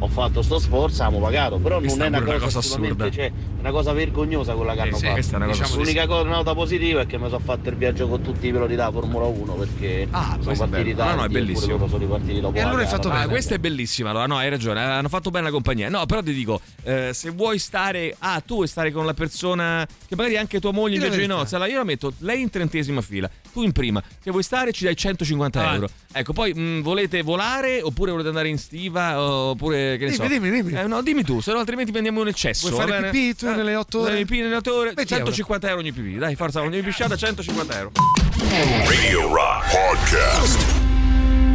ho 0.00 0.08
fatto 0.08 0.42
sto 0.42 0.58
sforzo, 0.58 1.02
abbiamo 1.02 1.24
pagato, 1.24 1.56
però 1.58 1.78
Questa 1.78 2.04
non 2.08 2.14
è 2.14 2.18
una 2.18 2.18
cosa, 2.24 2.36
una 2.36 2.44
cosa 2.44 2.58
assurda. 2.60 3.10
cioè, 3.10 3.32
una 3.58 3.70
cosa 3.70 3.92
vergognosa 3.92 4.54
quella 4.54 4.72
che 4.74 4.78
Eh 4.78 4.82
hanno 4.82 4.96
sì, 4.96 5.06
fatto. 5.06 5.18
è 5.18 5.36
una 5.36 5.46
cosa 5.46 5.58
Diciamo 5.62 5.70
di 5.76 5.78
L'unica 5.82 6.06
cosa, 6.06 6.28
nota 6.28 6.54
positiva 6.54 7.00
è 7.00 7.06
che 7.06 7.18
mi 7.18 7.24
sono 7.28 7.40
fatto 7.44 7.68
il 7.68 7.76
viaggio 7.76 8.06
con 8.08 8.22
tutti 8.22 8.46
i 8.46 8.52
piloti 8.52 8.74
da 8.76 8.90
Formula 8.92 9.26
1 9.26 9.52
perché 9.54 10.06
Ah, 10.10 10.38
sono 10.40 10.54
partiti 10.56 10.94
bello. 10.94 11.10
No, 11.10 11.14
no, 11.16 11.24
è 11.24 11.28
bellissimo. 11.28 11.88
sono 11.88 11.98
ripartiti 11.98 12.40
dopo 12.40 12.56
E 12.56 12.60
allora 12.60 12.82
hai 12.82 12.88
fatto 12.88 13.08
Ah, 13.08 13.12
bene. 13.14 13.26
questa 13.28 13.54
è 13.54 13.58
bellissima, 13.58 14.10
allora 14.10 14.26
no, 14.26 14.36
hai 14.36 14.48
ragione, 14.50 14.80
hanno 14.80 15.08
fatto 15.08 15.30
bene 15.30 15.46
la 15.46 15.50
compagnia. 15.50 15.88
No, 15.88 16.06
però 16.06 16.22
ti 16.22 16.32
dico, 16.32 16.60
eh, 16.84 17.10
se 17.12 17.30
vuoi 17.30 17.58
stare, 17.58 18.14
ah, 18.20 18.40
tu 18.40 18.54
vuoi 18.56 18.68
stare 18.68 18.92
con 18.92 19.04
la 19.04 19.14
persona 19.14 19.86
che 20.06 20.14
magari 20.14 20.36
anche 20.36 20.60
tua 20.60 20.72
moglie 20.72 20.94
in 20.94 21.00
viaggio 21.00 21.18
di 21.18 21.26
nozze, 21.26 21.56
allora 21.56 21.70
io 21.70 21.78
la 21.78 21.84
metto 21.84 22.12
lei 22.18 22.40
in 22.40 22.50
trentesima 22.50 23.00
fila, 23.00 23.28
tu 23.52 23.62
in 23.62 23.72
prima. 23.72 24.02
Se 24.22 24.30
vuoi 24.30 24.42
stare 24.42 24.72
ci 24.72 24.84
dai 24.84 24.96
150 24.96 25.58
Avanti. 25.60 25.74
euro. 25.76 25.88
Ecco, 26.12 26.32
poi 26.32 26.54
mh, 26.54 26.82
volete 26.82 27.22
volare 27.22 27.80
oppure 27.82 28.10
volete 28.10 28.28
andare 28.28 28.48
in 28.48 28.58
stiva 28.58 29.20
oppure 29.20 29.96
che 29.98 30.06
ne 30.06 30.12
so. 30.12 30.22
Dimmi, 30.26 30.50
dimmi, 30.50 30.62
dimmi. 30.62 30.78
Eh, 30.80 30.86
no, 30.86 31.02
dimmi 31.02 31.22
tu, 31.24 31.40
se 31.40 31.52
no 31.52 31.58
altrimenti 31.58 31.90
prendiamo 31.90 32.20
un 32.20 32.28
eccesso. 32.28 32.68
Vuoi 32.70 32.86
fare 32.86 33.10
pipì 33.10 33.34
tu 33.34 33.46
Eh, 33.46 33.54
nelle 33.54 33.74
otto 33.74 34.00
ore? 34.00 34.16
Pipì 34.18 34.40
nelle 34.40 34.56
8 34.56 34.74
ore, 34.74 34.92
20 34.94 35.14
150 35.14 35.68
euro 35.68 35.80
ogni 35.80 35.92
pipì. 35.92 36.16
Dai, 36.16 36.34
forza, 36.36 36.60
ogni 36.62 36.80
pisciata 36.82 37.16
150 37.16 37.76
euro. 37.78 37.92
Radio 38.86 39.32
Rock 39.32 39.70
Podcast. 39.70 40.76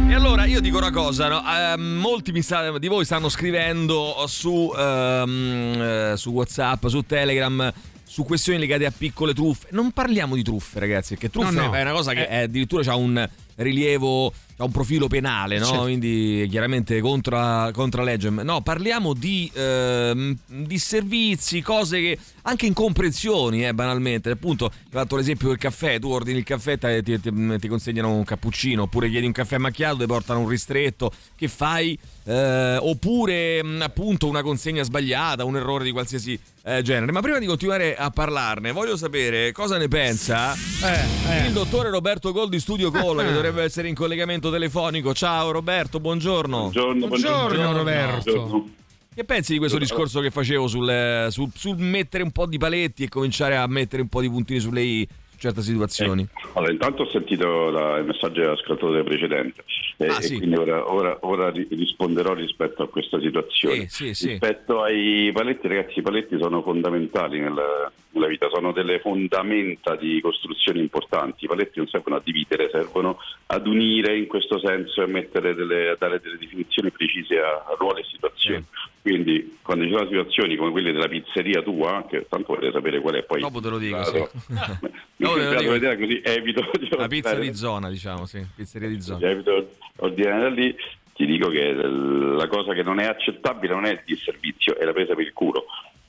E 0.06 0.12
allora 0.14 0.44
io 0.44 0.60
dico 0.60 0.76
una 0.76 0.90
cosa, 0.92 1.28
no? 1.28 1.42
Ehm, 1.46 1.80
molti 1.98 2.30
mi 2.30 2.42
sta- 2.42 2.78
di 2.78 2.88
voi 2.88 3.04
stanno 3.04 3.28
scrivendo 3.28 4.24
su, 4.28 4.72
ehm, 4.76 5.80
eh, 5.80 6.12
su 6.16 6.30
WhatsApp, 6.30 6.86
su 6.86 7.02
Telegram. 7.02 7.72
Su 8.14 8.22
questioni 8.22 8.60
legate 8.60 8.86
a 8.86 8.92
piccole 8.96 9.34
truffe. 9.34 9.66
Non 9.72 9.90
parliamo 9.90 10.36
di 10.36 10.44
truffe, 10.44 10.78
ragazzi, 10.78 11.14
perché 11.14 11.30
truffe 11.30 11.50
No, 11.50 11.66
no. 11.66 11.72
è 11.74 11.80
una 11.80 11.90
cosa 11.90 12.12
che 12.12 12.24
Eh. 12.28 12.42
addirittura 12.42 12.88
ha 12.92 12.94
un 12.94 13.28
rilievo, 13.56 14.32
ha 14.56 14.64
un 14.64 14.70
profilo 14.70 15.08
penale, 15.08 15.58
no? 15.58 15.64
Certo. 15.66 15.82
Quindi 15.82 16.46
chiaramente 16.48 17.00
contra, 17.00 17.70
contra 17.72 18.02
legge. 18.02 18.30
No, 18.30 18.60
parliamo 18.62 19.12
di, 19.14 19.50
ehm, 19.52 20.36
di 20.46 20.78
servizi, 20.78 21.60
cose 21.62 22.00
che 22.00 22.18
anche 22.42 22.66
incomprensioni, 22.66 23.66
eh, 23.66 23.74
banalmente. 23.74 24.30
Appunto, 24.30 24.66
hai 24.66 24.72
fatto 24.90 25.16
l'esempio 25.16 25.48
del 25.48 25.58
caffè, 25.58 25.98
tu 25.98 26.10
ordini 26.10 26.38
il 26.38 26.44
caffè, 26.44 26.78
ti, 26.78 27.20
ti- 27.20 27.58
ti- 27.58 27.68
consegnano 27.68 28.14
un 28.14 28.24
cappuccino, 28.24 28.82
oppure 28.82 29.08
chiedi 29.10 29.26
un 29.26 29.32
caffè 29.32 29.58
macchiato, 29.58 29.96
ti 29.98 30.06
portano 30.06 30.40
un 30.40 30.48
ristretto, 30.48 31.12
che 31.36 31.48
fai? 31.48 31.98
Eh, 32.26 32.76
oppure 32.80 33.62
mh, 33.62 33.82
appunto 33.82 34.26
una 34.28 34.42
consegna 34.42 34.82
sbagliata, 34.82 35.44
un 35.44 35.56
errore 35.56 35.84
di 35.84 35.90
qualsiasi 35.90 36.38
eh, 36.64 36.80
genere. 36.82 37.12
Ma 37.12 37.20
prima 37.20 37.38
di 37.38 37.46
continuare 37.46 37.96
a 37.96 38.10
parlarne, 38.10 38.72
voglio 38.72 38.96
sapere 38.96 39.52
cosa 39.52 39.76
ne 39.76 39.88
pensa 39.88 40.54
Eh, 40.54 41.46
il 41.46 41.52
dottore 41.52 41.90
Roberto 41.90 42.32
Gol 42.32 42.48
di 42.48 42.60
Studio 42.60 42.90
Call, 42.90 43.18
che 43.24 43.32
dovrebbe 43.32 43.62
essere 43.62 43.88
in 43.88 43.94
collegamento 43.94 44.43
telefonico. 44.50 45.12
Ciao 45.14 45.50
Roberto, 45.50 46.00
buongiorno. 46.00 46.58
Buongiorno, 46.70 47.06
Buongiorno, 47.06 47.72
Roberto. 47.72 48.32
Buongiorno. 48.32 48.70
Che 49.14 49.24
pensi 49.24 49.52
di 49.52 49.58
questo 49.58 49.78
discorso 49.78 50.20
che 50.20 50.30
facevo 50.30 50.66
sul, 50.66 51.26
sul- 51.30 51.52
sul 51.54 51.76
mettere 51.78 52.24
un 52.24 52.32
po' 52.32 52.46
di 52.46 52.58
paletti 52.58 53.04
e 53.04 53.08
cominciare 53.08 53.56
a 53.56 53.66
mettere 53.68 54.02
un 54.02 54.08
po' 54.08 54.20
di 54.20 54.28
puntini 54.28 54.58
sulle 54.58 54.80
i 54.82 54.98
in 55.34 55.40
certe 55.40 55.62
situazioni? 55.62 56.26
Allora, 56.54 56.72
intanto 56.72 57.02
ho 57.02 57.08
sentito 57.10 57.70
la- 57.70 57.98
il 57.98 58.06
messaggio 58.06 58.40
dell'ascoltatore 58.40 59.04
precedente 59.04 59.62
e, 59.98 60.06
Ah, 60.06 60.18
e 60.18 60.22
sì. 60.22 60.36
quindi 60.38 60.56
ora, 60.56 60.90
ora- 60.92 61.18
ora 61.20 61.50
ri- 61.50 61.66
risponderò 61.70 62.34
rispetto 62.34 62.82
a 62.82 62.88
questa 62.88 63.20
situazione. 63.20 63.88
Sì, 63.88 64.06
sì, 64.06 64.14
sì. 64.14 64.28
Rispetto 64.30 64.82
ai 64.82 65.30
paletti, 65.32 65.68
ragazzi, 65.68 65.98
i 66.00 66.02
paletti 66.02 66.36
sono 66.40 66.62
fondamentali 66.62 67.38
nella, 67.38 67.92
nella 68.14 68.28
vita, 68.28 68.48
sono 68.52 68.72
delle 68.72 69.00
fondamenta 69.00 69.96
di 69.96 70.20
costruzioni 70.20 70.80
importanti. 70.80 71.44
I 71.44 71.48
paletti 71.48 71.78
non 71.78 71.88
servono 71.88 72.16
a 72.16 72.22
dividere, 72.22 72.70
servono 72.70 73.18
ad 73.46 73.66
unire 73.66 74.16
in 74.16 74.26
questo 74.26 74.58
senso 74.58 75.02
e 75.02 75.28
delle, 75.54 75.90
a 75.90 75.96
dare 75.98 76.20
delle 76.20 76.38
definizioni 76.38 76.90
precise 76.90 77.38
a, 77.38 77.74
ruoli 77.78 78.00
e 78.00 78.04
situazioni. 78.04 78.64
Quindi 79.02 79.58
quando 79.62 79.84
ci 79.84 79.90
sono 79.90 80.06
situazioni 80.06 80.56
come 80.56 80.70
quelle 80.70 80.92
della 80.92 81.08
pizzeria 81.08 81.60
tua, 81.62 82.06
che 82.08 82.26
tanto 82.28 82.54
volete 82.54 82.72
sapere 82.72 83.00
qual 83.00 83.14
è 83.16 83.22
poi... 83.22 83.40
Dopo 83.40 83.60
te 83.60 83.68
lo 83.68 83.78
dico, 83.78 84.02
sì. 84.04 84.18
Mi 85.16 85.28
te 85.28 85.34
lo 85.34 85.54
dico. 85.56 85.70
vedere 85.72 85.98
così 85.98 86.20
evito 86.24 86.64
La 86.96 87.08
pizza 87.08 87.34
di 87.34 87.54
zona, 87.54 87.88
diciamo, 87.88 88.26
sì, 88.26 88.44
pizzeria 88.54 88.88
di 88.88 89.00
zona. 89.00 89.28
evito 89.28 89.70
ordinare 89.96 90.40
da 90.40 90.48
lì. 90.48 90.74
Ti 91.14 91.26
dico 91.26 91.48
che 91.48 91.72
la 91.72 92.48
cosa 92.48 92.74
che 92.74 92.82
non 92.82 92.98
è 92.98 93.04
accettabile 93.04 93.72
non 93.72 93.84
è 93.84 93.90
il 93.90 94.02
disservizio, 94.04 94.76
è 94.76 94.84
la 94.84 94.92
presa 94.92 95.14
per 95.14 95.24
il 95.24 95.32
culo. 95.32 95.66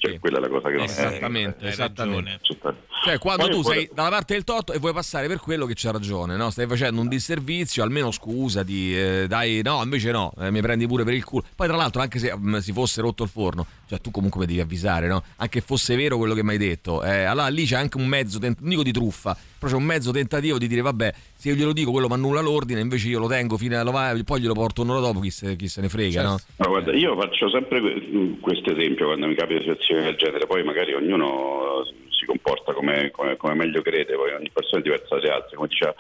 Cioè, 0.10 0.20
quella 0.20 0.38
è 0.38 0.42
la 0.42 0.50
cosa 0.50 0.70
che 0.70 0.76
non 0.76 0.84
Esattamente, 0.86 1.66
è 1.66 1.70
esattamente. 1.70 2.32
accettabile. 2.32 2.84
Cioè, 3.04 3.20
quando 3.20 3.46
Poi 3.48 3.54
tu 3.56 3.62
sei 3.64 3.90
dalla 3.94 4.10
parte 4.10 4.34
del 4.34 4.44
torto 4.44 4.74
e 4.74 4.80
vuoi 4.80 4.94
passare 4.94 5.28
per 5.28 5.40
quello 5.40 5.66
che 5.68 5.74
c'ha 5.76 5.92
ragione, 5.92 6.36
no? 6.36 6.50
Stai 6.50 6.66
facendo 6.66 7.02
un 7.02 7.08
disservizio, 7.08 7.84
almeno 7.84 8.10
scusati, 8.10 8.98
eh, 8.98 9.26
dai, 9.28 9.62
no, 9.64 9.84
invece 9.84 10.12
no, 10.12 10.34
eh, 10.40 10.50
mi 10.50 10.62
prendi 10.62 10.88
pure 10.88 11.04
per 11.04 11.14
il 11.14 11.24
culo. 11.24 11.44
Poi, 11.56 11.68
tra 11.68 11.76
l'altro, 11.76 12.02
anche 12.02 12.18
se 12.18 12.36
mm, 12.36 12.58
si 12.58 12.72
fosse 12.72 13.02
rotto 13.02 13.24
il 13.24 13.30
forno, 13.30 13.66
cioè 13.88 14.02
tu 14.02 14.10
comunque 14.12 14.40
mi 14.40 14.46
devi 14.48 14.60
avvisare, 14.60 15.08
no? 15.08 15.24
Anche 15.36 15.62
fosse 15.62 15.96
vero 15.96 16.18
quello 16.18 16.34
che 16.34 16.44
mi 16.44 16.52
hai 16.52 16.58
detto, 16.58 17.04
eh, 17.04 17.24
allora 17.26 17.48
lì 17.50 17.66
c'è 17.66 17.76
anche 17.76 17.98
un 17.98 18.08
mezzo, 18.08 18.40
tent- 18.40 18.60
non 18.62 18.70
dico 18.70 18.82
di 18.84 18.92
truffa, 18.92 19.38
però 19.60 19.72
c'è 19.72 19.78
un 19.78 19.84
mezzo 19.86 20.12
tentativo 20.12 20.58
di 20.58 20.68
dire, 20.68 20.82
vabbè, 20.82 21.14
se 21.46 21.52
io 21.52 21.56
glielo 21.56 21.74
dico, 21.74 21.92
quello 21.92 22.08
mi 22.08 22.16
annulla 22.16 22.42
l'ordine, 22.42 22.80
invece 22.80 23.08
io 23.08 23.20
lo 23.20 23.28
tengo 23.28 23.56
fino 23.56 23.80
a 23.80 24.24
poi 24.26 24.42
glielo 24.42 24.54
porto 24.54 24.82
un'ora 24.82 25.00
dopo, 25.00 25.20
chi 25.20 25.30
se, 25.30 25.56
chi 25.56 25.68
se 25.68 25.80
ne 25.82 25.90
frega, 25.90 26.24
no? 26.24 26.40
No, 26.58 26.68
guarda, 26.70 26.92
io 26.92 27.16
faccio 27.16 27.50
sempre 27.52 27.80
que- 27.82 28.38
questo 28.42 28.72
esempio 28.76 29.06
quando 29.06 29.28
mi 29.28 29.36
capita 29.36 29.60
situazioni 29.60 30.06
del 30.06 30.16
genere, 30.16 30.48
poi 30.48 30.64
magari 30.64 30.94
ognuno 30.96 31.84
eh, 31.84 31.94
si 32.10 32.26
comporta 32.26 32.74
come, 32.74 33.12
come- 33.12 33.38
come 33.38 33.54
meglio 33.54 33.84
crede, 33.84 34.16
poi 34.16 34.34
ogni 34.34 34.50
persona 34.52 34.80
è 34.80 34.84
diversa 34.84 35.16
dalle 35.16 35.30
altre, 35.30 35.56
come 35.56 35.68
diceva 35.68 35.94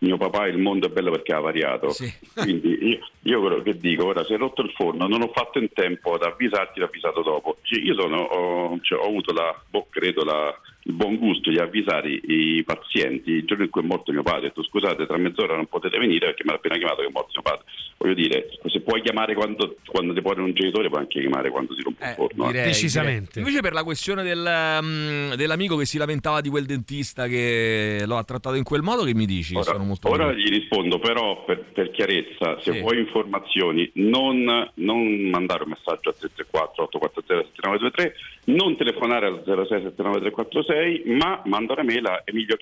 mio 0.00 0.16
papà 0.18 0.46
il 0.48 0.58
mondo 0.58 0.86
è 0.86 0.90
bello 0.90 1.10
perché 1.12 1.32
ha 1.32 1.40
variato, 1.40 1.94
quindi 2.34 2.78
io, 2.90 2.98
io 3.22 3.40
quello 3.40 3.62
che 3.62 3.78
dico, 3.78 4.04
ora 4.06 4.22
se 4.24 4.34
hai 4.34 4.38
rotto 4.38 4.60
il 4.60 4.70
forno 4.76 5.06
non 5.08 5.22
ho 5.22 5.30
fatto 5.32 5.58
in 5.58 5.68
tempo 5.72 6.12
ad 6.12 6.22
avvisarti, 6.24 6.78
l'ho 6.78 6.86
avvisato 6.86 7.22
dopo, 7.22 7.56
io 7.82 7.94
sono, 7.94 8.18
ho, 8.20 8.78
cioè, 8.82 8.98
ho 8.98 9.06
avuto 9.06 9.32
la, 9.32 9.58
boh, 9.70 9.86
credo 9.88 10.24
la, 10.24 10.54
il 10.84 10.94
buon 10.94 11.16
gusto 11.16 11.50
di 11.50 11.58
avvisare 11.58 12.08
i 12.10 12.62
pazienti 12.64 13.30
il 13.32 13.44
giorno 13.44 13.64
in 13.64 13.70
cui 13.70 13.82
è 13.82 13.84
morto 13.84 14.12
mio 14.12 14.22
padre, 14.22 14.38
ho 14.38 14.48
detto 14.48 14.62
scusate 14.62 15.06
tra 15.06 15.18
mezz'ora 15.18 15.54
non 15.54 15.66
potete 15.66 15.98
venire 15.98 16.26
perché 16.26 16.42
mi 16.44 16.52
ha 16.52 16.54
appena 16.54 16.76
chiamato 16.78 17.02
che 17.02 17.08
è 17.08 17.10
morto 17.12 17.30
mio 17.34 17.42
padre, 17.42 17.64
voglio 17.98 18.14
dire 18.14 18.48
se 18.66 18.80
puoi 18.80 19.02
chiamare 19.02 19.34
quando, 19.34 19.76
quando 19.86 20.14
ti 20.14 20.20
muore 20.22 20.40
un 20.40 20.52
genitore 20.54 20.88
puoi 20.88 21.00
anche 21.02 21.20
chiamare 21.20 21.50
quando 21.50 21.74
si 21.74 21.82
rompe 21.82 22.04
il 22.08 22.14
forno. 22.14 22.44
eh. 22.44 22.52
Direi, 22.52 22.72
direi. 22.88 23.14
Invece 23.40 23.60
per 23.60 23.72
la 23.74 23.84
questione 23.84 24.22
del, 24.22 24.78
mm, 24.82 25.32
dell'amico 25.34 25.76
che 25.76 25.84
si 25.84 25.98
lamentava 25.98 26.40
di 26.40 26.48
quel 26.48 26.64
dentista 26.64 27.26
che 27.26 28.02
lo 28.06 28.16
ha 28.16 28.24
trattato 28.24 28.56
in 28.56 28.64
quel 28.64 28.80
modo, 28.82 29.04
che 29.04 29.14
mi 29.14 29.26
dici? 29.26 29.52
Che 29.54 29.58
sono 29.72 29.84
molto 29.84 30.08
Ora 30.08 30.24
curioso. 30.28 30.46
gli 30.48 30.50
rispondo, 30.58 30.98
però 30.98 31.44
per, 31.44 31.62
per 31.74 31.90
chiarezza, 31.90 32.58
se 32.62 32.72
Sì. 32.72 32.80
vuoi 32.80 32.98
informazioni, 32.98 33.90
non, 33.94 34.70
non 34.74 35.06
mandare 35.28 35.64
un 35.64 35.70
messaggio 35.70 36.08
a 36.08 36.12
334 36.14 36.84
840 36.84 37.48
7923, 37.54 38.14
non 38.56 38.76
telefonare 38.76 39.26
al 39.26 39.42
06 39.44 39.82
79346, 40.80 41.02
ma 41.16 41.42
manda 41.44 41.72
una 41.74 41.82
mail 41.82 42.06
a 42.06 42.22
emilio 42.24 42.56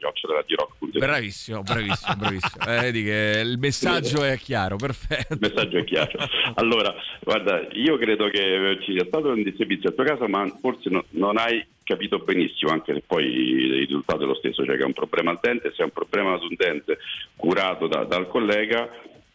Bravissimo, 0.99 1.63
bravissimo, 1.63 2.17
bravissimo. 2.17 2.65
Eh, 2.67 2.81
vedi 2.81 3.05
che 3.05 3.41
il 3.45 3.59
messaggio 3.59 4.25
è 4.25 4.37
chiaro, 4.39 4.77
perfetto. 4.77 5.35
Il 5.35 5.39
messaggio 5.41 5.79
è 5.79 5.85
chiaro. 5.85 6.19
Allora, 6.55 6.95
guarda, 7.21 7.67
io 7.73 7.97
credo 7.97 8.29
che 8.29 8.79
ci 8.83 8.93
sia 8.93 9.05
stato 9.07 9.29
un 9.29 9.43
disservizio 9.43 9.91
al 9.91 9.95
tuo 9.95 10.05
caso, 10.05 10.27
ma 10.29 10.47
forse 10.61 10.91
no- 10.91 11.05
non 11.11 11.37
hai 11.39 11.65
capito 11.83 12.19
benissimo, 12.19 12.71
anche 12.71 12.93
se 12.93 13.03
poi 13.07 13.25
il 13.25 13.73
risultato 13.79 14.23
è 14.25 14.27
lo 14.27 14.35
stesso, 14.35 14.65
cioè 14.65 14.77
che 14.77 14.83
è 14.83 14.87
un 14.87 14.93
problema 14.93 15.31
al 15.31 15.39
dente, 15.41 15.73
se 15.75 15.83
è 15.83 15.85
un 15.85 15.91
problema 15.93 16.35
ad 16.35 16.43
un 16.43 16.55
dente 16.55 16.99
curato 17.35 17.87
da- 17.87 18.05
dal 18.05 18.29
collega, 18.29 18.91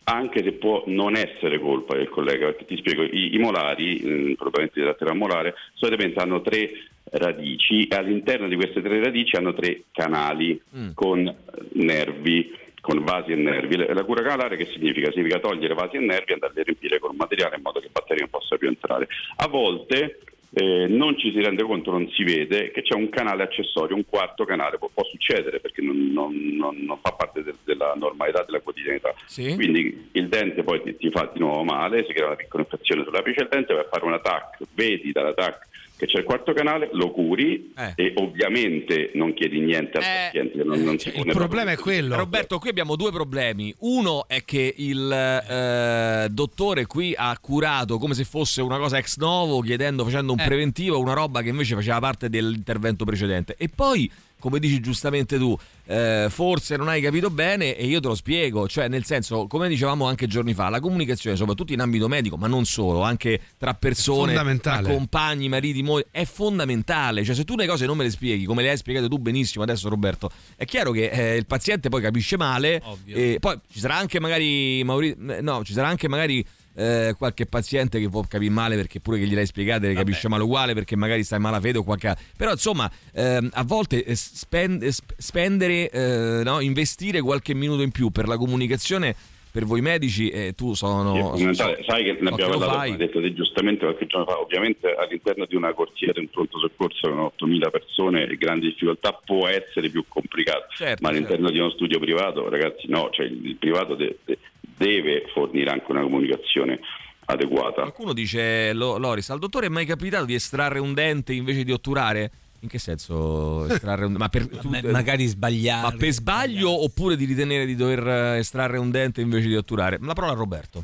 anche 0.06 0.44
se 0.44 0.52
può 0.52 0.84
non 0.88 1.16
essere 1.16 1.60
colpa 1.60 1.96
del 1.96 2.10
collega, 2.10 2.48
perché 2.48 2.66
ti 2.66 2.78
spiego, 2.78 3.04
i, 3.04 3.36
i 3.36 3.38
molari, 3.40 4.02
mh, 4.04 4.34
probabilmente 4.34 4.80
di 4.80 4.86
laterale 4.86 5.18
molare, 5.18 5.56
solitamente 5.74 6.20
hanno 6.20 6.42
tre 6.42 6.70
radici 7.14 7.88
e 7.88 7.96
all'interno 7.96 8.48
di 8.48 8.56
queste 8.56 8.82
tre 8.82 9.00
radici 9.02 9.36
hanno 9.36 9.54
tre 9.54 9.84
canali 9.92 10.60
con 10.94 11.26
eh, 11.28 11.36
nervi 11.74 12.62
con 12.82 13.02
vasi 13.04 13.32
e 13.32 13.36
nervi. 13.36 13.78
La 13.78 14.04
cura 14.04 14.22
canalare 14.22 14.58
che 14.58 14.66
significa? 14.66 15.10
Significa 15.12 15.40
togliere 15.40 15.74
vasi 15.74 15.96
e 15.96 16.00
nervi 16.00 16.32
e 16.32 16.34
andarli 16.34 16.60
a 16.60 16.64
riempire 16.64 17.00
con 17.00 17.16
materiale 17.16 17.56
in 17.56 17.62
modo 17.62 17.80
che 17.80 17.86
il 17.86 17.92
batterio 17.94 18.24
non 18.24 18.30
possa 18.30 18.58
più 18.58 18.68
entrare. 18.68 19.08
A 19.38 19.48
volte 19.48 20.20
eh, 20.56 20.88
non 20.90 21.18
ci 21.18 21.32
si 21.32 21.40
rende 21.42 21.64
conto, 21.64 21.92
non 21.92 22.10
si 22.12 22.24
vede 22.26 22.72
che 22.72 22.82
c'è 22.82 22.94
un 22.94 23.08
canale 23.10 23.44
accessorio, 23.44 23.96
un 23.96 24.04
quarto 24.06 24.44
canale, 24.44 24.78
può, 24.78 24.90
può 24.94 25.06
succedere 25.06 25.62
perché 25.62 25.82
non, 25.82 26.12
non- 26.12 26.36
non- 26.58 26.78
non 26.84 27.00
fa 27.02 27.14
parte 27.14 27.42
del- 27.42 27.56
della 27.64 27.94
normalità 27.96 28.44
della 28.44 28.60
quotidianità. 28.60 29.14
Quindi 29.56 30.10
il 30.12 30.28
dente 30.28 30.62
poi 30.64 30.82
ti, 30.84 30.98
ti 30.98 31.10
fa 31.10 31.30
di 31.34 31.40
nuovo 31.40 31.64
male, 31.64 32.04
si 32.06 32.12
crea 32.12 32.26
una 32.28 32.36
piccola 32.36 32.64
infezione 32.64 33.04
sull'apice 33.06 33.40
del 33.40 33.48
dente, 33.50 33.74
vai 33.74 33.84
a 33.84 33.88
fare 33.90 34.04
una 34.06 34.20
TAC, 34.20 34.58
vedi 34.74 35.12
dalla 35.14 35.34
TAC 35.34 35.72
che 36.04 36.12
c'è 36.12 36.20
il 36.20 36.24
quarto 36.26 36.54
canale, 36.54 36.90
lo 36.94 37.12
curi 37.12 37.72
e 37.96 38.14
ovviamente 38.18 39.12
non 39.14 39.34
chiedi 39.34 39.60
niente 39.60 39.98
al 39.98 40.04
paziente. 40.04 40.58
che 40.58 40.64
Non, 40.64 40.82
non 40.84 40.98
pone 40.98 41.32
proprio- 41.32 41.64
è 41.64 41.78
quello. 41.78 42.16
Roberto, 42.16 42.60
qui 42.60 42.70
abbiamo 42.70 42.96
due 42.96 43.12
problemi. 43.12 43.74
Uno 43.80 44.26
è 44.28 44.44
che 44.44 44.74
il 44.78 45.12
eh, 45.12 46.28
dottore 46.30 46.86
qui 46.86 47.14
ha 47.16 47.38
curato 47.40 47.98
come 47.98 48.14
se 48.14 48.24
fosse 48.26 48.62
una 48.62 48.78
cosa 48.78 48.98
ex 48.98 49.18
novo, 49.18 49.62
chiedendo, 49.62 50.04
facendo 50.04 50.34
un 50.34 50.40
Eh. 50.40 50.46
preventivo, 50.46 51.00
una 51.00 51.14
roba 51.14 51.42
che 51.42 51.50
invece 51.50 51.76
faceva 51.76 52.00
parte 52.00 52.30
dell'intervento 52.30 53.06
precedente. 53.06 53.56
E 53.58 53.70
poi, 53.74 54.10
come 54.44 54.60
dici 54.60 54.82
giustamente 54.82 55.38
tu, 55.38 55.58
eh, 55.86 56.28
forse 56.30 56.76
non 56.76 56.90
hai 56.90 57.00
capito 57.00 57.30
bene 57.30 57.78
e 57.78 57.86
io 57.86 58.02
te 58.02 58.10
lo 58.10 58.16
spiego. 58.16 58.68
Cioè, 58.68 58.90
nel 58.90 59.06
senso, 59.06 59.48
come 59.48 59.70
dicevamo 59.70 60.06
anche 60.06 60.28
giorni 60.28 60.54
fa, 60.54 60.68
la 60.68 60.82
comunicazione, 60.82 61.38
soprattutto 61.38 61.72
in 61.72 61.80
ambito 61.80 62.10
medico, 62.10 62.36
ma 62.36 62.48
non 62.48 62.66
solo, 62.66 63.04
anche 63.04 63.40
tra 63.58 63.74
persone, 63.74 64.34
tra 64.60 64.82
compagni, 64.82 65.48
mariti, 65.48 65.82
mogli, 65.82 66.04
è 66.12 66.26
fondamentale. 66.26 67.24
Cioè, 67.24 67.36
se 67.36 67.46
tu 67.46 67.56
le 67.56 67.66
cose 67.66 67.86
non 67.86 67.96
me 67.96 68.04
le 68.04 68.10
spieghi, 68.10 68.44
come 68.44 68.64
le 68.64 68.72
hai 68.72 68.76
spiegate 68.78 69.08
tu 69.08 69.18
benissimo 69.18 69.64
adesso, 69.64 69.88
Roberto, 69.88 70.30
è 70.58 70.66
chiaro 70.66 70.92
che 70.92 71.08
eh, 71.08 71.38
il 71.38 71.46
paziente 71.46 71.88
poi 71.88 72.02
capisce 72.02 72.36
male. 72.36 72.82
E 73.06 73.38
poi 73.40 73.58
ci 73.72 73.80
sarà 73.80 73.96
anche 73.96 74.20
magari 74.20 74.84
Mauri- 74.84 75.16
eh, 75.30 75.42
no, 75.42 75.64
ci 75.64 75.72
sarà 75.72 75.88
anche 75.88 76.10
magari. 76.10 76.46
Eh, 76.76 77.14
qualche 77.18 77.46
paziente 77.46 78.00
che 78.00 78.10
può 78.10 78.24
capire 78.28 78.52
male 78.52 78.76
perché 78.76 79.00
pure 79.00 79.20
che 79.20 79.26
gliel'hai 79.26 79.46
spiegate 79.46 79.88
le 79.88 79.94
capisce 79.94 80.28
male 80.28 80.44
uguale 80.44 80.74
perché 80.74 80.96
magari 80.96 81.24
sta 81.24 81.36
in 81.36 81.42
malafede 81.44 81.78
o 81.78 81.84
qualche 81.84 82.16
però 82.36 82.52
insomma 82.52 82.90
ehm, 83.14 83.50
a 83.54 83.64
volte 83.64 84.04
eh, 84.04 84.16
spend- 84.16 84.84
eh, 84.84 84.92
sp- 84.92 85.14
spendere 85.18 85.90
eh, 85.90 86.42
no, 86.44 86.60
investire 86.60 87.22
qualche 87.22 87.54
minuto 87.54 87.82
in 87.82 87.92
più 87.92 88.10
per 88.10 88.28
la 88.28 88.38
comunicazione 88.38 89.16
per 89.54 89.66
voi 89.66 89.82
medici 89.82 90.30
eh, 90.30 90.54
tu 90.56 90.74
sono 90.74 91.36
Sì, 91.38 91.54
so- 91.54 91.78
Sai 91.86 92.04
che 92.04 92.18
ne 92.20 92.28
so 92.30 92.34
abbiamo 92.34 92.54
lo 92.54 92.58
parlato, 92.60 92.96
detto 92.96 93.22
te 93.22 93.34
giustamente 93.36 93.86
qualche 93.86 94.08
giorno 94.08 94.26
fa, 94.26 94.40
ovviamente 94.40 94.96
all'interno 94.96 95.46
di 95.46 95.56
una 95.56 95.74
corsia 95.74 96.12
di 96.12 96.22
un 96.22 96.30
pronto 96.30 96.58
soccorso 96.58 97.08
con 97.08 97.20
8.000 97.20 97.70
persone 97.70 98.24
e 98.26 98.36
grandi 98.36 98.70
difficoltà 98.70 99.12
può 99.24 99.48
essere 99.48 99.90
più 99.90 100.06
complicato, 100.08 100.66
Certo, 100.76 101.04
ma 101.04 101.10
all'interno 101.10 101.52
di 101.52 101.60
uno 101.60 101.70
studio 101.70 102.00
privato 102.00 102.50
ragazzi 102.50 102.88
no, 102.88 103.10
cioè 103.12 103.28
il, 103.28 103.46
il 103.46 103.56
privato 103.58 103.94
de- 103.94 104.18
de- 104.26 104.40
deve 104.84 105.26
fornire 105.34 105.70
anche 105.72 105.86
una 105.90 106.02
comunicazione 106.02 106.80
adeguata. 107.26 107.82
Qualcuno 107.82 108.14
dice, 108.14 108.74
Lo- 108.74 108.98
Loris, 108.98 109.30
al 109.30 109.40
dottore 109.40 109.68
è 109.68 109.70
mai 109.70 109.86
capitato 109.86 110.26
di 110.26 110.34
estrarre 110.34 110.80
un 110.80 110.94
dente 110.94 111.34
invece 111.34 111.64
di 111.64 111.72
otturare? 111.72 112.32
In 112.60 112.70
che 112.70 112.80
senso 112.80 113.66
estrarre 113.66 114.06
un 114.06 114.14
ma 114.14 114.30
per, 114.30 114.48
tu- 114.48 114.68
Ma- 114.70 114.80
magari 114.84 115.26
sbagliare. 115.26 115.82
Ma 115.82 115.98
per 115.98 116.12
sbaglio 116.12 116.84
oppure 116.84 117.16
di 117.16 117.26
ritenere 117.26 117.66
di 117.66 117.76
dover 117.76 118.38
estrarre 118.38 118.78
un 118.78 118.92
dente 118.92 119.22
invece 119.22 119.48
di 119.48 119.56
otturare? 119.56 119.98
La 120.02 120.14
parola 120.14 120.34
a 120.34 120.36
Roberto. 120.36 120.84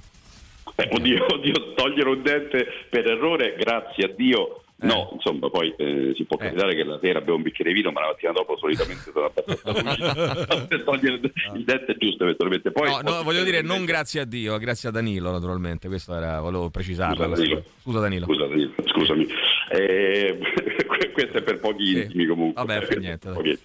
Eh, 0.75 0.89
oddio, 0.91 1.25
oddio, 1.33 1.73
togliere 1.75 2.09
un 2.09 2.21
dente 2.21 2.65
per 2.89 3.05
errore, 3.07 3.55
grazie 3.57 4.05
a 4.05 4.13
Dio. 4.15 4.63
Eh. 4.81 4.85
No, 4.87 5.09
insomma, 5.11 5.49
poi 5.49 5.73
eh, 5.75 6.13
si 6.15 6.23
può 6.23 6.37
capitare 6.37 6.73
che 6.73 6.85
la 6.85 6.97
sera 7.01 7.19
bevo 7.19 7.35
un 7.35 7.41
bicchiere 7.41 7.71
di 7.71 7.77
vino, 7.77 7.91
ma 7.91 7.99
la 7.99 8.07
mattina 8.07 8.31
dopo 8.31 8.57
solitamente 8.57 9.11
sono 9.11 9.25
abbastanza. 9.25 10.45
Per 10.67 10.83
togliere 10.87 11.19
il 11.55 11.63
dente 11.65 11.91
è 11.91 11.97
giusto 11.97 12.23
eventualmente. 12.23 12.71
Poi 12.71 12.89
No, 12.89 13.01
no, 13.01 13.23
voglio 13.23 13.43
dire 13.43 13.61
non 13.61 13.83
grazie 13.83 14.21
a 14.21 14.25
Dio, 14.25 14.57
grazie 14.57 14.87
a 14.89 14.91
Danilo 14.93 15.31
naturalmente, 15.31 15.89
questo 15.89 16.15
era, 16.15 16.39
volevo 16.39 16.69
precisarlo. 16.69 17.25
Scusa, 17.25 17.35
Danilo. 17.35 17.63
Scusa 17.81 17.99
Danilo. 17.99 18.25
Scusa, 18.25 18.47
Danilo, 18.47 18.73
scusami. 18.85 19.27
Eh, 19.71 20.39
questo 21.11 21.37
è 21.37 21.41
per 21.41 21.59
pochi 21.59 21.97
intimi 21.97 22.25
comunque. 22.25 22.63
Vabbè, 22.63 22.85
fa 22.85 22.95
niente, 22.95 23.27
dai. 23.27 23.35
Pochi. 23.35 23.59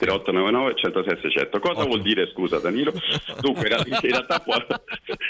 3899 0.00 0.74
106 0.76 1.18
600 1.20 1.58
cosa 1.58 1.84
vuol 1.84 2.00
dire 2.00 2.26
scusa 2.32 2.58
Danilo? 2.58 2.90
dunque 3.40 3.68
in 3.68 3.84
realtà, 4.00 4.40
può, 4.40 4.54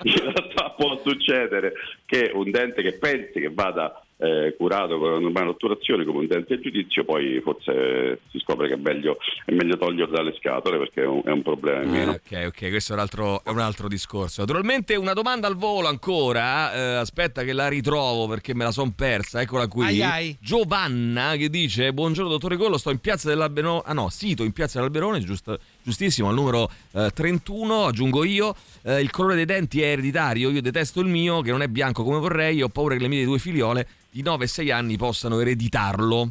in 0.05 0.15
realtà 0.15 0.71
può 0.71 1.01
succedere 1.05 1.73
che 2.07 2.31
un 2.33 2.53
dente 2.53 2.81
che 2.81 2.93
pensi 2.93 3.41
che 3.41 3.51
vada 3.53 4.01
eh, 4.21 4.55
curato 4.57 4.99
con 4.99 5.25
una 5.25 5.49
otturazione 5.49 6.05
come 6.05 6.19
un 6.19 6.27
dente 6.27 6.55
a 6.55 6.61
giudizio 6.61 7.05
poi 7.05 7.41
forse 7.41 8.21
si 8.31 8.39
scopre 8.39 8.69
che 8.69 8.75
è 8.75 8.77
meglio, 8.77 9.17
è 9.45 9.53
meglio 9.53 9.77
toglierlo 9.77 10.15
dalle 10.15 10.35
scatole 10.39 10.79
perché 10.79 11.03
è 11.03 11.07
un, 11.07 11.23
è 11.25 11.31
un 11.31 11.43
problema 11.43 11.83
in 11.83 11.89
Eh, 11.95 11.99
meno 11.99 12.11
ok, 12.13 12.45
ok, 12.49 12.69
questo 12.69 12.93
è 12.93 12.97
un, 12.97 13.01
altro, 13.01 13.43
è 13.45 13.49
un 13.51 13.59
altro 13.61 13.89
discorso. 13.89 14.41
Naturalmente 14.43 14.95
una 14.97 15.13
domanda 15.15 15.47
al 15.47 15.57
volo 15.57 15.89
ancora. 15.89 16.73
eh, 16.75 16.95
aspetta 16.97 17.43
che 17.45 17.53
la 17.53 17.69
ritrovo 17.69 18.27
perché 18.29 18.55
me 18.55 18.65
la 18.65 18.73
son 18.73 18.95
persa. 18.95 19.41
Eccola 19.41 19.67
qui. 19.69 19.85
Ai, 19.87 20.03
ai. 20.03 20.37
Giovanna 20.41 21.35
che 21.37 21.49
dice: 21.49 21.93
Buongiorno, 21.93 22.31
dottore 22.31 22.57
Collo. 22.57 22.77
Sto 22.79 22.91
in 22.91 22.99
piazza 22.99 23.29
dell'Alberone. 23.29 23.83
Ah 23.85 23.93
no, 23.93 24.09
sito 24.11 24.45
in 24.45 24.53
piazza 24.53 24.79
dell'Alberone, 24.79 25.21
giusto- 25.21 25.59
giustissimo, 25.83 26.29
al 26.29 26.35
numero 26.35 26.71
eh, 26.93 27.11
31. 27.13 27.87
Aggiungo 27.87 28.25
io. 28.25 28.55
Eh, 28.83 29.01
il 29.01 29.11
colore 29.11 29.35
dei 29.37 29.45
denti 29.45 29.83
è 29.83 29.89
ereditario. 29.93 30.51
Io 30.51 30.61
detesto 30.63 31.01
il 31.01 31.07
mio, 31.09 31.41
che 31.41 31.51
non 31.51 31.63
è 31.63 31.69
bianco 31.69 32.03
come 32.05 32.19
vorrei. 32.19 32.63
Ho 32.63 32.69
paura 32.69 32.95
che 32.97 33.03
le 33.03 33.09
mie 33.09 33.25
due 33.25 33.39
figliole 33.39 33.87
di 34.11 34.23
9 34.23 34.45
e 34.45 34.49
6 34.49 34.71
anni 34.71 34.97
possano 34.97 35.41
ereditarlo. 35.41 36.31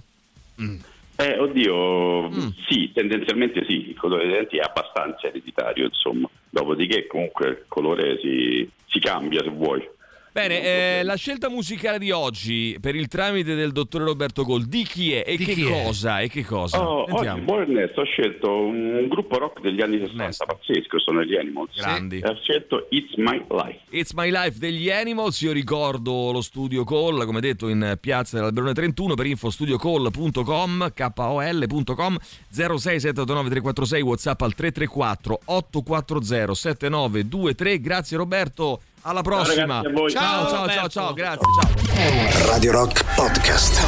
Eh, 1.16 1.38
oddio, 1.38 2.30
Mm. 2.30 2.48
sì, 2.68 2.92
tendenzialmente 2.94 3.66
sì, 3.68 3.90
il 3.90 3.98
colore 3.98 4.26
dei 4.28 4.36
denti 4.36 4.58
è 4.58 4.62
abbastanza 4.62 5.28
ereditario, 5.28 5.86
insomma. 5.86 6.30
Dopodiché 6.50 7.08
comunque 7.08 7.48
il 7.48 7.64
colore 7.68 8.18
si, 8.22 8.70
si 8.88 9.00
cambia 9.00 9.42
se 9.44 9.50
vuoi. 9.50 9.86
Bene, 10.32 10.62
eh, 11.00 11.04
la 11.04 11.16
scelta 11.16 11.50
musicale 11.50 11.98
di 11.98 12.12
oggi 12.12 12.78
per 12.80 12.96
il 12.96 13.08
tramite 13.08 13.56
del 13.56 13.72
dottore 13.72 14.04
Roberto 14.04 14.44
Gol 14.44 14.66
di 14.66 14.84
chi 14.84 15.14
è 15.14 15.24
e 15.26 15.38
Di 15.38 15.46
che 15.46 15.54
chi 15.54 15.66
è? 15.66 15.84
cosa? 15.84 16.20
E 16.20 16.30
che 16.30 16.46
cosa? 16.46 16.80
Oh, 16.82 17.06
oggi, 17.10 17.40
buon 17.42 17.62
Ernesto, 17.62 18.02
ho 18.02 18.06
scelto 18.06 18.60
un 18.60 19.08
gruppo 19.08 19.38
rock 19.38 19.62
degli 19.62 19.82
anni 19.82 19.98
60, 20.00 20.46
pazzesco, 20.46 21.00
sono 21.00 21.24
gli 21.24 21.36
Animals. 21.36 21.76
Grandi. 21.76 22.22
Ho 22.24 22.36
scelto 22.42 22.88
It's 22.92 23.16
My 23.16 23.44
Life. 23.50 23.80
It's 23.90 24.14
My 24.14 24.30
Life 24.30 24.60
degli 24.60 24.92
Animals, 24.92 25.42
io 25.42 25.52
ricordo 25.52 26.32
lo 26.32 26.42
studio 26.42 26.84
call, 26.84 27.26
come 27.26 27.42
detto 27.42 27.68
in 27.68 27.98
piazza 28.00 28.38
dell'Alberone 28.38 28.74
31 28.74 29.16
per 29.16 29.26
info 29.26 29.50
studiocall.com, 29.50 30.94
kol.com 30.96 32.18
06789 32.50 34.02
WhatsApp 34.02 34.42
al 34.42 34.54
334 34.54 35.40
840 35.46 36.54
7923. 36.54 37.80
Grazie 37.80 38.18
Roberto, 38.18 38.82
alla 39.10 39.22
prossima. 39.22 39.82
ragazzi, 39.82 39.88
a 39.88 39.92
voi. 39.92 40.12
Ciao, 40.12 40.50
Ciao, 40.50 40.50
ciao, 40.50 40.70
ciao, 40.70 40.90
ciao, 40.90 41.14
grazie, 41.14 41.48
ciao. 41.60 42.48
Radio 42.48 42.72
Rock 42.72 43.04
Podcast. 43.16 43.82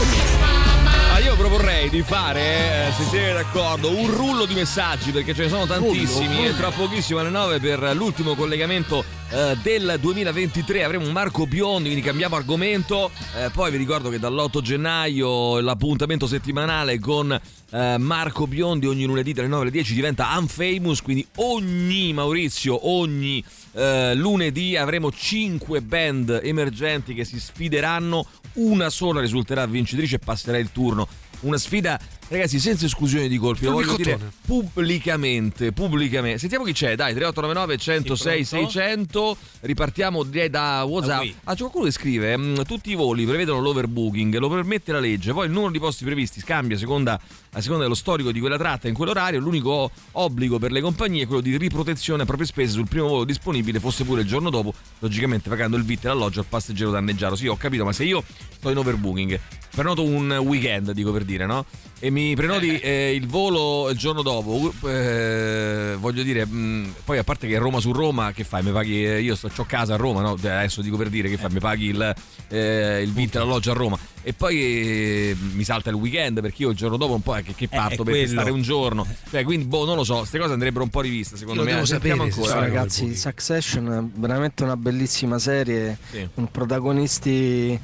Ah, 1.13 1.19
io 1.19 1.35
proporrei 1.35 1.89
di 1.89 2.01
fare, 2.01 2.87
eh, 2.87 2.91
se 2.93 3.03
siete 3.03 3.33
d'accordo, 3.33 3.95
un 3.95 4.09
rullo 4.15 4.45
di 4.45 4.53
messaggi 4.53 5.11
perché 5.11 5.35
ce 5.35 5.43
ne 5.43 5.49
sono 5.49 5.65
tantissimi 5.65 6.37
Rullo, 6.37 6.49
e 6.49 6.55
tra 6.55 6.69
pochissimo 6.71 7.19
alle 7.19 7.29
9 7.29 7.59
per 7.59 7.91
l'ultimo 7.95 8.33
collegamento 8.33 9.03
eh, 9.29 9.57
del 9.61 9.97
2023 9.99 10.83
avremo 10.85 11.09
Marco 11.11 11.45
Biondi, 11.45 11.89
quindi 11.89 12.01
cambiamo 12.01 12.37
argomento. 12.37 13.11
Eh, 13.37 13.49
poi 13.51 13.71
vi 13.71 13.77
ricordo 13.77 14.09
che 14.09 14.19
dall'8 14.19 14.61
gennaio 14.61 15.59
l'appuntamento 15.59 16.27
settimanale 16.27 16.97
con 16.99 17.37
eh, 17.71 17.97
Marco 17.97 18.47
Biondi 18.47 18.87
ogni 18.87 19.03
lunedì 19.03 19.33
dalle 19.33 19.47
9 19.49 19.63
alle 19.63 19.71
10 19.71 19.93
diventa 19.93 20.33
Unfamous, 20.37 21.01
quindi 21.01 21.27
ogni 21.35 22.13
Maurizio, 22.13 22.89
ogni 22.89 23.43
eh, 23.73 24.13
lunedì 24.15 24.75
avremo 24.75 25.11
5 25.11 25.81
band 25.81 26.41
emergenti 26.43 27.13
che 27.13 27.23
si 27.23 27.39
sfideranno, 27.39 28.25
una 28.53 28.89
sola 28.89 29.21
risulterà 29.21 29.65
vincitrice 29.65 30.15
e 30.15 30.19
passerà 30.19 30.57
il 30.57 30.71
turno. 30.71 31.07
Una 31.41 31.57
sfida, 31.57 31.99
ragazzi, 32.31 32.59
senza 32.59 32.85
esclusione 32.85 33.27
di 33.27 33.37
colpi, 33.37 33.65
lo 33.65 33.71
voglio 33.71 33.95
dire 33.95 34.17
pubblicamente, 34.45 35.71
pubblicamente. 35.71 36.39
Sentiamo 36.39 36.63
chi 36.63 36.73
c'è, 36.73 36.95
dai, 36.95 37.13
3899 37.13 37.77
106 37.77 38.43
Sì, 38.43 38.55
pronto? 38.55 38.69
600. 38.71 39.37
Ripartiamo 39.61 40.23
da 40.23 40.83
WhatsApp. 40.83 41.25
Ah, 41.43 41.53
c'è 41.53 41.59
qualcuno 41.59 41.85
che 41.85 41.91
scrive: 41.91 42.37
mm, 42.37 42.55
Tutti 42.65 42.91
i 42.91 42.95
voli 42.95 43.25
prevedono 43.25 43.59
l'overbooking, 43.59 44.37
lo 44.37 44.49
permette 44.49 44.91
la 44.91 44.99
legge. 44.99 45.33
Poi 45.33 45.45
il 45.45 45.51
numero 45.51 45.71
di 45.71 45.79
posti 45.79 46.03
previsti 46.05 46.41
cambia 46.41 46.75
a 46.75 46.79
seconda, 46.79 47.19
a 47.51 47.61
seconda 47.61 47.83
dello 47.83 47.95
storico 47.95 48.31
di 48.31 48.39
quella 48.39 48.57
tratta 48.57 48.87
in 48.87 48.93
quell'orario. 48.93 49.39
L'unico 49.39 49.91
obbligo 50.11 50.59
per 50.59 50.71
le 50.71 50.81
compagnie 50.81 51.23
è 51.23 51.25
quello 51.27 51.41
di 51.41 51.57
riprotezione 51.57 52.23
a 52.23 52.25
proprie 52.25 52.47
spese 52.47 52.73
sul 52.73 52.87
primo 52.87 53.07
volo 53.07 53.23
disponibile, 53.23 53.79
fosse 53.79 54.03
pure 54.03 54.21
il 54.21 54.27
giorno 54.27 54.49
dopo, 54.49 54.73
logicamente 54.99 55.49
pagando 55.49 55.75
il 55.77 55.83
vitto 55.83 56.07
e 56.07 56.09
l'alloggio 56.09 56.39
al 56.39 56.45
passeggero 56.47 56.91
danneggiato. 56.91 57.35
Sì, 57.35 57.47
ho 57.47 57.57
capito, 57.57 57.83
ma 57.83 57.93
se 57.93 58.03
io 58.03 58.23
sto 58.57 58.69
in 58.69 58.77
overbooking 58.77 59.39
prenoto 59.73 60.03
un 60.03 60.31
weekend, 60.43 60.91
dico 60.91 61.11
per 61.11 61.23
dire, 61.23 61.45
no? 61.45 61.65
E 61.99 62.09
mi 62.09 62.20
prenoti 62.35 62.79
eh, 62.79 63.13
il 63.13 63.27
volo 63.27 63.89
il 63.89 63.97
giorno 63.97 64.21
dopo, 64.21 64.73
eh, 64.87 65.95
voglio 65.99 66.23
dire, 66.23 66.45
mh, 66.45 66.95
poi 67.05 67.17
a 67.17 67.23
parte 67.23 67.47
che 67.47 67.57
Roma 67.57 67.79
su 67.79 67.91
Roma, 67.91 68.31
che 68.31 68.43
fai? 68.43 68.63
Mi 68.63 68.71
paghi, 68.71 69.05
eh, 69.05 69.21
io 69.21 69.35
sto 69.35 69.49
c'ho 69.49 69.65
casa 69.65 69.93
a 69.93 69.97
Roma, 69.97 70.21
no? 70.21 70.31
Adesso 70.31 70.81
dico 70.81 70.97
per 70.97 71.09
dire 71.09 71.29
che 71.29 71.37
fai? 71.37 71.51
Mi 71.51 71.59
paghi 71.59 71.85
il, 71.87 72.15
eh, 72.49 73.01
il 73.01 73.11
vitto 73.11 73.39
l'alloggio 73.39 73.71
a 73.71 73.73
Roma. 73.73 73.99
E 74.23 74.33
poi 74.33 74.59
eh, 74.59 75.35
mi 75.53 75.63
salta 75.63 75.89
il 75.89 75.95
weekend 75.95 76.41
perché 76.41 76.61
io 76.61 76.69
il 76.69 76.75
giorno 76.75 76.95
dopo 76.97 77.13
un 77.15 77.21
po' 77.21 77.35
è 77.37 77.43
che, 77.43 77.55
che 77.55 77.67
parto 77.67 78.03
per 78.03 78.13
quello. 78.13 78.27
stare 78.27 78.51
un 78.51 78.61
giorno. 78.61 79.07
Cioè, 79.29 79.43
quindi, 79.43 79.65
boh, 79.65 79.83
non 79.85 79.95
lo 79.95 80.03
so, 80.03 80.17
queste 80.19 80.37
cose 80.37 80.53
andrebbero 80.53 80.83
un 80.83 80.89
po' 80.91 81.01
riviste, 81.01 81.37
secondo 81.37 81.61
Io 81.61 81.65
me. 81.67 81.73
devo 81.73 81.85
Sentiamo 81.85 82.21
sapere 82.25 82.31
se 82.31 82.39
ancora. 82.39 82.63
Sì, 82.63 82.69
ragazzi, 82.71 83.15
Succession 83.15 83.91
è 84.13 84.19
veramente 84.19 84.63
una 84.63 84.77
bellissima 84.77 85.39
serie, 85.39 85.97
Sì. 86.11 86.27
con 86.35 86.49
protagonisti, 86.51 87.79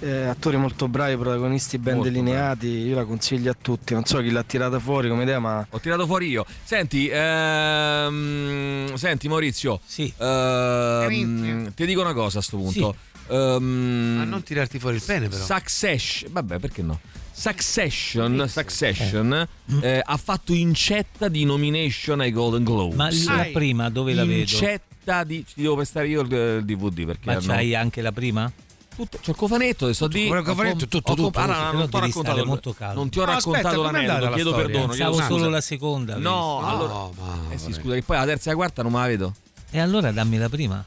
eh, 0.00 0.22
attori 0.26 0.56
molto 0.56 0.86
bravi, 0.88 1.16
protagonisti 1.16 1.78
ben 1.78 1.96
Molto 1.96 2.08
delineati, 2.08 2.66
io 2.68 2.94
la 2.94 3.04
consiglio 3.04 3.50
a 3.50 3.56
tutti, 3.60 3.92
non 3.94 4.04
so 4.04 4.20
chi 4.20 4.30
l'ha 4.30 4.44
tirata 4.44 4.78
fuori 4.78 5.08
come 5.08 5.24
idea, 5.24 5.40
ma 5.40 5.66
Ho 5.70 5.80
tirato 5.80 6.06
fuori 6.06 6.28
io. 6.28 6.46
Senti, 6.62 7.08
ehm, 7.12 8.94
senti 8.94 9.28
Maurizio. 9.28 9.80
Sì. 9.84 10.12
ehm, 10.18 11.72
ti 11.74 11.84
dico 11.86 12.00
una 12.00 12.14
cosa 12.14 12.38
a 12.38 12.42
sto 12.42 12.56
punto. 12.58 12.94
Ehm, 13.30 14.14
Ma 14.18 14.24
non 14.24 14.42
tirarti 14.42 14.78
fuori 14.78 14.96
il 14.96 15.02
pene, 15.02 15.28
però. 15.28 15.44
Succession, 15.44 16.32
vabbè, 16.32 16.58
perché 16.58 16.82
no? 16.82 16.98
Succession, 17.32 18.46
Succession 18.48 19.48
Mm. 19.72 19.78
eh, 19.82 20.02
ha 20.04 20.16
fatto 20.16 20.52
incetta 20.52 21.28
di 21.28 21.44
nomination 21.44 22.20
ai 22.20 22.32
Golden 22.32 22.64
Globes. 22.64 22.96
Ma 23.24 23.36
la 23.36 23.48
prima 23.52 23.88
dove 23.88 24.12
la 24.14 24.24
vedo? 24.24 24.40
Incetta 24.40 25.24
di. 25.24 25.44
Ci 25.46 25.54
devo 25.62 25.76
prestare 25.76 26.08
io 26.08 26.20
il, 26.22 26.30
il 26.32 26.64
DVD 26.64 27.04
perché. 27.06 27.22
Ma 27.26 27.32
hanno- 27.32 27.42
c'hai 27.46 27.74
anche 27.74 28.02
la 28.02 28.12
prima? 28.12 28.50
Tutto, 28.94 29.18
c'ho 29.24 29.30
il 29.30 29.36
cofanetto, 29.36 29.84
adesso 29.84 30.06
di. 30.08 30.26
il 30.26 30.42
cofanetto, 30.42 30.84
ho- 30.84 30.88
tutto, 30.88 31.12
ho 31.12 31.14
tutto, 31.14 31.38
ah, 31.38 31.46
no, 31.46 31.52
tutto. 31.52 31.62
no, 31.62 31.70
Però 31.70 31.78
non 31.78 31.88
ti 31.88 31.96
ho 31.96 32.00
raccontato. 32.00 32.44
molto 32.44 32.72
calmo. 32.74 32.94
Non 32.94 33.08
ti 33.08 33.18
ho 33.18 33.24
No, 33.24 33.30
raccontato 33.32 33.66
andata 33.84 33.92
l'aneddoto, 33.92 34.24
la 34.24 34.34
chiedo 34.34 34.48
storia? 34.50 34.66
perdono. 34.66 34.86
Pensavo 34.88 35.20
solo 35.22 35.48
la 35.48 35.60
seconda. 35.60 36.16
No, 36.18 36.58
avevi. 36.60 36.72
allora. 36.82 37.08
eh 37.50 37.58
sì, 37.58 37.72
scusa, 37.72 37.94
che 37.94 38.02
poi 38.02 38.16
la 38.18 38.24
terza 38.26 38.48
e 38.48 38.52
la 38.52 38.56
quarta 38.58 38.82
non 38.82 38.92
me 38.92 38.98
la 38.98 39.06
vedo. 39.06 39.34
E 39.70 39.80
allora 39.80 40.10
dammi 40.12 40.36
la 40.36 40.48
prima. 40.50 40.84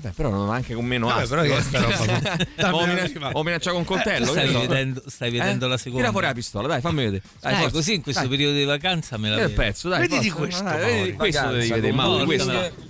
Vabbè, 0.00 0.14
però 0.14 0.30
non 0.30 0.48
anche 0.50 0.74
con 0.74 0.84
meno 0.84 1.06
Vabbè, 1.08 1.22
astio. 1.22 1.36
però 1.36 1.48
che 1.48 1.56
è 1.58 1.60
sta 1.62 1.80
roba? 1.80 2.36
Dammi 2.54 2.74
o, 2.76 2.80
la 2.80 2.86
mina- 2.86 3.02
prima. 3.08 3.30
o 3.32 3.42
minaccia 3.42 3.72
con 3.72 3.84
coltello. 3.84 4.26
Tu 4.26 4.30
stai 4.32 4.52
so. 4.52 4.60
vedendo- 4.60 5.02
stai 5.06 5.30
vedendo 5.30 5.66
la 5.66 5.76
seconda? 5.76 5.98
Tira 5.98 6.10
fuori 6.12 6.26
la 6.26 6.32
pistola, 6.34 6.68
dai, 6.68 6.80
fammi 6.80 7.04
vedere. 7.04 7.22
Dai, 7.40 7.52
Dai, 7.52 7.60
forza. 7.62 7.76
così 7.76 7.94
in 7.94 8.02
questo 8.02 8.20
Dai. 8.20 8.30
periodo 8.30 8.56
di 8.56 8.64
vacanza 8.64 9.16
me 9.18 9.28
la 9.30 9.36
vedo. 9.36 9.52
pezzo, 9.54 9.88
dai. 9.88 10.00
Vediti 10.06 10.30
questo, 10.30 10.62
Dai, 10.62 10.78
vedi, 10.78 10.92
Mauri. 10.98 11.12
questo 11.14 11.46
devi 11.46 11.68
Vacanza 11.68 11.74
vedere, 11.74 11.88
con 11.88 11.96
Mauri, 11.96 12.24
Morgan. 12.24 12.46
questo. 12.46 12.86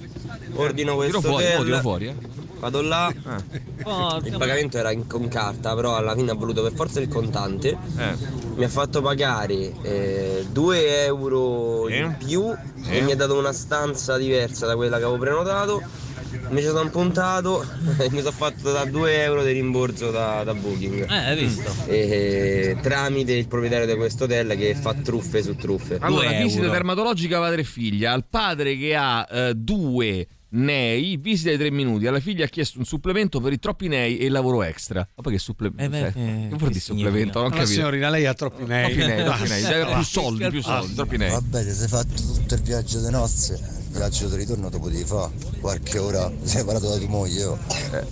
Ordino 0.61 0.95
questo 0.97 1.19
Tiro 1.21 1.31
fuori, 1.31 1.45
hotel, 1.47 1.65
tiro 1.65 1.81
fuori, 1.81 2.07
eh. 2.09 2.15
vado 2.59 2.83
là. 2.83 3.15
Porca 3.83 4.27
Il 4.29 4.37
pagamento 4.37 4.77
era 4.79 4.91
in- 4.91 5.07
con 5.07 5.29
carta, 5.29 5.75
però 5.75 5.97
alla 5.97 6.15
fine 6.15 6.31
ha 6.31 6.35
voluto 6.35 6.63
per 6.63 6.73
forza 6.75 7.01
il 7.01 7.09
contante. 7.09 7.71
Eh. 7.97 8.37
Mi 8.57 8.65
ha 8.65 8.69
fatto 8.69 9.01
pagare 9.01 9.73
2 10.51 11.05
euro 11.05 11.89
in 11.89 12.15
più 12.19 12.55
e 12.87 13.01
mi 13.01 13.13
ha 13.13 13.17
dato 13.17 13.39
una 13.39 13.53
stanza 13.53 14.17
diversa 14.19 14.67
da 14.67 14.75
quella 14.77 14.99
che 14.99 15.05
avevo 15.05 15.19
prenotato. 15.19 15.83
Mi 16.51 16.61
ci 16.61 16.67
sono 16.67 16.89
puntato 16.91 17.63
e 17.99 18.11
mi 18.11 18.19
sono 18.19 18.33
fatto 18.33 18.73
da 18.73 18.85
2 18.85 19.23
euro 19.23 19.43
di 19.43 19.53
rimborso 19.53 20.11
da, 20.11 20.43
da 20.45 20.55
Booking. 20.55 21.11
Eh, 21.11 21.15
hai 21.15 21.39
visto? 21.39 21.71
E, 21.87 22.77
tramite 22.81 23.33
il 23.33 23.47
proprietario 23.47 23.87
di 23.87 23.95
questo 23.95 24.25
hotel 24.25 24.57
che 24.57 24.75
fa 24.75 24.95
truffe 24.95 25.43
su 25.43 25.55
truffe. 25.57 25.99
Allora, 26.01 26.31
visita 26.33 26.69
dermatologica 26.69 27.39
va 27.39 27.51
tre 27.51 27.65
figlia, 27.65 28.13
al 28.13 28.25
padre 28.29 28.77
che 28.77 28.95
ha 28.95 29.27
eh, 29.31 29.55
due 29.55 30.27
nei, 30.51 31.19
visita 31.19 31.51
di 31.51 31.59
tre 31.59 31.71
minuti, 31.71 32.07
alla 32.07 32.21
figlia 32.21 32.47
ha 32.47 32.49
chiesto 32.49 32.79
un 32.79 32.87
supplemento 32.87 33.41
per 33.41 33.53
i 33.53 33.59
troppi 33.59 33.89
nei 33.89 34.17
e 34.17 34.27
il 34.27 34.33
lavoro 34.33 34.63
extra. 34.63 35.07
Ma 35.15 35.23
poi 35.23 35.33
che 35.33 35.39
supplemento? 35.39 35.83
Eh, 35.83 35.89
beh, 35.89 36.13
cioè, 36.13 36.23
eh, 36.23 36.49
che 36.49 36.57
vuol 36.57 36.71
dire 36.71 36.81
supplemento? 36.81 37.39
Non 37.39 37.47
Allora, 37.49 37.61
capito. 37.61 37.67
signorina, 37.67 38.09
lei 38.09 38.27
ha 38.27 38.35
troppi 38.35 38.65
nei. 38.65 38.95
Troppi 38.95 39.07
nei, 39.07 39.25
troppi 39.25 39.49
nei, 39.49 39.95
più 39.95 40.03
soldi, 40.03 40.49
più 40.49 40.63
soldi, 40.63 40.95
troppi 40.95 41.17
nei. 41.19 41.31
Vabbè, 41.31 41.65
ti 41.65 41.73
sei 41.73 41.89
fatto 41.89 42.15
tutto 42.15 42.55
il 42.55 42.63
viaggio 42.63 43.01
di 43.01 43.11
nozze. 43.11 43.78
Il 43.91 43.95
viaggio 43.97 44.29
di 44.29 44.37
ritorno 44.37 44.69
dopo 44.69 44.89
di 44.91 45.03
fa. 45.03 45.31
Qualche 45.61 45.99
ora 45.99 46.31
separato 46.43 46.89
da 46.89 46.97
tua 46.99 47.09
moglie. 47.09 47.45
Oh. 47.45 47.59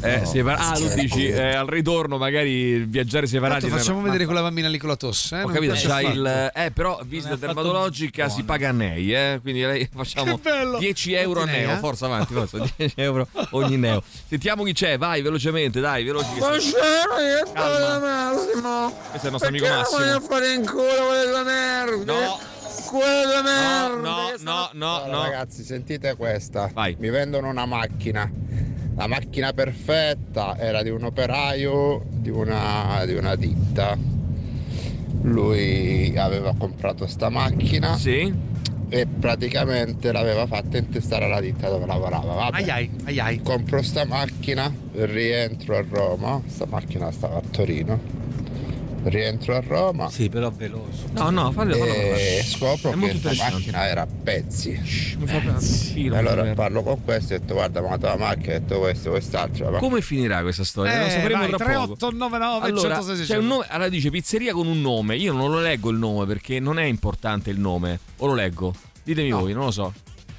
Eh, 0.01 0.19
No, 0.21 0.25
separa- 0.25 0.59
ah, 0.71 0.73
tu 0.73 0.89
dici 0.95 1.29
eh, 1.29 1.55
al 1.55 1.67
ritorno 1.67 2.17
magari 2.17 2.79
viaggiare 2.85 3.27
separati. 3.27 3.63
Tanto 3.63 3.77
facciamo 3.77 3.99
ma- 4.01 4.07
vedere 4.07 4.25
quella 4.25 4.41
bambina 4.41 4.69
lì 4.69 4.79
con 4.79 4.89
la 4.89 4.97
tosse. 4.97 5.37
Eh? 5.39 5.43
Ho 5.43 5.49
capito, 5.49 5.75
c'ha 5.77 6.01
il. 6.01 6.51
Eh, 6.55 6.71
però 6.73 6.99
visita 7.05 7.37
dermatologica 7.37 8.29
si 8.31 8.43
paga 8.43 8.71
a 8.71 8.73
nei, 8.73 9.13
eh? 9.15 9.39
Quindi 9.43 9.61
lei 9.63 9.89
facciamo 9.95 10.37
Che 10.37 10.41
bello! 10.51 10.79
10 10.79 11.13
euro 11.13 11.43
a 11.43 11.45
neo. 11.45 11.71
eh? 11.73 11.77
Forza 11.77 12.07
avanti, 12.07 12.33
forza, 12.35 12.59
10 12.77 12.95
euro 12.97 13.29
ogni 13.51 13.77
neo. 13.77 14.03
Sentiamo 14.29 14.65
chi 14.65 14.73
c'è, 14.73 14.97
vai 14.99 15.21
velocemente, 15.23 15.81
dai, 15.81 16.05
veloci. 16.05 16.33
che 16.33 16.39
Buongiorno, 16.39 17.53
Calma. 17.53 17.99
Massimo. 18.33 18.93
Questo 19.11 19.19
è 19.23 19.25
il 19.27 19.31
nostro 19.31 19.49
amico 19.49 19.65
Perché 19.67 19.79
Massimo. 19.81 19.99
voglio 19.99 20.17
a 20.17 20.21
fare 20.21 20.53
in 20.55 20.65
culo 20.67 21.07
quella 21.09 21.43
merda? 21.45 22.13
No. 22.13 22.39
Quella 22.85 23.43
merda. 23.43 23.97
no, 23.97 24.37
no, 24.43 24.69
no, 24.73 24.99
sono- 25.01 25.11
no. 25.13 25.23
Ragazzi, 25.23 25.63
sentite 25.65 26.15
questa. 26.17 26.71
Vai. 26.73 26.97
Mi 26.99 27.11
vendono 27.11 27.49
una 27.49 27.67
macchina. 27.67 28.31
La 28.97 29.07
macchina 29.07 29.53
perfetta 29.53 30.57
era 30.59 30.83
di 30.83 30.91
un 30.91 31.05
operaio 31.05 32.03
di 32.11 32.31
una, 32.31 33.05
di 33.05 33.15
una 33.15 33.35
ditta. 33.35 33.97
Lui 35.23 36.17
aveva 36.17 36.55
comprato 36.57 37.07
sta 37.07 37.29
macchina 37.29 37.97
Sì. 37.97 38.33
e 38.89 39.07
praticamente 39.07 40.13
l'aveva 40.13 40.47
fatta 40.47 40.77
intestare 40.79 41.25
alla 41.25 41.41
ditta 41.41 41.69
dove 41.69 41.85
lavorava. 41.87 42.33
Vabbè. 42.35 42.57
Ai 42.57 42.71
ai, 42.71 42.91
ai 43.05 43.19
ai. 43.21 43.43
Compro 43.43 43.83
sta 43.83 44.05
macchina, 44.05 44.73
rientro 44.93 45.77
a 45.77 45.85
Roma, 45.89 46.41
sta 46.47 46.67
macchina 46.67 47.11
stava 47.11 47.37
a 47.39 47.43
Torino, 47.51 47.99
rientro 49.09 49.55
a 49.57 49.61
Roma 49.61 50.09
Sì, 50.11 50.29
però 50.29 50.51
veloce. 50.51 51.05
No, 51.13 51.31
no, 51.31 51.53
fallo, 51.53 51.75
fallo 51.77 51.93
e 51.93 52.43
scopro 52.45 52.91
È 52.93 52.99
che 52.99 53.07
interessante. 53.07 53.53
macchina 53.55 53.87
era 53.87 54.03
a 54.03 54.07
pezzi. 54.07 54.71
Mi 55.19 55.27
fa 55.27 55.37
un 55.37 55.61
filo, 55.61 56.17
E 56.17 56.21
mi 56.21 56.25
fa 56.27 56.33
allora 56.33 56.53
parlo 56.55 56.83
con 56.83 57.03
questo 57.05 57.33
e 57.33 57.37
ho 57.37 57.39
detto 57.41 57.55
guarda 57.55 57.81
ma 57.83 57.97
la 57.99 58.17
macchina, 58.17 58.55
ho 58.57 58.59
detto 58.59 58.79
questo, 58.79 59.11
quest'altro. 59.11 59.71
Ma 59.71 59.79
Come 59.79 60.01
finirà 60.01 60.43
questa 60.43 60.65
storia? 60.65 60.99
Lo 60.99 61.07
Eh, 61.07 61.11
sapremo 61.11 61.41
vai, 61.41 61.49
tra 61.51 61.57
poco. 61.59 61.97
3899 61.97 62.67
Allora, 62.67 62.95
106 63.03 63.27
c'è 63.27 63.37
un 63.37 63.47
nome, 63.47 63.67
allora 63.69 63.89
dice 63.89 64.11
pizzeria 64.11 64.53
con 64.53 64.67
un 64.67 64.81
nome. 64.81 65.17
Io 65.17 65.33
non 65.33 65.51
lo 65.51 65.61
leggo 65.61 65.91
il 65.91 65.99
nome 65.99 66.27
perché 66.27 66.61
non 66.61 66.79
è 66.79 66.85
importante 66.85 67.51
il 67.51 67.59
nome. 67.59 67.99
O 68.19 68.27
lo 68.27 68.35
leggo? 68.35 68.75
Ditemi 69.03 69.31
voi, 69.31 69.53
non 69.53 69.65
lo 69.67 69.71
so. 69.71 69.93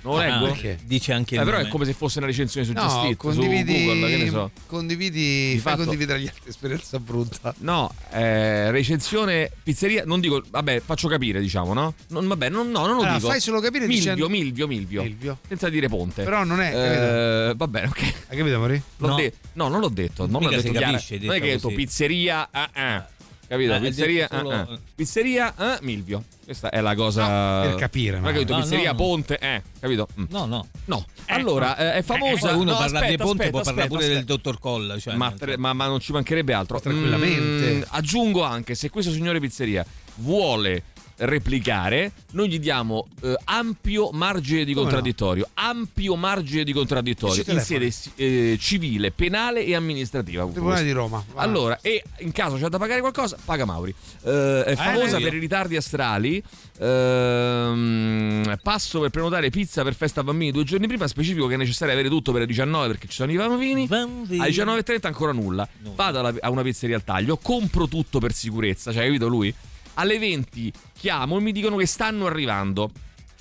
Non 0.07 0.15
lo 0.15 0.21
Ah, 0.21 0.25
leggo? 0.39 0.45
perché? 0.53 0.79
Dice 0.85 1.11
anche 1.13 1.35
Eh, 1.35 1.43
però 1.43 1.57
è 1.57 1.67
come 1.67 1.83
se 1.85 1.93
fosse 1.93 2.17
una 2.19 2.27
recensione 2.27 2.65
su 2.65 2.73
Just 2.73 2.95
No, 2.95 3.05
su 3.09 3.17
condividi, 3.17 3.83
Google, 3.85 4.07
che 4.09 4.17
ne 4.23 4.29
so. 4.29 4.51
condividi, 4.65 5.51
Di 5.53 5.59
fai 5.59 5.73
fatto- 5.73 5.83
condividere 5.83 6.19
agli 6.19 6.27
altri 6.27 6.49
esperienza 6.49 6.99
brutta. 6.99 7.53
No, 7.59 7.91
eh, 8.11 8.71
recensione 8.71 9.51
pizzeria, 9.63 10.03
non 10.05 10.19
dico, 10.21 10.41
vabbè, 10.49 10.79
faccio 10.79 11.07
capire, 11.09 11.41
diciamo, 11.41 11.73
no? 11.73 11.93
Non, 12.09 12.27
vabbè, 12.27 12.49
non, 12.49 12.71
no, 12.71 12.79
non 12.85 12.95
lo 12.95 13.01
Allora, 13.01 13.15
dico. 13.17 13.27
fai 13.29 13.41
solo 13.41 13.59
capire 13.59 13.85
Milvio, 13.85 13.97
dicendo- 13.97 14.29
Milvio, 14.29 14.67
Milvio, 14.67 15.03
Milvio. 15.03 15.37
Senza 15.47 15.67
dire 15.69 15.87
ponte. 15.89 16.23
Però 16.23 16.43
non 16.45 16.61
è, 16.61 17.49
Eh, 17.49 17.53
va 17.55 17.67
bene, 17.67 17.87
ok. 17.87 18.01
Hai 18.29 18.37
capito, 18.37 18.59
Mori? 18.59 18.81
L'ho 18.97 19.07
No. 19.07 19.15
de- 19.15 19.33
no, 19.53 19.67
non 19.67 19.79
l'ho 19.81 19.89
detto. 19.89 20.23
Non 20.23 20.31
l'ho 20.33 20.39
Mica 20.47 20.51
detto 20.61 20.61
si 20.67 20.71
chiaro. 20.71 20.91
capisce, 20.93 21.17
Non 21.19 21.35
è 21.35 21.39
che 21.39 21.45
hai 21.45 21.51
detto 21.55 21.67
pizzeria. 21.69 22.47
ah, 22.51 22.69
ah. 22.73 23.07
Capito? 23.47 23.71
Eh, 23.71 23.75
hai 23.75 23.81
pizzeria. 23.81 24.27
solo- 24.29 24.49
ah, 24.51 24.59
ah. 24.59 24.79
Pizzeria 24.93 25.53
ah, 25.55 25.77
Milvio. 25.81 26.23
Questa 26.43 26.69
è 26.69 26.81
la 26.81 26.95
cosa. 26.95 27.61
No, 27.63 27.69
per 27.69 27.75
capire, 27.75 28.17
ho 28.19 28.31
detto 28.31 28.53
no. 28.53 28.61
pizzeria 28.61 28.91
No, 28.91 28.97
no. 28.97 29.03
Ponte. 29.03 29.37
Eh, 29.39 29.61
capito? 29.79 30.07
Mm. 30.19 30.23
No, 30.29 30.45
no. 30.45 30.67
No. 30.85 31.05
Allora, 31.27 31.77
eh, 31.77 31.93
è 31.93 32.01
famosa. 32.01 32.49
Poi 32.49 32.59
uno 32.59 32.71
no, 32.71 32.77
parla 32.77 32.99
aspetta, 32.99 33.07
di 33.07 33.17
Ponte, 33.17 33.31
aspetta, 33.43 33.49
può 33.49 33.61
parlare 33.61 33.87
aspetta, 33.87 34.03
pure 34.03 34.13
del 34.13 34.25
dottor 34.25 34.59
Colla. 34.59 34.99
Cioè, 34.99 35.15
Ma, 35.15 35.31
tre- 35.31 35.57
ma- 35.57 35.73
ma 35.73 35.87
non 35.87 35.99
ci 35.99 36.11
mancherebbe 36.11 36.53
altro. 36.53 36.79
Tranquillamente. 36.79 37.73
Mm, 37.75 37.81
aggiungo 37.87 38.43
anche, 38.43 38.75
se 38.75 38.89
questo 38.89 39.11
signore 39.11 39.39
pizzeria 39.39 39.85
vuole 40.15 40.83
replicare, 41.17 42.11
noi 42.31 42.49
gli 42.49 42.59
diamo 42.59 43.07
eh, 43.21 43.35
ampio 43.45 44.11
margine 44.11 44.65
di 44.65 44.73
Come 44.73 44.85
no? 44.85 44.91
contraddittorio, 44.91 45.47
ampio 45.55 46.15
margine 46.15 46.63
di 46.63 46.73
contraddittorio 46.73 47.43
in 47.47 47.59
sede 47.59 47.91
eh, 48.15 48.57
civile, 48.59 49.11
penale 49.11 49.63
e 49.65 49.75
amministrativa. 49.75 50.45
Tribunale 50.45 50.83
di 50.83 50.91
Roma. 50.91 51.23
va. 51.33 51.41
Allora, 51.41 51.79
e 51.81 52.03
in 52.19 52.31
caso 52.31 52.57
c'è 52.57 52.67
da 52.69 52.77
pagare 52.77 52.99
qualcosa, 52.99 53.37
paga 53.43 53.65
Mauri. 53.65 53.93
Eh, 54.23 54.63
è 54.63 54.75
famosa 54.75 55.17
io. 55.17 55.23
per 55.23 55.33
i 55.33 55.39
ritardi 55.39 55.75
astrali. 55.75 56.43
Ehm, 56.79 58.59
passo 58.61 58.99
per 58.99 59.09
prenotare 59.09 59.49
pizza 59.49 59.83
per 59.83 59.95
festa 59.95 60.23
bambini 60.23 60.51
due 60.51 60.63
giorni 60.63 60.87
prima. 60.87 61.07
Specifico 61.07 61.47
che 61.47 61.55
è 61.55 61.57
necessario 61.57 61.93
avere 61.93 62.09
tutto 62.09 62.31
per 62.31 62.41
le 62.41 62.47
19 62.47 62.87
perché 62.87 63.07
ci 63.07 63.15
sono 63.15 63.31
i 63.31 63.35
bambini. 63.35 63.87
Bambini. 63.87 64.41
Alle 64.41 64.51
19.30 64.51 65.07
ancora 65.07 65.31
nulla. 65.31 65.67
Vado 65.95 66.19
alla- 66.19 66.33
a 66.39 66.49
una 66.49 66.61
pizzeria 66.61 66.95
al 66.95 67.03
taglio, 67.03 67.37
compro 67.37 67.87
tutto 67.87 68.19
per 68.19 68.33
sicurezza, 68.33 68.91
cioè, 68.91 69.05
capito 69.05 69.27
lui? 69.27 69.53
Alle 69.95 70.19
20 70.19 70.71
chiamo 70.97 71.37
e 71.37 71.41
mi 71.41 71.51
dicono 71.51 71.75
che 71.77 71.85
stanno 71.85 72.25
arrivando. 72.25 72.91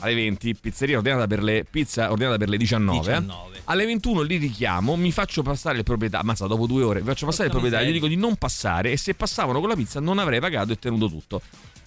Alle 0.01 0.15
20, 0.15 0.57
pizzeria 0.57 0.99
ordinata 0.99 1.27
per 1.27 1.43
le, 1.43 1.65
pizza 1.69 2.11
ordinata 2.11 2.37
per 2.37 2.51
le 2.51 2.59
19. 2.59 2.99
19. 2.99 3.61
Alle 3.65 3.87
21 3.87 4.21
li 4.23 4.37
richiamo, 4.37 4.95
mi 4.95 5.11
faccio 5.11 5.43
passare 5.43 5.79
il 5.79 5.85
proprietario, 5.85 6.27
ammazza 6.27 6.47
dopo 6.47 6.67
due 6.67 6.83
ore, 6.83 7.01
mi 7.01 7.07
faccio 7.07 7.25
passare 7.25 7.47
il 7.47 7.51
Porca 7.51 7.67
proprietario, 7.69 7.91
gli 7.91 8.01
dico 8.01 8.07
di 8.07 8.17
non 8.17 8.37
passare 8.37 8.93
e 8.93 8.97
se 8.99 9.15
passavano 9.15 9.59
con 9.59 9.71
la 9.71 9.75
pizza 9.75 9.99
non 9.99 10.19
avrei 10.19 10.39
pagato 10.39 10.73
e 10.73 10.79
tenuto 10.79 11.09
tutto. 11.09 11.41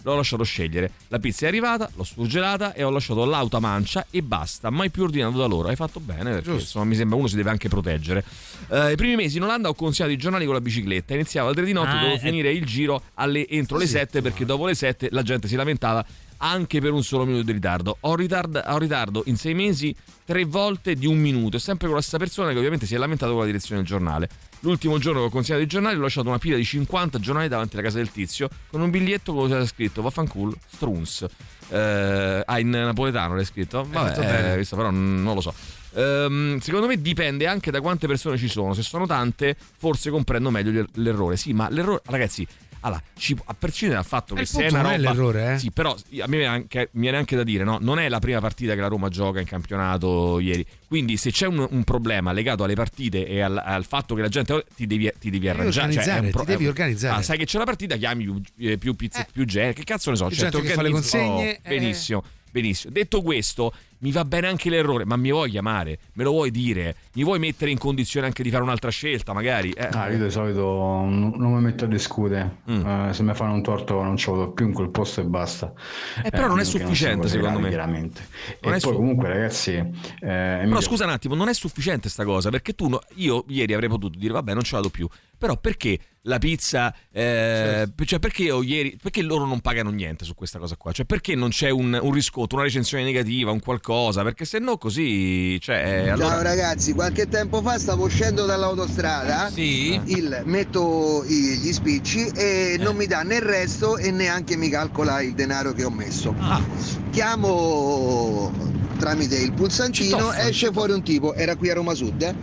L'ho 0.03 0.15
lasciato 0.15 0.43
scegliere. 0.43 0.91
La 1.09 1.19
pizza 1.19 1.45
è 1.45 1.49
arrivata, 1.49 1.89
l'ho 1.95 2.03
surgelata 2.05 2.73
e 2.73 2.83
ho 2.83 2.89
lasciato 2.89 3.25
l'auto 3.25 3.59
mancia 3.59 4.05
e 4.09 4.21
basta. 4.21 4.69
Mai 4.69 4.89
più 4.89 5.03
ordinato 5.03 5.37
da 5.37 5.45
loro. 5.45 5.67
Hai 5.67 5.75
fatto 5.75 5.99
bene 5.99 6.31
perché 6.31 6.51
insomma, 6.51 6.85
mi 6.85 6.95
sembra 6.95 7.17
uno 7.17 7.27
si 7.27 7.35
deve 7.35 7.49
anche 7.49 7.67
proteggere. 7.67 8.23
Eh, 8.69 8.93
I 8.93 8.95
primi 8.95 9.15
mesi 9.15 9.37
in 9.37 9.43
Olanda 9.43 9.67
ho 9.69 9.73
consegnato 9.73 10.13
i 10.13 10.17
giornali 10.17 10.45
con 10.45 10.53
la 10.53 10.61
bicicletta. 10.61 11.13
Iniziavo 11.13 11.47
alle 11.47 11.55
3 11.57 11.65
di 11.65 11.73
notte, 11.73 11.89
Ah, 11.89 11.93
dovevo 11.99 12.13
eh. 12.15 12.19
finire 12.19 12.51
il 12.51 12.65
giro 12.65 13.03
alle- 13.15 13.47
entro 13.49 13.77
le 13.77 13.87
7 13.87 14.21
perché 14.21 14.45
dopo 14.45 14.65
le 14.65 14.73
7 14.75 15.09
la 15.11 15.21
gente 15.21 15.47
si 15.49 15.55
lamentava 15.55 16.05
anche 16.41 16.79
per 16.79 16.93
un 16.93 17.03
solo 17.03 17.25
minuto 17.25 17.43
di 17.43 17.51
ritardo. 17.51 17.97
Ho, 17.99 18.15
ritard- 18.15 18.63
ho 18.67 18.77
ritardo 18.77 19.23
in 19.25 19.35
sei 19.35 19.53
mesi 19.53 19.93
tre 20.23 20.45
volte 20.45 20.95
di 20.95 21.05
un 21.05 21.17
minuto, 21.17 21.57
e 21.57 21.59
sempre 21.59 21.87
con 21.87 21.97
la 21.97 22.01
stessa 22.01 22.17
persona 22.17 22.51
che 22.53 22.57
ovviamente 22.57 22.85
si 22.85 22.95
è 22.95 22.97
lamentato 22.97 23.31
con 23.33 23.41
la 23.41 23.45
direzione 23.47 23.81
del 23.81 23.89
giornale. 23.89 24.29
L'ultimo 24.61 24.97
giorno 24.97 25.21
che 25.21 25.25
ho 25.27 25.29
consegnato 25.29 25.63
i 25.63 25.67
giornali 25.67 25.97
ho 25.97 26.01
lasciato 26.01 26.27
una 26.27 26.37
pila 26.37 26.57
di 26.57 26.65
50 26.65 27.19
giornali 27.19 27.47
davanti 27.47 27.75
alla 27.75 27.83
casa 27.83 27.97
del 27.97 28.11
tizio 28.11 28.49
con 28.69 28.81
un 28.81 28.89
biglietto 28.89 29.33
con 29.33 29.47
c'era 29.47 29.65
scritto 29.65 30.01
vaffanculo 30.01 30.53
Struns. 30.69 31.25
Eh, 31.69 32.43
ah, 32.45 32.59
in 32.59 32.69
napoletano 32.69 33.35
l'hai 33.35 33.45
scritto? 33.45 33.85
fatto 33.85 34.21
Vabbè, 34.21 34.51
eh, 34.51 34.53
questo 34.55 34.75
però 34.75 34.89
non 34.89 35.33
lo 35.33 35.41
so. 35.41 35.53
Ehm, 35.93 36.59
secondo 36.59 36.87
me 36.87 37.01
dipende 37.01 37.47
anche 37.47 37.71
da 37.71 37.81
quante 37.81 38.07
persone 38.07 38.37
ci 38.37 38.47
sono. 38.47 38.73
Se 38.73 38.81
sono 38.81 39.05
tante, 39.05 39.55
forse 39.77 40.09
comprendo 40.09 40.49
meglio 40.49 40.71
l'er- 40.71 40.89
l'errore. 40.95 41.37
Sì, 41.37 41.53
ma 41.53 41.69
l'errore, 41.69 42.01
ragazzi. 42.05 42.45
Allora, 42.81 43.01
ci- 43.17 43.37
a 43.45 43.53
prescindere 43.53 43.99
dal 43.99 44.07
fatto 44.09 44.35
Eh, 44.35 44.39
che 44.39 44.45
se 44.45 44.65
è 44.65 44.69
una 44.69 44.81
roba. 44.81 44.97
l'errore, 44.97 45.53
eh. 45.53 45.59
Sì, 45.59 45.71
però 45.71 45.93
a 46.21 46.27
me 46.27 46.45
anche, 46.45 46.89
mi 46.93 47.01
viene 47.01 47.17
anche 47.17 47.35
da 47.35 47.43
dire, 47.43 47.63
no? 47.63 47.77
Non 47.81 47.99
è 47.99 48.07
la 48.07 48.19
prima 48.19 48.39
partita 48.39 48.73
che 48.73 48.79
la 48.81 48.87
Roma 48.87 49.09
gioca 49.09 49.39
in 49.39 49.45
campionato 49.45 50.39
ieri. 50.39 50.65
Quindi, 50.87 51.17
se 51.17 51.31
c'è 51.31 51.45
un, 51.47 51.67
un 51.69 51.83
problema 51.83 52.31
legato 52.31 52.63
alle 52.63 52.75
partite 52.75 53.27
e 53.27 53.41
al, 53.41 53.57
al 53.57 53.85
fatto 53.85 54.15
che 54.15 54.21
la 54.21 54.29
gente 54.29 54.53
oh, 54.53 54.63
ti 54.75 54.87
devi, 54.87 55.11
ti 55.19 55.29
devi 55.29 55.47
arrangiare, 55.49 55.91
cioè, 55.93 56.03
è 56.03 56.19
un 56.19 56.29
pro- 56.29 56.41
ti 56.41 56.51
devi 56.51 56.67
organizzare. 56.67 57.19
Ah, 57.19 57.21
sai 57.21 57.37
che 57.37 57.45
c'è 57.45 57.57
la 57.57 57.65
partita, 57.65 57.95
chiami 57.97 58.23
più, 58.23 58.41
eh, 58.69 58.77
più 58.77 58.95
pizze, 58.95 59.27
più 59.31 59.45
gente. 59.45 59.73
Che 59.73 59.83
cazzo 59.83 60.09
ne 60.11 60.15
so? 60.15 60.27
Più 60.27 60.35
Cioè, 60.35 60.49
gente 60.49 60.61
ti 60.61 60.67
che 60.67 60.73
fa 60.73 60.81
le 60.81 60.89
consegne, 60.91 61.51
oh, 61.63 61.67
benissimo. 61.67 62.23
Benissimo. 62.51 62.91
Detto 62.91 63.21
questo, 63.21 63.71
mi 63.99 64.11
va 64.11 64.23
bene 64.25 64.47
anche 64.47 64.69
l'errore, 64.69 65.05
ma 65.05 65.15
mi 65.15 65.31
vuoi 65.31 65.49
chiamare? 65.49 65.99
Me 66.13 66.23
lo 66.23 66.31
vuoi 66.31 66.51
dire? 66.51 66.95
Mi 67.13 67.23
vuoi 67.23 67.39
mettere 67.39 67.71
in 67.71 67.77
condizione 67.77 68.27
anche 68.27 68.43
di 68.43 68.49
fare 68.49 68.63
un'altra 68.63 68.89
scelta, 68.89 69.33
magari? 69.33 69.71
Eh. 69.71 69.89
Ah, 69.91 70.09
io 70.09 70.23
di 70.23 70.29
solito 70.31 70.61
non, 70.61 71.33
non 71.35 71.53
mi 71.53 71.61
metto 71.61 71.85
a 71.85 71.87
discutere. 71.87 72.57
Mm. 72.69 72.85
Eh, 72.85 73.13
se 73.13 73.23
mi 73.23 73.33
fanno 73.33 73.53
un 73.53 73.63
torto 73.63 74.01
non 74.01 74.17
ci 74.17 74.29
vado 74.29 74.51
più 74.51 74.65
in 74.67 74.73
quel 74.73 74.89
posto 74.89 75.21
e 75.21 75.25
basta. 75.25 75.73
Eh, 76.23 76.29
però 76.29 76.47
non 76.47 76.59
è 76.59 76.63
sufficiente, 76.63 77.21
cose 77.23 77.29
secondo 77.35 77.59
gravi, 77.59 77.63
me. 77.63 77.69
Chiaramente. 77.69 78.21
Non 78.61 78.73
e 78.73 78.79
poi 78.79 78.79
su- 78.79 78.93
comunque 78.93 79.27
ragazzi... 79.27 79.71
eh, 79.73 79.91
Però 80.19 80.81
scusa 80.81 81.03
un 81.05 81.11
attimo, 81.11 81.35
non 81.35 81.49
è 81.49 81.53
sufficiente 81.53 82.09
sta 82.09 82.23
cosa, 82.23 82.49
perché 82.49 82.73
tu, 82.73 82.87
no- 82.87 83.01
io 83.15 83.43
ieri 83.47 83.73
avrei 83.73 83.89
potuto 83.89 84.17
dire 84.17 84.33
vabbè 84.33 84.53
non 84.53 84.63
ce 84.63 84.75
la 84.75 84.81
do 84.81 84.89
più, 84.89 85.07
però 85.37 85.57
perché 85.57 85.99
la 86.23 86.37
pizza, 86.37 86.93
eh, 87.11 87.87
cioè 88.05 88.19
perché 88.19 88.43
io 88.43 88.61
ieri, 88.61 88.97
perché 89.01 89.21
loro 89.21 89.45
non 89.45 89.61
pagano 89.61 89.89
niente 89.89 90.25
su 90.25 90.35
questa 90.35 90.59
cosa 90.59 90.75
qua, 90.75 90.91
cioè 90.91 91.05
perché 91.05 91.33
non 91.33 91.49
c'è 91.49 91.69
un, 91.69 91.97
un 92.01 92.11
riscontro, 92.11 92.57
una 92.57 92.65
recensione 92.65 93.03
negativa, 93.03 93.49
un 93.51 93.59
qualcosa, 93.61 93.87
perché 94.23 94.45
se 94.45 94.59
no 94.59 94.77
così, 94.77 95.59
cioè, 95.59 96.03
eh, 96.05 96.09
allora... 96.09 96.29
Ciao 96.29 96.41
ragazzi, 96.43 96.93
qualche 96.93 97.27
tempo 97.27 97.61
fa 97.61 97.79
stavo 97.79 98.05
uscendo 98.05 98.45
dall'autostrada, 98.45 99.49
il- 100.05 100.41
metto 100.45 101.23
gli 101.25 101.71
spicci 101.73 102.27
e 102.35 102.77
non 102.79 102.95
mi 102.95 103.07
dà 103.07 103.21
né 103.23 103.35
il 103.37 103.41
resto 103.41 103.97
e 103.97 104.11
neanche 104.11 104.55
mi 104.55 104.69
calcola 104.69 105.21
il 105.21 105.33
denaro 105.33 105.73
che 105.73 105.83
ho 105.83 105.89
messo. 105.89 106.35
Chiamo 107.11 108.51
tramite 108.99 109.37
il 109.37 109.53
pulsantino, 109.53 110.33
esce 110.33 110.71
fuori 110.71 110.91
un 110.91 111.01
tipo, 111.01 111.33
era 111.33 111.55
qui 111.55 111.69
a 111.69 111.73
Roma 111.73 111.93
Sud, 111.93 112.21
eh? 112.21 112.35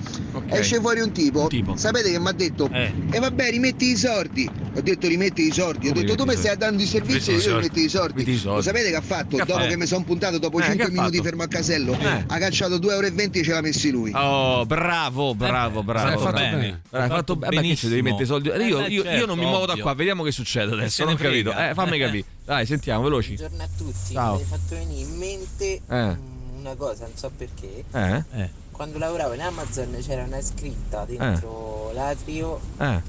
esce 0.59 0.81
fuori 0.81 1.01
un 1.01 1.13
tipo, 1.13 1.49
sapete 1.77 2.11
che 2.11 2.19
mi 2.19 2.29
ha 2.29 2.33
detto, 2.33 2.69
e 2.73 3.19
vabbè 3.21 3.51
rimetti 3.51 3.91
i 3.91 3.97
soldi, 3.97 4.49
ho 4.75 4.81
detto 4.81 5.07
rimetti 5.07 5.47
i 5.47 5.53
soldi, 5.53 5.89
ho 5.89 5.93
Come 5.93 6.05
detto 6.05 6.15
tu 6.17 6.25
mi 6.25 6.35
stai 6.35 6.57
dando 6.57 6.83
i 6.83 6.87
servizi 6.87 7.33
e 7.33 7.39
Rimetti 7.39 7.47
i 7.47 7.51
io 7.51 7.57
rimetti 7.59 7.81
i 7.85 7.89
soldi. 7.89 8.13
Rimetti 8.13 8.31
i 8.31 8.39
soldi. 8.39 8.57
Lo 8.57 8.63
sapete 8.63 8.89
che 8.91 8.97
ha 8.97 9.01
fatto? 9.03 9.37
Che 9.37 9.45
Dopo 9.45 9.53
fatto? 9.59 9.69
che 9.69 9.77
mi 9.77 9.87
sono 9.87 10.05
puntato 10.05 10.39
dopo 10.39 10.59
Eh, 10.59 10.63
che 10.63 10.67
5 10.69 10.85
ha 10.85 10.89
minuti 10.89 11.21
fermo 11.23 11.43
a 11.43 11.47
casello, 11.49 11.93
Eh. 11.93 12.25
ha 12.27 12.39
cacciato 12.39 12.79
2,20 12.79 12.91
euro 12.91 13.07
e 13.07 13.43
ce 13.45 13.53
l'ha 13.53 13.61
messi 13.61 13.91
lui. 13.91 14.13
Oh, 14.15 14.65
bravo, 14.65 15.35
bravo, 15.35 15.83
bravo. 15.83 16.09
hai 16.09 16.19
fatto 16.19 16.33
bene. 16.33 16.81
Hai 16.91 17.09
fatto 17.09 17.37
bene. 17.37 17.61
Beh, 17.61 17.69
che 17.69 17.77
ci 17.77 17.89
devi 17.89 18.01
mettere 18.03 18.23
i 18.25 18.27
soldi? 18.27 18.49
Eh, 18.49 18.65
Io, 18.65 18.81
io- 18.81 18.87
io 18.89 19.03
certo, 19.03 19.27
non 19.27 19.39
mi 19.39 19.45
muovo 19.45 19.67
da 19.67 19.77
qua, 19.77 19.93
vediamo 19.95 20.23
che 20.23 20.33
succede 20.33 20.73
adesso. 20.73 21.05
Non 21.05 21.13
ho 21.15 21.17
capito. 21.17 21.53
Eh, 21.55 21.73
fammi 21.75 21.99
capire. 21.99 22.25
Dai, 22.47 22.65
sentiamo, 22.65 23.03
veloci. 23.03 23.35
Buongiorno 23.35 23.63
a 23.63 23.69
tutti, 23.77 24.13
Ciao. 24.15 24.35
mi 24.37 24.41
hai 24.41 24.47
fatto 24.49 24.75
venire 24.77 25.01
in 25.01 25.17
mente 25.19 25.81
Eh. 25.89 26.35
Una 26.67 26.75
cosa, 26.77 27.05
non 27.05 27.17
so 27.17 27.31
perché. 27.37 27.85
Eh? 27.93 28.51
Quando 28.71 28.99
lavoravo 28.99 29.33
in 29.33 29.41
Amazon 29.41 29.97
c'era 30.01 30.25
una 30.25 30.41
scritta 30.43 31.05
dentro 31.07 31.93
l'atrio 31.93 32.61
Eh. 32.79 33.01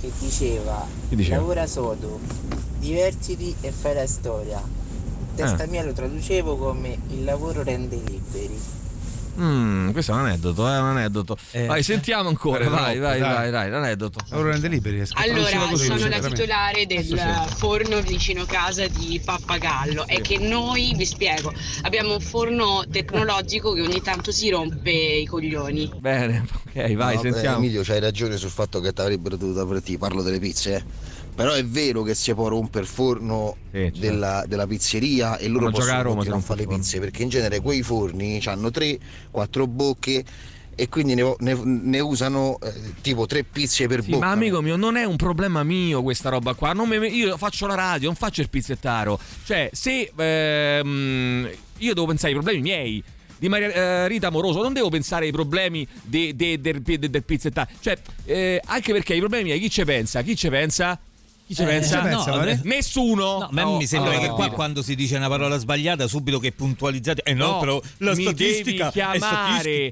che 0.00 0.10
diceva, 0.18 0.84
Che 1.08 1.16
diceva? 1.16 1.36
lavora 1.36 1.66
sodo, 1.66 2.18
divertiti 2.78 3.54
e 3.60 3.70
fai 3.72 3.94
la 3.94 4.06
storia. 4.06 4.60
Testa 5.34 5.62
Eh. 5.62 5.66
mia 5.68 5.82
lo 5.84 5.92
traducevo 5.92 6.56
come 6.56 6.98
il 7.10 7.24
lavoro 7.24 7.62
rende 7.62 7.96
liberi. 7.96 8.60
Mm, 9.40 9.90
questo 9.90 10.12
è 10.12 10.14
un 10.14 10.20
aneddoto, 10.22 10.66
è 10.66 10.78
un 10.78 10.86
aneddoto. 10.86 11.36
vai, 11.66 11.82
sentiamo 11.82 12.28
ancora. 12.28 12.64
Guarda, 12.64 12.82
Vai, 12.82 12.98
vai, 12.98 13.20
dai. 13.20 13.34
vai, 13.34 13.50
dai, 13.50 13.70
l'aneddoto. 13.70 14.18
Ora 14.32 14.50
rende 14.50 14.68
liberi. 14.68 15.02
Allora, 15.12 15.76
sono 15.76 16.08
la 16.08 16.18
titolare 16.18 16.86
del 16.86 17.04
Sì, 17.04 17.16
sì. 17.16 17.54
forno 17.56 18.00
vicino 18.00 18.44
casa 18.46 18.86
di 18.88 19.20
Pappagallo. 19.24 20.06
È 20.06 20.20
che 20.20 20.38
noi, 20.38 20.94
vi 20.96 21.04
spiego, 21.04 21.52
abbiamo 21.82 22.14
un 22.14 22.20
forno 22.20 22.84
tecnologico 22.90 23.72
che 23.72 23.82
ogni 23.82 24.00
tanto 24.02 24.32
si 24.32 24.50
rompe 24.50 24.90
i 24.90 25.26
coglioni. 25.26 25.90
Bene, 25.98 26.46
ok, 26.66 26.94
vai, 26.94 27.14
No, 27.16 27.22
beh, 27.22 27.30
sentiamo. 27.32 27.56
Emilio, 27.58 27.82
c'hai 27.82 28.00
ragione 28.00 28.36
sul 28.36 28.50
fatto 28.50 28.80
che 28.80 28.92
ti 28.92 29.00
avrebbero 29.00 29.36
dovuto 29.36 29.60
avvertire, 29.60 29.98
parlo 29.98 30.22
delle 30.22 30.38
pizze, 30.38 30.74
eh. 30.76 30.82
Però 31.38 31.52
è 31.52 31.64
vero 31.64 32.02
che 32.02 32.16
si 32.16 32.34
può 32.34 32.48
rompere 32.48 32.82
il 32.82 32.90
forno 32.90 33.58
della, 33.70 34.44
della 34.48 34.66
pizzeria 34.66 35.38
e 35.38 35.46
loro 35.46 35.66
gioca 35.66 35.78
possono 35.78 35.98
a 35.98 36.02
Roma 36.02 36.22
si 36.24 36.44
fare 36.44 36.60
le 36.62 36.66
pizze 36.66 36.98
perché 36.98 37.22
in 37.22 37.28
genere 37.28 37.60
quei 37.60 37.84
forni 37.84 38.40
hanno 38.44 38.70
3-4 38.70 39.68
bocche 39.68 40.24
e 40.74 40.88
quindi 40.88 41.14
ne, 41.14 41.36
ne- 41.38 41.60
ne 41.64 42.00
usano 42.00 42.58
eh, 42.60 42.72
tipo 43.02 43.26
tre 43.26 43.44
pizze 43.44 43.86
per 43.86 44.02
Sì, 44.02 44.10
bocca. 44.10 44.26
ma 44.26 44.32
amico 44.32 44.60
mio, 44.62 44.74
non 44.74 44.96
è 44.96 45.04
un 45.04 45.14
problema 45.14 45.62
mio 45.62 46.02
questa 46.02 46.28
roba 46.28 46.54
qua. 46.54 46.72
Non 46.72 46.88
mi- 46.88 47.06
io 47.16 47.36
faccio 47.36 47.68
la 47.68 47.76
radio, 47.76 48.08
non 48.08 48.16
faccio 48.16 48.40
il 48.40 48.48
pizzettaro. 48.48 49.16
Cioè, 49.44 49.70
se 49.72 50.12
ehm, 50.16 51.48
io 51.78 51.94
devo 51.94 52.06
pensare 52.08 52.32
ai 52.32 52.34
problemi 52.34 52.62
miei. 52.62 53.02
Di 53.38 53.48
Maria 53.48 53.72
eh, 53.72 54.08
Rita 54.08 54.26
Amoroso, 54.26 54.60
non 54.60 54.72
devo 54.72 54.88
pensare 54.88 55.26
ai 55.26 55.30
problemi 55.30 55.86
de- 56.02 56.34
de- 56.34 56.60
del, 56.60 56.80
del, 56.82 57.22
pizzettaro. 57.22 57.70
Cioè, 57.78 57.96
eh, 58.24 58.60
anche 58.64 58.92
perché 58.92 59.12
ai 59.12 59.20
problemi 59.20 59.44
miei 59.44 59.60
chi 59.60 59.70
ci 59.70 59.84
pensa? 59.84 60.22
Chi 60.22 60.34
ci 60.34 60.48
pensa? 60.48 60.98
Chi 61.48 61.54
ci 61.54 61.62
Eh, 61.62 61.64
pensa? 61.64 62.02
no, 62.02 62.22
No, 62.26 62.44
eh. 62.44 62.60
Nessuno. 62.64 63.38
No, 63.38 63.44
a 63.44 63.48
me 63.52 63.62
Oh, 63.62 63.76
mi 63.78 63.86
sembra 63.86 64.18
che 64.18 64.28
qua 64.28 64.46
oh. 64.48 64.50
quando 64.50 64.82
si 64.82 64.94
dice 64.94 65.16
una 65.16 65.28
parola 65.28 65.56
sbagliata 65.56 66.06
subito 66.06 66.38
che 66.38 66.48
è 66.48 66.52
puntualizzata 66.52 67.22
eh 67.22 67.32
no, 67.32 67.52
No, 67.52 67.58
però 67.60 67.80
la 67.98 68.14
mi 68.14 68.22
statistica 68.24 68.60
devi 68.64 68.76
è 68.76 68.90
chiamare, 68.90 69.18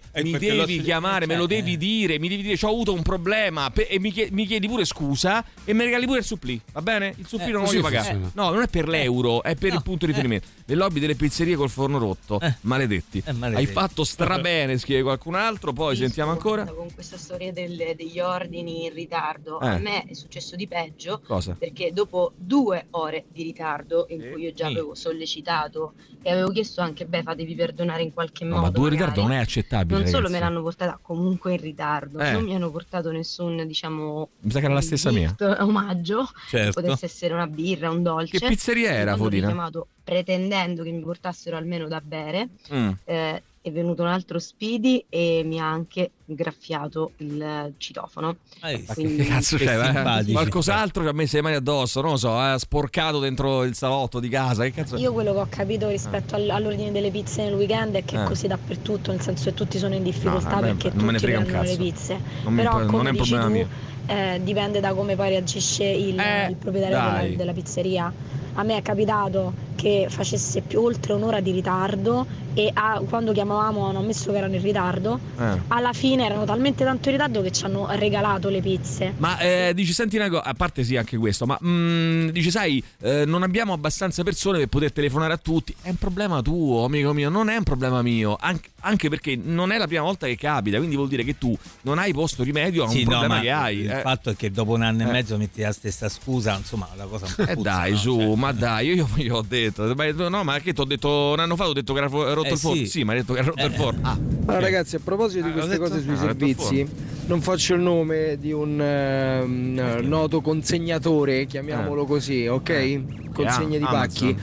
statistica. 0.02 0.18
Eh, 0.18 0.22
mi 0.22 0.32
devi 0.38 0.82
chiamare, 0.82 1.24
me 1.24 1.34
lo 1.34 1.44
eh, 1.44 1.46
devi 1.46 1.78
dire, 1.78 2.18
mi 2.18 2.28
devi 2.28 2.42
dire 2.42 2.58
ho 2.60 2.68
avuto 2.68 2.92
un 2.92 3.00
problema 3.00 3.70
pe- 3.70 3.86
e 3.88 3.98
mi 3.98 4.12
chiedi, 4.12 4.34
mi 4.34 4.44
chiedi 4.44 4.68
pure 4.68 4.84
scusa 4.84 5.42
e 5.64 5.72
mi 5.72 5.84
regali 5.84 6.04
pure 6.04 6.18
il 6.18 6.24
supplì, 6.26 6.60
va 6.72 6.82
bene? 6.82 7.14
Il 7.16 7.26
supplì 7.26 7.48
Eh, 7.48 7.52
non 7.52 7.60
lo 7.62 7.66
voglio 7.68 7.80
pagare. 7.80 8.20
No, 8.34 8.50
non 8.50 8.60
è 8.60 8.68
per 8.68 8.86
l'euro, 8.86 9.42
è 9.42 9.54
per 9.54 9.72
il 9.72 9.82
punto 9.82 10.04
di 10.04 10.12
riferimento. 10.12 10.48
Le 10.66 10.74
lobby 10.74 11.00
delle 11.00 11.14
pizzerie 11.14 11.56
col 11.56 11.70
forno 11.70 11.96
rotto, 11.96 12.38
maledetti. 12.62 13.22
maledetti. 13.32 13.66
Hai 13.66 13.72
fatto 13.72 14.04
strabene, 14.04 14.76
scrive 14.76 15.02
qualcun 15.02 15.36
altro, 15.36 15.72
poi 15.72 15.96
sentiamo 15.96 16.32
ancora. 16.32 16.66
Con 16.66 16.92
questa 16.92 17.16
storia 17.16 17.50
degli 17.50 18.20
ordini 18.20 18.84
in 18.84 18.92
ritardo, 18.92 19.56
a 19.58 19.78
me 19.78 20.04
è 20.04 20.12
successo 20.12 20.54
di 20.54 20.66
peggio. 20.66 21.22
Cosa? 21.26 21.45
Perché 21.54 21.92
dopo 21.92 22.32
due 22.36 22.86
ore 22.90 23.24
di 23.30 23.42
ritardo, 23.42 24.06
in 24.10 24.30
cui 24.30 24.42
io 24.42 24.52
già 24.52 24.66
avevo 24.66 24.94
sollecitato 24.94 25.92
e 26.22 26.30
avevo 26.30 26.48
chiesto 26.50 26.80
anche, 26.80 27.06
beh, 27.06 27.22
fatevi 27.22 27.54
perdonare 27.54 28.02
in 28.02 28.12
qualche 28.12 28.44
No, 28.44 28.56
modo. 28.56 28.62
ma 28.62 28.70
due 28.70 28.90
magari", 28.90 29.00
ritardo 29.00 29.22
non 29.22 29.32
è 29.32 29.40
accettabile. 29.40 29.98
Non 29.98 30.06
solo 30.06 30.22
ragazzi. 30.24 30.32
me 30.32 30.38
l'hanno 30.40 30.62
portata 30.62 30.98
comunque 31.00 31.52
in 31.54 31.60
ritardo, 31.60 32.18
Eh. 32.18 32.32
non 32.32 32.44
mi 32.44 32.54
hanno 32.54 32.70
portato 32.70 33.10
nessun, 33.12 33.66
diciamo, 33.66 34.28
Mi 34.40 34.50
sa 34.50 34.58
che 34.58 34.64
era 34.64 34.74
la 34.74 34.80
stessa 34.80 35.10
mia. 35.10 35.28
gift, 35.36 35.56
omaggio, 35.60 36.28
Certo. 36.48 36.80
potesse 36.80 37.06
essere 37.06 37.34
una 37.34 37.46
birra, 37.46 37.90
un 37.90 38.02
dolce. 38.02 38.38
Che 38.38 38.46
pizzeria 38.48 38.90
era, 38.90 39.12
mi 39.12 39.18
Fodina? 39.18 39.46
hanno 39.46 39.54
chiamato 39.54 39.86
pretendendo 40.02 40.82
che 40.82 40.90
mi 40.90 41.00
portassero 41.02 41.56
almeno 41.56 41.88
da 41.88 42.00
bere. 42.00 42.48
Mm. 42.72 42.90
eh, 43.04 43.42
è 43.68 43.72
venuto 43.72 44.02
un 44.02 44.08
altro 44.08 44.38
Speedy 44.38 45.04
e 45.08 45.42
mi 45.44 45.58
ha 45.58 45.68
anche 45.68 46.12
graffiato 46.24 47.12
il 47.16 47.72
citofono. 47.78 48.36
Ma 48.62 48.68
che 48.68 48.84
Quindi- 48.94 49.24
cazzo 49.24 49.56
c'è? 49.56 49.76
eh? 49.76 49.84
simpatici. 49.92 50.32
Qualcos'altro 50.32 51.02
che 51.02 51.08
ha 51.08 51.12
messo 51.12 51.34
le 51.36 51.42
mani 51.42 51.54
addosso, 51.56 52.00
non 52.00 52.12
lo 52.12 52.16
so, 52.16 52.36
ha 52.36 52.56
sporcato 52.58 53.18
dentro 53.18 53.64
il 53.64 53.74
salotto 53.74 54.20
di 54.20 54.28
casa. 54.28 54.62
Che 54.62 54.70
cazzo 54.70 54.96
Io 54.98 55.12
quello 55.12 55.32
che 55.32 55.38
ho 55.40 55.46
capito 55.50 55.88
rispetto 55.88 56.36
all- 56.36 56.48
all'ordine 56.50 56.92
delle 56.92 57.10
pizze 57.10 57.42
nel 57.42 57.54
weekend 57.54 57.96
è 57.96 58.04
che 58.04 58.16
Eh. 58.16 58.22
è 58.22 58.24
così 58.26 58.46
dappertutto, 58.46 59.10
nel 59.10 59.20
senso 59.20 59.44
che 59.50 59.54
tutti 59.54 59.78
sono 59.78 59.94
in 59.96 60.04
difficoltà 60.04 60.54
No, 60.54 60.60
me- 60.60 60.74
perché 60.74 60.90
non 60.94 61.04
me 61.06 61.12
ne 61.12 61.18
tutti 61.18 61.30
frega 61.32 61.38
un 61.38 61.44
prendono 61.44 61.62
le 61.64 61.76
cazzo. 61.76 61.82
pizze. 61.90 62.20
Non 62.44 62.52
mi- 62.54 62.62
Però 62.62 62.78
non 62.78 62.86
come 62.86 63.08
è 63.08 63.10
un 63.10 63.16
dici 63.16 63.30
problema 63.32 63.46
tu, 63.46 63.52
mio. 63.52 63.68
eh, 64.06 64.40
dipende 64.44 64.78
da 64.80 64.94
come 64.94 65.16
poi 65.16 65.28
reagisce 65.30 65.84
il, 65.84 66.14
il 66.50 66.56
proprietario 66.56 67.20
della, 67.20 67.36
della 67.36 67.52
pizzeria. 67.52 68.12
A 68.56 68.62
me 68.62 68.76
è 68.76 68.82
capitato 68.82 69.64
che 69.76 70.06
facesse 70.08 70.62
più 70.62 70.80
oltre 70.80 71.12
un'ora 71.12 71.40
di 71.40 71.50
ritardo 71.52 72.26
e 72.54 72.70
a- 72.72 73.02
quando 73.06 73.32
chiamavamo 73.32 73.86
hanno 73.86 73.98
ammesso 73.98 74.32
che 74.32 74.38
erano 74.38 74.54
in 74.54 74.62
ritardo. 74.62 75.20
Eh. 75.38 75.60
Alla 75.68 75.92
fine 75.92 76.24
erano 76.24 76.46
talmente 76.46 76.82
tanto 76.84 77.10
in 77.10 77.16
ritardo 77.16 77.42
che 77.42 77.52
ci 77.52 77.64
hanno 77.66 77.86
regalato 77.90 78.48
le 78.48 78.62
pizze. 78.62 79.12
Ma 79.18 79.38
eh, 79.38 79.72
dici, 79.74 79.92
senti 79.92 80.16
una 80.16 80.30
cosa, 80.30 80.44
a 80.44 80.54
parte 80.54 80.82
sì 80.82 80.96
anche 80.96 81.18
questo, 81.18 81.44
ma 81.44 81.58
mm, 81.62 82.28
dici, 82.30 82.50
sai, 82.50 82.82
eh, 83.02 83.24
non 83.26 83.42
abbiamo 83.42 83.74
abbastanza 83.74 84.22
persone 84.22 84.56
per 84.58 84.68
poter 84.68 84.92
telefonare 84.92 85.34
a 85.34 85.36
tutti. 85.36 85.74
È 85.82 85.90
un 85.90 85.96
problema 85.96 86.40
tuo, 86.40 86.84
amico 86.86 87.12
mio, 87.12 87.28
non 87.28 87.50
è 87.50 87.56
un 87.58 87.62
problema 87.64 88.00
mio. 88.00 88.38
Anche, 88.40 88.70
anche 88.80 89.10
perché 89.10 89.36
non 89.36 89.70
è 89.70 89.76
la 89.76 89.86
prima 89.86 90.02
volta 90.02 90.26
che 90.26 90.36
capita, 90.36 90.78
quindi 90.78 90.96
vuol 90.96 91.08
dire 91.08 91.24
che 91.24 91.36
tu 91.36 91.54
non 91.82 91.98
hai 91.98 92.14
posto 92.14 92.42
rimedio 92.42 92.84
a 92.84 92.86
un 92.86 92.92
Sì, 92.92 93.02
no, 93.04 93.10
problema 93.10 93.34
ma 93.34 93.40
che 93.42 93.50
hai. 93.50 93.78
Il 93.80 93.90
eh. 93.90 94.00
fatto 94.00 94.30
è 94.30 94.36
che 94.36 94.50
dopo 94.50 94.72
un 94.72 94.80
anno 94.80 95.02
Eh. 95.02 95.08
e 95.08 95.12
mezzo 95.12 95.36
metti 95.36 95.60
la 95.60 95.72
stessa 95.72 96.08
scusa, 96.08 96.56
insomma, 96.56 96.88
la 96.96 97.04
cosa 97.04 97.26
un 97.26 97.34
po' 97.36 97.42
Eh 97.42 97.54
puzza, 97.54 97.70
dai, 97.70 97.90
no? 97.90 97.96
su, 97.98 98.18
Cioè, 98.18 98.34
ma 98.36 98.45
dai, 98.52 98.86
io, 98.88 98.94
io, 98.94 99.08
io 99.16 99.36
ho 99.36 99.44
detto, 99.46 99.92
ma, 99.94 100.10
no, 100.28 100.44
ma 100.44 100.58
che 100.58 100.72
ti 100.72 100.80
ho 100.80 100.84
detto 100.84 101.32
un 101.32 101.40
anno 101.40 101.56
fa, 101.56 101.68
ho 101.68 101.72
detto 101.72 101.92
che 101.92 101.98
era 102.00 102.08
rotto 102.08 102.46
Eh, 102.48 102.52
il 102.52 102.58
forno. 102.58 102.76
sì. 102.76 102.86
Sì, 102.86 103.04
ma 103.04 103.12
hai 103.12 103.18
detto 103.18 103.32
che 103.32 103.38
era 103.40 103.48
rotto 103.48 103.66
il 103.66 103.72
forno. 103.72 104.00
Ah, 104.02 104.18
Allora, 104.46 104.60
ragazzi, 104.60 104.96
a 104.96 105.00
proposito 105.02 105.44
di 105.44 105.50
Ah, 105.50 105.52
queste 105.52 105.70
detto? 105.78 105.82
cose 105.88 106.00
sui 106.02 106.12
Ah, 106.12 106.16
servizi, 106.16 106.86
non 107.26 107.40
faccio 107.40 107.74
il 107.74 107.80
nome 107.80 108.36
di 108.38 108.52
un 108.52 108.80
ehm, 108.80 109.98
noto 110.06 110.40
consegnatore, 110.40 111.46
chiamiamolo 111.46 112.04
così, 112.04 112.46
ok? 112.46 113.32
Consegne 113.32 113.78
di 113.78 113.84
Ah, 113.84 113.88
pacchi. 113.88 114.36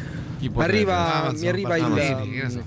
Arriva, 0.55 1.13
Amazon, 1.15 1.39
mi 1.39 1.47
arriva 1.47 1.77
il, 1.77 1.97
ehm, 1.97 2.63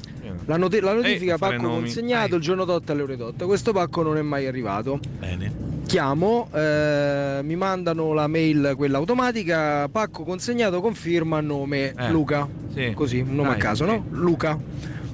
la, 0.47 0.57
noti- 0.57 0.81
la 0.81 0.95
notifica 0.95 1.35
Eh, 1.35 1.39
fare 1.39 1.57
pacco 1.57 1.69
nomi. 1.69 1.81
consegnato 1.83 2.37
il 2.37 2.43
giorno 2.43 2.63
8 2.71 2.93
alle 2.93 3.03
ore 3.03 3.23
8. 3.23 3.47
Questo 3.47 3.73
pacco 3.73 4.03
non 4.03 4.17
è 4.17 4.23
mai 4.23 4.47
arrivato. 4.47 4.99
Bene. 5.19 5.76
Chiamo, 5.87 6.49
eh, 6.53 7.41
mi 7.45 7.55
mandano 7.55 8.13
la 8.13 8.27
mail 8.27 8.75
quella 8.77 8.99
automatica, 8.99 9.89
pacco 9.89 10.25
consegnato, 10.25 10.81
conferma 10.81 11.41
nome 11.41 11.95
Eh, 11.97 12.11
Luca. 12.11 12.47
sì. 12.75 12.91
Così, 12.93 13.21
un 13.21 13.37
nome 13.37 13.51
Dai, 13.51 13.59
a 13.59 13.63
caso, 13.63 13.85
sì. 13.85 13.91
no? 13.93 14.05
Luca. 14.11 14.59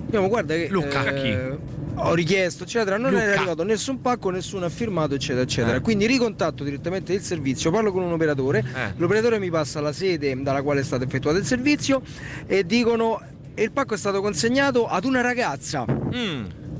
Andiamo, 0.05 0.28
guarda 0.28 0.55
che 0.55 0.69
Luca, 0.70 1.05
eh, 1.15 1.59
ho 1.97 2.15
richiesto, 2.15 2.65
eccetera, 2.65 2.97
non 2.97 3.11
Luca. 3.12 3.23
è 3.23 3.36
arrivato 3.36 3.65
nessun 3.65 4.01
pacco, 4.01 4.31
nessuno 4.31 4.65
ha 4.65 4.70
firmato, 4.70 5.15
eccetera, 5.15 5.43
eccetera. 5.43 5.77
Eh. 5.77 5.81
Quindi 5.81 6.07
ricontatto 6.07 6.65
direttamente 6.65 7.12
il 7.12 7.20
servizio, 7.20 7.70
parlo 7.70 7.93
con 7.93 8.03
un 8.03 8.12
operatore, 8.12 8.61
Eh. 8.61 8.93
l'operatore 8.97 9.39
mi 9.39 9.51
passa 9.51 9.81
la 9.82 9.93
sede 9.93 10.35
dalla 10.43 10.62
quale 10.62 10.81
è 10.81 10.85
stato 10.85 11.05
effettuato 11.05 11.36
il 11.36 11.44
servizio 11.44 12.01
e 12.47 12.65
dicono 12.65 13.20
"E 13.55 13.62
il 13.62 13.73
pacco 13.73 13.93
è 13.93 13.99
stato 13.99 14.23
consegnato 14.23 14.86
ad 14.89 15.05
una 15.05 15.20
ragazza. 15.20 15.85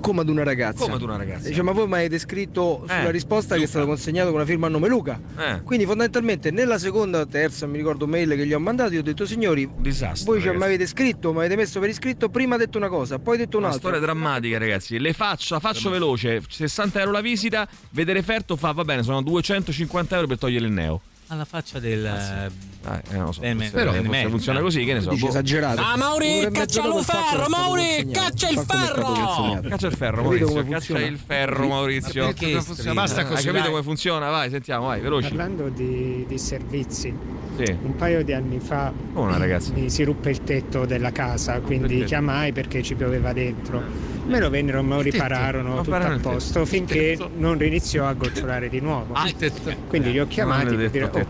Come 0.03 0.20
ad 0.20 0.29
una 0.29 0.43
ragazza? 0.43 0.83
Come 0.83 0.97
ad 0.97 1.03
una 1.03 1.16
ragazza? 1.16 1.49
Dice, 1.49 1.62
ma 1.62 1.70
voi 1.73 1.87
mi 1.87 1.95
avete 1.95 2.19
scritto 2.19 2.81
sulla 2.87 3.05
Eh, 3.09 3.11
risposta 3.12 3.57
che 3.57 3.62
è 3.62 3.66
stato 3.66 3.87
consegnato 3.87 4.27
con 4.27 4.37
una 4.37 4.45
firma 4.45 4.66
a 4.66 4.70
nome 4.70 4.89
Luca. 4.89 5.19
Eh. 5.39 5.62
Quindi 5.62 5.87
fondamentalmente 5.87 6.51
nella 6.51 6.77
seconda, 6.79 7.24
terza, 7.24 7.66
mi 7.66 7.77
ricordo 7.79 8.07
mail 8.07 8.31
che 8.35 8.45
gli 8.47 8.53
ho 8.53 8.59
mandato, 8.59 8.93
io 8.93 9.01
ho 9.01 9.03
detto 9.03 9.24
signori, 9.24 9.70
Disastro, 9.79 10.33
voi 10.33 10.43
cioè, 10.43 10.55
mi 10.57 10.65
avete 10.65 10.87
scritto, 10.87 11.33
mi 11.33 11.39
avete 11.39 11.57
messo 11.57 11.79
per 11.81 11.89
iscritto, 11.89 12.29
prima 12.29 12.57
ha 12.57 12.59
detto 12.59 12.79
una 12.79 12.89
cosa, 12.89 13.19
poi 13.19 13.37
ha 13.37 13.39
detto 13.39 13.59
Una 13.59 13.69
un'altra. 13.69 13.89
storia 13.91 14.05
drammatica, 14.05 14.59
ragazzi. 14.59 14.99
Le 14.99 15.12
faccio, 15.12 15.55
la 15.55 15.61
faccio 15.61 15.89
veloce. 15.89 16.43
60 16.49 16.99
euro 16.99 17.12
la 17.12 17.20
visita, 17.20 17.66
vede 17.91 18.12
referto, 18.12 18.57
fa 18.57 18.73
va 18.73 18.85
bene, 18.85 19.03
sono 19.05 19.23
250 19.23 20.15
euro 20.16 20.27
per 20.27 20.39
togliere 20.39 20.66
il 20.66 20.73
neo. 20.73 21.01
Alla 21.33 21.47
faccia 21.47 21.79
del. 21.79 22.05
Ah, 22.07 22.97
eh, 23.09 23.15
non 23.17 23.25
lo 23.25 23.33
so. 23.33 23.41
Bene, 23.41 23.55
forse- 23.55 23.71
però- 23.73 23.93
forse 23.93 24.09
bene, 24.09 24.29
funziona 24.29 24.61
così, 24.61 24.85
che 24.85 24.93
ne 24.93 25.01
so. 25.01 25.09
Dici 25.09 25.23
boh. 25.23 25.29
esagerato. 25.31 25.81
Ah, 25.81 25.97
Mauri, 25.97 26.49
caccia 26.53 26.85
il 26.85 27.03
ferro, 27.03 27.49
Mauri, 27.49 28.09
caccia 28.13 28.49
il 28.51 28.59
ferro! 28.59 29.61
Caccia 29.67 29.87
il 29.87 29.95
ferro, 29.97 30.23
Maurizio. 30.23 30.47
Caccia 30.57 30.65
funziona? 30.73 31.01
il 31.07 31.17
ferro, 31.19 31.69
Maurizio. 31.69 32.21
Ma 32.25 32.27
perché 32.33 32.51
Come 32.51 32.61
strilla? 32.61 32.93
Basta 32.93 33.25
così, 33.25 33.49
Hai 33.49 33.55
capito 33.55 33.71
come 33.71 33.83
funziona? 33.83 34.29
Vai, 34.29 34.51
sentiamo, 34.51 34.87
vai, 34.89 35.01
veloci. 35.01 35.29
Parlando 35.29 35.71
di, 35.71 36.27
di 36.29 36.39
servizi, 36.39 37.15
Sì. 37.57 37.77
un 37.83 37.97
paio 37.97 38.23
di 38.23 38.35
anni 38.35 38.59
fa 38.61 38.93
una 39.15 39.39
ragazza? 39.39 39.73
mi 39.73 39.89
si 39.89 40.05
ruppe 40.05 40.29
il 40.29 40.43
tetto 40.45 40.85
della 40.85 41.13
casa, 41.13 41.61
quindi 41.61 42.05
chiamai 42.05 42.53
perché 42.53 42.83
ci 42.83 42.95
pioveva 42.95 43.33
dentro. 43.33 43.81
Me 44.27 44.39
lo 44.39 44.51
vennero, 44.51 44.82
me 44.82 44.94
lo 44.97 45.01
ripararono 45.01 45.74
Ma 45.77 45.82
tutto 45.82 45.94
a 45.97 46.19
posto 46.20 46.65
finché 46.65 47.19
non 47.39 47.59
riniziò 47.59 48.07
a 48.07 48.12
gocciolare 48.12 48.69
di 48.69 48.81
nuovo. 48.81 49.15
Ah. 49.15 49.28
Quindi 49.89 50.12
li 50.12 50.20
ho 50.20 50.27
chiamati 50.27 50.65
Non 50.77 50.81
è 50.81 50.89
per 50.89 51.11
dire. 51.11 51.23
"Oh, 51.24 51.27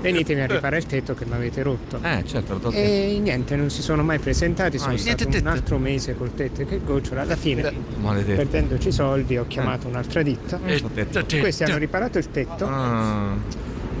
venitemi 0.00 0.40
a 0.40 0.46
riparare 0.46 0.78
il 0.78 0.86
tetto 0.86 1.14
che 1.14 1.26
mi 1.26 1.34
avete 1.34 1.62
rotto. 1.62 1.98
Eh, 2.02 2.24
certo. 2.26 2.70
E 2.70 3.18
niente, 3.20 3.56
non 3.56 3.68
si 3.70 3.82
sono 3.82 4.02
mai 4.02 4.18
presentati, 4.18 4.78
sono 4.78 4.94
Ah, 4.94 4.98
stato 4.98 5.28
un 5.28 5.46
altro 5.46 5.76
mese 5.78 6.16
col 6.16 6.32
tetto 6.34 6.64
che 6.64 6.80
gocciola. 6.82 7.20
Alla 7.22 7.36
fine, 7.36 7.70
Maledetto. 8.00 8.36
perdendoci 8.36 8.90
soldi, 8.90 9.36
ho 9.36 9.44
chiamato 9.46 9.86
un'altra 9.88 10.22
ditta. 10.22 10.58
Eh, 10.64 10.80
l'ho 10.80 10.90
detto. 10.92 11.22
Questi 11.38 11.64
hanno 11.64 11.76
riparato 11.76 12.16
il 12.18 12.30
tetto. 12.30 12.66
Ah. 12.66 13.34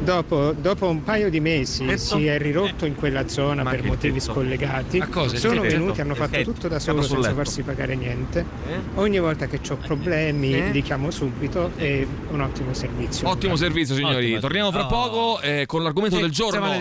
Dopo, 0.06 0.52
dopo 0.56 0.86
un 0.88 1.02
paio 1.02 1.28
di 1.30 1.40
mesi 1.40 1.84
Tetto? 1.84 1.98
si 1.98 2.26
è 2.26 2.38
ridotto 2.38 2.86
in 2.86 2.94
quella 2.94 3.26
zona 3.28 3.64
Ma 3.64 3.70
per 3.70 3.82
motivi 3.82 4.20
tetto? 4.20 4.32
scollegati. 4.32 5.02
Sono 5.12 5.28
tetto? 5.32 5.60
venuti, 5.60 6.00
hanno 6.00 6.14
fatto 6.14 6.30
tetto? 6.30 6.52
tutto 6.52 6.68
da 6.68 6.78
solo 6.78 7.02
senza 7.02 7.18
letto. 7.18 7.34
farsi 7.34 7.62
pagare 7.62 7.96
niente. 7.96 8.44
Eh? 8.68 8.74
Ogni 9.00 9.18
volta 9.18 9.46
che 9.46 9.58
ho 9.68 9.76
problemi 9.76 10.54
Eh? 10.54 10.70
li 10.70 10.82
chiamo 10.82 11.10
subito 11.10 11.72
e 11.76 12.06
un 12.30 12.40
ottimo 12.40 12.72
servizio. 12.72 13.28
Ottimo 13.28 13.56
servizio, 13.56 13.96
signori. 13.96 14.26
Ottimo. 14.26 14.40
Torniamo 14.40 14.70
fra 14.70 14.84
Oh. 14.84 14.88
poco 14.88 15.40
eh, 15.40 15.64
con 15.66 15.82
l'argomento 15.82 16.18
del 16.20 16.30
giorno. 16.30 16.78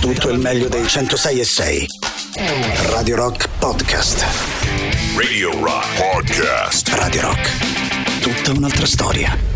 Tutto 0.00 0.30
il 0.30 0.38
meglio 0.38 0.68
dei 0.68 0.86
106 0.86 1.40
e 1.40 1.44
6. 1.44 1.86
Radio 2.90 3.16
Rock 3.16 3.48
Podcast. 3.58 4.24
Radio 5.14 5.50
Rock 5.62 5.96
Podcast. 5.96 6.88
Radio 6.88 7.20
Rock. 7.20 8.20
Tutta 8.20 8.52
un'altra 8.56 8.86
storia. 8.86 9.51